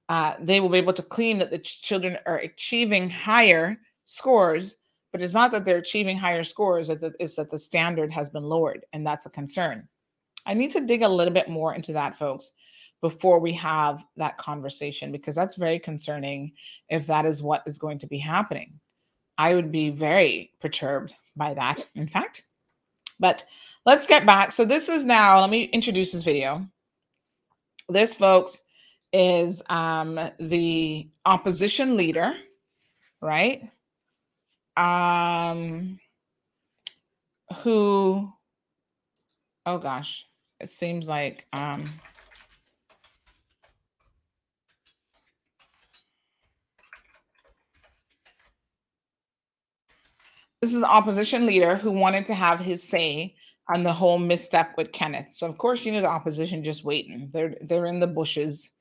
uh, 0.08 0.34
they 0.38 0.60
will 0.60 0.68
be 0.68 0.78
able 0.78 0.92
to 0.92 1.02
claim 1.02 1.38
that 1.38 1.50
the 1.50 1.58
children 1.58 2.18
are 2.24 2.38
achieving 2.38 3.10
higher 3.10 3.78
scores, 4.04 4.76
but 5.14 5.22
it's 5.22 5.32
not 5.32 5.52
that 5.52 5.64
they're 5.64 5.78
achieving 5.78 6.16
higher 6.16 6.42
scores, 6.42 6.90
it's 6.90 7.36
that 7.36 7.48
the 7.48 7.56
standard 7.56 8.12
has 8.12 8.28
been 8.28 8.42
lowered, 8.42 8.84
and 8.92 9.06
that's 9.06 9.26
a 9.26 9.30
concern. 9.30 9.86
I 10.44 10.54
need 10.54 10.72
to 10.72 10.84
dig 10.84 11.02
a 11.02 11.08
little 11.08 11.32
bit 11.32 11.48
more 11.48 11.72
into 11.72 11.92
that, 11.92 12.16
folks, 12.16 12.50
before 13.00 13.38
we 13.38 13.52
have 13.52 14.04
that 14.16 14.38
conversation, 14.38 15.12
because 15.12 15.36
that's 15.36 15.54
very 15.54 15.78
concerning 15.78 16.50
if 16.88 17.06
that 17.06 17.26
is 17.26 17.44
what 17.44 17.62
is 17.64 17.78
going 17.78 17.98
to 17.98 18.08
be 18.08 18.18
happening. 18.18 18.72
I 19.38 19.54
would 19.54 19.70
be 19.70 19.90
very 19.90 20.50
perturbed 20.60 21.14
by 21.36 21.54
that, 21.54 21.86
in 21.94 22.08
fact. 22.08 22.46
But 23.20 23.46
let's 23.86 24.08
get 24.08 24.26
back. 24.26 24.50
So, 24.50 24.64
this 24.64 24.88
is 24.88 25.04
now, 25.04 25.40
let 25.40 25.50
me 25.50 25.66
introduce 25.66 26.10
this 26.10 26.24
video. 26.24 26.66
This, 27.88 28.16
folks, 28.16 28.62
is 29.12 29.62
um, 29.70 30.18
the 30.40 31.08
opposition 31.24 31.96
leader, 31.96 32.34
right? 33.20 33.70
Um, 34.76 35.98
who, 37.62 38.32
oh 39.66 39.78
gosh, 39.78 40.26
it 40.60 40.68
seems 40.68 41.08
like 41.08 41.46
um, 41.52 41.88
this 50.60 50.74
is 50.74 50.82
opposition 50.82 51.46
leader 51.46 51.76
who 51.76 51.92
wanted 51.92 52.26
to 52.26 52.34
have 52.34 52.58
his 52.58 52.82
say 52.82 53.34
on 53.74 53.82
the 53.82 53.92
whole 53.92 54.18
misstep 54.18 54.76
with 54.76 54.92
Kenneth. 54.92 55.28
So 55.32 55.46
of 55.46 55.58
course, 55.58 55.84
you 55.84 55.92
know 55.92 56.00
the 56.00 56.08
opposition 56.08 56.64
just 56.64 56.84
waiting. 56.84 57.30
They're 57.32 57.54
they're 57.62 57.86
in 57.86 58.00
the 58.00 58.06
bushes 58.06 58.72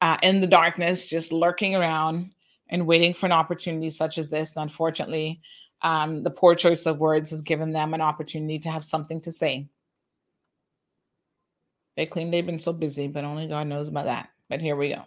uh, 0.00 0.18
in 0.22 0.40
the 0.40 0.46
darkness, 0.46 1.08
just 1.08 1.32
lurking 1.32 1.74
around 1.76 2.32
and 2.74 2.88
waiting 2.88 3.14
for 3.14 3.26
an 3.26 3.32
opportunity 3.32 3.88
such 3.88 4.18
as 4.18 4.30
this. 4.30 4.56
And 4.56 4.64
unfortunately, 4.64 5.40
um, 5.82 6.22
the 6.22 6.30
poor 6.30 6.56
choice 6.56 6.86
of 6.86 6.98
words 6.98 7.30
has 7.30 7.40
given 7.40 7.70
them 7.70 7.94
an 7.94 8.00
opportunity 8.00 8.58
to 8.58 8.68
have 8.68 8.82
something 8.82 9.20
to 9.20 9.30
say. 9.30 9.68
They 11.96 12.06
claim 12.06 12.32
they've 12.32 12.44
been 12.44 12.58
so 12.58 12.72
busy, 12.72 13.06
but 13.06 13.22
only 13.24 13.46
God 13.46 13.68
knows 13.68 13.86
about 13.86 14.06
that. 14.06 14.30
But 14.50 14.60
here 14.60 14.74
we 14.74 14.88
go. 14.88 15.04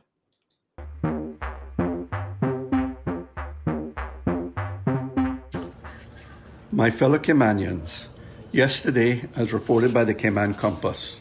My 6.71 6.89
fellow 6.89 7.19
Caymanians, 7.19 8.07
yesterday, 8.53 9.23
as 9.35 9.51
reported 9.51 9.93
by 9.93 10.05
the 10.05 10.13
Cayman 10.13 10.53
Compass, 10.53 11.19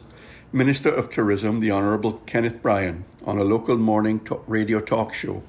Minister 0.53 0.95
of 0.95 1.11
Tourism, 1.11 1.59
the 1.59 1.73
Honourable 1.73 2.23
Kenneth 2.25 2.63
Bryan, 2.63 3.05
on 3.25 3.37
a 3.39 3.43
local 3.43 3.77
morning 3.77 4.21
to- 4.27 4.41
radio 4.47 4.79
talk 4.79 5.13
show, 5.13 5.43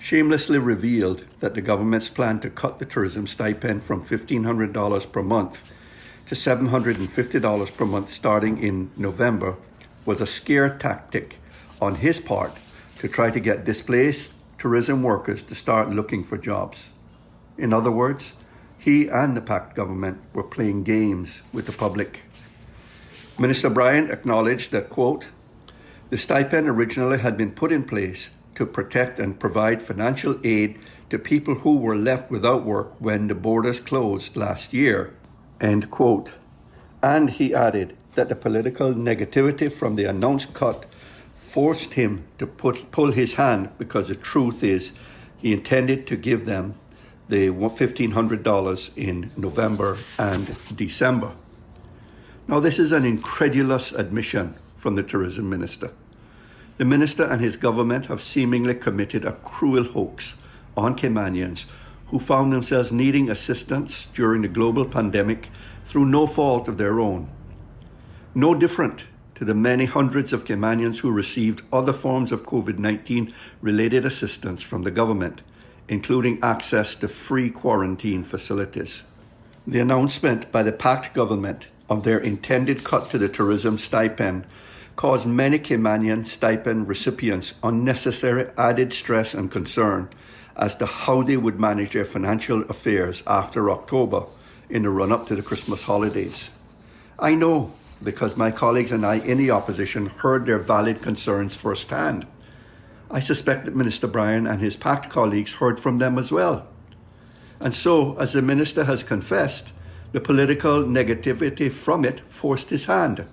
shamelessly 0.00 0.58
revealed 0.58 1.24
that 1.40 1.54
the 1.54 1.60
government's 1.60 2.08
plan 2.08 2.40
to 2.40 2.48
cut 2.48 2.78
the 2.78 2.86
tourism 2.86 3.26
stipend 3.26 3.84
from 3.84 4.02
$1,500 4.02 5.12
per 5.12 5.22
month 5.22 5.62
to 6.26 6.34
$750 6.34 7.76
per 7.76 7.84
month 7.84 8.12
starting 8.12 8.62
in 8.62 8.90
November 8.96 9.56
was 10.06 10.20
a 10.20 10.26
scare 10.26 10.78
tactic 10.78 11.36
on 11.82 11.96
his 11.96 12.18
part 12.18 12.56
to 12.98 13.08
try 13.08 13.30
to 13.30 13.38
get 13.38 13.66
displaced 13.66 14.32
tourism 14.58 15.02
workers 15.02 15.42
to 15.42 15.54
start 15.54 15.90
looking 15.90 16.24
for 16.24 16.38
jobs. 16.38 16.88
In 17.58 17.74
other 17.74 17.90
words, 17.90 18.32
he 18.78 19.08
and 19.08 19.36
the 19.36 19.42
PACT 19.42 19.76
government 19.76 20.18
were 20.32 20.42
playing 20.42 20.84
games 20.84 21.42
with 21.52 21.66
the 21.66 21.72
public. 21.72 22.20
Minister 23.38 23.68
Bryan 23.68 24.10
acknowledged 24.10 24.72
that, 24.72 24.88
quote, 24.88 25.26
the 26.08 26.16
stipend 26.16 26.68
originally 26.68 27.18
had 27.18 27.36
been 27.36 27.52
put 27.52 27.70
in 27.70 27.84
place 27.84 28.30
to 28.60 28.66
protect 28.66 29.18
and 29.18 29.40
provide 29.40 29.80
financial 29.80 30.38
aid 30.44 30.78
to 31.08 31.18
people 31.18 31.54
who 31.54 31.78
were 31.78 31.96
left 31.96 32.30
without 32.30 32.62
work 32.62 32.92
when 32.98 33.26
the 33.26 33.34
borders 33.34 33.80
closed 33.80 34.36
last 34.36 34.74
year, 34.74 35.14
end 35.62 35.90
quote. 35.90 36.34
And 37.02 37.30
he 37.30 37.54
added 37.54 37.96
that 38.16 38.28
the 38.28 38.36
political 38.36 38.92
negativity 38.92 39.72
from 39.72 39.96
the 39.96 40.04
announced 40.04 40.52
cut 40.52 40.84
forced 41.40 41.94
him 41.94 42.24
to 42.36 42.46
put, 42.46 42.90
pull 42.90 43.12
his 43.12 43.34
hand 43.34 43.70
because 43.78 44.08
the 44.08 44.14
truth 44.14 44.62
is 44.62 44.92
he 45.38 45.54
intended 45.54 46.06
to 46.08 46.16
give 46.16 46.44
them 46.44 46.74
the 47.30 47.48
$1,500 47.48 48.90
in 48.94 49.30
November 49.38 49.96
and 50.18 50.54
December. 50.76 51.32
Now, 52.46 52.60
this 52.60 52.78
is 52.78 52.92
an 52.92 53.06
incredulous 53.06 53.92
admission 53.92 54.54
from 54.76 54.96
the 54.96 55.02
tourism 55.02 55.48
minister. 55.48 55.92
The 56.80 56.86
minister 56.86 57.24
and 57.24 57.42
his 57.42 57.58
government 57.58 58.06
have 58.06 58.22
seemingly 58.22 58.74
committed 58.74 59.26
a 59.26 59.32
cruel 59.44 59.84
hoax 59.84 60.36
on 60.78 60.96
Caymanians 60.96 61.66
who 62.06 62.18
found 62.18 62.54
themselves 62.54 62.90
needing 62.90 63.28
assistance 63.28 64.08
during 64.14 64.40
the 64.40 64.48
global 64.48 64.86
pandemic 64.86 65.50
through 65.84 66.06
no 66.06 66.26
fault 66.26 66.68
of 66.68 66.78
their 66.78 66.98
own. 66.98 67.28
No 68.34 68.54
different 68.54 69.04
to 69.34 69.44
the 69.44 69.54
many 69.54 69.84
hundreds 69.84 70.32
of 70.32 70.46
Caymanians 70.46 71.00
who 71.00 71.10
received 71.10 71.60
other 71.70 71.92
forms 71.92 72.32
of 72.32 72.46
COVID 72.46 72.78
19 72.78 73.34
related 73.60 74.06
assistance 74.06 74.62
from 74.62 74.82
the 74.82 74.90
government, 74.90 75.42
including 75.86 76.38
access 76.42 76.94
to 76.94 77.08
free 77.08 77.50
quarantine 77.50 78.24
facilities. 78.24 79.02
The 79.66 79.80
announcement 79.80 80.50
by 80.50 80.62
the 80.62 80.72
PACT 80.72 81.12
government 81.12 81.66
of 81.90 82.04
their 82.04 82.18
intended 82.18 82.84
cut 82.84 83.10
to 83.10 83.18
the 83.18 83.28
tourism 83.28 83.76
stipend 83.76 84.46
caused 84.96 85.26
many 85.26 85.58
Caymanian 85.58 86.26
stipend 86.26 86.88
recipients 86.88 87.54
unnecessary 87.62 88.50
added 88.56 88.92
stress 88.92 89.34
and 89.34 89.50
concern 89.50 90.08
as 90.56 90.74
to 90.76 90.86
how 90.86 91.22
they 91.22 91.36
would 91.36 91.58
manage 91.58 91.92
their 91.92 92.04
financial 92.04 92.62
affairs 92.62 93.22
after 93.26 93.70
October 93.70 94.24
in 94.68 94.82
the 94.82 94.90
run 94.90 95.12
up 95.12 95.26
to 95.26 95.34
the 95.34 95.42
Christmas 95.42 95.82
holidays. 95.82 96.50
I 97.18 97.34
know 97.34 97.72
because 98.02 98.36
my 98.36 98.50
colleagues 98.50 98.92
and 98.92 99.04
I 99.04 99.16
in 99.16 99.38
the 99.38 99.50
opposition 99.50 100.06
heard 100.06 100.46
their 100.46 100.58
valid 100.58 101.02
concerns 101.02 101.54
firsthand. 101.54 102.26
I 103.10 103.20
suspect 103.20 103.64
that 103.64 103.76
Minister 103.76 104.06
Bryan 104.06 104.46
and 104.46 104.60
his 104.60 104.76
PACT 104.76 105.10
colleagues 105.10 105.54
heard 105.54 105.80
from 105.80 105.98
them 105.98 106.18
as 106.18 106.30
well. 106.30 106.66
And 107.58 107.74
so, 107.74 108.16
as 108.18 108.32
the 108.32 108.40
minister 108.40 108.84
has 108.84 109.02
confessed, 109.02 109.72
the 110.12 110.20
political 110.20 110.82
negativity 110.84 111.70
from 111.70 112.04
it 112.04 112.20
forced 112.30 112.70
his 112.70 112.86
hand. 112.86 113.26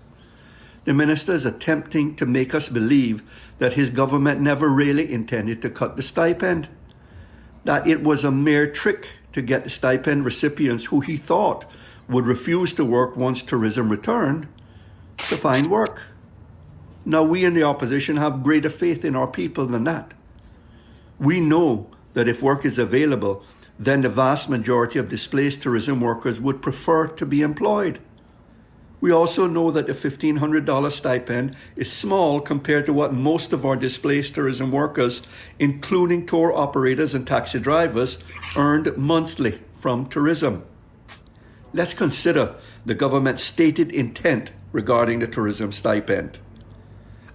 The 0.88 0.94
minister 0.94 1.34
is 1.34 1.44
attempting 1.44 2.16
to 2.16 2.26
make 2.26 2.56
us 2.56 2.70
believe 2.70 3.22
that 3.60 3.74
his 3.74 3.90
government 3.90 4.40
never 4.40 4.70
really 4.70 5.12
intended 5.12 5.62
to 5.62 5.70
cut 5.70 5.98
the 5.98 6.02
stipend, 6.02 6.70
that 7.66 7.86
it 7.86 8.02
was 8.02 8.24
a 8.24 8.32
mere 8.32 8.72
trick 8.72 9.06
to 9.34 9.42
get 9.42 9.66
the 9.66 9.70
stipend 9.70 10.24
recipients 10.24 10.86
who 10.86 11.02
he 11.02 11.18
thought 11.18 11.70
would 12.08 12.26
refuse 12.26 12.72
to 12.72 12.86
work 12.86 13.18
once 13.18 13.42
tourism 13.42 13.90
returned 13.90 14.48
to 15.28 15.36
find 15.36 15.70
work. 15.70 16.04
Now, 17.04 17.22
we 17.22 17.44
in 17.44 17.54
the 17.54 17.64
opposition 17.64 18.16
have 18.16 18.42
greater 18.42 18.70
faith 18.70 19.04
in 19.04 19.14
our 19.14 19.28
people 19.28 19.66
than 19.66 19.84
that. 19.84 20.14
We 21.20 21.42
know 21.42 21.90
that 22.14 22.30
if 22.30 22.42
work 22.42 22.64
is 22.64 22.78
available, 22.78 23.44
then 23.78 24.04
the 24.04 24.10
vast 24.10 24.48
majority 24.48 25.00
of 25.00 25.10
displaced 25.10 25.64
tourism 25.64 26.00
workers 26.00 26.40
would 26.40 26.62
prefer 26.62 27.08
to 27.08 27.26
be 27.26 27.42
employed. 27.42 28.00
We 29.00 29.12
also 29.12 29.46
know 29.46 29.70
that 29.72 29.86
the 29.86 29.94
$1,500 29.94 30.92
stipend 30.92 31.56
is 31.76 31.92
small 31.92 32.42
compared 32.42 32.88
to 32.88 32.94
what 32.94 33.14
most 33.14 33.54
of 33.54 33.64
our 33.66 33.76
displaced 33.76 34.34
tourism 34.34 34.72
workers, 34.72 35.22
including 35.60 36.26
tour 36.26 36.52
operators 36.52 37.14
and 37.14 37.26
taxi 37.28 37.60
drivers, 37.60 38.18
earned 38.56 38.98
monthly 38.98 39.62
from 39.76 40.08
tourism. 40.08 40.66
Let's 41.74 41.94
consider 41.94 42.56
the 42.86 42.96
government's 42.96 43.44
stated 43.44 43.92
intent 43.92 44.52
regarding 44.72 45.20
the 45.20 45.28
tourism 45.28 45.72
stipend. 45.72 46.40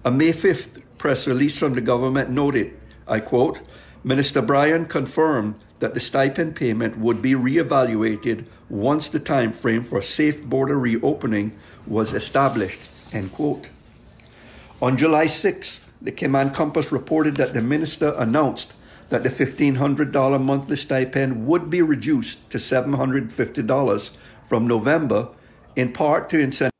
A 0.03 0.11
May 0.11 0.33
5th 0.33 0.81
press 0.97 1.27
release 1.27 1.57
from 1.57 1.75
the 1.75 1.81
government 1.81 2.29
noted, 2.29 2.77
I 3.07 3.21
quote, 3.21 3.61
Minister 4.03 4.41
Bryan 4.41 4.85
confirmed 4.85 5.55
that 5.79 5.93
the 5.93 5.99
stipend 6.01 6.57
payment 6.57 6.97
would 6.97 7.21
be 7.21 7.33
reevaluated 7.33 8.45
once 8.73 9.07
the 9.07 9.19
time 9.19 9.51
frame 9.51 9.83
for 9.83 10.01
safe 10.01 10.43
border 10.43 10.79
reopening 10.79 11.55
was 11.85 12.11
established. 12.11 12.79
End 13.13 13.31
quote. 13.31 13.69
On 14.81 14.97
July 14.97 15.27
6th, 15.27 15.85
the 16.01 16.11
Cayman 16.11 16.49
Compass 16.49 16.91
reported 16.91 17.35
that 17.35 17.53
the 17.53 17.61
minister 17.61 18.15
announced 18.17 18.73
that 19.09 19.21
the 19.21 19.29
$1,500 19.29 20.41
monthly 20.41 20.75
stipend 20.75 21.45
would 21.45 21.69
be 21.69 21.83
reduced 21.83 22.49
to 22.49 22.57
$750 22.57 24.11
from 24.43 24.67
November, 24.67 25.29
in 25.75 25.93
part 25.93 26.31
to 26.31 26.37
incentivize. 26.37 26.71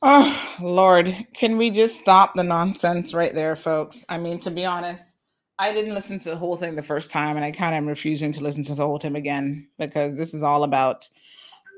Oh, 0.00 0.22
ah, 0.30 0.56
Lord, 0.60 1.26
can 1.34 1.56
we 1.56 1.70
just 1.70 1.98
stop 1.98 2.34
the 2.34 2.44
nonsense 2.44 3.14
right 3.14 3.32
there, 3.34 3.56
folks? 3.56 4.04
I 4.10 4.18
mean, 4.18 4.40
to 4.40 4.50
be 4.50 4.66
honest, 4.66 5.17
I 5.58 5.72
didn't 5.72 5.94
listen 5.94 6.18
to 6.20 6.30
the 6.30 6.36
whole 6.36 6.56
thing 6.56 6.76
the 6.76 6.82
first 6.82 7.10
time, 7.10 7.36
and 7.36 7.44
I 7.44 7.50
kind 7.50 7.74
of 7.74 7.78
am 7.78 7.88
refusing 7.88 8.30
to 8.32 8.42
listen 8.42 8.62
to 8.64 8.74
the 8.74 8.86
whole 8.86 8.98
thing 8.98 9.16
again 9.16 9.68
because 9.78 10.16
this 10.16 10.32
is 10.32 10.42
all 10.42 10.62
about 10.62 11.08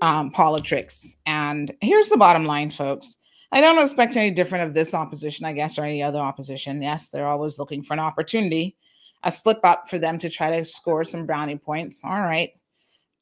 um, 0.03 0.31
politics. 0.31 1.17
And 1.27 1.71
here's 1.81 2.11
the 2.11 2.19
bottom 2.19 2.45
line, 2.45 2.71
folks. 2.71 3.17
I 3.53 3.61
don't 3.61 3.83
expect 3.83 4.17
any 4.17 4.31
different 4.31 4.65
of 4.65 4.75
this 4.75 4.95
opposition, 4.95 5.47
I 5.47 5.53
guess, 5.53 5.79
or 5.79 5.85
any 5.85 6.03
other 6.03 6.21
opposition. 6.21 6.83
Yes, 6.83 7.09
they're 7.09 7.27
always 7.27 7.59
looking 7.59 7.83
for 7.83 7.95
an 7.95 8.01
opportunity, 8.01 8.77
a 9.25 9.33
slip 9.33 9.59
up 9.65 9.89
for 9.89 9.99
them 9.99 10.19
to 10.19 10.31
try 10.31 10.57
to 10.57 10.65
score 10.65 11.03
some 11.03 11.27
brownie 11.27 11.59
points. 11.59 12.03
All 12.05 12.21
right. 12.21 12.53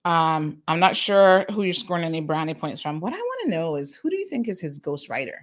Um, 0.04 0.62
I'm 0.68 0.80
not 0.80 0.96
sure 0.96 1.44
who 1.52 1.62
you're 1.62 1.72
scoring 1.72 2.04
any 2.04 2.20
brownie 2.20 2.54
points 2.54 2.82
from. 2.82 3.00
What 3.00 3.12
I 3.12 3.16
want 3.16 3.44
to 3.44 3.50
know 3.50 3.76
is 3.76 3.94
who 3.96 4.10
do 4.10 4.16
you 4.16 4.26
think 4.26 4.48
is 4.48 4.60
his 4.60 4.80
ghostwriter? 4.80 5.36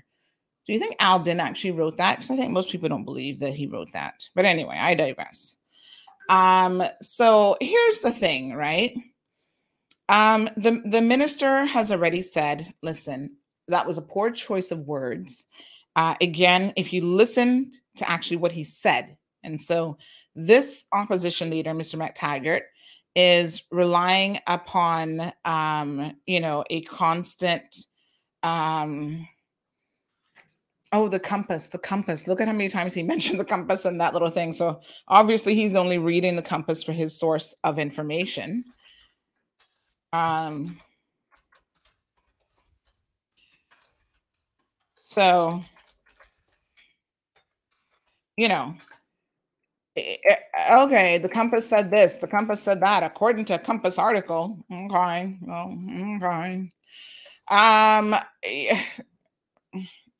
Do 0.66 0.74
you 0.74 0.80
think 0.80 0.96
Alden 1.00 1.40
actually 1.40 1.72
wrote 1.72 1.98
that? 1.98 2.18
Because 2.18 2.32
I 2.32 2.36
think 2.36 2.52
most 2.52 2.72
people 2.72 2.90
don't 2.90 3.06
believe 3.06 3.40
that 3.40 3.56
he 3.56 3.68
wrote 3.68 3.92
that. 3.94 4.28
But 4.34 4.46
anyway, 4.46 4.78
I 4.80 4.96
digress. 4.96 5.58
Um, 6.30 6.84
so 7.02 7.56
here's 7.62 8.02
the 8.02 8.12
thing, 8.12 8.54
right? 8.56 8.98
Um, 10.10 10.50
the 10.58 10.82
the 10.86 11.02
minister 11.02 11.66
has 11.66 11.92
already 11.92 12.22
said, 12.22 12.74
listen, 12.82 13.38
that 13.68 13.86
was 13.86 13.98
a 13.98 14.04
poor 14.04 14.32
choice 14.32 14.72
of 14.72 14.88
words. 14.88 15.46
Uh, 15.96 16.16
again, 16.22 16.74
if 16.76 16.92
you 16.92 17.02
listen 17.02 17.72
to 17.98 18.10
actually 18.10 18.38
what 18.38 18.52
he 18.52 18.64
said, 18.64 19.18
and 19.44 19.62
so 19.62 19.98
this 20.36 20.86
opposition 20.92 21.50
leader, 21.50 21.72
Mr. 21.72 21.96
McTaggart, 21.96 22.62
is 23.16 23.64
relying 23.72 24.40
upon 24.48 25.32
um, 25.46 26.16
you 26.26 26.40
know 26.40 26.64
a 26.70 26.82
constant 26.82 27.76
um, 28.44 29.28
oh 30.92 31.08
the 31.08 31.20
compass 31.20 31.70
the 31.70 31.78
compass 31.78 32.28
look 32.28 32.42
at 32.42 32.48
how 32.48 32.54
many 32.54 32.70
times 32.70 32.94
he 32.94 33.04
mentioned 33.14 33.40
the 33.40 33.46
compass 33.46 33.86
and 33.86 34.00
that 34.00 34.14
little 34.14 34.30
thing 34.30 34.54
so 34.54 34.80
obviously 35.08 35.56
he's 35.56 35.76
only 35.76 35.98
reading 35.98 36.36
the 36.36 36.42
compass 36.42 36.84
for 36.84 36.94
his 36.94 37.18
source 37.18 37.56
of 37.64 37.78
information 37.80 38.64
um 40.14 40.78
so 45.04 45.62
you 48.38 48.48
know 48.48 48.76
Eh, 49.98 50.18
eh, 50.30 50.78
okay, 50.84 51.18
the 51.20 51.30
Compass 51.30 51.68
said 51.68 51.90
this, 51.90 52.18
the 52.18 52.28
Compass 52.28 52.62
said 52.62 52.82
that, 52.82 53.04
according 53.04 53.46
to 53.46 53.56
a 53.56 53.60
Compass 53.60 53.98
article. 53.98 54.66
Okay, 54.70 55.38
well, 55.42 55.78
okay. 56.18 56.70
Um, 57.48 58.16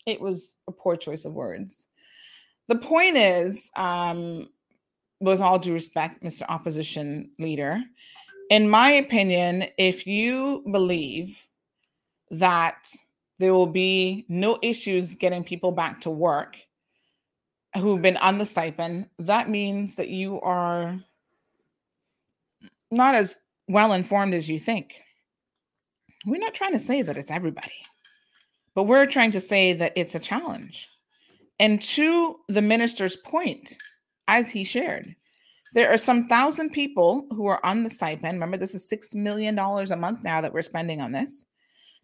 it 0.06 0.22
was 0.22 0.58
a 0.68 0.72
poor 0.72 0.96
choice 0.96 1.26
of 1.26 1.34
words. 1.34 1.88
The 2.68 2.78
point 2.78 3.18
is, 3.18 3.70
um, 3.76 4.50
with 5.20 5.42
all 5.42 5.60
due 5.60 5.74
respect, 5.74 6.24
Mr. 6.24 6.44
Opposition 6.50 7.32
Leader, 7.40 7.82
in 8.50 8.70
my 8.70 8.92
opinion, 8.92 9.66
if 9.78 10.06
you 10.06 10.64
believe 10.72 11.48
that 12.32 12.88
there 13.40 13.54
will 13.54 13.68
be 13.68 14.26
no 14.30 14.58
issues 14.62 15.16
getting 15.16 15.44
people 15.44 15.72
back 15.72 16.02
to 16.02 16.10
work 16.10 16.58
who've 17.76 18.02
been 18.02 18.18
on 18.18 18.38
the 18.38 18.46
stipend, 18.46 19.08
that 19.20 19.50
means 19.50 19.96
that 19.96 20.10
you 20.10 20.40
are 20.42 20.98
not 22.92 23.16
as 23.16 23.38
well 23.68 23.94
informed 23.94 24.34
as 24.34 24.50
you 24.50 24.60
think. 24.60 24.94
We're 26.26 26.40
not 26.40 26.54
trying 26.54 26.72
to 26.72 26.80
say 26.80 27.02
that 27.02 27.18
it's 27.18 27.32
everybody, 27.32 27.74
but 28.76 28.84
we're 28.84 29.06
trying 29.06 29.32
to 29.32 29.42
say 29.42 29.74
that 29.74 29.94
it's 29.96 30.16
a 30.16 30.20
challenge. 30.20 30.90
And 31.60 31.82
to 31.82 32.36
the 32.50 32.62
minister's 32.62 33.16
point, 33.16 33.74
as 34.28 34.50
he 34.50 34.66
shared, 34.66 35.16
there 35.74 35.92
are 35.92 35.98
some 35.98 36.28
thousand 36.28 36.72
people 36.72 37.28
who 37.32 37.48
are 37.48 37.66
on 37.66 37.84
the 37.84 37.90
stipend. 37.90 38.36
Remember, 38.36 38.58
this 38.58 38.76
is 38.76 38.90
$6 38.92 39.16
million 39.16 39.58
a 39.58 39.96
month 39.96 40.24
now 40.24 40.42
that 40.42 40.54
we're 40.54 40.62
spending 40.62 41.02
on 41.02 41.12
this. 41.12 41.46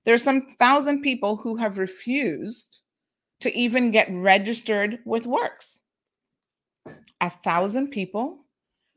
There 0.05 0.13
are 0.13 0.19
some 0.19 0.47
thousand 0.59 1.01
people 1.01 1.35
who 1.35 1.57
have 1.57 1.77
refused 1.77 2.79
to 3.41 3.55
even 3.55 3.91
get 3.91 4.09
registered 4.11 4.99
with 5.05 5.25
works. 5.25 5.79
A 7.19 7.29
thousand 7.29 7.89
people 7.89 8.45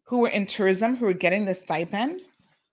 who 0.05 0.19
were 0.19 0.29
in 0.29 0.47
tourism 0.47 0.97
who 0.97 1.07
are 1.07 1.13
getting 1.13 1.45
the 1.45 1.55
stipend, 1.55 2.21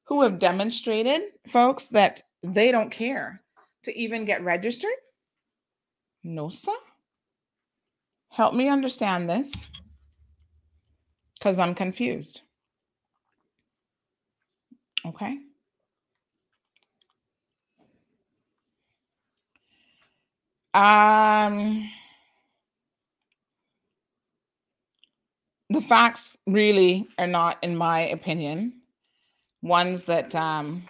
who 0.03 0.21
have 0.21 0.39
demonstrated, 0.39 1.21
folks, 1.47 1.87
that 1.87 2.21
they 2.43 2.71
don't 2.71 2.91
care 2.91 3.40
to 3.83 3.97
even 3.97 4.25
get 4.25 4.43
registered? 4.43 4.91
No, 6.23 6.49
sir. 6.49 6.73
Help 8.29 8.53
me 8.53 8.69
understand 8.69 9.29
this 9.29 9.51
because 11.33 11.59
I'm 11.59 11.75
confused. 11.75 12.41
Okay. 15.05 15.37
Um, 20.73 21.89
the 25.69 25.81
facts 25.81 26.37
really 26.47 27.07
are 27.17 27.27
not, 27.27 27.57
in 27.63 27.75
my 27.75 28.01
opinion, 28.01 28.81
ones 29.61 30.05
that 30.05 30.33
um, 30.35 30.87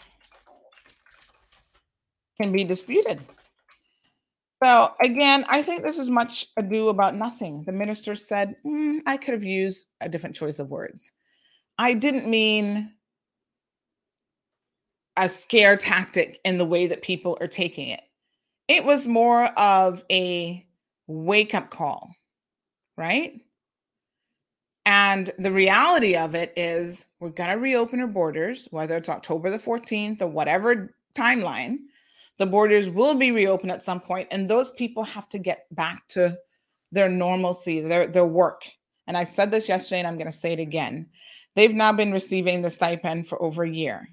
can 2.41 2.51
be 2.51 2.63
disputed. 2.63 3.19
So 4.63 4.93
again, 5.03 5.45
I 5.49 5.63
think 5.63 5.83
this 5.83 5.97
is 5.97 6.09
much 6.09 6.47
ado 6.57 6.89
about 6.89 7.15
nothing. 7.15 7.63
The 7.63 7.71
minister 7.71 8.13
said, 8.13 8.55
mm, 8.65 8.99
I 9.07 9.17
could 9.17 9.33
have 9.33 9.43
used 9.43 9.87
a 10.01 10.09
different 10.09 10.35
choice 10.35 10.59
of 10.59 10.69
words. 10.69 11.13
I 11.77 11.93
didn't 11.93 12.27
mean 12.27 12.93
a 15.17 15.27
scare 15.27 15.77
tactic 15.77 16.39
in 16.45 16.57
the 16.57 16.65
way 16.65 16.87
that 16.87 17.01
people 17.01 17.37
are 17.41 17.47
taking 17.47 17.89
it. 17.89 18.01
It 18.67 18.85
was 18.85 19.07
more 19.07 19.45
of 19.57 20.03
a 20.11 20.65
wake 21.07 21.55
up 21.55 21.71
call, 21.71 22.15
right? 22.97 23.41
And 24.85 25.31
the 25.37 25.51
reality 25.51 26.15
of 26.15 26.35
it 26.35 26.53
is, 26.55 27.07
we're 27.19 27.29
going 27.29 27.51
to 27.51 27.57
reopen 27.57 27.99
our 27.99 28.07
borders, 28.07 28.67
whether 28.71 28.95
it's 28.97 29.09
October 29.09 29.49
the 29.49 29.57
14th 29.57 30.21
or 30.21 30.27
whatever 30.27 30.95
timeline. 31.15 31.79
The 32.41 32.47
borders 32.47 32.89
will 32.89 33.13
be 33.13 33.31
reopened 33.31 33.71
at 33.71 33.83
some 33.83 33.99
point, 33.99 34.27
and 34.31 34.49
those 34.49 34.71
people 34.71 35.03
have 35.03 35.29
to 35.29 35.37
get 35.37 35.67
back 35.75 36.07
to 36.07 36.35
their 36.91 37.07
normalcy, 37.07 37.81
their, 37.81 38.07
their 38.07 38.25
work. 38.25 38.63
And 39.05 39.15
I 39.15 39.25
said 39.25 39.51
this 39.51 39.69
yesterday, 39.69 39.99
and 39.99 40.07
I'm 40.07 40.17
going 40.17 40.25
to 40.25 40.31
say 40.31 40.53
it 40.53 40.59
again. 40.59 41.05
They've 41.55 41.75
now 41.75 41.93
been 41.93 42.11
receiving 42.11 42.63
the 42.63 42.71
stipend 42.71 43.27
for 43.27 43.39
over 43.43 43.61
a 43.61 43.69
year. 43.69 44.09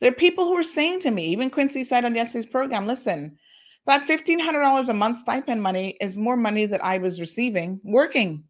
There 0.00 0.10
are 0.10 0.14
people 0.14 0.46
who 0.46 0.56
are 0.56 0.62
saying 0.62 1.00
to 1.00 1.10
me, 1.10 1.26
even 1.26 1.50
Quincy 1.50 1.84
said 1.84 2.06
on 2.06 2.14
yesterday's 2.14 2.48
program, 2.48 2.86
listen, 2.86 3.36
that 3.84 4.08
$1,500 4.08 4.88
a 4.88 4.94
month 4.94 5.18
stipend 5.18 5.62
money 5.62 5.98
is 6.00 6.16
more 6.16 6.38
money 6.38 6.64
that 6.64 6.82
I 6.82 6.96
was 6.96 7.20
receiving 7.20 7.82
working. 7.84 8.44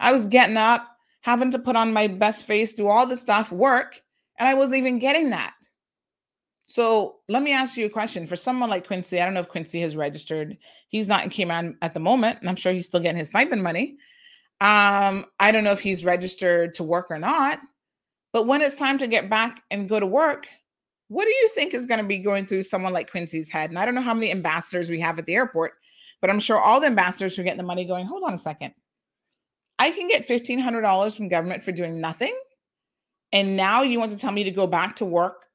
I 0.00 0.14
was 0.14 0.26
getting 0.26 0.56
up, 0.56 0.88
having 1.20 1.50
to 1.50 1.58
put 1.58 1.76
on 1.76 1.92
my 1.92 2.06
best 2.06 2.46
face, 2.46 2.72
do 2.72 2.86
all 2.86 3.06
the 3.06 3.18
stuff, 3.18 3.52
work, 3.52 4.00
and 4.38 4.48
I 4.48 4.54
wasn't 4.54 4.78
even 4.78 5.00
getting 5.00 5.28
that. 5.30 5.52
So 6.66 7.16
let 7.28 7.42
me 7.42 7.52
ask 7.52 7.76
you 7.76 7.86
a 7.86 7.90
question. 7.90 8.26
For 8.26 8.36
someone 8.36 8.68
like 8.68 8.86
Quincy, 8.86 9.20
I 9.20 9.24
don't 9.24 9.34
know 9.34 9.40
if 9.40 9.48
Quincy 9.48 9.80
has 9.80 9.96
registered. 9.96 10.58
He's 10.88 11.08
not 11.08 11.24
in 11.24 11.30
Cayman 11.30 11.78
at 11.82 11.94
the 11.94 12.00
moment, 12.00 12.40
and 12.40 12.48
I'm 12.48 12.56
sure 12.56 12.72
he's 12.72 12.86
still 12.86 13.00
getting 13.00 13.18
his 13.18 13.28
stipend 13.28 13.62
money. 13.62 13.96
Um, 14.60 15.26
I 15.38 15.52
don't 15.52 15.64
know 15.64 15.72
if 15.72 15.80
he's 15.80 16.04
registered 16.04 16.74
to 16.76 16.82
work 16.82 17.06
or 17.10 17.18
not. 17.18 17.60
But 18.32 18.46
when 18.46 18.60
it's 18.60 18.76
time 18.76 18.98
to 18.98 19.06
get 19.06 19.30
back 19.30 19.62
and 19.70 19.88
go 19.88 19.98
to 19.98 20.06
work, 20.06 20.46
what 21.08 21.24
do 21.24 21.30
you 21.30 21.48
think 21.54 21.72
is 21.72 21.86
going 21.86 22.00
to 22.00 22.06
be 22.06 22.18
going 22.18 22.44
through 22.44 22.64
someone 22.64 22.92
like 22.92 23.10
Quincy's 23.10 23.48
head? 23.48 23.70
And 23.70 23.78
I 23.78 23.86
don't 23.86 23.94
know 23.94 24.02
how 24.02 24.12
many 24.12 24.30
ambassadors 24.30 24.90
we 24.90 25.00
have 25.00 25.18
at 25.18 25.24
the 25.24 25.34
airport, 25.34 25.72
but 26.20 26.28
I'm 26.28 26.40
sure 26.40 26.58
all 26.58 26.78
the 26.78 26.86
ambassadors 26.86 27.34
who 27.34 27.40
are 27.40 27.44
getting 27.44 27.56
the 27.56 27.64
money 27.64 27.86
going, 27.86 28.06
hold 28.06 28.24
on 28.24 28.34
a 28.34 28.38
second. 28.38 28.74
I 29.78 29.90
can 29.90 30.08
get 30.08 30.28
$1,500 30.28 31.16
from 31.16 31.28
government 31.28 31.62
for 31.62 31.72
doing 31.72 31.98
nothing. 31.98 32.38
And 33.32 33.56
now 33.56 33.82
you 33.82 33.98
want 33.98 34.10
to 34.10 34.18
tell 34.18 34.32
me 34.32 34.44
to 34.44 34.50
go 34.50 34.66
back 34.66 34.96
to 34.96 35.06
work 35.06 35.45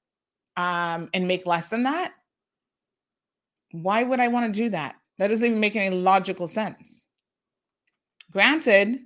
um, 0.57 1.09
and 1.13 1.27
make 1.27 1.45
less 1.45 1.69
than 1.69 1.83
that? 1.83 2.13
Why 3.71 4.03
would 4.03 4.19
I 4.19 4.27
want 4.27 4.53
to 4.53 4.61
do 4.61 4.69
that? 4.69 4.95
That 5.17 5.29
doesn't 5.29 5.45
even 5.45 5.59
make 5.59 5.75
any 5.75 5.95
logical 5.95 6.47
sense. 6.47 7.07
Granted, 8.31 8.99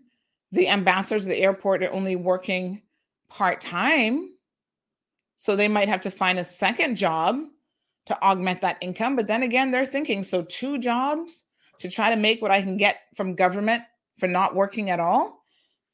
the 0.52 0.70
ambassadors 0.70 1.26
at 1.26 1.30
the 1.30 1.42
airport 1.42 1.84
are 1.84 1.92
only 1.92 2.16
working 2.16 2.82
part 3.30 3.62
time. 3.62 4.32
So 5.36 5.56
they 5.56 5.68
might 5.68 5.90
have 5.90 6.02
to 6.02 6.12
find 6.12 6.40
a 6.40 6.44
second 6.44 6.96
job 6.96 7.42
to 8.06 8.22
augment 8.24 8.62
that 8.62 8.78
income. 8.82 9.16
But 9.16 9.28
then 9.28 9.44
again, 9.44 9.72
they're 9.72 9.86
thinking 9.86 10.24
so 10.24 10.44
two 10.44 10.78
jobs 10.78 11.44
to 11.80 11.90
try 11.90 12.10
to 12.10 12.16
make 12.16 12.42
what 12.42 12.52
I 12.52 12.62
can 12.62 12.78
get 12.78 13.02
from 13.16 13.36
government 13.36 13.84
for 14.18 14.28
not 14.28 14.56
working 14.56 14.90
at 14.90 15.00
all. 15.00 15.44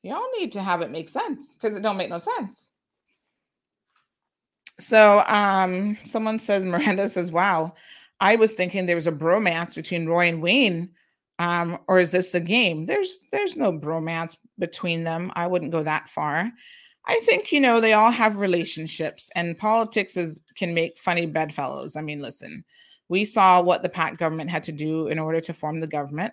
Y'all 0.03 0.27
need 0.37 0.51
to 0.51 0.61
have 0.61 0.81
it 0.81 0.91
make 0.91 1.09
sense 1.09 1.55
because 1.55 1.75
it 1.75 1.81
don't 1.81 1.97
make 1.97 2.09
no 2.09 2.19
sense. 2.19 2.69
So 4.81 5.23
um 5.27 5.97
someone 6.03 6.39
says 6.39 6.65
Miranda 6.65 7.07
says, 7.07 7.31
wow, 7.31 7.73
I 8.19 8.35
was 8.35 8.53
thinking 8.53 8.85
there 8.85 8.95
was 8.95 9.07
a 9.07 9.11
bromance 9.11 9.75
between 9.75 10.07
Roy 10.07 10.27
and 10.27 10.41
Wayne. 10.41 10.89
Um, 11.39 11.79
or 11.87 11.97
is 11.97 12.11
this 12.11 12.31
the 12.31 12.39
game? 12.39 12.85
There's 12.85 13.17
there's 13.31 13.57
no 13.57 13.73
bromance 13.73 14.37
between 14.59 15.03
them. 15.03 15.31
I 15.35 15.47
wouldn't 15.47 15.71
go 15.71 15.81
that 15.81 16.07
far. 16.07 16.51
I 17.07 17.19
think 17.25 17.51
you 17.51 17.59
know 17.59 17.79
they 17.79 17.93
all 17.93 18.11
have 18.11 18.37
relationships, 18.37 19.31
and 19.35 19.57
politics 19.57 20.17
is 20.17 20.43
can 20.55 20.73
make 20.75 20.97
funny 20.97 21.25
bedfellows. 21.25 21.95
I 21.95 22.01
mean, 22.01 22.21
listen, 22.21 22.63
we 23.09 23.25
saw 23.25 23.59
what 23.61 23.81
the 23.81 23.89
PACT 23.89 24.19
government 24.19 24.51
had 24.51 24.61
to 24.63 24.71
do 24.71 25.07
in 25.07 25.17
order 25.17 25.41
to 25.41 25.53
form 25.53 25.79
the 25.79 25.87
government. 25.87 26.31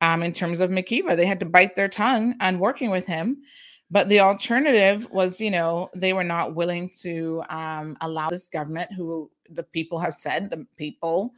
Um, 0.00 0.22
in 0.22 0.32
terms 0.32 0.60
of 0.60 0.70
McKeeva, 0.70 1.16
they 1.16 1.26
had 1.26 1.40
to 1.40 1.46
bite 1.46 1.74
their 1.74 1.88
tongue 1.88 2.34
on 2.40 2.60
working 2.60 2.90
with 2.90 3.06
him, 3.06 3.42
but 3.90 4.08
the 4.08 4.20
alternative 4.20 5.06
was, 5.10 5.40
you 5.40 5.50
know, 5.50 5.90
they 5.94 6.12
were 6.12 6.24
not 6.24 6.54
willing 6.54 6.90
to 7.00 7.42
um, 7.48 7.96
allow 8.00 8.28
this 8.28 8.48
government, 8.48 8.92
who 8.92 9.30
the 9.50 9.62
people 9.62 9.98
have 9.98 10.14
said 10.14 10.50
the 10.50 10.66
people 10.76 11.32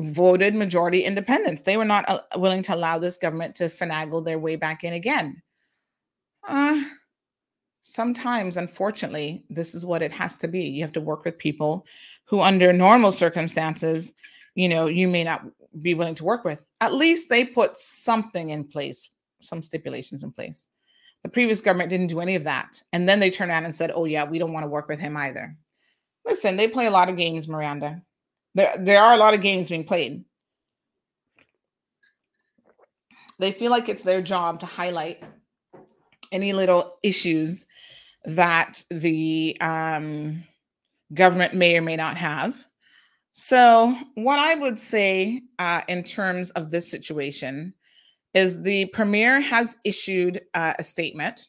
voted 0.00 0.54
majority 0.54 1.04
independence. 1.04 1.62
They 1.62 1.76
were 1.76 1.84
not 1.84 2.08
uh, 2.08 2.20
willing 2.36 2.62
to 2.64 2.74
allow 2.74 2.98
this 2.98 3.16
government 3.16 3.54
to 3.56 3.64
finagle 3.64 4.24
their 4.24 4.38
way 4.38 4.56
back 4.56 4.82
in 4.82 4.94
again. 4.94 5.40
Uh, 6.48 6.82
sometimes, 7.80 8.56
unfortunately, 8.56 9.44
this 9.48 9.74
is 9.74 9.84
what 9.84 10.02
it 10.02 10.10
has 10.10 10.36
to 10.38 10.48
be. 10.48 10.64
You 10.64 10.82
have 10.82 10.92
to 10.94 11.00
work 11.00 11.24
with 11.24 11.38
people 11.38 11.86
who, 12.24 12.40
under 12.40 12.72
normal 12.72 13.12
circumstances, 13.12 14.14
you 14.54 14.68
know, 14.68 14.86
you 14.86 15.06
may 15.06 15.22
not 15.22 15.44
be 15.82 15.94
willing 15.94 16.14
to 16.16 16.24
work 16.24 16.44
with. 16.44 16.64
At 16.80 16.94
least 16.94 17.28
they 17.28 17.44
put 17.44 17.76
something 17.76 18.50
in 18.50 18.64
place, 18.64 19.10
some 19.40 19.62
stipulations 19.62 20.24
in 20.24 20.32
place. 20.32 20.68
The 21.24 21.30
previous 21.30 21.60
government 21.60 21.90
didn't 21.90 22.08
do 22.08 22.20
any 22.20 22.36
of 22.36 22.44
that. 22.44 22.82
And 22.92 23.08
then 23.08 23.18
they 23.18 23.30
turned 23.30 23.50
around 23.50 23.64
and 23.64 23.74
said, 23.74 23.90
oh, 23.94 24.04
yeah, 24.04 24.24
we 24.24 24.38
don't 24.38 24.52
want 24.52 24.64
to 24.64 24.68
work 24.68 24.88
with 24.88 25.00
him 25.00 25.16
either. 25.16 25.56
Listen, 26.26 26.56
they 26.56 26.68
play 26.68 26.86
a 26.86 26.90
lot 26.90 27.08
of 27.08 27.16
games, 27.16 27.48
Miranda. 27.48 28.02
There, 28.54 28.72
there 28.78 29.00
are 29.00 29.14
a 29.14 29.18
lot 29.18 29.34
of 29.34 29.42
games 29.42 29.68
being 29.68 29.84
played. 29.84 30.24
They 33.38 33.52
feel 33.52 33.70
like 33.70 33.88
it's 33.88 34.04
their 34.04 34.22
job 34.22 34.60
to 34.60 34.66
highlight 34.66 35.24
any 36.30 36.52
little 36.52 36.96
issues 37.02 37.66
that 38.24 38.84
the 38.90 39.56
um, 39.60 40.44
government 41.12 41.54
may 41.54 41.76
or 41.76 41.82
may 41.82 41.96
not 41.96 42.16
have. 42.16 42.64
So, 43.32 43.96
what 44.14 44.38
I 44.38 44.54
would 44.54 44.78
say 44.78 45.42
uh, 45.58 45.80
in 45.88 46.04
terms 46.04 46.50
of 46.52 46.70
this 46.70 46.88
situation 46.88 47.74
is 48.34 48.62
the 48.62 48.86
premier 48.86 49.40
has 49.40 49.78
issued 49.84 50.42
uh, 50.54 50.74
a 50.78 50.84
statement 50.84 51.48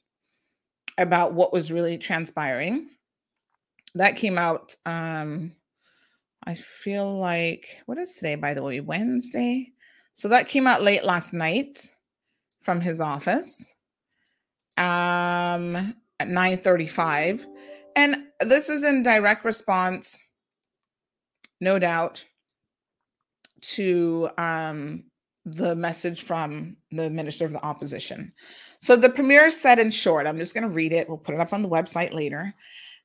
about 0.97 1.33
what 1.33 1.51
was 1.51 1.71
really 1.71 1.97
transpiring. 1.97 2.87
That 3.95 4.15
came 4.15 4.37
out, 4.37 4.75
um, 4.85 5.53
I 6.45 6.53
feel 6.53 7.17
like, 7.17 7.81
what 7.85 7.97
is 7.97 8.15
today, 8.15 8.35
by 8.35 8.53
the 8.53 8.61
way? 8.63 8.79
Wednesday. 8.79 9.71
So, 10.13 10.27
that 10.29 10.47
came 10.47 10.67
out 10.67 10.81
late 10.81 11.03
last 11.03 11.33
night 11.33 11.93
from 12.59 12.79
his 12.79 13.01
office. 13.01 13.75
Um, 14.77 15.95
at 16.19 16.27
9:35 16.27 17.45
and 17.95 18.27
this 18.41 18.69
is 18.69 18.83
in 18.83 19.03
direct 19.03 19.45
response 19.45 20.19
no 21.61 21.79
doubt 21.79 22.25
to 23.61 24.29
um, 24.37 25.03
the 25.45 25.75
message 25.75 26.23
from 26.23 26.75
the 26.91 27.09
minister 27.09 27.45
of 27.45 27.51
the 27.51 27.63
opposition 27.63 28.31
so 28.79 28.95
the 28.95 29.09
premier 29.09 29.49
said 29.49 29.79
in 29.79 29.91
short 29.91 30.27
i'm 30.27 30.37
just 30.37 30.53
going 30.53 30.67
to 30.67 30.73
read 30.73 30.91
it 30.91 31.07
we'll 31.07 31.17
put 31.17 31.35
it 31.35 31.41
up 31.41 31.53
on 31.53 31.61
the 31.61 31.69
website 31.69 32.13
later 32.13 32.53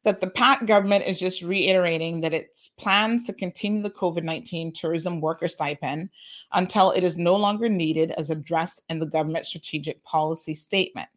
that 0.04 0.20
the 0.20 0.30
PACT 0.30 0.66
government 0.66 1.06
is 1.06 1.18
just 1.18 1.42
reiterating 1.42 2.20
that 2.22 2.32
its 2.32 2.68
plans 2.68 3.26
to 3.26 3.32
continue 3.32 3.82
the 3.82 3.90
COVID 3.90 4.22
19 4.22 4.72
tourism 4.72 5.20
worker 5.20 5.48
stipend 5.48 6.08
until 6.52 6.90
it 6.92 7.04
is 7.04 7.18
no 7.18 7.36
longer 7.36 7.68
needed 7.68 8.12
as 8.12 8.30
addressed 8.30 8.82
in 8.88 8.98
the 8.98 9.06
government 9.06 9.46
strategic 9.46 10.02
policy 10.04 10.54
statement. 10.54 11.08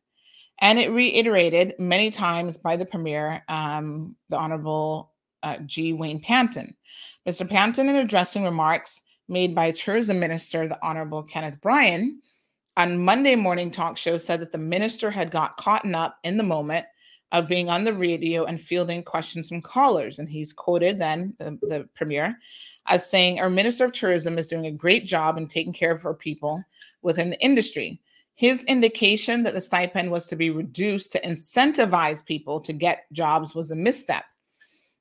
And 0.59 0.79
it 0.79 0.91
reiterated 0.91 1.75
many 1.79 2.11
times 2.11 2.57
by 2.57 2.75
the 2.75 2.85
Premier, 2.85 3.43
um, 3.47 4.15
the 4.29 4.37
Honorable 4.37 5.11
uh, 5.41 5.57
G. 5.65 5.93
Wayne 5.93 6.19
Panton. 6.19 6.75
Mr. 7.27 7.49
Panton, 7.49 7.89
in 7.89 7.95
addressing 7.95 8.43
remarks 8.43 9.01
made 9.27 9.55
by 9.55 9.71
Tourism 9.71 10.19
Minister, 10.19 10.67
the 10.67 10.79
Honorable 10.85 11.23
Kenneth 11.23 11.59
Bryan, 11.61 12.21
on 12.75 13.03
Monday 13.03 13.35
morning 13.35 13.69
talk 13.69 13.97
show 13.97 14.17
said 14.17 14.39
that 14.39 14.51
the 14.51 14.57
minister 14.57 15.11
had 15.11 15.31
got 15.31 15.57
caught 15.57 15.91
up 15.93 16.17
in 16.23 16.37
the 16.37 16.43
moment 16.43 16.85
of 17.31 17.47
being 17.47 17.69
on 17.69 17.83
the 17.83 17.93
radio 17.93 18.45
and 18.45 18.61
fielding 18.61 19.03
questions 19.03 19.49
from 19.49 19.61
callers. 19.61 20.19
And 20.19 20.29
he's 20.29 20.53
quoted 20.53 20.99
then, 20.99 21.35
the, 21.39 21.57
the 21.61 21.89
premier, 21.95 22.37
as 22.87 23.09
saying, 23.09 23.39
Our 23.39 23.49
Minister 23.49 23.85
of 23.85 23.91
Tourism 23.91 24.37
is 24.37 24.47
doing 24.47 24.67
a 24.67 24.71
great 24.71 25.05
job 25.05 25.37
in 25.37 25.47
taking 25.47 25.73
care 25.73 25.91
of 25.91 26.05
our 26.05 26.13
people 26.13 26.63
within 27.01 27.29
the 27.29 27.39
industry. 27.41 27.99
His 28.35 28.63
indication 28.65 29.43
that 29.43 29.53
the 29.53 29.61
stipend 29.61 30.11
was 30.11 30.27
to 30.27 30.35
be 30.35 30.49
reduced 30.49 31.11
to 31.11 31.21
incentivize 31.21 32.25
people 32.25 32.59
to 32.61 32.73
get 32.73 33.05
jobs 33.11 33.53
was 33.53 33.71
a 33.71 33.75
misstep. 33.75 34.25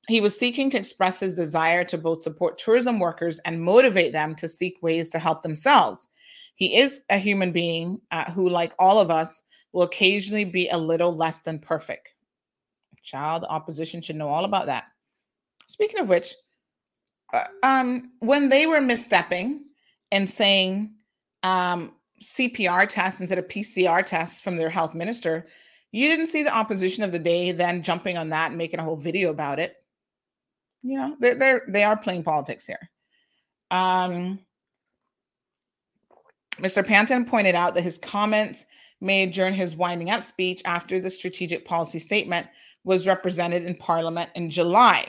He 0.09 0.21
was 0.21 0.39
seeking 0.39 0.69
to 0.71 0.79
express 0.79 1.21
his 1.21 1.37
desire 1.37 1.85
to 1.85 1.97
both 1.97 2.23
support 2.23 2.59
tourism 2.59 2.99
workers 2.99 3.39
and 3.41 3.63
motivate 3.63 4.13
them 4.13 4.35
to 4.37 4.49
seek 4.49 4.79
ways 4.83 5.11
to 5.11 5.19
help 5.19 5.43
themselves. 5.43 6.09
He 6.57 6.77
is 6.77 7.03
a 7.09 7.19
human 7.19 7.53
being 7.53 8.01
uh, 8.11 8.31
who, 8.31 8.49
like 8.49 8.73
all 8.79 8.99
of 8.99 9.11
us, 9.11 9.43
will 9.73 9.83
occasionally 9.83 10.45
be 10.45 10.69
a 10.69 10.77
little 10.77 11.15
less 11.15 11.43
than 11.43 11.59
perfect. 11.59 12.09
Child 13.03 13.47
opposition 13.49 14.01
should 14.01 14.17
know 14.17 14.29
all 14.29 14.45
about 14.45 14.67
that. 14.67 14.85
Speaking 15.67 16.01
of 16.01 16.09
which, 16.09 16.35
uh, 17.33 17.45
um, 17.63 18.13
when 18.21 18.49
they 18.49 18.67
were 18.67 18.79
misstepping 18.79 19.61
and 20.11 20.29
saying 20.29 20.93
um, 21.43 21.93
CPR 22.21 22.89
tests 22.89 23.21
instead 23.21 23.39
of 23.39 23.49
PCR 23.49 24.05
tests 24.05 24.41
from 24.41 24.57
their 24.57 24.71
health 24.71 24.95
minister, 24.95 25.47
You 25.93 26.09
didn't 26.09 26.29
see 26.29 26.43
the 26.43 26.55
opposition 26.55 27.05
of 27.05 27.13
the 27.13 27.19
day 27.19 27.53
then 27.53 27.83
jumping 27.83 28.17
on 28.17 28.31
that 28.31 28.49
and 28.49 28.59
making 28.59 28.81
a 28.81 28.85
whole 28.85 28.97
video 28.97 29.31
about 29.31 29.59
it. 29.59 29.82
You 30.83 30.99
know, 30.99 31.17
they're, 31.21 31.35
they're 31.35 31.63
they 31.69 31.85
are 31.85 31.97
playing 31.97 32.25
politics 32.25 32.67
here. 32.67 32.91
Um, 33.71 34.41
Mr. 36.59 36.87
Panton 36.87 37.25
pointed 37.25 37.55
out 37.55 37.75
that 37.75 37.83
his 37.83 37.99
comments 37.99 38.67
made 39.01 39.33
during 39.33 39.55
his 39.55 39.75
winding 39.75 40.11
up 40.11 40.23
speech 40.23 40.63
after 40.65 41.01
the 41.01 41.11
strategic 41.11 41.65
policy 41.65 41.99
statement 41.99 42.47
was 42.85 43.07
represented 43.07 43.65
in 43.65 43.75
Parliament 43.75 44.31
in 44.35 44.51
July. 44.51 45.07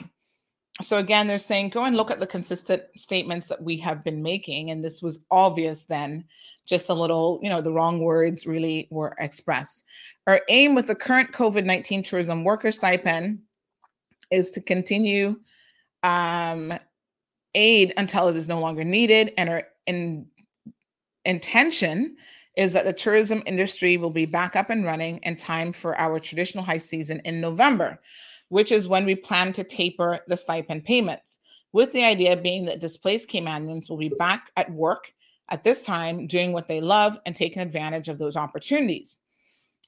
So 0.82 0.98
again, 0.98 1.26
they're 1.28 1.38
saying 1.38 1.68
go 1.70 1.84
and 1.84 1.96
look 1.96 2.10
at 2.10 2.18
the 2.18 2.26
consistent 2.26 2.82
statements 2.96 3.48
that 3.48 3.62
we 3.62 3.76
have 3.78 4.02
been 4.02 4.22
making, 4.22 4.70
and 4.70 4.82
this 4.84 5.02
was 5.02 5.20
obvious 5.30 5.84
then. 5.84 6.24
Just 6.66 6.88
a 6.88 6.94
little, 6.94 7.38
you 7.42 7.50
know, 7.50 7.60
the 7.60 7.72
wrong 7.72 8.00
words 8.00 8.46
really 8.46 8.88
were 8.90 9.14
expressed. 9.18 9.84
Our 10.26 10.40
aim 10.48 10.74
with 10.74 10.86
the 10.86 10.94
current 10.94 11.32
COVID 11.32 11.64
19 11.64 12.02
tourism 12.02 12.42
worker 12.42 12.70
stipend 12.70 13.40
is 14.30 14.50
to 14.52 14.62
continue 14.62 15.36
um, 16.04 16.72
aid 17.54 17.92
until 17.96 18.28
it 18.28 18.36
is 18.36 18.46
no 18.46 18.60
longer 18.60 18.84
needed. 18.84 19.32
And 19.36 19.48
our 19.48 19.64
in, 19.86 20.26
intention 21.24 22.16
is 22.56 22.72
that 22.74 22.84
the 22.84 22.92
tourism 22.92 23.42
industry 23.46 23.96
will 23.96 24.10
be 24.10 24.26
back 24.26 24.54
up 24.54 24.70
and 24.70 24.84
running 24.84 25.18
in 25.18 25.34
time 25.34 25.72
for 25.72 25.98
our 25.98 26.20
traditional 26.20 26.62
high 26.62 26.78
season 26.78 27.20
in 27.24 27.40
November, 27.40 27.98
which 28.50 28.70
is 28.70 28.86
when 28.86 29.04
we 29.04 29.16
plan 29.16 29.52
to 29.54 29.64
taper 29.64 30.20
the 30.28 30.36
stipend 30.36 30.84
payments, 30.84 31.40
with 31.72 31.90
the 31.90 32.04
idea 32.04 32.36
being 32.36 32.64
that 32.66 32.78
displaced 32.78 33.28
Caymanians 33.28 33.90
will 33.90 33.96
be 33.96 34.10
back 34.10 34.50
at 34.56 34.70
work 34.70 35.12
at 35.50 35.64
this 35.64 35.82
time 35.82 36.26
doing 36.26 36.52
what 36.52 36.68
they 36.68 36.80
love 36.80 37.18
and 37.26 37.34
taking 37.34 37.60
advantage 37.60 38.08
of 38.08 38.18
those 38.18 38.36
opportunities. 38.36 39.18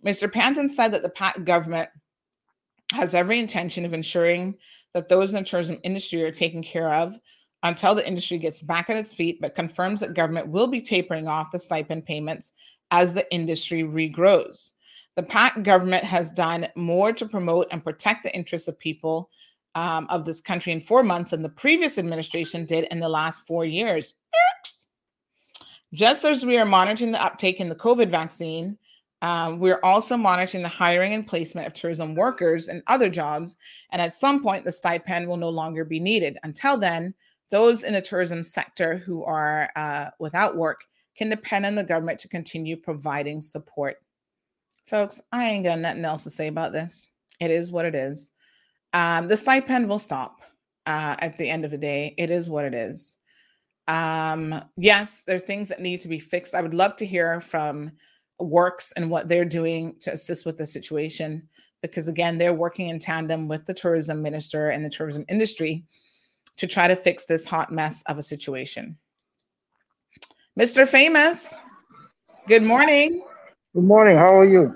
Mr. 0.05 0.31
Panton 0.31 0.69
said 0.69 0.93
that 0.93 1.03
the 1.03 1.43
government 1.45 1.89
has 2.93 3.15
every 3.15 3.39
intention 3.39 3.85
of 3.85 3.93
ensuring 3.93 4.57
that 4.97 5.11
those 5.11 5.35
in 5.35 5.37
the 5.37 5.45
tourism 5.45 5.79
industry 5.83 6.23
are 6.25 6.31
taken 6.31 6.63
care 6.63 6.91
of 6.91 7.19
until 7.65 7.95
the 7.95 8.09
industry 8.09 8.39
gets 8.39 8.63
back 8.63 8.89
on 8.89 8.97
its 8.97 9.13
feet, 9.13 9.39
but 9.43 9.55
confirms 9.55 10.01
that 10.01 10.15
government 10.15 10.49
will 10.49 10.67
be 10.67 10.81
tapering 10.81 11.29
off 11.29 11.51
the 11.51 11.59
stipend 11.59 12.07
payments 12.07 12.53
as 12.91 13.13
the 13.13 13.31
industry 13.31 13.83
regrows. 13.83 14.73
The 15.15 15.23
PACT 15.23 15.65
government 15.65 16.03
has 16.05 16.33
done 16.33 16.69
more 16.77 17.13
to 17.13 17.27
promote 17.27 17.67
and 17.73 17.85
protect 17.85 18.23
the 18.23 18.35
interests 18.35 18.69
of 18.69 18.79
people 18.79 19.29
um, 19.75 20.07
of 20.09 20.25
this 20.25 20.41
country 20.41 20.73
in 20.73 20.81
four 20.81 21.03
months 21.03 21.33
than 21.33 21.43
the 21.43 21.51
previous 21.51 21.99
administration 21.99 22.65
did 22.65 22.85
in 22.85 22.99
the 22.99 23.09
last 23.09 23.47
four 23.47 23.67
years. 23.67 24.15
Just 25.93 26.25
as 26.25 26.47
we 26.47 26.57
are 26.57 26.65
monitoring 26.65 27.13
the 27.13 27.23
uptake 27.23 27.61
in 27.61 27.69
the 27.69 27.75
COVID 27.75 28.09
vaccine, 28.09 28.79
um, 29.23 29.59
we're 29.59 29.81
also 29.83 30.17
monitoring 30.17 30.63
the 30.63 30.69
hiring 30.69 31.15
and 31.15 31.27
placement 31.27 31.67
of 31.67 31.73
tourism 31.73 32.15
workers 32.15 32.69
and 32.69 32.83
other 32.87 33.09
jobs. 33.09 33.57
And 33.93 34.03
at 34.03 34.13
some 34.13 34.43
point, 34.43 34.65
the 34.65 34.73
stipend 34.73 35.27
will 35.27 35.39
no 35.39 35.49
longer 35.49 35.85
be 35.85 36.01
needed. 36.01 36.39
Until 36.43 36.77
then, 36.77 37.15
those 37.51 37.83
in 37.83 37.95
the 37.95 38.03
tourism 38.03 38.43
sector 38.43 38.99
who 38.99 39.25
are 39.25 39.71
uh, 39.77 40.11
without 40.19 40.57
work 40.57 40.81
can 41.17 41.31
depend 41.31 41.65
on 41.65 41.75
the 41.75 41.85
government 41.85 42.19
to 42.21 42.29
continue 42.29 42.77
providing 42.77 43.41
support. 43.41 43.97
Folks, 44.87 45.21
I 45.33 45.47
ain't 45.47 45.65
got 45.65 45.79
nothing 45.79 46.05
else 46.05 46.25
to 46.25 46.31
say 46.31 46.49
about 46.49 46.73
this. 46.73 47.09
It 47.41 47.51
is 47.51 47.73
what 47.73 47.87
it 47.87 47.95
is. 47.95 48.33
Um, 48.93 49.29
the 49.29 49.37
stipend 49.37 49.89
will 49.89 49.99
stop 49.99 50.41
uh, 50.87 51.17
at 51.19 51.37
the 51.37 51.49
end 51.49 51.65
of 51.65 51.71
the 51.71 51.79
day. 51.79 52.15
It 52.19 52.31
is 52.31 52.51
what 52.51 52.65
it 52.65 52.75
is. 52.75 53.17
Um, 53.89 54.63
yes, 54.77 55.23
there 55.23 55.37
are 55.37 55.41
things 55.41 55.69
that 55.69 55.81
need 55.81 56.01
to 56.03 56.09
be 56.09 56.19
fixed. 56.19 56.55
I 56.55 56.63
would 56.63 56.75
love 56.75 56.97
to 56.97 57.07
hear 57.07 57.41
from 57.41 57.93
Works 58.39 58.93
and 58.93 59.11
what 59.11 59.29
they're 59.29 59.45
doing 59.45 59.97
to 60.01 60.13
assist 60.13 60.45
with 60.45 60.57
the 60.57 60.67
situation 60.67 61.49
because, 61.83 62.09
again, 62.09 62.39
they're 62.39 62.55
working 62.55 62.89
in 62.89 62.99
tandem 62.99 63.49
with 63.49 63.65
the 63.65 63.75
tourism 63.75 64.23
minister 64.23 64.71
and 64.71 64.85
the 64.85 64.91
tourism 64.91 65.25
industry 65.29 65.85
to 66.57 66.67
try 66.67 66.89
to 66.89 66.97
fix 66.97 67.27
this 67.27 67.45
hot 67.45 67.73
mess 67.73 68.03
of 68.09 68.19
a 68.19 68.23
situation. 68.23 68.97
Mr. 70.59 70.89
Famous, 70.89 71.57
good 72.49 72.63
morning. 72.63 73.23
Good 73.75 73.85
morning. 73.85 74.17
How 74.17 74.39
are 74.39 74.45
you? 74.45 74.75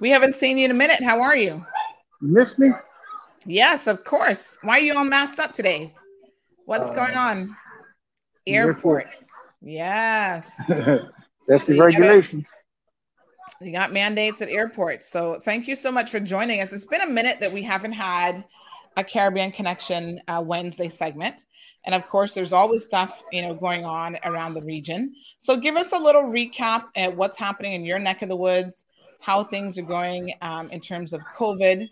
We 0.00 0.10
haven't 0.10 0.34
seen 0.34 0.58
you 0.58 0.64
in 0.64 0.70
a 0.70 0.74
minute. 0.74 1.02
How 1.02 1.20
are 1.20 1.36
you? 1.36 1.64
You 2.22 2.28
miss 2.28 2.58
me? 2.58 2.70
Yes, 3.44 3.86
of 3.86 4.04
course. 4.04 4.58
Why 4.62 4.78
are 4.78 4.82
you 4.82 4.96
all 4.96 5.04
masked 5.04 5.40
up 5.40 5.52
today? 5.52 5.94
What's 6.64 6.90
uh, 6.90 6.94
going 6.94 7.14
on? 7.14 7.56
Airport. 8.46 9.06
airport. 9.06 9.24
Yes. 9.60 10.60
That's 10.68 11.66
so 11.66 11.72
the 11.72 11.78
regulations. 11.78 12.46
You 13.60 13.72
got 13.72 13.92
mandates 13.92 14.40
at 14.40 14.48
airports. 14.48 15.08
So 15.08 15.40
thank 15.40 15.66
you 15.66 15.74
so 15.74 15.90
much 15.90 16.12
for 16.12 16.20
joining 16.20 16.60
us. 16.60 16.72
It's 16.72 16.84
been 16.84 17.00
a 17.00 17.08
minute 17.08 17.40
that 17.40 17.52
we 17.52 17.60
haven't 17.60 17.92
had 17.92 18.44
a 18.96 19.02
Caribbean 19.02 19.50
Connection 19.50 20.20
uh, 20.28 20.40
Wednesday 20.46 20.88
segment. 20.88 21.46
And 21.84 21.92
of 21.92 22.06
course, 22.08 22.34
there's 22.34 22.52
always 22.52 22.84
stuff 22.84 23.20
you 23.32 23.42
know 23.42 23.54
going 23.54 23.84
on 23.84 24.16
around 24.24 24.54
the 24.54 24.62
region. 24.62 25.12
So 25.38 25.56
give 25.56 25.76
us 25.76 25.90
a 25.92 25.98
little 25.98 26.22
recap 26.22 26.84
at 26.94 27.16
what's 27.16 27.36
happening 27.36 27.72
in 27.72 27.84
your 27.84 27.98
neck 27.98 28.22
of 28.22 28.28
the 28.28 28.36
woods, 28.36 28.86
how 29.18 29.42
things 29.42 29.76
are 29.76 29.82
going 29.82 30.34
um, 30.40 30.70
in 30.70 30.80
terms 30.80 31.12
of 31.12 31.20
COVID, 31.36 31.88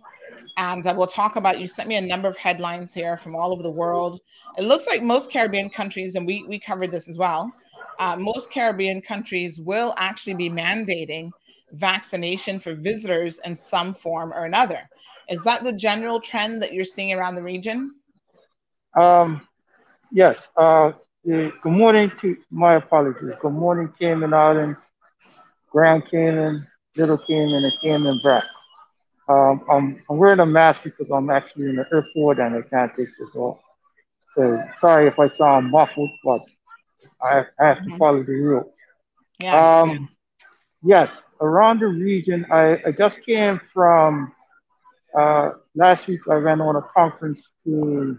and 0.59 0.87
uh, 0.87 0.95
we'll 0.97 1.09
talk 1.09 1.35
about. 1.35 1.59
You 1.59 1.67
sent 1.67 1.89
me 1.89 1.97
a 1.97 2.01
number 2.01 2.29
of 2.29 2.37
headlines 2.37 2.95
here 2.95 3.17
from 3.17 3.35
all 3.35 3.53
over 3.53 3.65
the 3.65 3.71
world. 3.71 4.21
It 4.57 4.63
looks 4.63 4.87
like 4.87 5.03
most 5.03 5.33
Caribbean 5.33 5.71
countries, 5.71 6.15
and 6.15 6.27
we 6.27 6.45
we 6.45 6.61
covered 6.61 6.93
this 6.93 7.09
as 7.09 7.19
well. 7.19 7.53
Uh, 7.99 8.15
most 8.15 8.53
Caribbean 8.53 9.01
countries 9.01 9.59
will 9.59 9.95
actually 9.97 10.35
be 10.35 10.51
mandating 10.51 11.33
vaccination 11.73 12.59
for 12.59 12.75
visitors 12.75 13.41
in 13.45 13.57
some 13.57 13.95
form 13.95 14.33
or 14.33 14.45
another. 14.45 14.89
Is 15.29 15.43
that 15.45 15.65
the 15.65 15.73
general 15.73 16.21
trend 16.21 16.63
that 16.63 16.73
you're 16.73 16.85
seeing 16.85 17.13
around 17.13 17.35
the 17.35 17.43
region? 17.43 17.95
Um, 18.95 19.47
yes. 20.13 20.49
Uh, 20.57 20.93
good 21.25 21.53
morning 21.65 22.13
to 22.21 22.37
my 22.51 22.77
apologies. 22.77 23.35
Good 23.41 23.53
morning, 23.53 23.93
Cayman 23.99 24.33
Islands, 24.33 24.79
Grand 25.71 26.07
Cayman, 26.07 26.67
Little 26.97 27.19
Cayman, 27.19 27.65
and 27.65 27.73
Cayman 27.83 28.21
Brac. 28.23 28.45
Um, 29.29 29.65
I'm, 29.69 30.03
I'm 30.09 30.19
wearing 30.19 30.39
a 30.41 30.47
mask 30.47 30.85
because 30.85 31.11
I'm 31.11 31.31
actually 31.31 31.71
in 31.71 31.77
the 31.77 31.87
airport 31.93 32.39
and 32.39 32.55
I 32.55 32.63
can't 32.63 32.91
take 32.95 33.09
this 33.19 33.35
off. 33.35 33.59
So 34.35 34.63
sorry 34.81 35.09
if 35.09 35.19
I 35.19 35.29
sound 35.29 35.71
muffled, 35.71 36.11
but 36.23 36.43
I, 37.21 37.45
I 37.59 37.67
have 37.67 37.79
to 37.79 37.83
mm-hmm. 37.83 37.97
follow 37.97 38.23
the 38.23 38.33
rules. 38.33 38.77
Yes, 39.41 39.55
um, 39.55 40.09
yes, 40.83 41.11
around 41.41 41.81
the 41.81 41.87
region, 41.87 42.47
I, 42.51 42.81
I 42.87 42.93
just 42.93 43.25
came 43.25 43.61
from 43.73 44.33
uh, 45.17 45.53
last 45.75 46.07
week, 46.07 46.21
I 46.31 46.35
ran 46.35 46.61
on 46.61 46.77
a 46.77 46.83
conference 46.83 47.49
in 47.65 48.19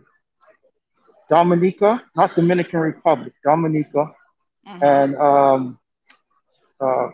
Dominica, 1.29 2.01
not 2.15 2.35
Dominican 2.35 2.79
Republic, 2.79 3.33
Dominica, 3.43 4.11
mm-hmm. 4.67 4.83
and 4.83 5.15
um, 5.17 5.79
uh, 6.79 7.09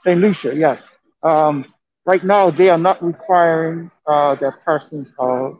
St. 0.00 0.20
Lucia, 0.20 0.54
yes. 0.56 0.82
Um, 1.22 1.64
right 2.04 2.24
now, 2.24 2.50
they 2.50 2.68
are 2.68 2.78
not 2.78 3.02
requiring 3.02 3.90
uh, 4.06 4.34
that 4.36 4.64
persons 4.64 5.08
are 5.18 5.56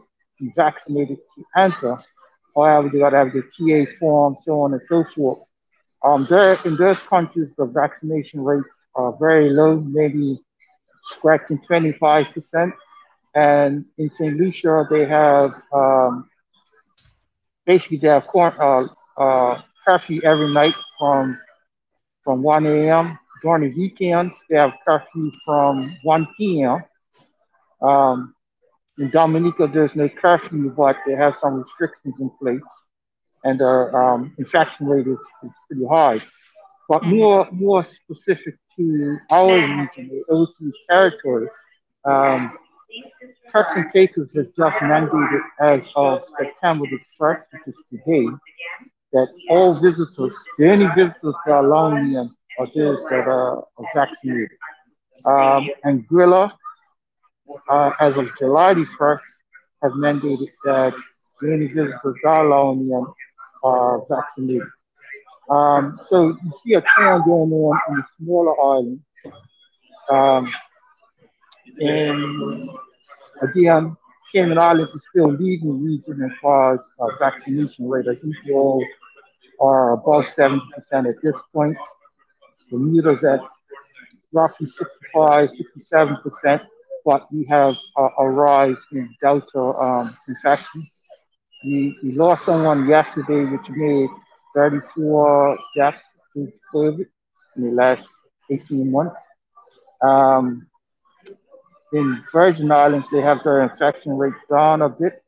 vaccinated 0.56 1.18
to 1.36 1.44
enter. 1.56 1.96
However, 2.56 2.90
they 2.92 2.98
got 2.98 3.10
to 3.10 3.18
have 3.18 3.32
the 3.32 3.42
TA 3.42 3.90
form, 4.00 4.36
so 4.42 4.62
on 4.62 4.72
and 4.72 4.82
so 4.88 5.04
forth. 5.14 5.38
Um, 6.04 6.26
there, 6.28 6.58
in 6.64 6.76
those 6.76 6.98
countries, 7.00 7.48
the 7.56 7.66
vaccination 7.66 8.44
rates 8.44 8.68
are 8.94 9.16
very 9.20 9.50
low, 9.50 9.80
maybe 9.80 10.40
scratching 11.04 11.58
25%. 11.68 12.72
And 13.34 13.86
in 13.98 14.10
St. 14.10 14.36
Lucia, 14.36 14.84
they 14.90 15.06
have 15.06 15.52
um, 15.72 16.28
basically 17.66 17.98
they 17.98 18.08
have 18.08 18.26
uh, 18.34 18.86
uh, 19.16 19.62
curfew 19.86 20.20
every 20.24 20.52
night 20.52 20.74
from 20.98 21.38
from 22.24 22.42
1 22.42 22.66
a.m. 22.66 23.18
During 23.42 23.62
the 23.62 23.76
weekends, 23.76 24.36
they 24.48 24.56
have 24.56 24.72
curfew 24.86 25.32
from 25.44 25.92
1 26.02 26.26
p.m. 26.36 26.84
Um, 27.82 28.34
in 28.98 29.10
Dominica, 29.10 29.66
there's 29.66 29.96
no 29.96 30.08
curfew, 30.08 30.70
but 30.76 30.96
they 31.06 31.14
have 31.14 31.34
some 31.36 31.54
restrictions 31.62 32.14
in 32.20 32.30
place, 32.40 32.60
and 33.44 33.60
the 33.60 33.94
um, 33.94 34.34
infection 34.38 34.86
rate 34.86 35.06
is, 35.06 35.18
is 35.42 35.50
pretty 35.68 35.86
high. 35.88 36.20
But 36.88 37.04
more 37.04 37.48
more 37.52 37.84
specific 37.84 38.56
to 38.76 39.18
our 39.30 39.54
region, 39.54 40.08
the 40.08 40.24
overseas 40.28 40.74
territories, 40.88 41.50
um, 42.04 42.56
Turks 43.50 43.72
and 43.76 43.90
Caicos 43.92 44.34
has 44.34 44.50
just 44.50 44.76
mandated 44.78 45.40
as 45.60 45.82
of 45.96 46.22
September 46.38 46.84
the 46.90 46.98
1st, 47.20 47.42
which 47.52 47.62
is 47.68 47.82
today, 47.90 48.26
that 49.12 49.28
all 49.50 49.74
visitors, 49.80 50.34
the 50.58 50.70
only 50.70 50.86
visitors 50.96 51.34
that 51.46 51.52
are 51.52 51.64
allowing 51.64 52.12
them 52.12 52.34
are 52.58 52.66
those 52.74 52.98
that 53.10 53.28
are, 53.28 53.64
vaccinated. 53.94 54.50
Um, 55.24 55.68
Anguilla, 55.84 56.52
uh, 57.68 57.90
as 58.00 58.16
of 58.16 58.26
July 58.38 58.74
the 58.74 58.86
1st, 58.98 59.20
has 59.82 59.92
mandated 59.92 60.48
that 60.64 60.94
the 61.40 61.52
only 61.52 61.66
visitors 61.66 62.16
that 62.22 62.28
are 62.28 62.46
allowing 62.46 62.88
them 62.88 63.06
are 63.62 64.02
vaccinated. 64.08 64.68
Um, 65.50 66.00
so 66.06 66.28
you 66.28 66.52
see 66.64 66.74
a 66.74 66.82
trend 66.82 67.24
going 67.24 67.52
on 67.52 67.80
in 67.90 67.96
the 67.96 68.04
smaller 68.18 68.60
islands 68.76 69.02
Um, 70.10 70.52
and 71.80 72.70
again, 73.42 73.96
Cayman 74.32 74.58
Islands 74.58 74.94
is 74.94 75.06
still 75.10 75.32
leading 75.32 75.68
the 75.68 75.74
region 75.74 76.24
as 76.24 76.32
far 76.40 76.74
as 76.74 76.80
uh, 77.00 77.08
vaccination 77.18 77.88
rate. 77.88 78.08
I 78.08 78.14
think 78.16 78.34
we 78.46 78.54
all 78.54 78.84
are 79.60 79.92
above 79.94 80.26
70% 80.26 80.60
at 80.92 81.22
this 81.22 81.36
point. 81.54 81.76
Bermuda's 82.70 83.24
at 83.24 83.40
roughly 84.32 84.66
65, 84.66 85.50
67%, 85.94 86.60
but 87.04 87.32
we 87.32 87.46
have 87.50 87.76
a, 87.98 88.08
a 88.20 88.30
rise 88.30 88.76
in 88.92 89.14
Delta 89.22 89.60
um, 89.60 90.16
infection. 90.28 90.86
We, 91.64 91.96
lost 92.02 92.44
someone 92.44 92.88
yesterday, 92.88 93.44
which 93.44 93.68
made 93.70 94.08
34 94.54 95.58
deaths 95.76 96.02
due 96.34 96.46
to 96.46 96.52
COVID 96.74 97.06
in 97.56 97.62
the 97.62 97.70
last 97.70 98.08
18 98.50 98.90
months. 98.90 99.20
Um, 100.02 100.66
in 101.92 102.24
Virgin 102.32 102.72
Islands, 102.72 103.08
they 103.12 103.20
have 103.20 103.42
their 103.44 103.62
infection 103.62 104.16
rate 104.16 104.34
down 104.50 104.82
a 104.82 104.88
bit, 104.88 105.22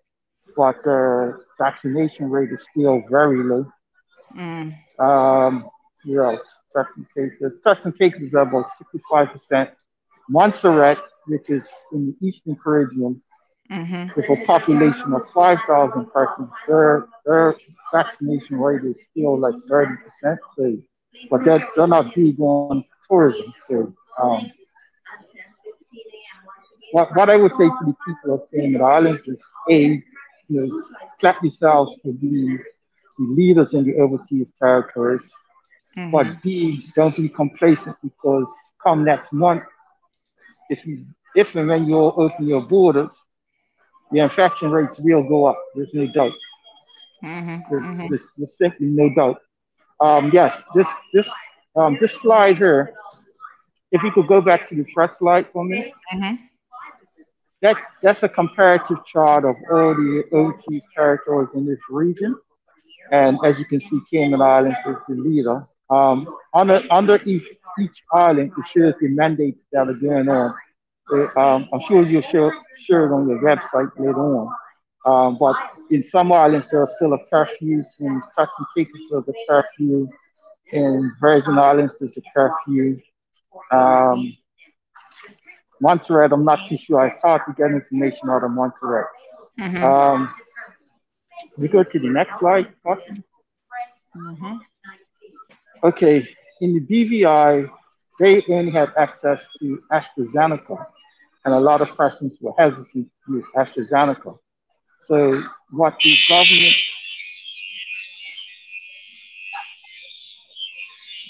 but 0.56 0.76
their 0.84 1.40
vaccination 1.58 2.30
rate 2.30 2.50
is 2.50 2.66
still 2.70 3.02
very 3.10 3.42
low. 3.44 3.66
Mm. 4.36 4.74
Um, 4.98 5.68
what 6.04 6.34
else? 6.34 6.60
Turks 6.74 6.92
and 6.96 7.06
Caicos. 7.14 7.52
Turks 7.62 7.86
are 8.34 8.38
about 8.40 8.66
65%. 8.94 9.70
Montserrat, 10.28 10.98
which 11.26 11.50
is 11.50 11.70
in 11.92 12.06
the 12.06 12.26
Eastern 12.26 12.56
Caribbean, 12.56 13.22
hmm 13.70 14.08
with 14.14 14.28
a 14.30 14.36
population 14.46 15.12
of 15.14 15.22
5,000 15.34 16.06
persons, 16.12 16.48
their, 16.66 17.06
their 17.24 17.54
vaccination 17.92 18.56
rate 18.58 18.82
is 18.84 18.96
still 19.10 19.38
like 19.40 19.54
30%. 19.70 20.38
So, 20.56 20.76
but 21.30 21.44
they're, 21.44 21.64
they're 21.76 21.86
not 21.88 22.14
big 22.14 22.40
on 22.40 22.66
tourism. 22.90 23.36
So, 23.50 23.74
um, 24.04 24.34
what, 26.90 27.08
what 27.14 27.28
I 27.30 27.36
would 27.36 27.52
say 27.54 27.68
to 27.68 27.84
the 27.84 27.94
people 28.06 28.34
of 28.34 28.42
Cayman 28.50 28.80
Islands 28.82 29.26
is 29.26 29.40
A, 29.70 29.78
you 29.78 30.02
know, 30.50 30.70
clap 31.20 31.42
yourselves 31.42 31.92
for 32.02 32.12
being 32.12 32.58
the 33.18 33.24
leaders 33.24 33.74
in 33.74 33.84
the 33.84 33.96
overseas 33.96 34.52
territories. 34.60 35.30
Mhm. 35.96 36.36
But 36.36 36.42
B, 36.42 36.84
don't 36.94 37.16
be 37.16 37.28
complacent 37.28 37.96
because 38.02 38.46
come 38.82 39.04
next 39.04 39.32
month, 39.32 39.62
if 40.68 40.86
you 40.86 41.04
if 41.34 41.54
and 41.54 41.68
when 41.68 41.86
you 41.86 41.96
open 41.98 42.46
your 42.46 42.62
borders, 42.62 43.14
the 44.14 44.20
infection 44.20 44.70
rates 44.70 44.98
will 45.00 45.22
go 45.24 45.46
up. 45.46 45.58
There's 45.74 45.92
no 45.92 46.06
doubt. 46.12 46.32
Mhm. 47.22 47.62
There's, 47.70 47.82
Mhm. 47.82 48.08
there's, 48.38 48.56
simply 48.56 48.86
no 48.86 49.10
doubt. 49.14 49.38
Um, 50.00 50.30
yes, 50.32 50.62
this 50.74 50.88
this 51.12 51.28
um, 51.76 51.96
this 52.00 52.12
slide 52.20 52.56
here. 52.58 52.94
If 53.90 54.02
you 54.04 54.12
could 54.12 54.28
go 54.28 54.40
back 54.40 54.68
to 54.68 54.74
the 54.76 54.84
first 54.94 55.18
slide 55.18 55.46
for 55.52 55.64
me. 55.64 55.92
Mhm. 56.14 56.38
That 57.62 57.76
that's 58.02 58.22
a 58.22 58.28
comparative 58.28 59.04
chart 59.06 59.44
of 59.44 59.56
all 59.72 59.94
the 59.94 60.24
overseas 60.32 60.82
territories 60.94 61.50
in 61.54 61.66
this 61.66 61.80
region. 61.90 62.36
And 63.10 63.38
as 63.44 63.58
you 63.58 63.64
can 63.64 63.80
see, 63.80 64.00
Cayman 64.10 64.40
Islands 64.42 64.78
is 64.86 64.96
the 65.08 65.14
leader. 65.14 65.66
Um, 65.90 66.28
under 66.54 66.82
under 66.90 67.16
each 67.24 67.46
each 67.80 68.04
island, 68.12 68.52
it 68.58 68.66
shows 68.66 68.94
the 69.00 69.08
mandates 69.08 69.66
that 69.72 69.88
are 69.88 69.94
going 69.94 70.28
on. 70.28 70.54
Um, 71.12 71.68
I'm 71.72 71.80
sure 71.80 72.02
you'll 72.02 72.22
share, 72.22 72.52
share 72.76 73.06
it 73.06 73.14
on 73.14 73.28
your 73.28 73.40
website 73.42 73.90
later 73.98 74.18
on. 74.18 74.54
Um, 75.06 75.36
but 75.38 75.54
in 75.90 76.02
some 76.02 76.32
islands, 76.32 76.66
there 76.70 76.80
are 76.80 76.88
still 76.96 77.12
a 77.12 77.18
curfew. 77.30 77.82
In 78.00 78.22
Turks 78.36 78.52
and 78.58 78.66
Caicos, 78.74 79.02
there's 79.10 79.28
a 79.28 79.34
curfew. 79.48 80.08
In 80.72 81.12
Virgin 81.20 81.58
Islands, 81.58 81.98
there's 81.98 82.16
a 82.16 82.22
curfew. 82.34 82.98
Um, 83.70 84.34
Montserrat, 85.80 86.32
I'm 86.32 86.44
not 86.44 86.66
too 86.68 86.78
sure. 86.78 87.06
It's 87.06 87.18
hard 87.20 87.42
to 87.46 87.52
get 87.52 87.70
information 87.70 88.30
out 88.30 88.44
of 88.44 88.50
Montserrat. 88.52 89.06
Mhm. 89.60 89.82
Um, 89.82 90.34
we 91.58 91.68
go 91.68 91.82
to 91.82 91.98
the 91.98 92.08
next 92.08 92.38
slide. 92.38 92.72
Mhm. 94.16 94.60
Okay, 95.82 96.26
in 96.62 96.72
the 96.74 96.80
BVI, 96.80 97.70
they 98.18 98.42
only 98.48 98.70
have 98.72 98.96
access 98.96 99.46
to 99.58 99.78
AstraZeneca, 99.92 100.86
and 101.44 101.54
a 101.54 101.60
lot 101.60 101.80
of 101.80 101.94
persons 101.96 102.38
were 102.40 102.52
hesitant 102.58 103.08
to 103.26 103.32
use 103.32 103.44
AstraZeneca. 103.56 104.38
So, 105.02 105.42
what 105.70 105.94
the 106.02 106.16
government, 106.28 106.76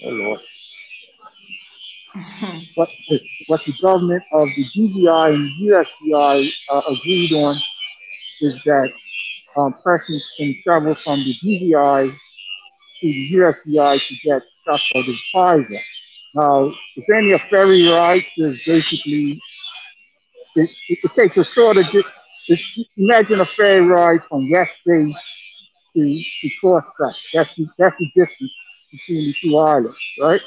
oh 0.04 0.08
Lord, 0.10 0.40
what 2.76 2.88
the, 3.08 3.20
what 3.48 3.64
the 3.64 3.74
government 3.82 4.22
of 4.32 4.48
the 4.54 4.64
BVI 4.76 5.34
and 5.34 5.50
USVI 5.60 6.52
uh, 6.70 6.82
agreed 6.88 7.32
on 7.32 7.56
is 8.40 8.60
that 8.66 8.92
um, 9.56 9.74
persons 9.82 10.28
can 10.36 10.54
travel 10.62 10.94
from 10.94 11.18
the 11.20 11.34
BVI 11.42 12.10
to 13.00 13.06
the 13.06 13.30
USVI 13.32 14.06
to 14.06 14.14
get 14.22 14.42
stuff 14.62 14.80
for 14.92 15.02
the 15.02 15.16
Pfizer. 15.34 15.80
Now, 16.34 16.72
it's 16.96 17.10
only 17.10 17.32
a 17.32 17.38
ferry 17.38 17.88
ride, 17.88 18.24
it's 18.36 18.66
basically, 18.66 19.40
it, 20.56 20.70
it, 20.88 21.12
takes 21.14 21.36
a 21.36 21.44
sort 21.44 21.76
of, 21.76 21.86
imagine 22.96 23.40
a 23.40 23.44
ferry 23.44 23.80
ride 23.80 24.20
from 24.28 24.50
West 24.50 24.76
Bay 24.86 25.12
to, 25.94 26.22
to 26.40 26.50
Prospect. 26.60 27.18
That's 27.32 27.54
the, 27.56 27.66
that's 27.78 27.96
the 27.96 28.10
distance 28.14 28.52
between 28.90 29.26
the 29.26 29.34
two 29.40 29.56
islands, 29.56 29.98
right? 30.20 30.40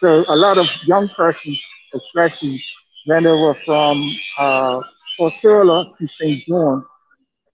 So 0.00 0.24
a 0.28 0.36
lot 0.36 0.58
of 0.58 0.66
young 0.84 1.08
persons, 1.08 1.62
especially 1.94 2.62
ran 3.06 3.26
over 3.26 3.58
from 3.64 4.02
uh, 4.38 4.80
Tortola 5.18 5.96
to 5.98 6.06
St. 6.06 6.44
John 6.46 6.84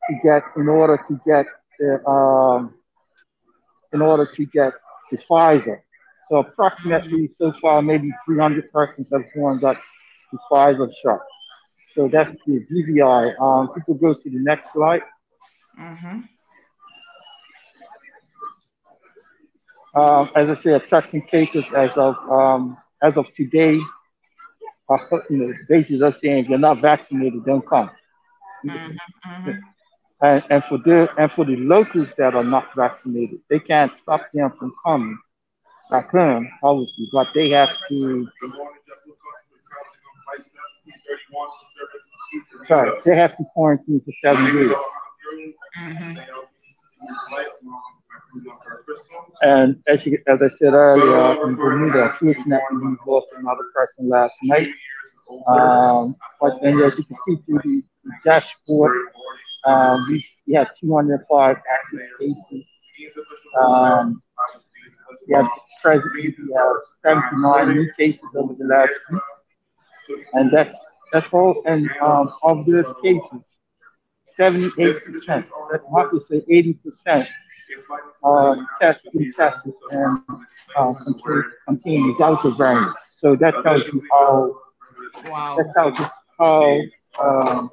to 0.08 0.16
get, 0.22 0.44
in 0.56 0.68
order 0.68 1.02
to 1.08 1.20
get 1.26 1.46
the, 1.78 2.06
um, 2.06 2.74
in 3.92 4.00
order 4.00 4.26
to 4.26 4.46
get 4.46 4.74
the 5.10 5.18
Pfizer. 5.18 5.80
So 6.28 6.36
approximately 6.36 7.28
so 7.28 7.52
far, 7.60 7.82
maybe 7.82 8.10
300 8.24 8.72
persons 8.72 9.10
have 9.12 9.22
gone 9.34 9.60
got 9.60 9.78
the 10.32 10.38
Pfizer 10.50 10.90
shot. 11.02 11.20
So 11.94 12.08
that's 12.08 12.32
the 12.46 12.64
BVI. 12.70 13.34
Um, 13.40 13.72
people 13.74 13.94
go 13.94 14.12
to 14.12 14.30
the 14.30 14.38
next 14.38 14.72
slide. 14.72 15.02
Mhm. 15.78 16.28
Um, 19.94 20.30
as 20.36 20.48
I 20.48 20.54
said, 20.54 20.86
Turks 20.88 21.12
and 21.14 21.26
Caicos, 21.26 21.72
as 21.72 21.90
of 21.96 22.16
um, 22.30 22.76
as 23.02 23.16
of 23.16 23.32
today, 23.32 23.78
uh, 24.88 24.96
you 25.30 25.36
know, 25.38 25.52
basically 25.68 25.98
they're 25.98 26.12
saying 26.12 26.44
if 26.44 26.48
you're 26.48 26.58
not 26.58 26.80
vaccinated, 26.80 27.44
don't 27.44 27.66
come. 27.66 27.90
Mhm. 28.64 28.96
Mhm. 29.26 29.58
And, 30.22 30.44
and 30.50 30.64
for 30.64 30.78
the 30.78 31.08
and 31.18 31.30
for 31.30 31.44
the 31.44 31.56
locals 31.56 32.14
that 32.18 32.34
are 32.34 32.44
not 32.44 32.74
vaccinated, 32.74 33.40
they 33.50 33.58
can't 33.60 33.96
stop 33.98 34.22
them 34.32 34.50
from 34.58 34.72
coming 34.84 35.18
back 35.90 36.10
home, 36.10 36.48
obviously, 36.62 37.06
but 37.12 37.28
they 37.34 37.50
have 37.50 37.70
to. 37.88 38.26
Sorry, 42.66 42.90
they 43.04 43.16
have 43.16 43.36
to 43.36 43.44
quarantine 43.54 44.00
for 44.00 44.12
seven 44.22 44.44
days. 44.56 44.70
Mhm. 45.78 46.26
And 49.42 49.82
as 49.86 50.04
you, 50.06 50.18
as 50.26 50.42
I 50.42 50.48
said 50.48 50.72
earlier, 50.72 51.44
in 51.46 51.54
Bermuda, 51.56 52.10
unfortunately, 52.20 52.76
we 52.82 52.96
lost 53.06 53.28
another 53.36 53.64
person 53.74 54.08
last 54.08 54.36
night. 54.44 54.68
Um, 55.48 56.16
but 56.40 56.60
then, 56.62 56.80
as 56.82 56.98
you 56.98 57.04
can 57.04 57.16
see 57.26 57.36
through 57.44 57.60
the, 57.64 57.82
the 58.04 58.12
dashboard, 58.24 58.96
um, 59.66 60.06
we, 60.08 60.24
we 60.46 60.54
have 60.54 60.68
205 60.80 61.56
active 61.56 62.00
cases. 62.18 62.66
Um, 63.60 64.22
we 65.28 65.34
have 65.34 65.46
presently 65.82 66.34
we 66.38 66.54
have 66.56 66.76
79 67.02 67.74
new 67.74 67.92
cases 67.98 68.24
over 68.36 68.54
the 68.54 68.64
last 68.64 68.98
week, 69.10 69.22
and 70.34 70.50
that's 70.50 70.76
that's 70.76 70.95
all. 71.14 71.62
And 71.66 71.88
um, 72.00 72.30
of 72.42 72.64
those 72.66 72.92
cases, 73.02 73.56
78 74.26 75.04
percent, 75.04 75.46
that 75.70 75.80
must 75.90 76.28
say 76.28 76.42
80 76.48 76.72
percent, 76.74 77.28
are 78.22 78.56
tested, 78.80 79.34
tested, 79.36 79.72
and 79.90 80.18
uh, 80.76 80.92
contain, 81.66 82.16
Delta 82.18 82.50
variant. 82.50 82.96
So 83.18 83.36
that 83.36 83.54
tells 83.62 83.86
you 83.86 84.02
how 84.12 84.54
Wow. 85.28 85.56
that 85.56 85.72
tells 85.74 85.98
us 85.98 86.10
how 86.38 86.80
um, 87.22 87.70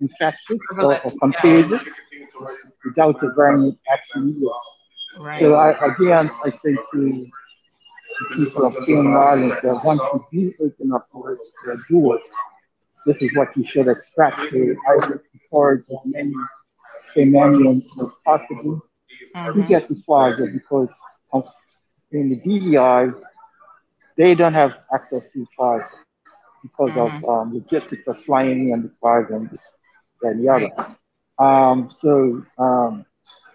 infectious 0.00 0.58
or, 0.78 0.98
or 1.00 1.10
contagious 1.20 1.82
the 2.84 2.92
Delta 2.94 3.30
variant 3.36 3.78
actually 3.90 4.30
is. 4.30 4.50
Right. 5.18 5.40
So 5.40 5.54
I, 5.54 5.70
again, 5.86 6.30
I 6.44 6.50
say 6.50 6.74
to 6.92 7.26
the 8.18 8.36
people 8.36 8.66
of 8.66 8.74
Cayman 8.86 9.14
Islands 9.14 9.56
that 9.62 9.80
once 9.84 10.00
you 10.32 10.52
do 10.58 10.66
open 10.66 10.92
up 10.92 11.06
your 11.12 11.76
doors, 11.90 12.20
this 13.06 13.22
is 13.22 13.34
what 13.34 13.48
you 13.56 13.64
should 13.64 13.88
expect. 13.88 14.38
Would 14.52 14.76
encourage 15.34 15.84
as 15.90 16.00
many 16.04 16.32
Caymanians 17.16 17.84
as 18.02 18.12
possible 18.24 18.80
to 19.54 19.62
Mhm. 19.62 19.68
get 19.68 19.88
the 19.88 19.94
Pfizer 19.94 20.52
because 20.52 20.88
of, 21.32 21.44
in 22.12 22.28
the 22.30 22.36
BVI, 22.36 23.10
they 24.16 24.34
don't 24.34 24.54
have 24.54 24.72
access 24.94 25.30
to 25.32 25.46
Pfizer 25.58 25.86
because 26.62 26.96
Mhm. 26.96 26.96
of 26.96 27.12
um, 27.28 27.54
logistics 27.54 28.06
of 28.08 28.18
flying 28.24 28.70
in 28.70 28.82
the 28.82 28.90
Pfizer 29.02 29.36
and 29.36 29.50
this 29.50 29.70
and 30.22 30.42
the 30.44 30.48
other. 30.52 30.70
Um, 31.38 31.90
so 31.90 32.42
um, 32.58 33.04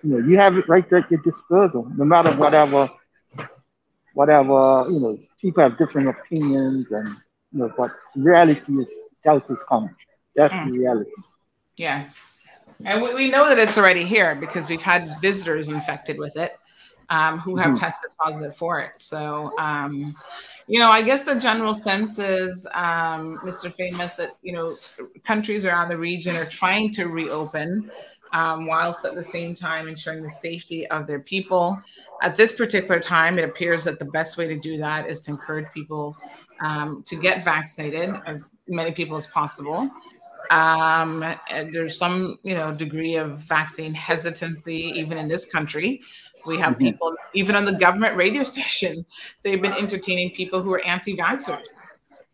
you 0.04 0.12
know, 0.12 0.28
you 0.28 0.38
have 0.38 0.58
it 0.58 0.68
right 0.68 0.88
there 0.90 1.00
at 1.00 1.12
your 1.12 1.22
disposal, 1.24 1.88
no 1.98 2.06
matter 2.06 2.32
whatever, 2.36 2.90
whatever 4.14 4.86
you 4.90 5.00
know. 5.00 5.18
People 5.42 5.64
have 5.64 5.78
different 5.78 6.08
opinions, 6.10 6.88
and 6.92 7.08
you 7.52 7.60
know, 7.60 7.72
but 7.78 7.92
reality 8.16 8.74
is 8.82 8.90
doubt 9.28 9.46
is 9.50 9.64
coming. 9.72 9.96
That's 10.36 10.54
Mm. 10.54 10.66
the 10.66 10.72
reality. 10.80 11.12
Yes. 11.76 12.26
And 12.86 13.02
we, 13.04 13.10
we 13.22 13.30
know 13.34 13.44
that 13.50 13.60
it's 13.60 13.78
already 13.78 14.06
here 14.16 14.36
because 14.36 14.70
we've 14.70 14.88
had 14.94 15.02
visitors 15.22 15.68
infected 15.68 16.18
with 16.18 16.36
it 16.38 16.54
um, 17.10 17.40
who 17.40 17.56
have 17.62 17.72
Mhm. 17.72 17.80
tested 17.80 18.12
positive 18.24 18.56
for 18.56 18.80
it. 18.86 18.92
So, 19.00 19.52
um, 19.58 20.16
you 20.68 20.80
know, 20.80 20.90
I 20.90 21.02
guess 21.02 21.24
the 21.24 21.40
general 21.40 21.74
sense 21.74 22.20
is, 22.20 22.68
um, 22.74 23.40
Mr. 23.50 23.70
Famous, 23.82 24.16
that, 24.20 24.32
you 24.42 24.54
know, 24.56 24.68
countries 25.26 25.64
around 25.66 25.88
the 25.90 25.98
region 25.98 26.36
are 26.36 26.46
trying 26.62 26.88
to 26.94 27.04
reopen 27.08 27.70
um, 28.34 28.68
whilst 28.68 29.06
at 29.06 29.16
the 29.16 29.24
same 29.24 29.56
time 29.56 29.88
ensuring 29.88 30.22
the 30.22 30.30
safety 30.30 30.86
of 30.96 31.08
their 31.08 31.22
people. 31.34 31.66
At 32.22 32.36
this 32.36 32.52
particular 32.62 33.00
time, 33.00 33.40
it 33.40 33.46
appears 33.52 33.86
that 33.86 34.00
the 34.00 34.12
best 34.18 34.38
way 34.38 34.48
to 34.54 34.60
do 34.60 34.78
that 34.78 35.10
is 35.12 35.22
to 35.22 35.32
encourage 35.32 35.68
people 35.74 36.18
um, 36.60 37.04
to 37.08 37.16
get 37.16 37.44
vaccinated, 37.44 38.16
as 38.26 38.52
many 38.68 38.92
people 38.92 39.16
as 39.18 39.28
possible. 39.28 39.90
Um, 40.52 41.24
there's 41.74 41.98
some, 41.98 42.40
you 42.44 42.56
know, 42.56 42.74
degree 42.74 43.16
of 43.16 43.40
vaccine 43.40 43.94
hesitancy 43.94 44.76
even 44.96 45.18
in 45.18 45.28
this 45.28 45.50
country. 45.52 46.02
We 46.46 46.58
have 46.60 46.76
Mhm. 46.76 46.80
people, 46.80 47.14
even 47.34 47.56
on 47.56 47.66
the 47.66 47.74
government 47.74 48.16
radio 48.16 48.44
station, 48.54 49.06
they've 49.44 49.62
been 49.62 49.74
entertaining 49.74 50.32
people 50.32 50.62
who 50.62 50.74
are 50.74 50.84
anti-vaxxers, 50.86 51.64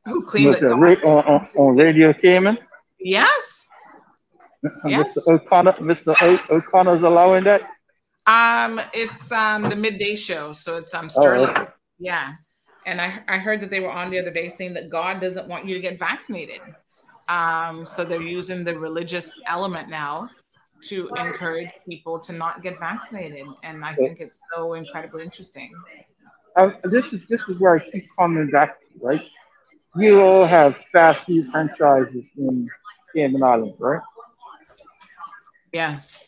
who 0.05 0.23
claim 0.25 0.51
that 0.51 0.61
Ra- 0.61 1.03
on, 1.03 1.47
on, 1.55 1.75
Radio 1.75 2.13
Cayman, 2.13 2.59
yes, 2.99 3.67
Yes. 4.85 5.17
Mr. 5.17 5.33
O'Connor, 5.33 5.73
Mr. 5.73 6.15
O- 6.21 6.55
O'Connor's 6.55 7.01
allowing 7.01 7.43
that. 7.43 7.63
Um, 8.27 8.79
it's 8.93 9.29
um 9.31 9.63
the 9.63 9.75
midday 9.75 10.15
show, 10.15 10.53
so 10.53 10.77
it's 10.77 10.93
um 10.93 11.05
Oh, 11.05 11.09
Sterling. 11.09 11.49
okay. 11.49 11.67
Yeah, 11.99 12.33
and 12.85 13.01
I 13.01 13.19
I 13.27 13.37
heard 13.37 13.61
that 13.61 13.69
they 13.69 13.79
were 13.79 13.91
on 13.91 14.09
the 14.09 14.19
other 14.19 14.31
day 14.31 14.49
saying 14.49 14.73
that 14.73 14.89
God 14.89 15.21
doesn't 15.21 15.47
want 15.47 15.65
you 15.65 15.75
to 15.75 15.81
get 15.81 15.99
vaccinated. 15.99 16.61
Um, 17.29 17.85
so 17.85 18.03
they're 18.03 18.21
using 18.21 18.63
the 18.63 18.77
religious 18.77 19.41
element 19.47 19.89
now 19.89 20.29
to 20.83 21.09
encourage 21.15 21.69
people 21.87 22.19
to 22.19 22.33
not 22.33 22.61
get 22.61 22.77
vaccinated, 22.79 23.47
and 23.63 23.85
I 23.85 23.93
think 23.93 24.19
it's 24.19 24.43
so 24.53 24.73
incredibly 24.73 25.23
interesting. 25.23 25.71
Um, 26.55 26.75
this 26.83 27.13
is 27.13 27.21
this 27.29 27.41
is 27.47 27.59
where 27.59 27.75
I 27.75 27.89
keep 27.89 28.03
coming 28.17 28.49
back 28.49 28.81
to, 28.81 28.87
right? 29.01 29.21
You 29.95 30.21
all 30.21 30.45
have 30.45 30.75
fast 30.91 31.25
food 31.25 31.49
franchises 31.51 32.25
in 32.37 32.67
Cayman 33.15 33.43
Islands, 33.43 33.79
right? 33.79 34.01
Yes. 35.71 36.19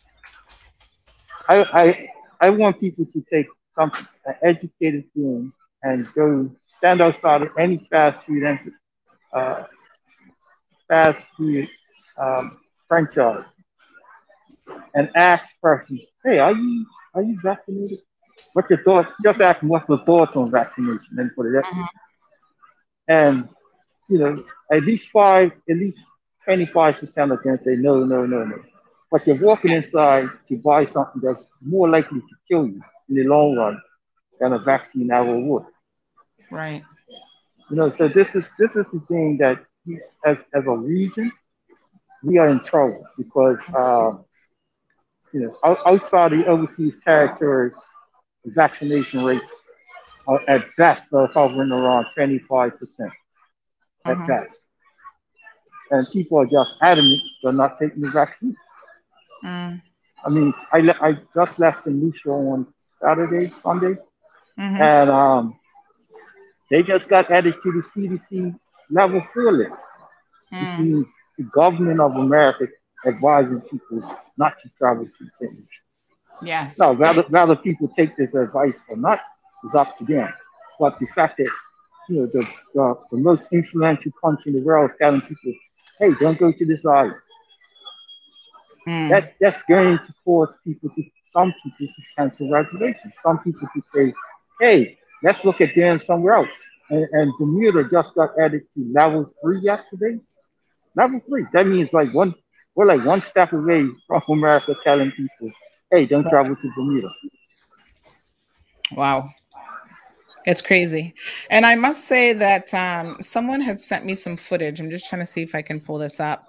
I 1.50 1.58
I 1.62 2.10
I 2.42 2.50
want 2.50 2.80
people 2.80 3.06
to 3.06 3.22
take 3.22 3.48
some 3.76 3.92
an 4.26 4.36
educated 4.42 5.04
feeling 5.14 5.52
and 5.84 6.06
go 6.14 6.50
stand 6.78 7.02
outside 7.02 7.42
of 7.42 7.50
any 7.58 7.78
fast 7.90 8.26
food 8.26 8.44
ent- 8.44 8.74
uh, 9.34 9.64
fast 10.88 11.24
food 11.38 11.68
um, 12.18 12.58
franchise 12.88 13.46
and 14.96 15.10
ask 15.16 15.60
persons, 15.62 16.02
"Hey, 16.24 16.40
are 16.40 16.54
you 16.54 16.86
are 17.14 17.22
you 17.22 17.38
vaccinated? 17.42 18.00
What's 18.54 18.70
your 18.70 18.84
thoughts? 18.84 19.10
Just 19.24 19.42
ask 19.42 19.60
them 19.60 19.70
what's 19.70 19.88
the 19.88 19.98
thoughts 20.00 20.36
on 20.36 20.52
vaccination 20.52 21.18
and 21.18 21.32
that. 21.36 21.66
And 23.08 23.48
you 24.10 24.20
know, 24.20 24.36
at 24.72 24.84
least 24.84 25.10
five, 25.10 25.52
at 25.70 25.78
least 25.78 26.00
twenty-five 26.46 26.96
percent 27.00 27.32
of 27.32 27.42
them 27.44 27.58
say 27.60 27.76
no, 27.78 28.04
no, 28.04 28.26
no, 28.26 28.44
no. 28.44 28.58
But 29.12 29.26
you're 29.28 29.40
walking 29.40 29.72
inside 29.72 30.28
to 30.50 30.58
buy 30.58 30.86
something 30.86 31.22
that's 31.24 31.48
more 31.62 31.90
likely 31.90 32.20
to 32.22 32.36
kill 32.50 32.68
you 32.68 32.82
in 33.10 33.16
the 33.16 33.24
long 33.24 33.56
run 33.56 33.80
than 34.40 34.54
a 34.54 34.60
vaccine 34.60 35.12
ever 35.12 35.38
would. 35.38 35.64
Right. 36.52 36.84
You 37.70 37.78
know, 37.78 37.90
so 37.90 38.08
this 38.08 38.36
is 38.36 38.46
this 38.60 38.76
is 38.76 38.86
the 38.92 39.00
thing 39.08 39.38
that 39.40 39.60
we, 39.86 40.00
as 40.26 40.38
as 40.54 40.66
a 40.66 40.76
region, 40.78 41.32
we 42.24 42.38
are 42.38 42.50
in 42.50 42.60
trouble 42.64 43.06
because 43.18 43.60
um, 43.78 44.20
you 45.34 45.42
know 45.42 45.56
out, 45.64 45.78
outside 45.86 46.32
the 46.32 46.46
overseas 46.46 46.96
territories, 47.04 47.76
vaccination 48.46 49.24
rates 49.24 49.52
are 50.28 50.42
at 50.48 50.64
best 50.78 51.14
are 51.14 51.28
hovering 51.28 51.72
around 51.72 52.06
twenty 52.16 52.40
five 52.40 52.78
percent 52.78 53.12
at 54.08 54.18
Mhm. 54.18 54.28
best, 54.28 54.66
and 55.92 56.06
people 56.12 56.38
are 56.40 56.46
just 56.46 56.76
adamant 56.82 57.22
they're 57.44 57.52
not 57.54 57.78
taking 57.80 58.02
the 58.02 58.10
vaccine. 58.12 58.56
Mm. 59.44 59.82
I 60.26 60.30
mean, 60.30 60.54
I 60.72 60.80
I 61.02 61.14
just 61.36 61.60
left 61.60 61.84
St. 61.84 61.96
Lucia 61.96 62.30
on 62.30 62.68
Saturday, 63.00 63.52
Sunday, 63.64 63.96
Mhm. 64.58 64.82
and 64.82 65.10
um, 65.10 65.60
they 66.70 66.84
just 66.84 67.08
got 67.10 67.30
added 67.32 67.56
to 67.64 67.72
the 67.72 67.82
CDC 67.84 68.54
level 68.90 69.22
four 69.34 69.52
list, 69.54 69.78
which 70.58 70.70
Mm. 70.70 70.80
means 70.80 71.08
the 71.38 71.44
government 71.46 72.00
of 72.00 72.16
America 72.16 72.64
is 72.66 72.74
advising 73.06 73.62
people 73.62 74.02
not 74.38 74.54
to 74.62 74.70
travel 74.78 75.06
to 75.06 75.26
St. 75.34 75.52
Lucia. 75.52 75.82
Yes. 76.42 76.78
Now, 76.80 76.94
whether, 76.94 77.24
whether 77.24 77.56
people 77.56 77.88
take 77.90 78.16
this 78.16 78.34
advice 78.34 78.84
or 78.90 78.98
not 78.98 79.20
is 79.66 79.76
up 79.76 79.98
to 79.98 80.06
them. 80.06 80.32
But 80.80 81.00
the 81.00 81.08
fact 81.08 81.38
that 81.38 81.50
you 82.10 82.18
know 82.22 82.26
the, 82.28 82.46
the, 82.74 82.96
the 83.12 83.18
most 83.18 83.46
influential 83.52 84.12
country 84.24 84.52
in 84.52 84.60
the 84.60 84.66
world 84.66 84.92
is 84.92 84.98
telling 85.00 85.22
people, 85.22 85.54
"Hey, 86.00 86.14
don't 86.20 86.38
go 86.38 86.52
to 86.52 86.66
this 86.66 86.86
island." 86.86 87.16
Mm. 88.88 89.10
That 89.10 89.34
that's 89.40 89.64
going 89.64 89.98
to 90.00 90.14
cause 90.24 90.58
people 90.64 90.90
to 90.90 91.04
some 91.24 91.54
people 91.64 91.88
to 91.88 92.02
cancel 92.18 92.50
reservations. 92.52 93.14
Some 93.22 93.40
people 93.40 93.68
to 93.74 93.82
say, 93.94 94.14
"Hey, 94.60 94.98
let's 95.24 95.44
look 95.46 95.62
at 95.62 95.76
Dan 95.76 96.00
somewhere 96.00 96.34
else." 96.34 96.50
And, 96.90 97.08
and 97.14 97.34
Bermuda 97.40 97.90
just 97.90 98.14
got 98.16 98.30
added 98.40 98.62
to 98.76 98.92
level 98.94 99.34
three 99.42 99.60
yesterday. 99.60 100.20
Level 100.96 101.20
three. 101.28 101.46
That 101.54 101.68
means 101.68 101.94
like 101.94 102.14
one 102.14 102.34
we're 102.76 102.86
like 102.86 103.06
one 103.06 103.22
step 103.22 103.54
away 103.54 103.88
from 104.08 104.22
America 104.30 104.76
telling 104.84 105.12
people, 105.12 105.52
"Hey, 105.92 106.06
don't 106.06 106.28
travel 106.30 106.56
to 106.56 106.72
Bermuda." 106.76 107.10
Wow. 108.92 109.30
It's 110.46 110.62
crazy. 110.62 111.16
And 111.50 111.66
I 111.66 111.74
must 111.74 112.06
say 112.06 112.34
that 112.34 112.72
um, 112.74 113.18
someone 113.22 113.62
had 113.62 113.80
sent 113.80 114.06
me 114.06 114.14
some 114.14 114.38
footage. 114.38 114.80
I'm 114.80 114.92
just 114.92 115.10
trying 115.10 115.22
to 115.22 115.26
see 115.26 115.42
if 115.42 115.56
I 115.56 115.64
can 115.64 115.80
pull 115.80 115.98
this 115.98 116.20
up 116.20 116.46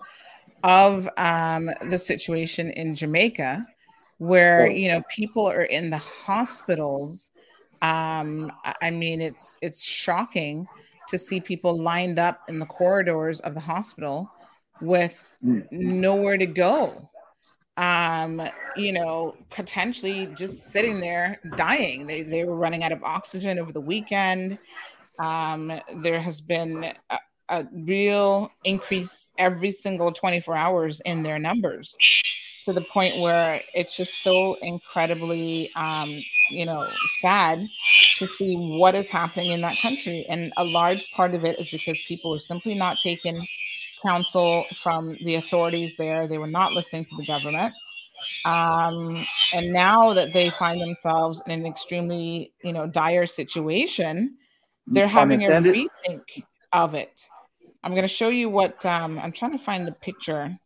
of 0.65 1.09
um, 1.17 1.71
the 1.89 1.99
situation 1.99 2.71
in 2.73 2.95
Jamaica 2.95 3.67
where, 4.19 4.67
Oh. 4.67 4.71
you 4.71 4.89
know, 4.89 5.03
people 5.09 5.47
are 5.47 5.63
in 5.65 5.89
the 5.89 5.99
hospitals. 5.99 7.31
Um, 7.83 8.53
I- 8.83 8.91
mean, 8.91 9.21
it's 9.21 9.57
it's 9.63 9.85
shocking 9.85 10.67
to 11.09 11.19
see 11.19 11.41
people 11.41 11.81
lined 11.81 12.19
up 12.19 12.41
in 12.49 12.59
the 12.59 12.67
corridors 12.67 13.41
of 13.41 13.55
the 13.55 13.61
hospital 13.61 14.31
with 14.81 15.23
nowhere 15.71 16.37
to 16.37 16.47
go. 16.47 17.09
Um 17.79 18.43
you 18.75 18.93
know 18.93 19.37
potentially 19.51 20.27
just 20.35 20.71
sitting 20.71 20.99
there 20.99 21.39
dying. 21.57 22.07
They 22.07 22.23
they 22.23 22.45
were 22.45 22.57
running 22.57 22.83
out 22.83 22.93
of 22.93 23.03
oxygen 23.05 23.59
over 23.59 23.71
the 23.71 23.81
weekend. 23.81 24.59
Um 25.19 25.81
there 25.97 26.21
has 26.21 26.41
been 26.41 26.93
a, 27.11 27.19
a 27.51 27.67
real 27.73 28.51
increase 28.65 29.31
every 29.39 29.71
single 29.71 30.11
24 30.11 30.57
hours 30.57 31.01
in 31.05 31.23
their 31.23 31.39
numbers 31.39 31.97
to 32.67 32.73
the 32.73 32.83
point 32.83 33.19
where 33.21 33.61
it's 33.75 33.97
just 33.97 34.23
so 34.23 34.55
incredibly 34.61 35.71
um 35.77 36.11
you 36.51 36.67
know 36.67 36.87
sad 37.21 37.67
to 38.19 38.27
see 38.27 38.57
what 38.57 38.95
is 38.95 39.09
happening 39.09 39.53
in 39.53 39.61
that 39.63 39.77
country 39.79 40.27
and 40.29 40.53
a 40.57 40.65
large 40.65 41.11
part 41.13 41.35
of 41.35 41.45
it 41.45 41.59
is 41.59 41.71
because 41.71 41.99
people 42.07 42.35
are 42.35 42.41
simply 42.41 42.75
not 42.75 42.99
taking 42.99 43.43
counsel 44.03 44.65
from 44.75 45.17
the 45.23 45.37
authorities 45.37 45.97
there. 45.97 46.27
They 46.27 46.39
were 46.39 46.47
not 46.47 46.73
listening 46.73 47.05
to 47.07 47.17
the 47.17 47.25
government. 47.25 47.75
Um, 48.45 49.25
and 49.53 49.73
now 49.73 50.13
that 50.13 50.33
they 50.33 50.51
find 50.51 50.81
themselves 50.81 51.43
in 51.47 51.53
an 51.53 51.67
extremely, 51.67 52.53
you 52.63 52.73
know, 52.73 52.87
dire 52.87 53.27
situation, 53.27 54.37
they're 54.87 55.09
having 55.09 55.45
a 55.45 55.49
rethink 55.51 56.45
of 56.73 56.95
it. 56.95 57.29
I'm 57.85 57.93
going 57.93 58.03
to 58.03 58.09
show 58.09 58.29
you 58.29 58.49
what 58.49 58.85
um, 58.87 59.19
I'm 59.19 59.33
trying 59.33 59.53
to 59.53 59.59
find 59.59 59.87
the 59.87 59.93
picture 59.93 60.57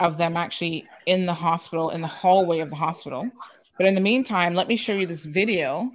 of 0.00 0.18
them 0.18 0.36
actually 0.36 0.86
in 1.06 1.26
the 1.26 1.34
hospital, 1.34 1.90
in 1.90 2.00
the 2.00 2.06
hallway 2.06 2.60
of 2.60 2.70
the 2.70 2.76
hospital. 2.76 3.30
But 3.76 3.86
in 3.86 3.94
the 3.94 4.00
meantime, 4.00 4.54
let 4.54 4.68
me 4.68 4.76
show 4.76 4.92
you 4.92 5.06
this 5.06 5.24
video 5.24 5.90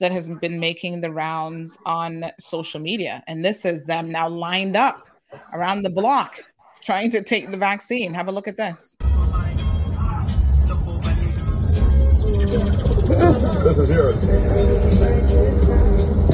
that 0.00 0.12
has 0.12 0.28
been 0.28 0.60
making 0.60 1.00
the 1.00 1.10
rounds 1.10 1.78
on 1.86 2.24
social 2.38 2.80
media. 2.80 3.22
And 3.26 3.44
this 3.44 3.64
is 3.64 3.84
them 3.84 4.10
now 4.10 4.28
lined 4.28 4.76
up 4.76 5.08
around 5.52 5.82
the 5.82 5.90
block 5.90 6.42
trying 6.82 7.10
to 7.10 7.22
take 7.22 7.50
the 7.50 7.56
vaccine. 7.56 8.14
Have 8.14 8.28
a 8.28 8.32
look 8.32 8.48
at 8.48 8.56
this. 8.56 8.96
This 13.64 13.78
is 13.78 13.90
yours. 13.90 14.24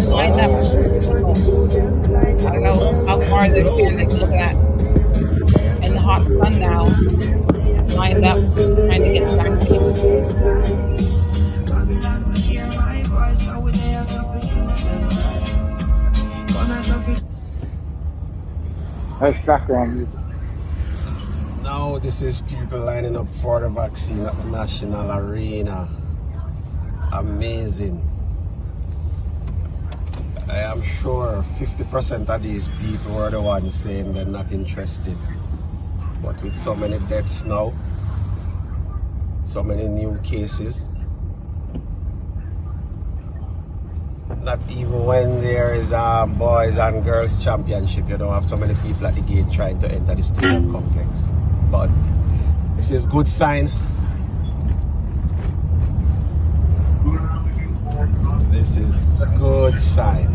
Lined 0.09 0.41
up. 0.41 0.51
I 2.41 2.53
don't 2.53 2.63
know 2.63 3.07
how 3.07 3.21
far 3.21 3.49
they're 3.49 3.65
standing. 3.65 4.09
Look 4.11 4.31
at 4.33 4.55
that. 4.55 4.74
In 6.05 6.11
the 6.11 6.13
hot 6.13 6.23
sun 6.23 6.59
now. 6.61 6.85
Lined 7.97 8.25
up, 8.27 8.37
trying 8.57 9.03
to 9.03 9.13
get 9.15 9.25
vaccinated. 9.37 10.25
That's 19.19 19.47
background 19.47 19.97
music. 19.97 20.21
Now 21.63 21.99
this 21.99 22.21
is 22.21 22.43
people 22.43 22.81
lining 22.81 23.17
up 23.17 23.33
for 23.37 23.61
the 23.61 23.71
vaccine 23.71 24.27
at 24.27 24.37
the 24.37 24.45
national 24.45 25.11
arena. 25.11 25.89
Amazing. 27.13 28.03
I 30.49 30.59
am 30.59 30.83
sure 30.83 31.43
50% 31.57 32.29
of 32.29 32.43
these 32.43 32.69
people 32.83 33.15
were 33.15 33.31
the 33.31 33.41
ones 33.41 33.73
saying 33.73 34.13
they're 34.13 34.27
not 34.27 34.53
interested. 34.53 35.17
But 36.23 36.43
with 36.43 36.55
so 36.55 36.75
many 36.75 36.99
deaths 37.09 37.45
now, 37.45 37.73
so 39.47 39.63
many 39.63 39.89
new 39.89 40.19
cases, 40.23 40.85
not 44.43 44.59
even 44.71 45.05
when 45.05 45.41
there 45.43 45.75
is 45.75 45.93
a 45.93 46.27
boys 46.29 46.79
and 46.79 47.05
girls 47.05 47.43
championship, 47.43 48.09
you 48.09 48.17
don't 48.17 48.33
have 48.33 48.49
so 48.49 48.57
many 48.57 48.75
people 48.77 49.07
at 49.07 49.15
the 49.15 49.23
gate 49.23 49.51
trying 49.51 49.79
to 49.81 49.91
enter 49.91 50.15
the 50.15 50.23
stadium 50.23 50.71
complex. 50.73 51.09
But 51.71 51.91
this 52.77 52.91
is 52.91 53.07
good 53.07 53.29
sign. 53.29 53.71
This 58.51 58.77
is 58.79 59.05
good 59.39 59.79
sign. 59.79 60.31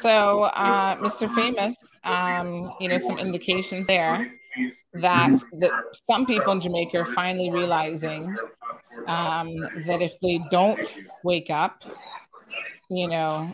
So, 0.00 0.44
uh, 0.44 0.96
Mr. 0.96 1.32
Famous, 1.34 1.92
um, 2.04 2.72
you 2.80 2.88
know, 2.88 2.98
some 2.98 3.18
indications 3.18 3.86
there 3.86 4.30
that 4.94 5.42
that 5.52 5.72
some 5.92 6.26
people 6.26 6.52
in 6.52 6.60
Jamaica 6.60 6.98
are 6.98 7.04
finally 7.04 7.50
realizing 7.50 8.36
um, 9.06 9.56
that 9.86 10.00
if 10.00 10.18
they 10.20 10.40
don't 10.50 10.96
wake 11.22 11.50
up, 11.50 11.84
you 12.88 13.08
know, 13.08 13.50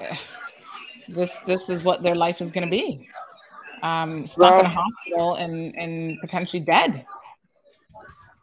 this 1.08 1.38
this 1.40 1.68
is 1.68 1.82
what 1.82 2.02
their 2.02 2.14
life 2.14 2.40
is 2.40 2.50
going 2.50 2.64
to 2.64 2.70
be. 2.70 3.08
Um, 3.82 4.26
stuck 4.26 4.60
in 4.60 4.66
a 4.66 4.68
hospital 4.68 5.34
and 5.34 5.76
and 5.76 6.18
potentially 6.20 6.62
dead. 6.62 7.04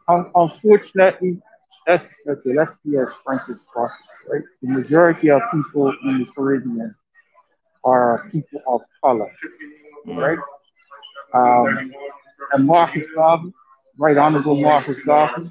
Unfortunately, 0.08 1.40
let's 1.86 2.06
okay, 2.28 2.54
let's 2.54 2.74
be 2.84 2.98
as 2.98 3.08
frank 3.24 3.42
as 3.48 3.64
possible, 3.72 4.09
right? 4.28 4.42
The 4.62 4.68
majority 4.68 5.30
of 5.30 5.40
people 5.52 5.92
in 6.04 6.18
the 6.18 6.26
Caribbean 6.36 6.94
are 7.84 8.22
people 8.30 8.60
of 8.66 8.80
color, 9.02 9.30
right? 10.06 10.38
Um, 11.34 11.92
and 12.52 12.66
Marcus 12.66 13.06
Garvey, 13.14 13.52
right 13.98 14.16
honorable 14.16 14.56
Marcus 14.60 14.96
Garvey, 15.04 15.50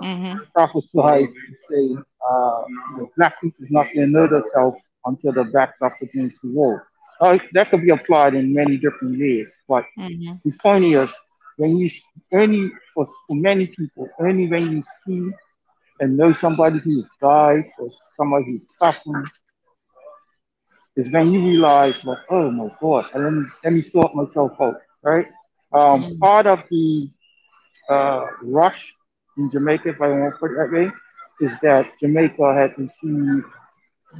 Mm-hmm. 0.00 0.38
prophesied 0.54 1.26
to 1.26 1.54
say, 1.68 1.96
uh, 2.30 2.62
know, 2.96 3.10
black 3.16 3.40
people 3.40 3.64
is 3.64 3.70
not 3.70 3.86
going 3.94 4.06
to 4.06 4.12
know 4.12 4.26
themselves 4.26 4.76
until 5.04 5.32
their 5.32 5.50
backs 5.52 5.80
up 5.82 5.92
against 6.02 6.40
the 6.42 6.50
wall. 6.52 6.80
Uh, 7.20 7.38
that 7.52 7.70
could 7.70 7.82
be 7.82 7.90
applied 7.90 8.34
in 8.34 8.52
many 8.54 8.76
different 8.76 9.18
ways, 9.18 9.52
but 9.68 9.84
Mhm. 9.96 10.40
the 10.44 10.52
point 10.62 10.84
is, 10.84 11.10
when 11.56 11.76
you 11.78 11.90
only 12.32 12.70
for, 12.94 13.06
for 13.26 13.36
many 13.36 13.66
people, 13.66 14.08
only 14.20 14.48
when 14.48 14.70
you 14.70 14.82
see 15.04 15.30
and 16.00 16.16
know 16.16 16.32
somebody 16.32 16.78
who's 16.80 17.08
died 17.20 17.64
or 17.78 17.88
somebody 18.12 18.44
who's 18.46 18.68
suffering, 18.78 19.26
is 20.96 21.10
when 21.10 21.32
you 21.32 21.40
realize, 21.40 22.04
like, 22.04 22.18
oh 22.30 22.50
my 22.50 22.68
God, 22.80 23.06
and 23.14 23.24
let 23.24 23.32
me 23.32 23.44
let 23.64 23.72
me 23.72 23.82
sort 23.82 24.14
myself 24.14 24.52
out, 24.60 24.76
right? 25.02 25.26
Um, 25.72 26.18
part 26.20 26.46
of 26.46 26.62
the 26.70 27.08
uh, 27.90 28.26
rush 28.44 28.94
in 29.36 29.50
Jamaica, 29.50 29.88
if 29.90 30.00
I 30.00 30.08
want 30.08 30.34
to 30.34 30.38
put 30.38 30.52
it 30.52 30.56
that 30.58 30.72
way, 30.72 30.92
is 31.40 31.52
that 31.62 31.86
Jamaica 32.00 32.54
had 32.54 32.78
received 32.78 33.46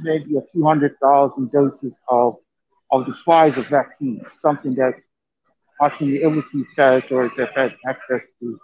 maybe 0.01 0.37
a 0.37 0.41
few 0.51 0.65
hundred 0.65 0.95
thousand 1.01 1.51
doses 1.51 1.97
of 2.09 2.35
of 2.91 3.05
the 3.05 3.13
Pfizer 3.25 3.67
vaccine, 3.69 4.23
something 4.41 4.75
that 4.75 4.93
us 5.81 5.99
in 6.01 6.07
the 6.07 6.23
overseas 6.23 6.67
territories 6.75 7.31
have 7.37 7.49
had 7.55 7.75
access 7.87 8.27
to 8.39 8.57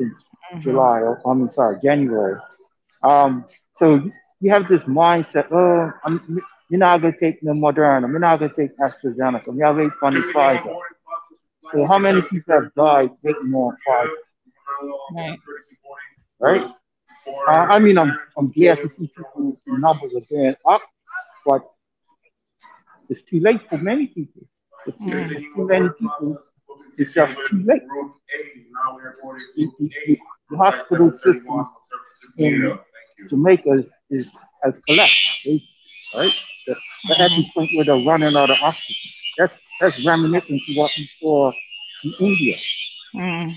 since 0.00 0.26
July, 0.62 1.00
or 1.00 1.20
I 1.30 1.34
mean, 1.34 1.50
sorry, 1.50 1.78
January. 1.82 2.40
Um, 3.02 3.44
so 3.76 4.00
you 4.40 4.50
have 4.50 4.68
this 4.68 4.84
mindset, 4.84 5.46
oh, 5.52 5.90
I'm, 6.04 6.40
you're 6.70 6.78
not 6.80 7.00
going 7.02 7.12
to 7.14 7.18
take 7.18 7.42
no 7.42 7.52
Moderna, 7.52 8.08
you're 8.08 8.18
not 8.18 8.38
going 8.40 8.50
to 8.52 8.56
take 8.56 8.76
AstraZeneca, 8.78 9.46
you're 9.46 9.56
not 9.56 9.74
going 9.74 9.90
to 9.90 9.96
fund 10.00 10.16
Pfizer. 10.34 10.76
So 11.72 11.86
how 11.86 11.98
many 11.98 12.22
people 12.22 12.54
have 12.54 12.74
died 12.74 13.10
taking 13.24 13.52
on 13.52 13.76
Pfizer, 13.86 14.10
Right. 15.12 15.38
right? 16.40 16.62
Uh, 17.48 17.50
I 17.50 17.78
mean, 17.78 17.98
I'm, 17.98 18.18
I'm 18.38 18.50
glad 18.52 18.76
to 18.82 18.88
see 18.88 19.08
people, 19.16 19.56
the 19.66 19.78
numbers 19.78 20.16
are 20.16 20.36
going 20.36 20.56
up, 20.68 20.82
but 21.46 21.62
it's 23.08 23.22
too 23.22 23.40
late 23.40 23.60
for 23.68 23.78
many 23.78 24.06
people. 24.06 24.42
It's, 24.86 25.02
it's 25.06 25.54
too 25.54 25.66
many 25.66 25.88
people. 25.90 26.38
It's 26.98 27.14
just 27.14 27.36
too 27.48 27.64
late. 27.64 27.82
The, 29.56 29.66
the, 29.78 29.90
the, 30.06 30.18
the 30.50 30.56
hospital 30.56 31.10
system 31.12 31.66
in 32.38 32.78
Jamaica 33.28 33.72
is, 33.72 33.92
is 34.10 34.30
has 34.62 34.78
collapsed. 34.86 35.40
They, 35.44 35.62
right? 36.14 36.32
The, 36.66 36.74
the 37.08 37.20
at 37.20 37.30
the 37.30 37.44
point 37.54 37.70
where 37.74 37.84
they're 37.84 38.06
running 38.06 38.36
out 38.36 38.50
of 38.50 38.58
oxygen. 38.62 38.96
That's 39.38 39.54
that's 39.80 40.06
reminiscent 40.06 40.60
to 40.66 40.74
what 40.74 40.90
we 40.96 41.10
saw 41.20 41.52
in 42.04 42.14
India. 42.20 42.56
Mm. 43.14 43.52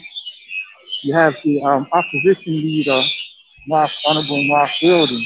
You 1.03 1.13
have 1.13 1.35
the 1.43 1.61
um, 1.61 1.87
opposition 1.91 2.53
leader, 2.53 3.01
Mark 3.67 3.91
Honorable 4.07 4.47
Mark 4.47 4.69
Golding, 4.81 5.25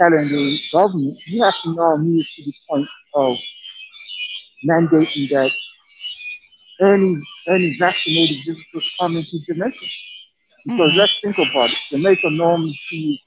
telling 0.00 0.28
the 0.28 0.58
government, 0.72 1.18
you 1.26 1.42
have 1.42 1.54
to 1.62 1.74
now 1.74 1.96
move 1.96 2.26
to 2.36 2.42
the 2.44 2.52
point 2.68 2.88
of 3.14 3.36
mandating 4.68 5.28
that 5.30 5.52
any 6.80 7.20
any 7.46 7.76
vaccinated 7.78 8.38
visitors 8.46 8.96
coming 9.00 9.24
to 9.24 9.38
Jamaica. 9.46 9.86
Because 10.64 10.92
let's 10.94 11.14
think 11.22 11.38
about 11.38 11.70
it. 11.70 11.78
Jamaica 11.90 12.30
normally 12.30 12.72
sees 12.88 13.18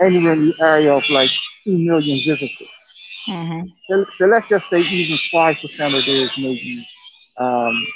anywhere 0.00 0.32
in 0.32 0.46
the 0.48 0.54
area 0.60 0.92
of 0.92 1.08
like 1.10 1.30
two 1.64 1.78
million 1.78 2.18
visitors. 2.24 2.70
Mm-hmm. 3.28 3.68
So, 3.88 4.06
so 4.16 4.26
let's 4.26 4.48
just 4.48 4.68
say 4.70 4.80
even 4.80 5.18
five 5.32 5.56
percent 5.60 5.94
of 5.94 6.04
those 6.04 6.38
may 6.38 6.54
be 6.54 6.84
um, 7.38 7.86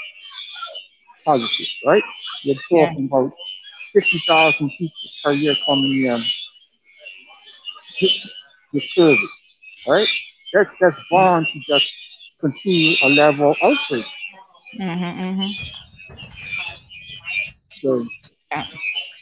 positive, 1.24 1.66
right? 1.86 2.02
You're 2.42 2.56
talking 2.70 3.06
about 3.06 3.32
fifty 3.92 4.18
thousand 4.26 4.70
people 4.70 5.10
per 5.22 5.32
year 5.32 5.54
coming 5.66 6.04
in 6.04 6.20
to 7.98 8.08
the 8.72 8.80
service, 8.80 9.36
right? 9.86 10.08
That's 10.52 10.70
that's 10.80 11.00
bound 11.10 11.46
to 11.52 11.60
just 11.60 11.92
continue 12.40 12.96
a 13.02 13.08
level 13.08 13.50
of 13.50 13.56
outbreak. 13.62 14.04
Mm-hmm. 14.78 15.20
Mm-hmm. 15.20 15.50
So, 17.80 18.06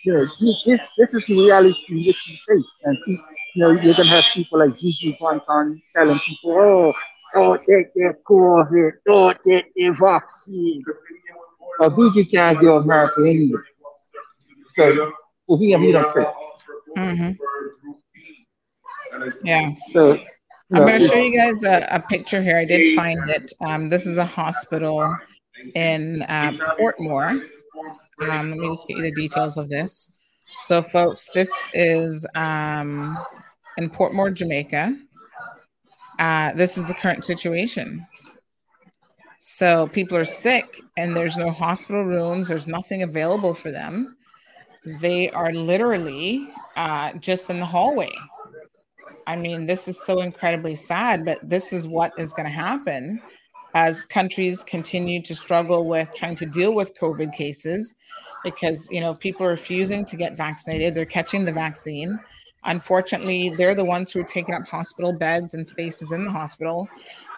you 0.04 0.12
know, 0.12 0.26
this, 0.40 0.62
this 0.66 0.80
this 0.98 1.14
is 1.14 1.26
the 1.26 1.34
reality 1.34 1.78
in 1.88 1.96
which 1.96 2.24
we 2.28 2.34
face, 2.46 2.70
and 2.84 2.98
people, 3.04 3.24
you 3.54 3.62
know, 3.62 3.70
you're 3.70 3.94
gonna 3.94 4.08
have 4.08 4.24
people 4.32 4.58
like 4.58 4.78
Gigi 4.78 5.12
Fontan 5.12 5.80
telling 5.94 6.18
people, 6.20 6.52
"Oh, 6.52 6.92
don't 7.34 7.64
take 7.64 7.94
their 7.94 8.14
COVID, 8.28 8.92
don't 9.06 9.38
take 9.46 9.72
their 9.76 9.94
vaccine." 9.94 10.82
Well, 11.78 11.90
Gigi 11.90 12.24
can't 12.30 12.60
go 12.60 12.78
America 12.78 13.20
anyway, 13.20 13.62
so 14.74 15.12
well, 15.46 15.58
he 15.58 15.76
he 15.76 15.92
don't 15.92 16.12
care. 16.12 16.32
Mm-hmm. 16.96 17.32
Yeah. 19.44 19.70
So, 19.76 20.18
I'm 20.72 20.86
going 20.86 21.00
to 21.00 21.06
show 21.06 21.16
you 21.16 21.34
guys 21.34 21.64
a, 21.64 21.86
a 21.90 22.00
picture 22.00 22.42
here. 22.42 22.56
I 22.56 22.64
did 22.64 22.94
find 22.94 23.28
it. 23.30 23.52
Um, 23.64 23.88
this 23.88 24.06
is 24.06 24.18
a 24.18 24.24
hospital 24.24 25.16
in 25.74 26.22
uh, 26.22 26.52
Portmore. 26.78 27.40
Um, 28.20 28.50
let 28.50 28.58
me 28.58 28.68
just 28.68 28.88
get 28.88 28.96
you 28.96 29.02
the 29.02 29.12
details 29.12 29.56
of 29.56 29.68
this. 29.68 30.18
So, 30.60 30.82
folks, 30.82 31.28
this 31.34 31.52
is 31.72 32.26
um, 32.34 33.18
in 33.76 33.90
Portmore, 33.90 34.32
Jamaica. 34.32 34.96
Uh, 36.18 36.52
this 36.54 36.76
is 36.76 36.88
the 36.88 36.94
current 36.94 37.24
situation. 37.24 38.04
So, 39.38 39.86
people 39.88 40.16
are 40.16 40.24
sick 40.24 40.80
and 40.96 41.16
there's 41.16 41.36
no 41.36 41.50
hospital 41.50 42.04
rooms, 42.04 42.48
there's 42.48 42.66
nothing 42.66 43.02
available 43.02 43.54
for 43.54 43.70
them. 43.70 44.16
They 44.84 45.30
are 45.30 45.52
literally 45.52 46.48
uh, 46.76 47.12
just 47.14 47.50
in 47.50 47.60
the 47.60 47.66
hallway. 47.66 48.10
I 49.26 49.36
mean, 49.36 49.66
this 49.66 49.86
is 49.86 50.02
so 50.04 50.22
incredibly 50.22 50.74
sad, 50.74 51.24
but 51.24 51.38
this 51.46 51.72
is 51.72 51.86
what 51.86 52.12
is 52.18 52.32
going 52.32 52.46
to 52.46 52.52
happen 52.52 53.20
as 53.74 54.04
countries 54.04 54.64
continue 54.64 55.22
to 55.22 55.34
struggle 55.34 55.86
with 55.86 56.08
trying 56.14 56.36
to 56.36 56.46
deal 56.46 56.74
with 56.74 56.98
COVID 56.98 57.34
cases 57.34 57.94
because 58.44 58.88
you 58.90 59.00
know 59.00 59.14
people 59.14 59.44
are 59.46 59.50
refusing 59.50 60.04
to 60.06 60.16
get 60.16 60.36
vaccinated. 60.36 60.94
They're 60.94 61.04
catching 61.04 61.44
the 61.44 61.52
vaccine. 61.52 62.18
Unfortunately, 62.64 63.50
they're 63.50 63.74
the 63.74 63.84
ones 63.84 64.12
who 64.12 64.20
are 64.20 64.24
taking 64.24 64.54
up 64.54 64.66
hospital 64.66 65.12
beds 65.12 65.54
and 65.54 65.68
spaces 65.68 66.12
in 66.12 66.24
the 66.24 66.30
hospital 66.30 66.88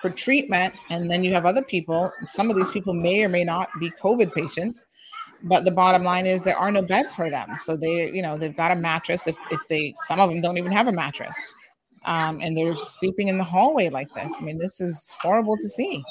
for 0.00 0.10
treatment. 0.10 0.74
And 0.88 1.10
then 1.10 1.22
you 1.22 1.32
have 1.34 1.44
other 1.44 1.62
people. 1.62 2.10
Some 2.28 2.50
of 2.50 2.56
these 2.56 2.70
people 2.70 2.94
may 2.94 3.22
or 3.24 3.28
may 3.28 3.44
not 3.44 3.68
be 3.78 3.90
COVID 4.02 4.32
patients, 4.32 4.86
but 5.42 5.64
the 5.64 5.70
bottom 5.70 6.02
line 6.02 6.26
is 6.26 6.42
there 6.42 6.56
are 6.56 6.72
no 6.72 6.82
beds 6.82 7.14
for 7.14 7.30
them. 7.30 7.56
So 7.58 7.76
they, 7.76 8.10
you 8.10 8.22
know, 8.22 8.38
they've 8.38 8.56
got 8.56 8.70
a 8.70 8.76
mattress. 8.76 9.26
If 9.26 9.36
if 9.50 9.66
they, 9.68 9.94
some 10.06 10.20
of 10.20 10.30
them 10.30 10.40
don't 10.40 10.58
even 10.58 10.72
have 10.72 10.88
a 10.88 10.92
mattress, 10.92 11.36
um, 12.04 12.40
and 12.40 12.56
they're 12.56 12.74
sleeping 12.74 13.28
in 13.28 13.38
the 13.38 13.44
hallway 13.44 13.88
like 13.88 14.12
this. 14.14 14.34
I 14.40 14.44
mean, 14.44 14.58
this 14.58 14.80
is 14.80 15.12
horrible 15.20 15.56
to 15.56 15.68
see. 15.68 16.02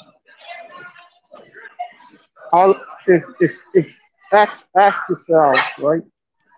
All 2.52 2.74
if 3.06 3.22
if 3.40 3.56
if 3.74 3.98
ask 4.32 4.66
ask 4.76 5.08
yourselves, 5.08 5.60
right? 5.78 6.02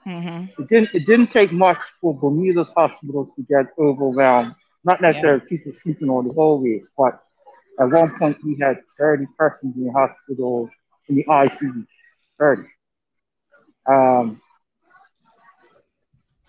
Mm-hmm. 0.06 0.62
It 0.62 0.68
didn't 0.68 0.94
it 0.94 1.06
didn't 1.06 1.30
take 1.30 1.52
much 1.52 1.78
for 2.00 2.14
Bermuda's 2.14 2.72
hospital 2.72 3.32
to 3.36 3.42
get 3.42 3.66
overwhelmed. 3.78 4.54
Not 4.84 5.00
necessarily 5.00 5.42
people 5.48 5.72
sleeping 5.72 6.10
on 6.10 6.26
the 6.26 6.32
hallways, 6.32 6.90
but 6.98 7.22
at 7.78 7.88
one 7.88 8.18
point 8.18 8.36
we 8.44 8.58
had 8.60 8.78
30 8.98 9.26
persons 9.38 9.76
in 9.76 9.84
the 9.84 9.92
hospital 9.92 10.68
in 11.08 11.16
the 11.16 11.24
ICU. 11.24 11.86
30. 12.38 12.62
Um, 13.86 14.40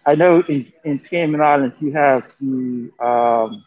I 0.06 0.16
know 0.16 0.42
in, 0.48 0.72
in 0.84 1.00
Cayman 1.00 1.42
Islands 1.42 1.76
you 1.80 1.92
have 1.94 2.24
the 2.40 2.90
um, 3.00 3.64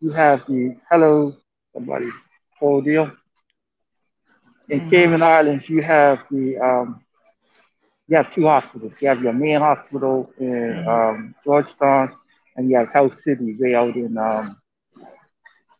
you 0.00 0.10
have 0.12 0.44
the 0.46 0.74
hello 0.90 1.32
somebody 1.72 2.08
ordeal. 2.60 3.10
In 4.70 4.80
Mhm. 4.80 4.88
Cayman 4.88 5.22
Islands 5.22 5.68
you 5.68 5.82
have 5.82 6.24
the 6.30 6.58
um, 6.58 7.00
you 8.08 8.16
have 8.16 8.30
two 8.32 8.44
hospitals. 8.46 8.92
You 9.00 9.08
have 9.08 9.22
your 9.22 9.32
main 9.32 9.60
hospital 9.60 10.30
in 10.38 10.82
um, 10.86 11.34
Georgetown, 11.44 12.10
and 12.56 12.70
you 12.70 12.76
have 12.76 12.88
Health 12.92 13.14
City 13.14 13.56
way 13.58 13.74
out 13.74 13.94
in 13.96 14.16
um, 14.18 14.56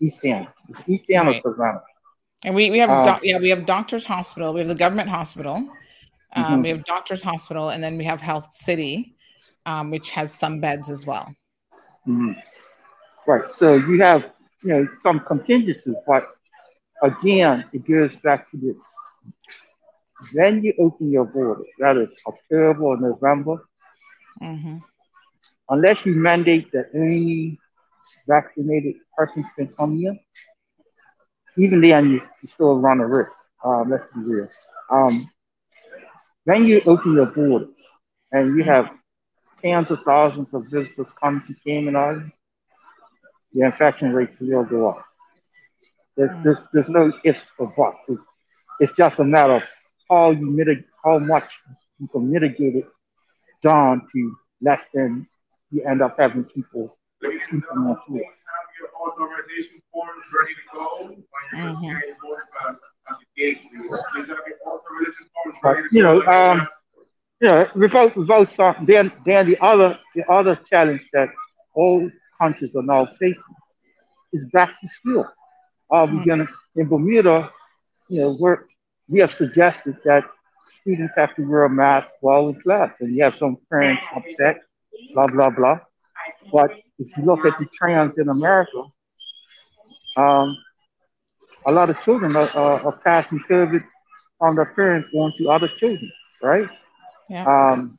East 0.00 0.24
End. 0.24 0.46
It's 0.68 0.82
East 0.88 1.10
End 1.10 1.28
Right. 1.28 1.28
or 1.28 1.34
Savannah. 1.42 1.82
And 2.44 2.54
we, 2.54 2.70
we 2.70 2.78
have 2.78 3.02
Um, 3.02 3.02
doc- 3.02 3.20
yeah 3.24 3.38
we 3.38 3.50
have 3.50 3.66
Doctors 3.66 4.04
Hospital. 4.06 4.52
We 4.54 4.60
have 4.60 4.68
the 4.68 4.74
government 4.74 5.08
hospital. 5.08 5.68
Um, 6.34 6.60
Mhm. 6.60 6.62
We 6.62 6.68
have 6.70 6.84
Doctors 6.84 7.22
Hospital, 7.22 7.70
and 7.70 7.82
then 7.82 7.96
we 7.96 8.04
have 8.04 8.20
Health 8.20 8.52
City, 8.52 9.14
um, 9.66 9.90
which 9.90 10.10
has 10.10 10.32
some 10.32 10.60
beds 10.60 10.90
as 10.90 11.06
well. 11.06 11.34
Mhm. 12.06 12.36
Right. 13.26 13.50
So 13.50 13.74
you 13.76 14.00
have, 14.02 14.32
you 14.62 14.68
know, 14.72 14.88
some 15.02 15.20
contingencies, 15.20 15.94
but 16.06 16.28
again, 17.02 17.64
it 17.72 17.86
goes 17.86 18.16
back 18.16 18.50
to 18.50 18.56
this. 18.56 18.78
When 20.32 20.62
you 20.62 20.72
open 20.78 21.10
your 21.10 21.24
borders, 21.24 21.66
That 21.78 21.96
is 21.96 22.14
October 22.26 22.82
or 22.82 22.96
November, 22.98 23.64
Mm-hmm. 24.42 24.78
unless 25.68 26.04
you 26.04 26.14
mandate 26.14 26.70
that 26.72 26.86
only 26.94 27.58
vaccinated 28.26 28.96
persons 29.16 29.46
can 29.56 29.68
come 29.68 29.96
here, 29.96 30.16
even 31.56 31.80
then 31.80 32.10
you, 32.10 32.20
you 32.42 32.48
still 32.48 32.78
run 32.80 33.00
a 33.00 33.06
risk. 33.06 33.32
Um, 33.64 33.90
let's 33.90 34.06
be 34.12 34.20
real. 34.20 34.48
Um, 34.90 35.24
when 36.44 36.66
you 36.66 36.82
open 36.86 37.14
your 37.14 37.26
borders 37.26 37.76
and 38.32 38.56
you 38.56 38.64
have 38.64 38.90
tens 39.62 39.90
of 39.90 40.00
thousands 40.04 40.52
of 40.54 40.66
visitors 40.66 41.12
coming 41.20 41.42
to 41.46 41.54
Cayman 41.64 41.96
Islands, 41.96 42.34
the 43.52 43.64
infection 43.64 44.12
rates 44.12 44.38
will 44.40 44.64
go 44.64 44.90
up. 44.90 45.04
There's, 46.16 46.30
hmm. 46.30 46.42
there's, 46.42 46.62
there's 46.72 46.88
no 46.88 47.12
ifs 47.24 47.46
or 47.58 47.72
buts. 47.76 47.98
It's, 48.08 48.22
it's 48.80 48.92
just 48.92 49.18
a 49.20 49.24
matter 49.24 49.56
of 49.56 49.62
how 50.10 50.30
you 50.30 50.50
mitigate, 50.50 50.86
how 51.04 51.18
much 51.18 51.50
you 51.98 52.08
can 52.08 52.30
mitigate 52.30 52.76
it 52.76 52.86
down 53.62 54.06
to 54.12 54.36
less 54.60 54.86
than 54.92 55.26
you 55.70 55.82
end 55.84 56.02
up 56.02 56.16
having 56.18 56.44
people 56.44 56.96
sleeping 57.48 57.62
on 57.70 57.96
floors. 58.06 58.38
your 58.80 58.90
authorization 59.00 59.80
forms 59.92 60.24
ready 60.38 60.54
to 60.54 60.60
go 60.72 60.80
on 60.80 61.24
your. 61.52 61.74
Vegetarian 61.74 62.16
Board 62.22 62.42
Pass 62.58 62.78
application. 63.10 63.68
Please 63.72 64.28
have 64.28 64.38
your 64.46 64.58
authorization 64.66 65.26
forms 65.34 65.58
ready 65.62 65.82
to 65.82 65.88
uh-huh. 65.88 65.88
you 65.92 66.02
go. 66.02 66.20
know, 66.20 66.26
um, 66.26 66.68
you 67.40 67.48
know, 67.48 67.68
without 67.74 68.16
without 68.16 68.50
some, 68.50 68.84
then 68.86 69.12
then 69.26 69.48
the 69.48 69.58
other 69.60 69.98
the 70.14 70.28
other 70.30 70.58
challenge 70.66 71.08
that 71.12 71.28
all 71.74 72.10
countries 72.40 72.76
are 72.76 72.82
now 72.82 73.06
facing 73.18 73.54
is 74.32 74.44
back 74.52 74.80
to 74.80 74.88
school. 74.88 75.26
Uh, 75.90 75.94
are 75.94 76.06
we 76.06 76.12
mm-hmm. 76.12 76.28
gonna 76.28 76.48
in 76.76 76.88
Bermuda? 76.88 77.50
You 78.08 78.20
know, 78.20 78.36
we're 78.38 78.64
we 79.08 79.20
have 79.20 79.32
suggested 79.32 79.96
that 80.04 80.24
students 80.68 81.14
have 81.16 81.34
to 81.36 81.42
wear 81.42 81.64
a 81.64 81.70
mask 81.70 82.10
while 82.20 82.48
in 82.48 82.60
class, 82.62 83.00
and 83.00 83.14
you 83.14 83.22
have 83.22 83.36
some 83.36 83.58
parents 83.70 84.06
upset, 84.14 84.60
blah 85.12 85.26
blah 85.26 85.50
blah. 85.50 85.78
But 86.52 86.70
if 86.98 87.16
you 87.16 87.24
look 87.24 87.44
at 87.44 87.58
the 87.58 87.66
trends 87.74 88.18
in 88.18 88.28
America, 88.28 88.82
um, 90.16 90.56
a 91.66 91.72
lot 91.72 91.90
of 91.90 92.00
children 92.02 92.36
are, 92.36 92.48
are, 92.54 92.80
are 92.86 92.98
passing 93.04 93.40
COVID 93.50 93.84
from 94.38 94.56
their 94.56 94.66
parents 94.66 95.10
on 95.14 95.32
to 95.38 95.50
other 95.50 95.68
children, 95.68 96.10
right? 96.42 96.68
Yeah. 97.28 97.44
Um, 97.46 97.98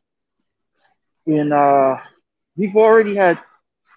in 1.25 1.51
uh, 1.51 1.97
we've 2.55 2.75
already 2.75 3.15
had 3.15 3.39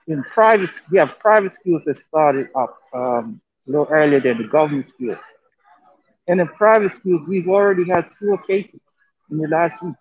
in 0.07 0.23
private 0.25 0.71
we 0.91 0.99
have 0.99 1.19
private 1.19 1.53
schools 1.53 1.83
that 1.85 1.99
started 1.99 2.49
up 2.57 2.79
um, 2.95 3.41
a 3.67 3.71
little 3.71 3.87
earlier 3.91 4.21
than 4.21 4.39
the 4.39 4.49
government 4.49 4.89
schools, 4.89 5.19
and 6.27 6.41
in 6.41 6.49
private 6.49 6.93
schools 6.93 7.29
we've 7.29 7.49
already 7.49 7.87
had 7.87 8.09
four 8.15 8.39
cases 8.45 8.81
in 9.31 9.39
the 9.39 9.49
last 9.49 9.83
week. 9.83 9.95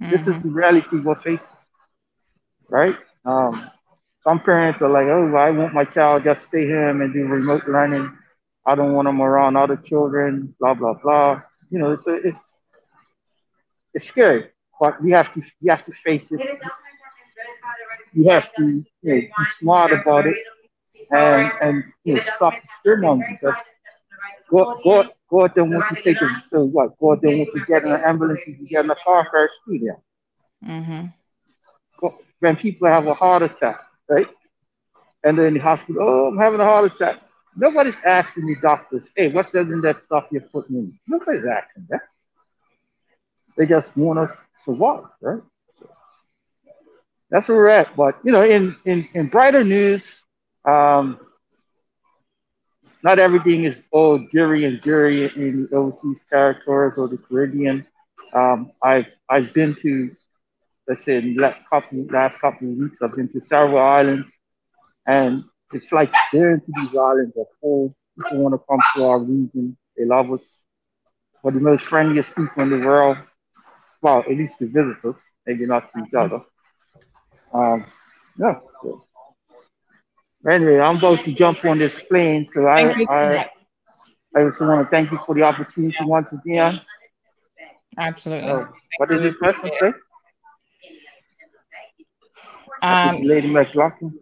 This 0.00 0.26
is 0.28 0.42
the 0.42 0.48
reality 0.48 0.96
we're 0.98 1.16
facing, 1.16 1.57
right? 2.68 2.96
Um, 3.24 3.70
some 4.22 4.40
parents 4.40 4.82
are 4.82 4.88
like, 4.88 5.06
"Oh, 5.06 5.34
I 5.36 5.50
want 5.50 5.74
my 5.74 5.84
child 5.84 6.24
just 6.24 6.42
stay 6.42 6.68
home 6.68 7.00
and 7.02 7.12
do 7.12 7.26
remote 7.26 7.66
learning. 7.68 8.10
I 8.66 8.74
don't 8.74 8.92
want 8.92 9.06
them 9.06 9.20
around 9.22 9.56
other 9.56 9.76
children." 9.76 10.54
Blah 10.60 10.74
blah 10.74 10.94
blah. 10.94 11.42
You 11.70 11.78
know, 11.78 11.92
it's 11.92 12.06
a, 12.06 12.14
it's 12.14 12.52
it's 13.94 14.06
scary, 14.06 14.50
but 14.80 15.02
we 15.02 15.10
have 15.12 15.32
to 15.34 15.42
we 15.62 15.68
have 15.70 15.84
to 15.84 15.92
face 15.92 16.30
it. 16.30 16.40
We 18.14 18.26
have 18.26 18.52
to 18.54 18.62
you 18.64 18.84
know, 19.02 19.20
be 19.20 19.44
smart 19.58 19.92
about 19.92 20.26
it 20.26 20.36
and 21.10 21.52
and 21.60 21.84
you 22.04 22.14
know 22.14 22.22
stop 22.36 22.54
the 22.54 22.68
scaremongering 22.90 23.38
because 23.40 23.56
God 24.50 24.80
God 24.84 25.10
God 25.30 25.54
don't 25.54 25.70
want 25.72 25.94
to 25.94 26.02
take 26.02 26.18
them. 26.18 26.42
So 26.46 26.64
what? 26.64 26.98
God 26.98 27.20
don't 27.22 27.38
want 27.38 27.50
to 27.54 27.64
get 27.66 27.84
in 27.84 27.92
an 27.92 28.00
ambulance 28.04 28.40
and 28.46 28.68
get 28.68 28.84
in 28.84 28.90
a 28.90 28.96
car 29.04 29.28
crash. 29.28 29.50
There. 29.66 29.98
Mm-hmm. 30.66 31.06
Go- 32.00 32.18
When 32.40 32.56
people 32.56 32.88
have 32.88 33.06
a 33.06 33.14
heart 33.14 33.42
attack, 33.42 33.80
right? 34.08 34.26
And 35.24 35.38
then 35.38 35.54
the 35.54 35.60
hospital, 35.60 36.02
oh, 36.02 36.26
I'm 36.28 36.38
having 36.38 36.60
a 36.60 36.64
heart 36.64 36.92
attack. 36.92 37.20
Nobody's 37.56 37.96
asking 38.04 38.46
the 38.46 38.56
doctors, 38.62 39.10
hey, 39.16 39.28
what's 39.28 39.50
that 39.50 39.68
in 39.68 39.80
that 39.82 40.00
stuff 40.00 40.26
you're 40.30 40.42
putting 40.42 40.76
in? 40.76 40.98
Nobody's 41.06 41.44
asking 41.46 41.86
that. 41.90 42.02
They 43.56 43.66
just 43.66 43.96
want 43.96 44.18
us 44.20 44.30
to 44.30 44.36
survive, 44.62 45.04
right? 45.20 45.42
That's 47.30 47.48
where 47.48 47.58
we're 47.58 47.68
at. 47.68 47.94
But 47.96 48.18
you 48.24 48.32
know, 48.32 48.42
in 48.44 48.76
in, 48.84 49.08
in 49.14 49.28
brighter 49.28 49.64
news, 49.64 50.22
um, 50.64 51.18
not 53.02 53.18
everything 53.18 53.64
is 53.64 53.86
all 53.90 54.18
jury 54.32 54.64
and 54.64 54.82
jury 54.82 55.24
in 55.36 55.68
the 55.70 55.76
overseas 55.76 56.22
territories 56.28 56.94
or 56.98 57.08
the 57.08 57.18
Caribbean. 57.18 57.86
Um, 58.32 58.72
I've 58.82 59.06
I've 59.28 59.52
been 59.54 59.74
to, 59.76 60.10
let's 60.88 61.04
say, 61.04 61.18
in 61.18 61.34
the 61.34 61.42
last 61.42 61.58
couple 61.68 62.06
last 62.10 62.40
couple 62.40 62.70
of 62.70 62.76
weeks, 62.76 62.98
I've 63.02 63.14
been 63.14 63.28
to 63.28 63.40
several 63.40 63.78
islands, 63.78 64.30
and 65.06 65.44
it's 65.72 65.92
like 65.92 66.12
going 66.32 66.60
to 66.60 66.72
these 66.80 66.96
islands 66.96 67.36
are 67.36 67.46
full. 67.60 67.94
People 68.18 68.38
want 68.38 68.54
to 68.54 68.64
come 68.68 68.80
to 68.96 69.04
our 69.06 69.18
region. 69.20 69.76
They 69.96 70.04
love 70.04 70.32
us. 70.32 70.62
We're 71.42 71.52
the 71.52 71.60
most 71.60 71.84
friendliest 71.84 72.34
people 72.34 72.62
in 72.62 72.70
the 72.70 72.80
world. 72.84 73.18
Well, 74.00 74.20
at 74.20 74.28
least 74.28 74.58
to 74.58 74.66
visitors, 74.66 75.20
maybe 75.46 75.66
not 75.66 75.92
to 75.92 76.04
each 76.04 76.14
other. 76.14 76.40
Um, 77.52 77.86
yeah. 78.38 78.58
So. 78.82 79.04
Anyway, 80.48 80.78
I'm 80.78 80.96
about 80.96 81.24
to 81.24 81.32
jump 81.32 81.64
on 81.64 81.78
this 81.78 81.96
plane, 82.08 82.46
so 82.46 82.66
I 82.66 83.04
I. 83.10 83.50
I 84.36 84.44
just 84.44 84.60
want 84.60 84.86
to 84.86 84.90
thank 84.90 85.10
you 85.10 85.18
for 85.24 85.34
the 85.34 85.42
opportunity 85.42 85.96
once 86.02 86.30
again. 86.32 86.80
Absolutely. 87.96 88.48
Uh, 88.48 88.66
what 88.98 89.08
did 89.08 89.22
this 89.22 89.36
person 89.38 89.70
say? 89.80 89.92
Um, 92.82 93.22
Lady 93.22 93.48
McLaughlin. 93.48 94.18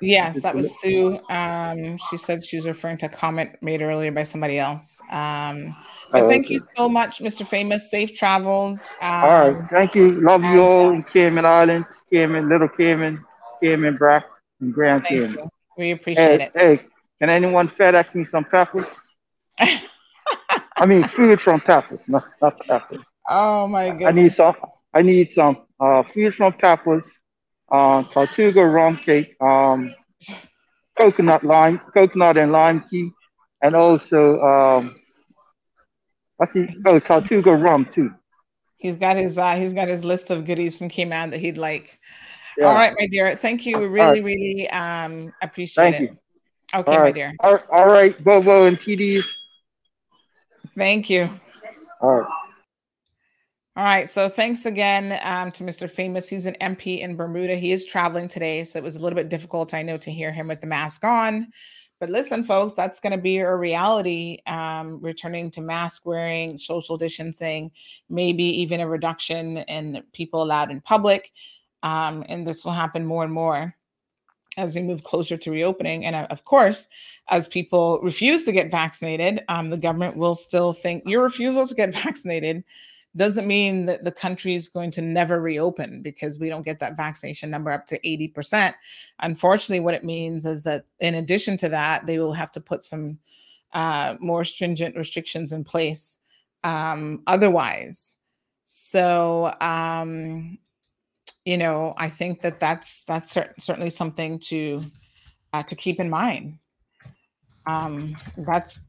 Yes, 0.00 0.42
that 0.42 0.54
was 0.54 0.80
Sue. 0.80 1.18
Um, 1.30 1.96
she 1.96 2.16
said 2.16 2.42
she 2.42 2.56
was 2.56 2.66
referring 2.66 2.96
to 2.98 3.06
a 3.06 3.08
comment 3.08 3.50
made 3.62 3.82
earlier 3.82 4.10
by 4.10 4.24
somebody 4.24 4.58
else. 4.58 5.00
Um, 5.10 5.76
but 6.10 6.24
Oh, 6.24 6.28
thank 6.28 6.46
okay. 6.46 6.54
you 6.54 6.60
so 6.76 6.88
much, 6.88 7.20
Mr. 7.20 7.46
Famous. 7.46 7.88
Safe 7.90 8.12
travels. 8.12 8.92
Um, 9.00 9.08
All 9.24 9.50
right, 9.52 9.70
thank 9.70 9.94
you. 9.94 10.20
Love 10.20 10.42
you 10.42 10.60
all 10.60 10.90
in 10.90 11.04
Cayman 11.04 11.44
Islands, 11.46 12.02
Cayman, 12.12 12.48
Little 12.48 12.68
Cayman, 12.68 13.24
Cayman 13.62 13.96
Brac, 13.96 14.24
and 14.60 14.74
Grand 14.74 15.04
Thank 15.04 15.20
Cayman. 15.20 15.44
you. 15.44 15.50
We 15.78 15.90
appreciate 15.92 16.40
Hey, 16.40 16.46
it. 16.46 16.52
hey, 16.78 16.86
can 17.20 17.30
anyone 17.30 17.68
FedEx 17.68 18.14
me 18.14 18.24
some 18.24 18.44
peppers? 18.44 18.86
I 20.76 20.86
mean 20.86 21.04
food 21.04 21.40
from 21.40 21.60
Tapas, 21.60 22.00
not 22.08 22.24
not 22.40 22.58
Tapas. 22.66 23.02
Oh 23.28 23.68
my 23.68 23.90
goodness. 23.90 24.08
I 24.08 24.10
need 24.12 24.32
some. 24.34 24.56
I 24.94 25.02
need 25.02 25.30
some 25.30 25.58
uh, 25.78 26.02
food 26.02 26.34
from 26.34 26.52
Tapas, 26.54 27.04
uh, 27.72 28.02
Tortuga 28.04 28.64
rum 28.64 28.98
cake, 28.98 29.34
um, 29.40 29.94
coconut 30.96 31.42
lime, 31.42 31.80
coconut 31.94 32.36
and 32.36 32.52
lime 32.52 32.84
tea, 32.88 33.10
and 33.62 33.74
also 33.74 34.40
um, 34.42 35.00
what's 36.36 36.52
he? 36.52 36.68
Oh, 36.86 36.98
Tortuga 36.98 37.54
rum 37.54 37.88
too. 37.90 38.12
He's 38.76 38.96
got 38.96 39.16
his 39.16 39.38
uh, 39.38 39.56
he's 39.56 39.72
got 39.72 39.88
his 39.88 40.04
list 40.04 40.30
of 40.30 40.44
goodies 40.44 40.76
from 40.76 40.90
Cayman 40.90 41.30
that 41.30 41.40
he'd 41.40 41.56
like. 41.56 41.98
Yeah. 42.58 42.66
All 42.66 42.74
right, 42.74 42.92
my 42.98 43.06
dear. 43.06 43.32
Thank 43.32 43.64
you. 43.64 43.78
We 43.78 43.86
really, 43.86 44.20
right. 44.20 44.24
really 44.24 44.70
um 44.70 45.32
appreciate 45.40 45.92
Thank 45.92 46.00
it. 46.00 46.10
you. 46.10 46.18
Okay, 46.74 46.90
all 46.90 46.98
my 46.98 47.04
right. 47.04 47.14
dear. 47.14 47.34
All, 47.40 47.58
all 47.70 47.86
right, 47.86 48.22
Bobo 48.22 48.64
and 48.64 48.78
TDs. 48.78 49.24
Thank 50.76 51.08
you. 51.08 51.28
All 52.00 52.20
right. 52.20 52.28
All 53.74 53.84
right. 53.84 54.08
So 54.08 54.28
thanks 54.28 54.66
again 54.66 55.18
um, 55.22 55.50
to 55.52 55.64
Mr. 55.64 55.88
Famous. 55.88 56.28
He's 56.28 56.44
an 56.44 56.56
MP 56.60 57.00
in 57.00 57.16
Bermuda. 57.16 57.54
He 57.54 57.72
is 57.72 57.86
traveling 57.86 58.28
today, 58.28 58.64
so 58.64 58.78
it 58.78 58.82
was 58.84 58.96
a 58.96 58.98
little 58.98 59.16
bit 59.16 59.30
difficult, 59.30 59.72
I 59.72 59.82
know, 59.82 59.96
to 59.96 60.10
hear 60.10 60.30
him 60.30 60.48
with 60.48 60.60
the 60.60 60.66
mask 60.66 61.04
on. 61.04 61.50
But 61.98 62.10
listen, 62.10 62.44
folks, 62.44 62.74
that's 62.74 63.00
going 63.00 63.12
to 63.12 63.22
be 63.22 63.38
a 63.38 63.56
reality. 63.56 64.40
Um, 64.46 65.00
returning 65.00 65.50
to 65.52 65.62
mask 65.62 66.04
wearing, 66.04 66.58
social 66.58 66.98
distancing, 66.98 67.70
maybe 68.10 68.44
even 68.44 68.80
a 68.80 68.86
reduction 68.86 69.58
in 69.58 70.02
people 70.12 70.42
allowed 70.42 70.70
in 70.70 70.82
public. 70.82 71.32
Um, 71.82 72.26
and 72.28 72.46
this 72.46 72.66
will 72.66 72.72
happen 72.72 73.06
more 73.06 73.24
and 73.24 73.32
more 73.32 73.74
as 74.58 74.76
we 74.76 74.82
move 74.82 75.02
closer 75.02 75.38
to 75.38 75.50
reopening. 75.50 76.04
And 76.04 76.14
uh, 76.14 76.26
of 76.28 76.44
course, 76.44 76.88
as 77.30 77.46
people 77.46 78.00
refuse 78.02 78.44
to 78.44 78.52
get 78.52 78.70
vaccinated, 78.70 79.42
um, 79.48 79.70
the 79.70 79.78
government 79.78 80.18
will 80.18 80.34
still 80.34 80.74
think 80.74 81.04
your 81.06 81.22
refusal 81.22 81.66
to 81.66 81.74
get 81.74 81.94
vaccinated 82.04 82.64
doesn't 83.16 83.46
mean 83.46 83.86
that 83.86 84.04
the 84.04 84.12
country 84.12 84.54
is 84.54 84.68
going 84.68 84.90
to 84.92 85.02
never 85.02 85.40
reopen 85.40 86.00
because 86.00 86.38
we 86.38 86.48
don't 86.48 86.64
get 86.64 86.78
that 86.80 86.96
vaccination 86.96 87.50
number 87.50 87.70
up 87.70 87.84
to 87.86 88.00
80%. 88.00 88.72
Unfortunately, 89.20 89.80
what 89.80 89.94
it 89.94 90.04
means 90.04 90.46
is 90.46 90.64
that 90.64 90.86
in 91.00 91.16
addition 91.16 91.56
to 91.58 91.68
that, 91.68 92.06
they 92.06 92.18
will 92.18 92.32
have 92.32 92.52
to 92.52 92.60
put 92.60 92.84
some 92.84 93.18
uh, 93.72 94.16
more 94.20 94.44
stringent 94.44 94.96
restrictions 94.96 95.52
in 95.52 95.64
place 95.64 96.18
um, 96.64 97.22
otherwise. 97.26 98.14
So, 98.64 99.54
um, 99.60 100.58
you 101.44 101.58
know, 101.58 101.94
I 101.96 102.08
think 102.08 102.40
that 102.42 102.60
that's 102.60 103.04
that's 103.04 103.32
cer- 103.32 103.54
certainly 103.58 103.90
something 103.90 104.38
to 104.40 104.84
uh, 105.52 105.62
to 105.64 105.74
keep 105.74 106.00
in 106.00 106.08
mind. 106.08 106.58
Um, 107.66 108.16
that's 108.38 108.80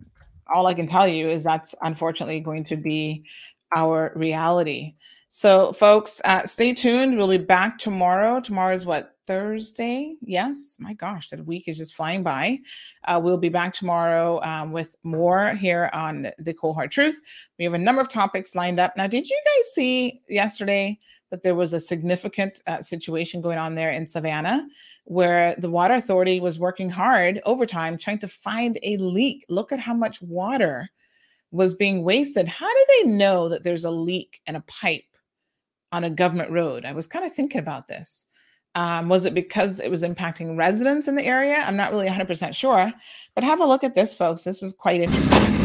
all 0.54 0.68
I 0.68 0.74
can 0.74 0.88
tell 0.88 1.08
you 1.08 1.30
is 1.30 1.44
that's 1.44 1.76
unfortunately 1.82 2.40
going 2.40 2.64
to 2.66 2.76
be 2.76 3.26
our 3.76 4.12
reality. 4.16 4.96
So, 5.30 5.74
folks, 5.74 6.22
uh, 6.26 6.44
stay 6.46 6.74
tuned. 6.74 7.18
We'll 7.18 7.28
be 7.28 7.38
back 7.40 7.80
tomorrow. 7.80 8.40
Tomorrow 8.40 8.76
is 8.76 8.86
what 8.86 9.16
Thursday? 9.26 10.16
Yes. 10.22 10.78
My 10.80 10.94
gosh, 10.94 11.30
that 11.30 11.46
week 11.46 11.68
is 11.68 11.78
just 11.78 11.96
flying 11.96 12.24
by. 12.24 12.60
Uh, 13.06 13.20
we'll 13.24 13.38
be 13.38 13.50
back 13.50 13.74
tomorrow 13.74 14.42
um, 14.44 14.72
with 14.72 14.96
more 15.04 15.56
here 15.56 15.90
on 15.94 16.28
the 16.38 16.54
Cold 16.54 16.76
Hard 16.76 16.92
Truth. 16.92 17.20
We 17.58 17.66
have 17.66 17.74
a 17.74 17.80
number 17.80 18.02
of 18.02 18.10
topics 18.10 18.56
lined 18.56 18.80
up. 18.80 18.96
Now, 18.96 19.08
did 19.08 19.28
you 19.28 19.40
guys 19.44 19.74
see 19.74 20.22
yesterday 20.30 21.00
that 21.32 21.42
there 21.42 21.56
was 21.56 21.74
a 21.74 21.82
significant 21.82 22.62
uh, 22.68 22.82
situation 22.82 23.42
going 23.42 23.58
on 23.58 23.76
there 23.76 23.92
in 23.92 24.06
Savannah? 24.06 24.68
Where 25.06 25.54
the 25.56 25.70
water 25.70 25.96
authority 25.96 26.40
was 26.40 26.60
working 26.60 26.90
hard 26.90 27.42
overtime 27.44 27.98
trying 27.98 28.20
to 28.20 28.28
find 28.28 28.80
a 28.84 28.98
leak. 28.98 29.46
Look 29.50 29.72
at 29.72 29.80
how 29.80 29.94
much 29.94 30.22
water 30.22 30.90
was 31.54 31.76
being 31.76 32.04
wasted. 32.04 32.48
How 32.48 32.68
do 32.68 32.86
they 32.90 33.12
know 33.12 33.48
that 33.48 33.64
there's 33.64 33.86
a 33.86 33.92
leak 33.92 34.42
in 34.48 34.56
a 34.56 34.62
pipe 34.62 35.04
on 35.92 36.04
a 36.04 36.10
government 36.10 36.50
road? 36.50 36.84
I 36.84 36.94
was 36.94 37.08
kind 37.08 37.24
of 37.24 37.32
thinking 37.32 37.60
about 37.60 37.88
this. 37.88 38.26
Um, 38.76 39.08
was 39.08 39.24
it 39.26 39.36
because 39.36 39.80
it 39.80 39.92
was 39.92 40.02
impacting 40.02 40.58
residents 40.58 41.08
in 41.08 41.14
the 41.14 41.26
area? 41.26 41.58
I'm 41.58 41.78
not 41.78 41.92
really 41.92 42.08
100% 42.08 42.56
sure, 42.56 42.92
but 43.36 43.44
have 43.44 43.62
a 43.62 43.66
look 43.66 43.84
at 43.84 43.94
this, 43.94 44.16
folks. 44.16 44.44
This 44.44 44.62
was 44.62 44.74
quite 44.74 45.02
interesting. 45.02 45.63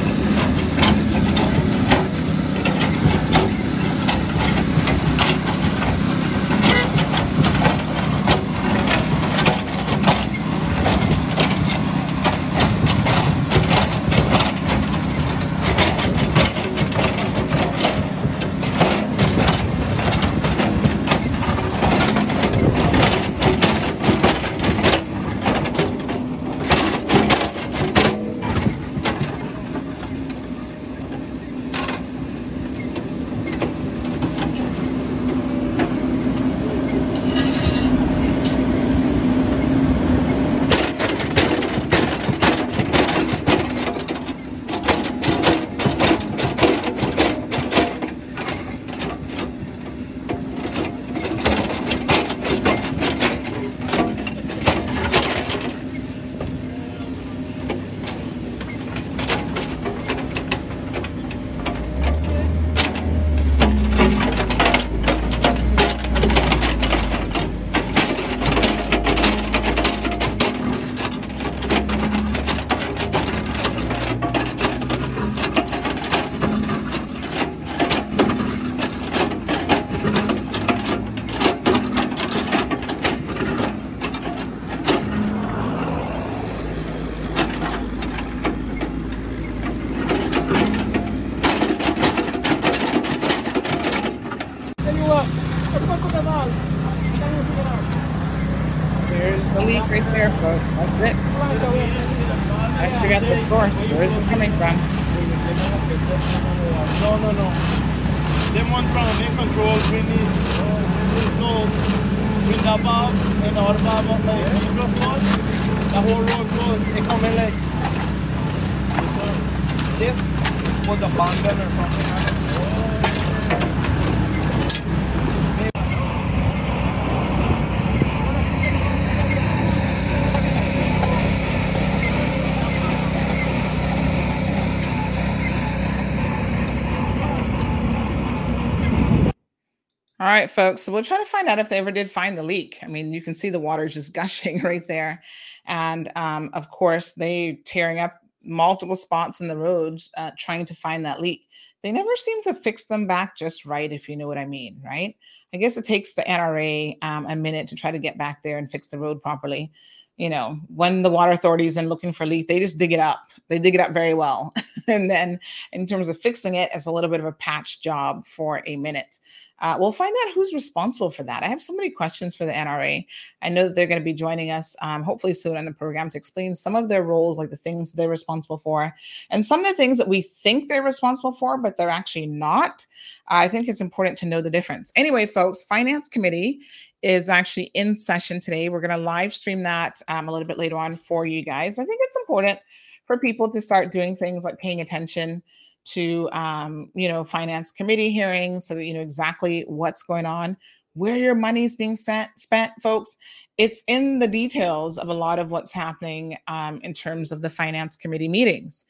Right, 140.38 140.50
folks. 140.50 140.82
So 140.82 140.92
we'll 140.92 141.02
try 141.02 141.18
to 141.18 141.24
find 141.24 141.48
out 141.48 141.58
if 141.58 141.68
they 141.68 141.78
ever 141.78 141.90
did 141.90 142.10
find 142.10 142.36
the 142.36 142.42
leak. 142.42 142.78
I 142.82 142.86
mean, 142.86 143.12
you 143.12 143.22
can 143.22 143.34
see 143.34 143.50
the 143.50 143.60
water 143.60 143.86
just 143.86 144.12
gushing 144.14 144.62
right 144.62 144.86
there. 144.86 145.22
And 145.66 146.10
um, 146.16 146.50
of 146.52 146.70
course, 146.70 147.12
they 147.12 147.60
tearing 147.64 147.98
up 147.98 148.20
multiple 148.42 148.96
spots 148.96 149.40
in 149.40 149.48
the 149.48 149.56
roads 149.56 150.10
uh, 150.16 150.30
trying 150.38 150.64
to 150.66 150.74
find 150.74 151.04
that 151.04 151.20
leak. 151.20 151.46
They 151.82 151.92
never 151.92 152.14
seem 152.16 152.42
to 152.44 152.54
fix 152.54 152.86
them 152.86 153.06
back 153.06 153.36
just 153.36 153.64
right, 153.64 153.92
if 153.92 154.08
you 154.08 154.16
know 154.16 154.26
what 154.26 154.38
I 154.38 154.46
mean, 154.46 154.80
right? 154.84 155.16
I 155.54 155.58
guess 155.58 155.76
it 155.76 155.84
takes 155.84 156.14
the 156.14 156.22
NRA 156.22 156.96
um, 157.02 157.26
a 157.26 157.36
minute 157.36 157.68
to 157.68 157.76
try 157.76 157.90
to 157.90 157.98
get 157.98 158.18
back 158.18 158.42
there 158.42 158.58
and 158.58 158.70
fix 158.70 158.88
the 158.88 158.98
road 158.98 159.22
properly. 159.22 159.70
you 160.16 160.28
know, 160.28 160.58
when 160.66 161.02
the 161.02 161.10
water 161.10 161.30
authorities 161.30 161.76
and 161.76 161.88
looking 161.88 162.12
for 162.12 162.26
leak, 162.26 162.48
they 162.48 162.58
just 162.58 162.76
dig 162.76 162.92
it 162.92 162.98
up. 162.98 163.20
They 163.48 163.60
dig 163.60 163.76
it 163.76 163.80
up 163.80 163.92
very 163.92 164.14
well. 164.14 164.52
and 164.88 165.08
then 165.08 165.38
in 165.72 165.86
terms 165.86 166.08
of 166.08 166.20
fixing 166.20 166.56
it, 166.56 166.70
it's 166.74 166.86
a 166.86 166.90
little 166.92 167.08
bit 167.08 167.20
of 167.20 167.26
a 167.26 167.32
patch 167.32 167.80
job 167.80 168.26
for 168.26 168.62
a 168.66 168.74
minute. 168.76 169.20
Uh, 169.60 169.76
we'll 169.78 169.92
find 169.92 170.14
out 170.24 170.34
who's 170.34 170.52
responsible 170.52 171.10
for 171.10 171.24
that. 171.24 171.42
I 171.42 171.48
have 171.48 171.60
so 171.60 171.72
many 171.74 171.90
questions 171.90 172.34
for 172.34 172.46
the 172.46 172.52
NRA. 172.52 173.04
I 173.42 173.48
know 173.48 173.64
that 173.64 173.74
they're 173.74 173.86
going 173.86 174.00
to 174.00 174.04
be 174.04 174.14
joining 174.14 174.50
us 174.50 174.76
um, 174.82 175.02
hopefully 175.02 175.34
soon 175.34 175.56
on 175.56 175.64
the 175.64 175.72
program 175.72 176.10
to 176.10 176.18
explain 176.18 176.54
some 176.54 176.76
of 176.76 176.88
their 176.88 177.02
roles, 177.02 177.38
like 177.38 177.50
the 177.50 177.56
things 177.56 177.92
they're 177.92 178.08
responsible 178.08 178.58
for, 178.58 178.94
and 179.30 179.44
some 179.44 179.60
of 179.60 179.66
the 179.66 179.74
things 179.74 179.98
that 179.98 180.08
we 180.08 180.22
think 180.22 180.68
they're 180.68 180.82
responsible 180.82 181.32
for, 181.32 181.58
but 181.58 181.76
they're 181.76 181.90
actually 181.90 182.26
not. 182.26 182.86
I 183.28 183.48
think 183.48 183.68
it's 183.68 183.80
important 183.80 184.16
to 184.18 184.26
know 184.26 184.40
the 184.40 184.50
difference. 184.50 184.92
Anyway, 184.94 185.26
folks, 185.26 185.62
Finance 185.62 186.08
Committee 186.08 186.60
is 187.02 187.28
actually 187.28 187.70
in 187.74 187.96
session 187.96 188.40
today. 188.40 188.68
We're 188.68 188.80
going 188.80 188.90
to 188.90 188.96
live 188.96 189.32
stream 189.32 189.62
that 189.64 190.02
um, 190.08 190.28
a 190.28 190.32
little 190.32 190.48
bit 190.48 190.58
later 190.58 190.76
on 190.76 190.96
for 190.96 191.26
you 191.26 191.44
guys. 191.44 191.78
I 191.78 191.84
think 191.84 192.00
it's 192.02 192.16
important 192.16 192.58
for 193.04 193.18
people 193.18 193.50
to 193.50 193.60
start 193.60 193.90
doing 193.90 194.16
things 194.16 194.44
like 194.44 194.58
paying 194.58 194.80
attention 194.80 195.42
to 195.92 196.28
um, 196.32 196.90
you 196.94 197.08
know 197.08 197.24
finance 197.24 197.70
committee 197.70 198.10
hearings 198.10 198.66
so 198.66 198.74
that 198.74 198.84
you 198.84 198.94
know 198.94 199.00
exactly 199.00 199.62
what's 199.68 200.02
going 200.02 200.26
on 200.26 200.56
where 200.94 201.16
your 201.16 201.34
money's 201.34 201.76
being 201.76 201.96
sent, 201.96 202.28
spent 202.36 202.72
folks. 202.82 203.18
It's 203.56 203.82
in 203.86 204.18
the 204.18 204.28
details 204.28 204.98
of 204.98 205.08
a 205.08 205.14
lot 205.14 205.38
of 205.38 205.50
what's 205.50 205.72
happening 205.72 206.36
um, 206.48 206.80
in 206.82 206.92
terms 206.92 207.32
of 207.32 207.40
the 207.40 207.50
finance 207.50 207.96
committee 207.96 208.28
meetings. 208.28 208.84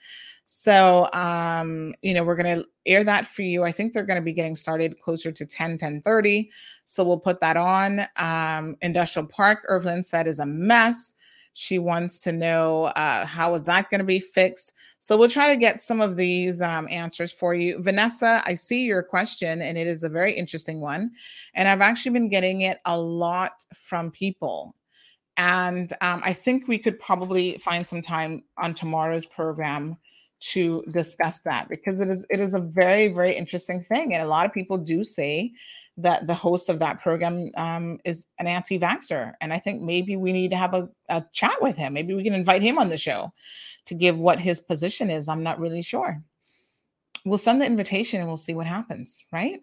So 0.44 1.08
um, 1.12 1.94
you 2.00 2.14
know 2.14 2.24
we're 2.24 2.36
going 2.36 2.58
to 2.58 2.64
air 2.86 3.04
that 3.04 3.26
for 3.26 3.42
you. 3.42 3.64
I 3.64 3.72
think 3.72 3.92
they're 3.92 4.06
going 4.06 4.20
to 4.20 4.24
be 4.24 4.32
getting 4.32 4.54
started 4.54 4.98
closer 4.98 5.30
to 5.30 5.44
10 5.44 5.76
10 5.76 6.00
30 6.00 6.50
so 6.86 7.04
we'll 7.04 7.20
put 7.20 7.38
that 7.40 7.58
on. 7.58 8.06
Um, 8.16 8.76
industrial 8.80 9.28
park 9.28 9.62
Irvlyn 9.68 10.02
said 10.02 10.26
is 10.26 10.38
a 10.38 10.46
mess 10.46 11.14
she 11.58 11.80
wants 11.80 12.20
to 12.20 12.30
know 12.30 12.84
uh, 12.84 13.26
how 13.26 13.52
is 13.56 13.64
that 13.64 13.90
going 13.90 13.98
to 13.98 14.04
be 14.04 14.20
fixed. 14.20 14.74
So 15.00 15.16
we'll 15.16 15.28
try 15.28 15.52
to 15.52 15.58
get 15.58 15.80
some 15.80 16.00
of 16.00 16.16
these 16.16 16.62
um, 16.62 16.86
answers 16.88 17.32
for 17.32 17.52
you. 17.52 17.82
Vanessa, 17.82 18.42
I 18.46 18.54
see 18.54 18.84
your 18.84 19.02
question, 19.02 19.60
and 19.60 19.76
it 19.76 19.88
is 19.88 20.04
a 20.04 20.08
very 20.08 20.32
interesting 20.32 20.80
one. 20.80 21.10
And 21.54 21.66
I've 21.66 21.80
actually 21.80 22.12
been 22.12 22.28
getting 22.28 22.60
it 22.60 22.78
a 22.84 22.96
lot 22.96 23.64
from 23.74 24.12
people. 24.12 24.76
And 25.36 25.92
um, 26.00 26.22
I 26.24 26.32
think 26.32 26.68
we 26.68 26.78
could 26.78 27.00
probably 27.00 27.58
find 27.58 27.86
some 27.86 28.02
time 28.02 28.44
on 28.56 28.72
tomorrow's 28.72 29.26
program 29.26 29.96
to 30.40 30.84
discuss 30.92 31.40
that 31.40 31.68
because 31.68 31.98
it 31.98 32.08
is 32.08 32.24
it 32.30 32.38
is 32.38 32.54
a 32.54 32.60
very 32.60 33.08
very 33.08 33.34
interesting 33.34 33.82
thing 33.82 34.14
and 34.14 34.22
a 34.22 34.28
lot 34.28 34.46
of 34.46 34.52
people 34.52 34.78
do 34.78 35.02
say 35.02 35.50
that 35.98 36.26
the 36.26 36.34
host 36.34 36.68
of 36.68 36.78
that 36.78 37.00
program 37.00 37.50
um, 37.56 37.98
is 38.04 38.26
an 38.38 38.46
anti-vaxxer 38.46 39.32
and 39.40 39.52
i 39.52 39.58
think 39.58 39.82
maybe 39.82 40.16
we 40.16 40.32
need 40.32 40.50
to 40.50 40.56
have 40.56 40.74
a, 40.74 40.88
a 41.08 41.24
chat 41.32 41.60
with 41.60 41.76
him 41.76 41.92
maybe 41.92 42.14
we 42.14 42.24
can 42.24 42.34
invite 42.34 42.62
him 42.62 42.78
on 42.78 42.88
the 42.88 42.96
show 42.96 43.32
to 43.84 43.94
give 43.94 44.18
what 44.18 44.40
his 44.40 44.60
position 44.60 45.10
is 45.10 45.28
i'm 45.28 45.42
not 45.42 45.60
really 45.60 45.82
sure 45.82 46.22
we'll 47.24 47.38
send 47.38 47.60
the 47.60 47.66
invitation 47.66 48.20
and 48.20 48.28
we'll 48.28 48.36
see 48.36 48.54
what 48.54 48.66
happens 48.66 49.22
right 49.32 49.60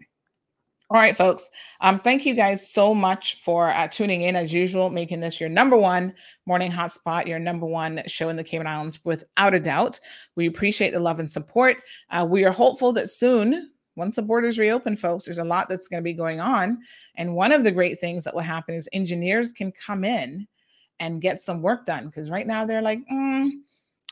all 0.91 0.99
right, 0.99 1.17
folks. 1.17 1.49
Um, 1.81 1.99
thank 1.99 2.27
you 2.27 2.35
guys 2.35 2.69
so 2.71 2.93
much 2.93 3.41
for 3.41 3.69
uh, 3.69 3.87
tuning 3.87 4.21
in 4.21 4.35
as 4.35 4.53
usual, 4.53 4.91
making 4.91 5.19
this 5.19 5.39
your 5.39 5.49
number 5.49 5.75
one 5.75 6.13
morning 6.45 6.71
hotspot, 6.71 7.25
your 7.25 7.39
number 7.39 7.65
one 7.65 8.03
show 8.05 8.29
in 8.29 8.35
the 8.35 8.43
Cayman 8.43 8.67
Islands, 8.67 9.03
without 9.03 9.55
a 9.55 9.59
doubt. 9.59 9.99
We 10.35 10.45
appreciate 10.45 10.91
the 10.91 10.99
love 10.99 11.19
and 11.19 11.29
support. 11.29 11.77
Uh, 12.11 12.27
we 12.29 12.45
are 12.45 12.51
hopeful 12.51 12.93
that 12.93 13.09
soon, 13.09 13.71
once 13.95 14.17
the 14.17 14.22
borders 14.22 14.59
reopen, 14.59 14.95
folks, 14.95 15.26
there's 15.26 15.38
a 15.38 15.43
lot 15.43 15.69
that's 15.69 15.88
going 15.88 16.01
to 16.01 16.03
be 16.03 16.13
going 16.13 16.39
on. 16.39 16.80
And 17.15 17.35
one 17.35 17.51
of 17.51 17.63
the 17.63 17.72
great 17.72 17.99
things 17.99 18.23
that 18.23 18.34
will 18.34 18.41
happen 18.41 18.76
is 18.76 18.89
engineers 18.91 19.51
can 19.51 19.72
come 19.72 20.03
in 20.03 20.47
and 20.99 21.22
get 21.22 21.41
some 21.41 21.61
work 21.61 21.85
done 21.85 22.05
because 22.05 22.31
right 22.31 22.47
now 22.47 22.65
they're 22.65 22.81
like, 22.81 22.99
mm, 23.11 23.49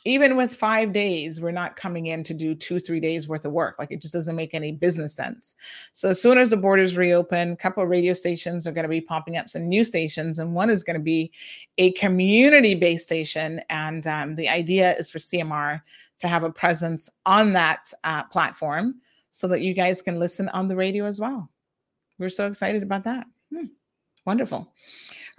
even 0.05 0.35
with 0.35 0.53
five 0.53 0.91
days, 0.91 1.39
we're 1.39 1.51
not 1.51 1.77
coming 1.77 2.07
in 2.07 2.23
to 2.26 2.34
do 2.34 2.53
two, 2.53 2.80
three 2.80 2.99
days 2.99 3.30
worth 3.30 3.45
of 3.45 3.53
work. 3.53 3.76
Like 3.80 3.91
it 3.91 4.01
just 4.01 4.14
doesn't 4.14 4.35
make 4.35 4.53
any 4.53 4.73
business 4.73 5.15
sense. 5.15 5.55
So 5.93 6.10
as 6.10 6.22
soon 6.22 6.38
as 6.38 6.49
the 6.49 6.57
borders 6.57 6.97
reopen, 6.97 7.51
a 7.51 7.55
couple 7.55 7.81
of 7.81 7.89
radio 7.89 8.11
stations 8.11 8.68
are 8.68 8.73
going 8.73 8.84
to 8.84 8.89
be 8.89 8.99
popping 8.99 9.38
up 9.38 9.49
some 9.49 9.68
new 9.68 9.84
stations, 9.84 10.39
and 10.39 10.53
one 10.53 10.69
is 10.69 10.84
going 10.84 10.97
to 10.97 11.03
be 11.03 11.31
a 11.77 11.93
community-based 11.93 13.03
station. 13.03 13.61
And 13.69 14.05
um, 14.07 14.35
the 14.35 14.49
idea 14.49 14.93
is 14.95 15.10
for 15.10 15.19
CMR 15.19 15.81
to 16.19 16.27
have 16.27 16.43
a 16.43 16.51
presence 16.51 17.10
on 17.26 17.53
that 17.53 17.91
uh, 18.03 18.23
platform 18.26 18.95
so 19.34 19.47
that 19.47 19.61
you 19.61 19.73
guys 19.73 19.99
can 19.99 20.19
listen 20.19 20.47
on 20.49 20.68
the 20.68 20.76
radio 20.76 21.05
as 21.05 21.19
well. 21.19 21.49
We're 22.19 22.30
so 22.30 22.45
excited 22.45 22.84
about 22.84 23.03
that. 23.05 23.26
Hmm. 23.51 23.65
Wonderful. 24.27 24.72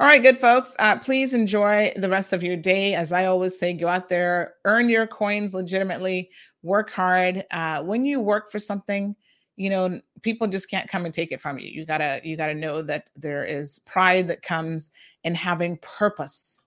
All 0.01 0.07
right, 0.09 0.21
good 0.21 0.37
folks. 0.37 0.75
Uh, 0.81 0.99
please 0.99 1.33
enjoy 1.33 1.93
the 1.95 2.09
rest 2.09 2.33
of 2.33 2.43
your 2.43 2.57
day. 2.57 2.97
As 2.97 3.13
I 3.13 3.27
always 3.27 3.57
say, 3.57 3.73
go 3.73 3.87
out 3.87 4.09
there, 4.09 4.55
earn 4.65 4.89
your 4.89 5.07
coins 5.07 5.55
legitimately, 5.55 6.29
work 6.65 6.91
hard. 6.91 7.45
Uh, 7.53 7.85
when 7.85 8.05
you 8.05 8.19
work 8.19 8.51
for 8.51 8.59
something, 8.59 9.15
you 9.55 9.71
know 9.71 10.01
people 10.23 10.49
just 10.49 10.69
can't 10.69 10.91
come 10.91 11.05
and 11.05 11.15
take 11.15 11.31
it 11.31 11.41
from 11.41 11.61
you. 11.61 11.69
You 11.69 11.87
gotta 11.87 12.21
you 12.25 12.37
gotta 12.37 12.55
know 12.55 12.83
that 12.83 13.11
there 13.15 13.45
is 13.45 13.79
pride 13.87 14.27
that 14.27 14.43
comes 14.43 14.91
in 15.23 15.37
having 15.37 15.79
purpose. 15.79 16.59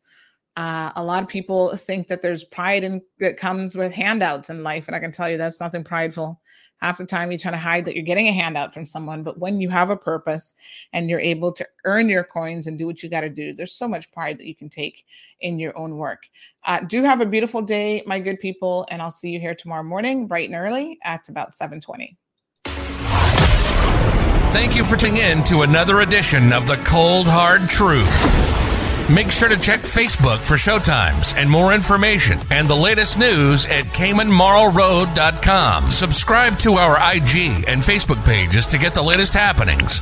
Uh, 0.56 0.94
a 0.96 1.04
lot 1.04 1.24
of 1.24 1.28
people 1.28 1.76
think 1.76 2.08
that 2.08 2.22
there's 2.22 2.46
pride 2.46 2.86
in 2.86 3.02
that 3.20 3.36
comes 3.36 3.76
with 3.76 3.92
handouts 3.92 4.50
in 4.50 4.64
life, 4.64 4.88
and 4.88 4.96
I 4.96 5.00
can 5.00 5.12
tell 5.12 5.30
you 5.30 5.36
that's 5.36 5.60
nothing 5.60 5.84
prideful 5.84 6.40
half 6.80 6.98
the 6.98 7.06
time 7.06 7.32
you're 7.32 7.38
trying 7.38 7.54
to 7.54 7.60
hide 7.60 7.86
that 7.86 7.96
you're 7.96 8.04
getting 8.04 8.28
a 8.28 8.32
handout 8.32 8.74
from 8.74 8.86
someone 8.86 9.24
but 9.24 9.40
when 9.40 9.60
you 9.60 9.70
have 9.70 9.90
a 9.90 9.98
purpose 9.98 10.54
and 10.94 11.10
you're 11.10 11.20
able 11.20 11.52
to 11.52 11.68
earn 11.86 12.10
your 12.10 12.24
coins 12.24 12.68
and 12.68 12.78
do 12.78 12.86
what 12.86 13.02
you 13.02 13.10
got 13.10 13.22
to 13.22 13.30
do 13.30 13.54
there's 13.54 13.74
so 13.74 13.88
much 13.88 14.12
pride 14.12 14.38
that 14.38 14.48
you 14.48 14.56
can 14.56 14.70
take 14.70 15.06
in 15.40 15.60
your 15.60 15.78
own 15.78 15.98
work. 15.98 16.24
Uh, 16.66 16.80
do 16.82 17.04
have 17.04 17.22
a 17.22 17.26
beautiful 17.26 17.62
day 17.62 18.04
my 18.06 18.20
good 18.20 18.40
people 18.40 18.86
and 18.90 19.02
i'll 19.02 19.12
see 19.12 19.30
you 19.30 19.40
here 19.40 19.56
tomorrow 19.56 19.84
morning 19.84 20.28
bright 20.28 20.50
and 20.50 20.56
early 20.56 20.98
at 21.04 21.28
about 21.30 21.52
7.20 21.52 22.16
thank 24.52 24.76
you 24.76 24.84
for 24.84 24.96
tuning 24.96 25.18
in 25.18 25.44
to 25.44 25.62
another 25.62 26.02
edition 26.02 26.52
of 26.52 26.68
the 26.68 26.78
cold 26.78 27.28
hard 27.28 27.70
truth 27.70 28.67
Make 29.10 29.32
sure 29.32 29.48
to 29.48 29.58
check 29.58 29.80
Facebook 29.80 30.40
for 30.40 30.56
showtimes 30.56 31.34
and 31.38 31.50
more 31.50 31.74
information 31.74 32.40
and 32.52 32.68
the 32.68 32.76
latest 32.76 33.18
news 33.18 33.66
at 33.66 33.86
CaymanMarlRoad.com. 33.86 35.90
Subscribe 35.90 36.60
to 36.60 36.74
our 36.74 36.98
IG 37.16 37.64
and 37.70 37.82
Facebook 37.82 38.22
pages 38.26 38.68
to 38.68 38.78
get 38.78 38.94
the 38.94 39.02
latest 39.02 39.34
happenings. 39.34 40.02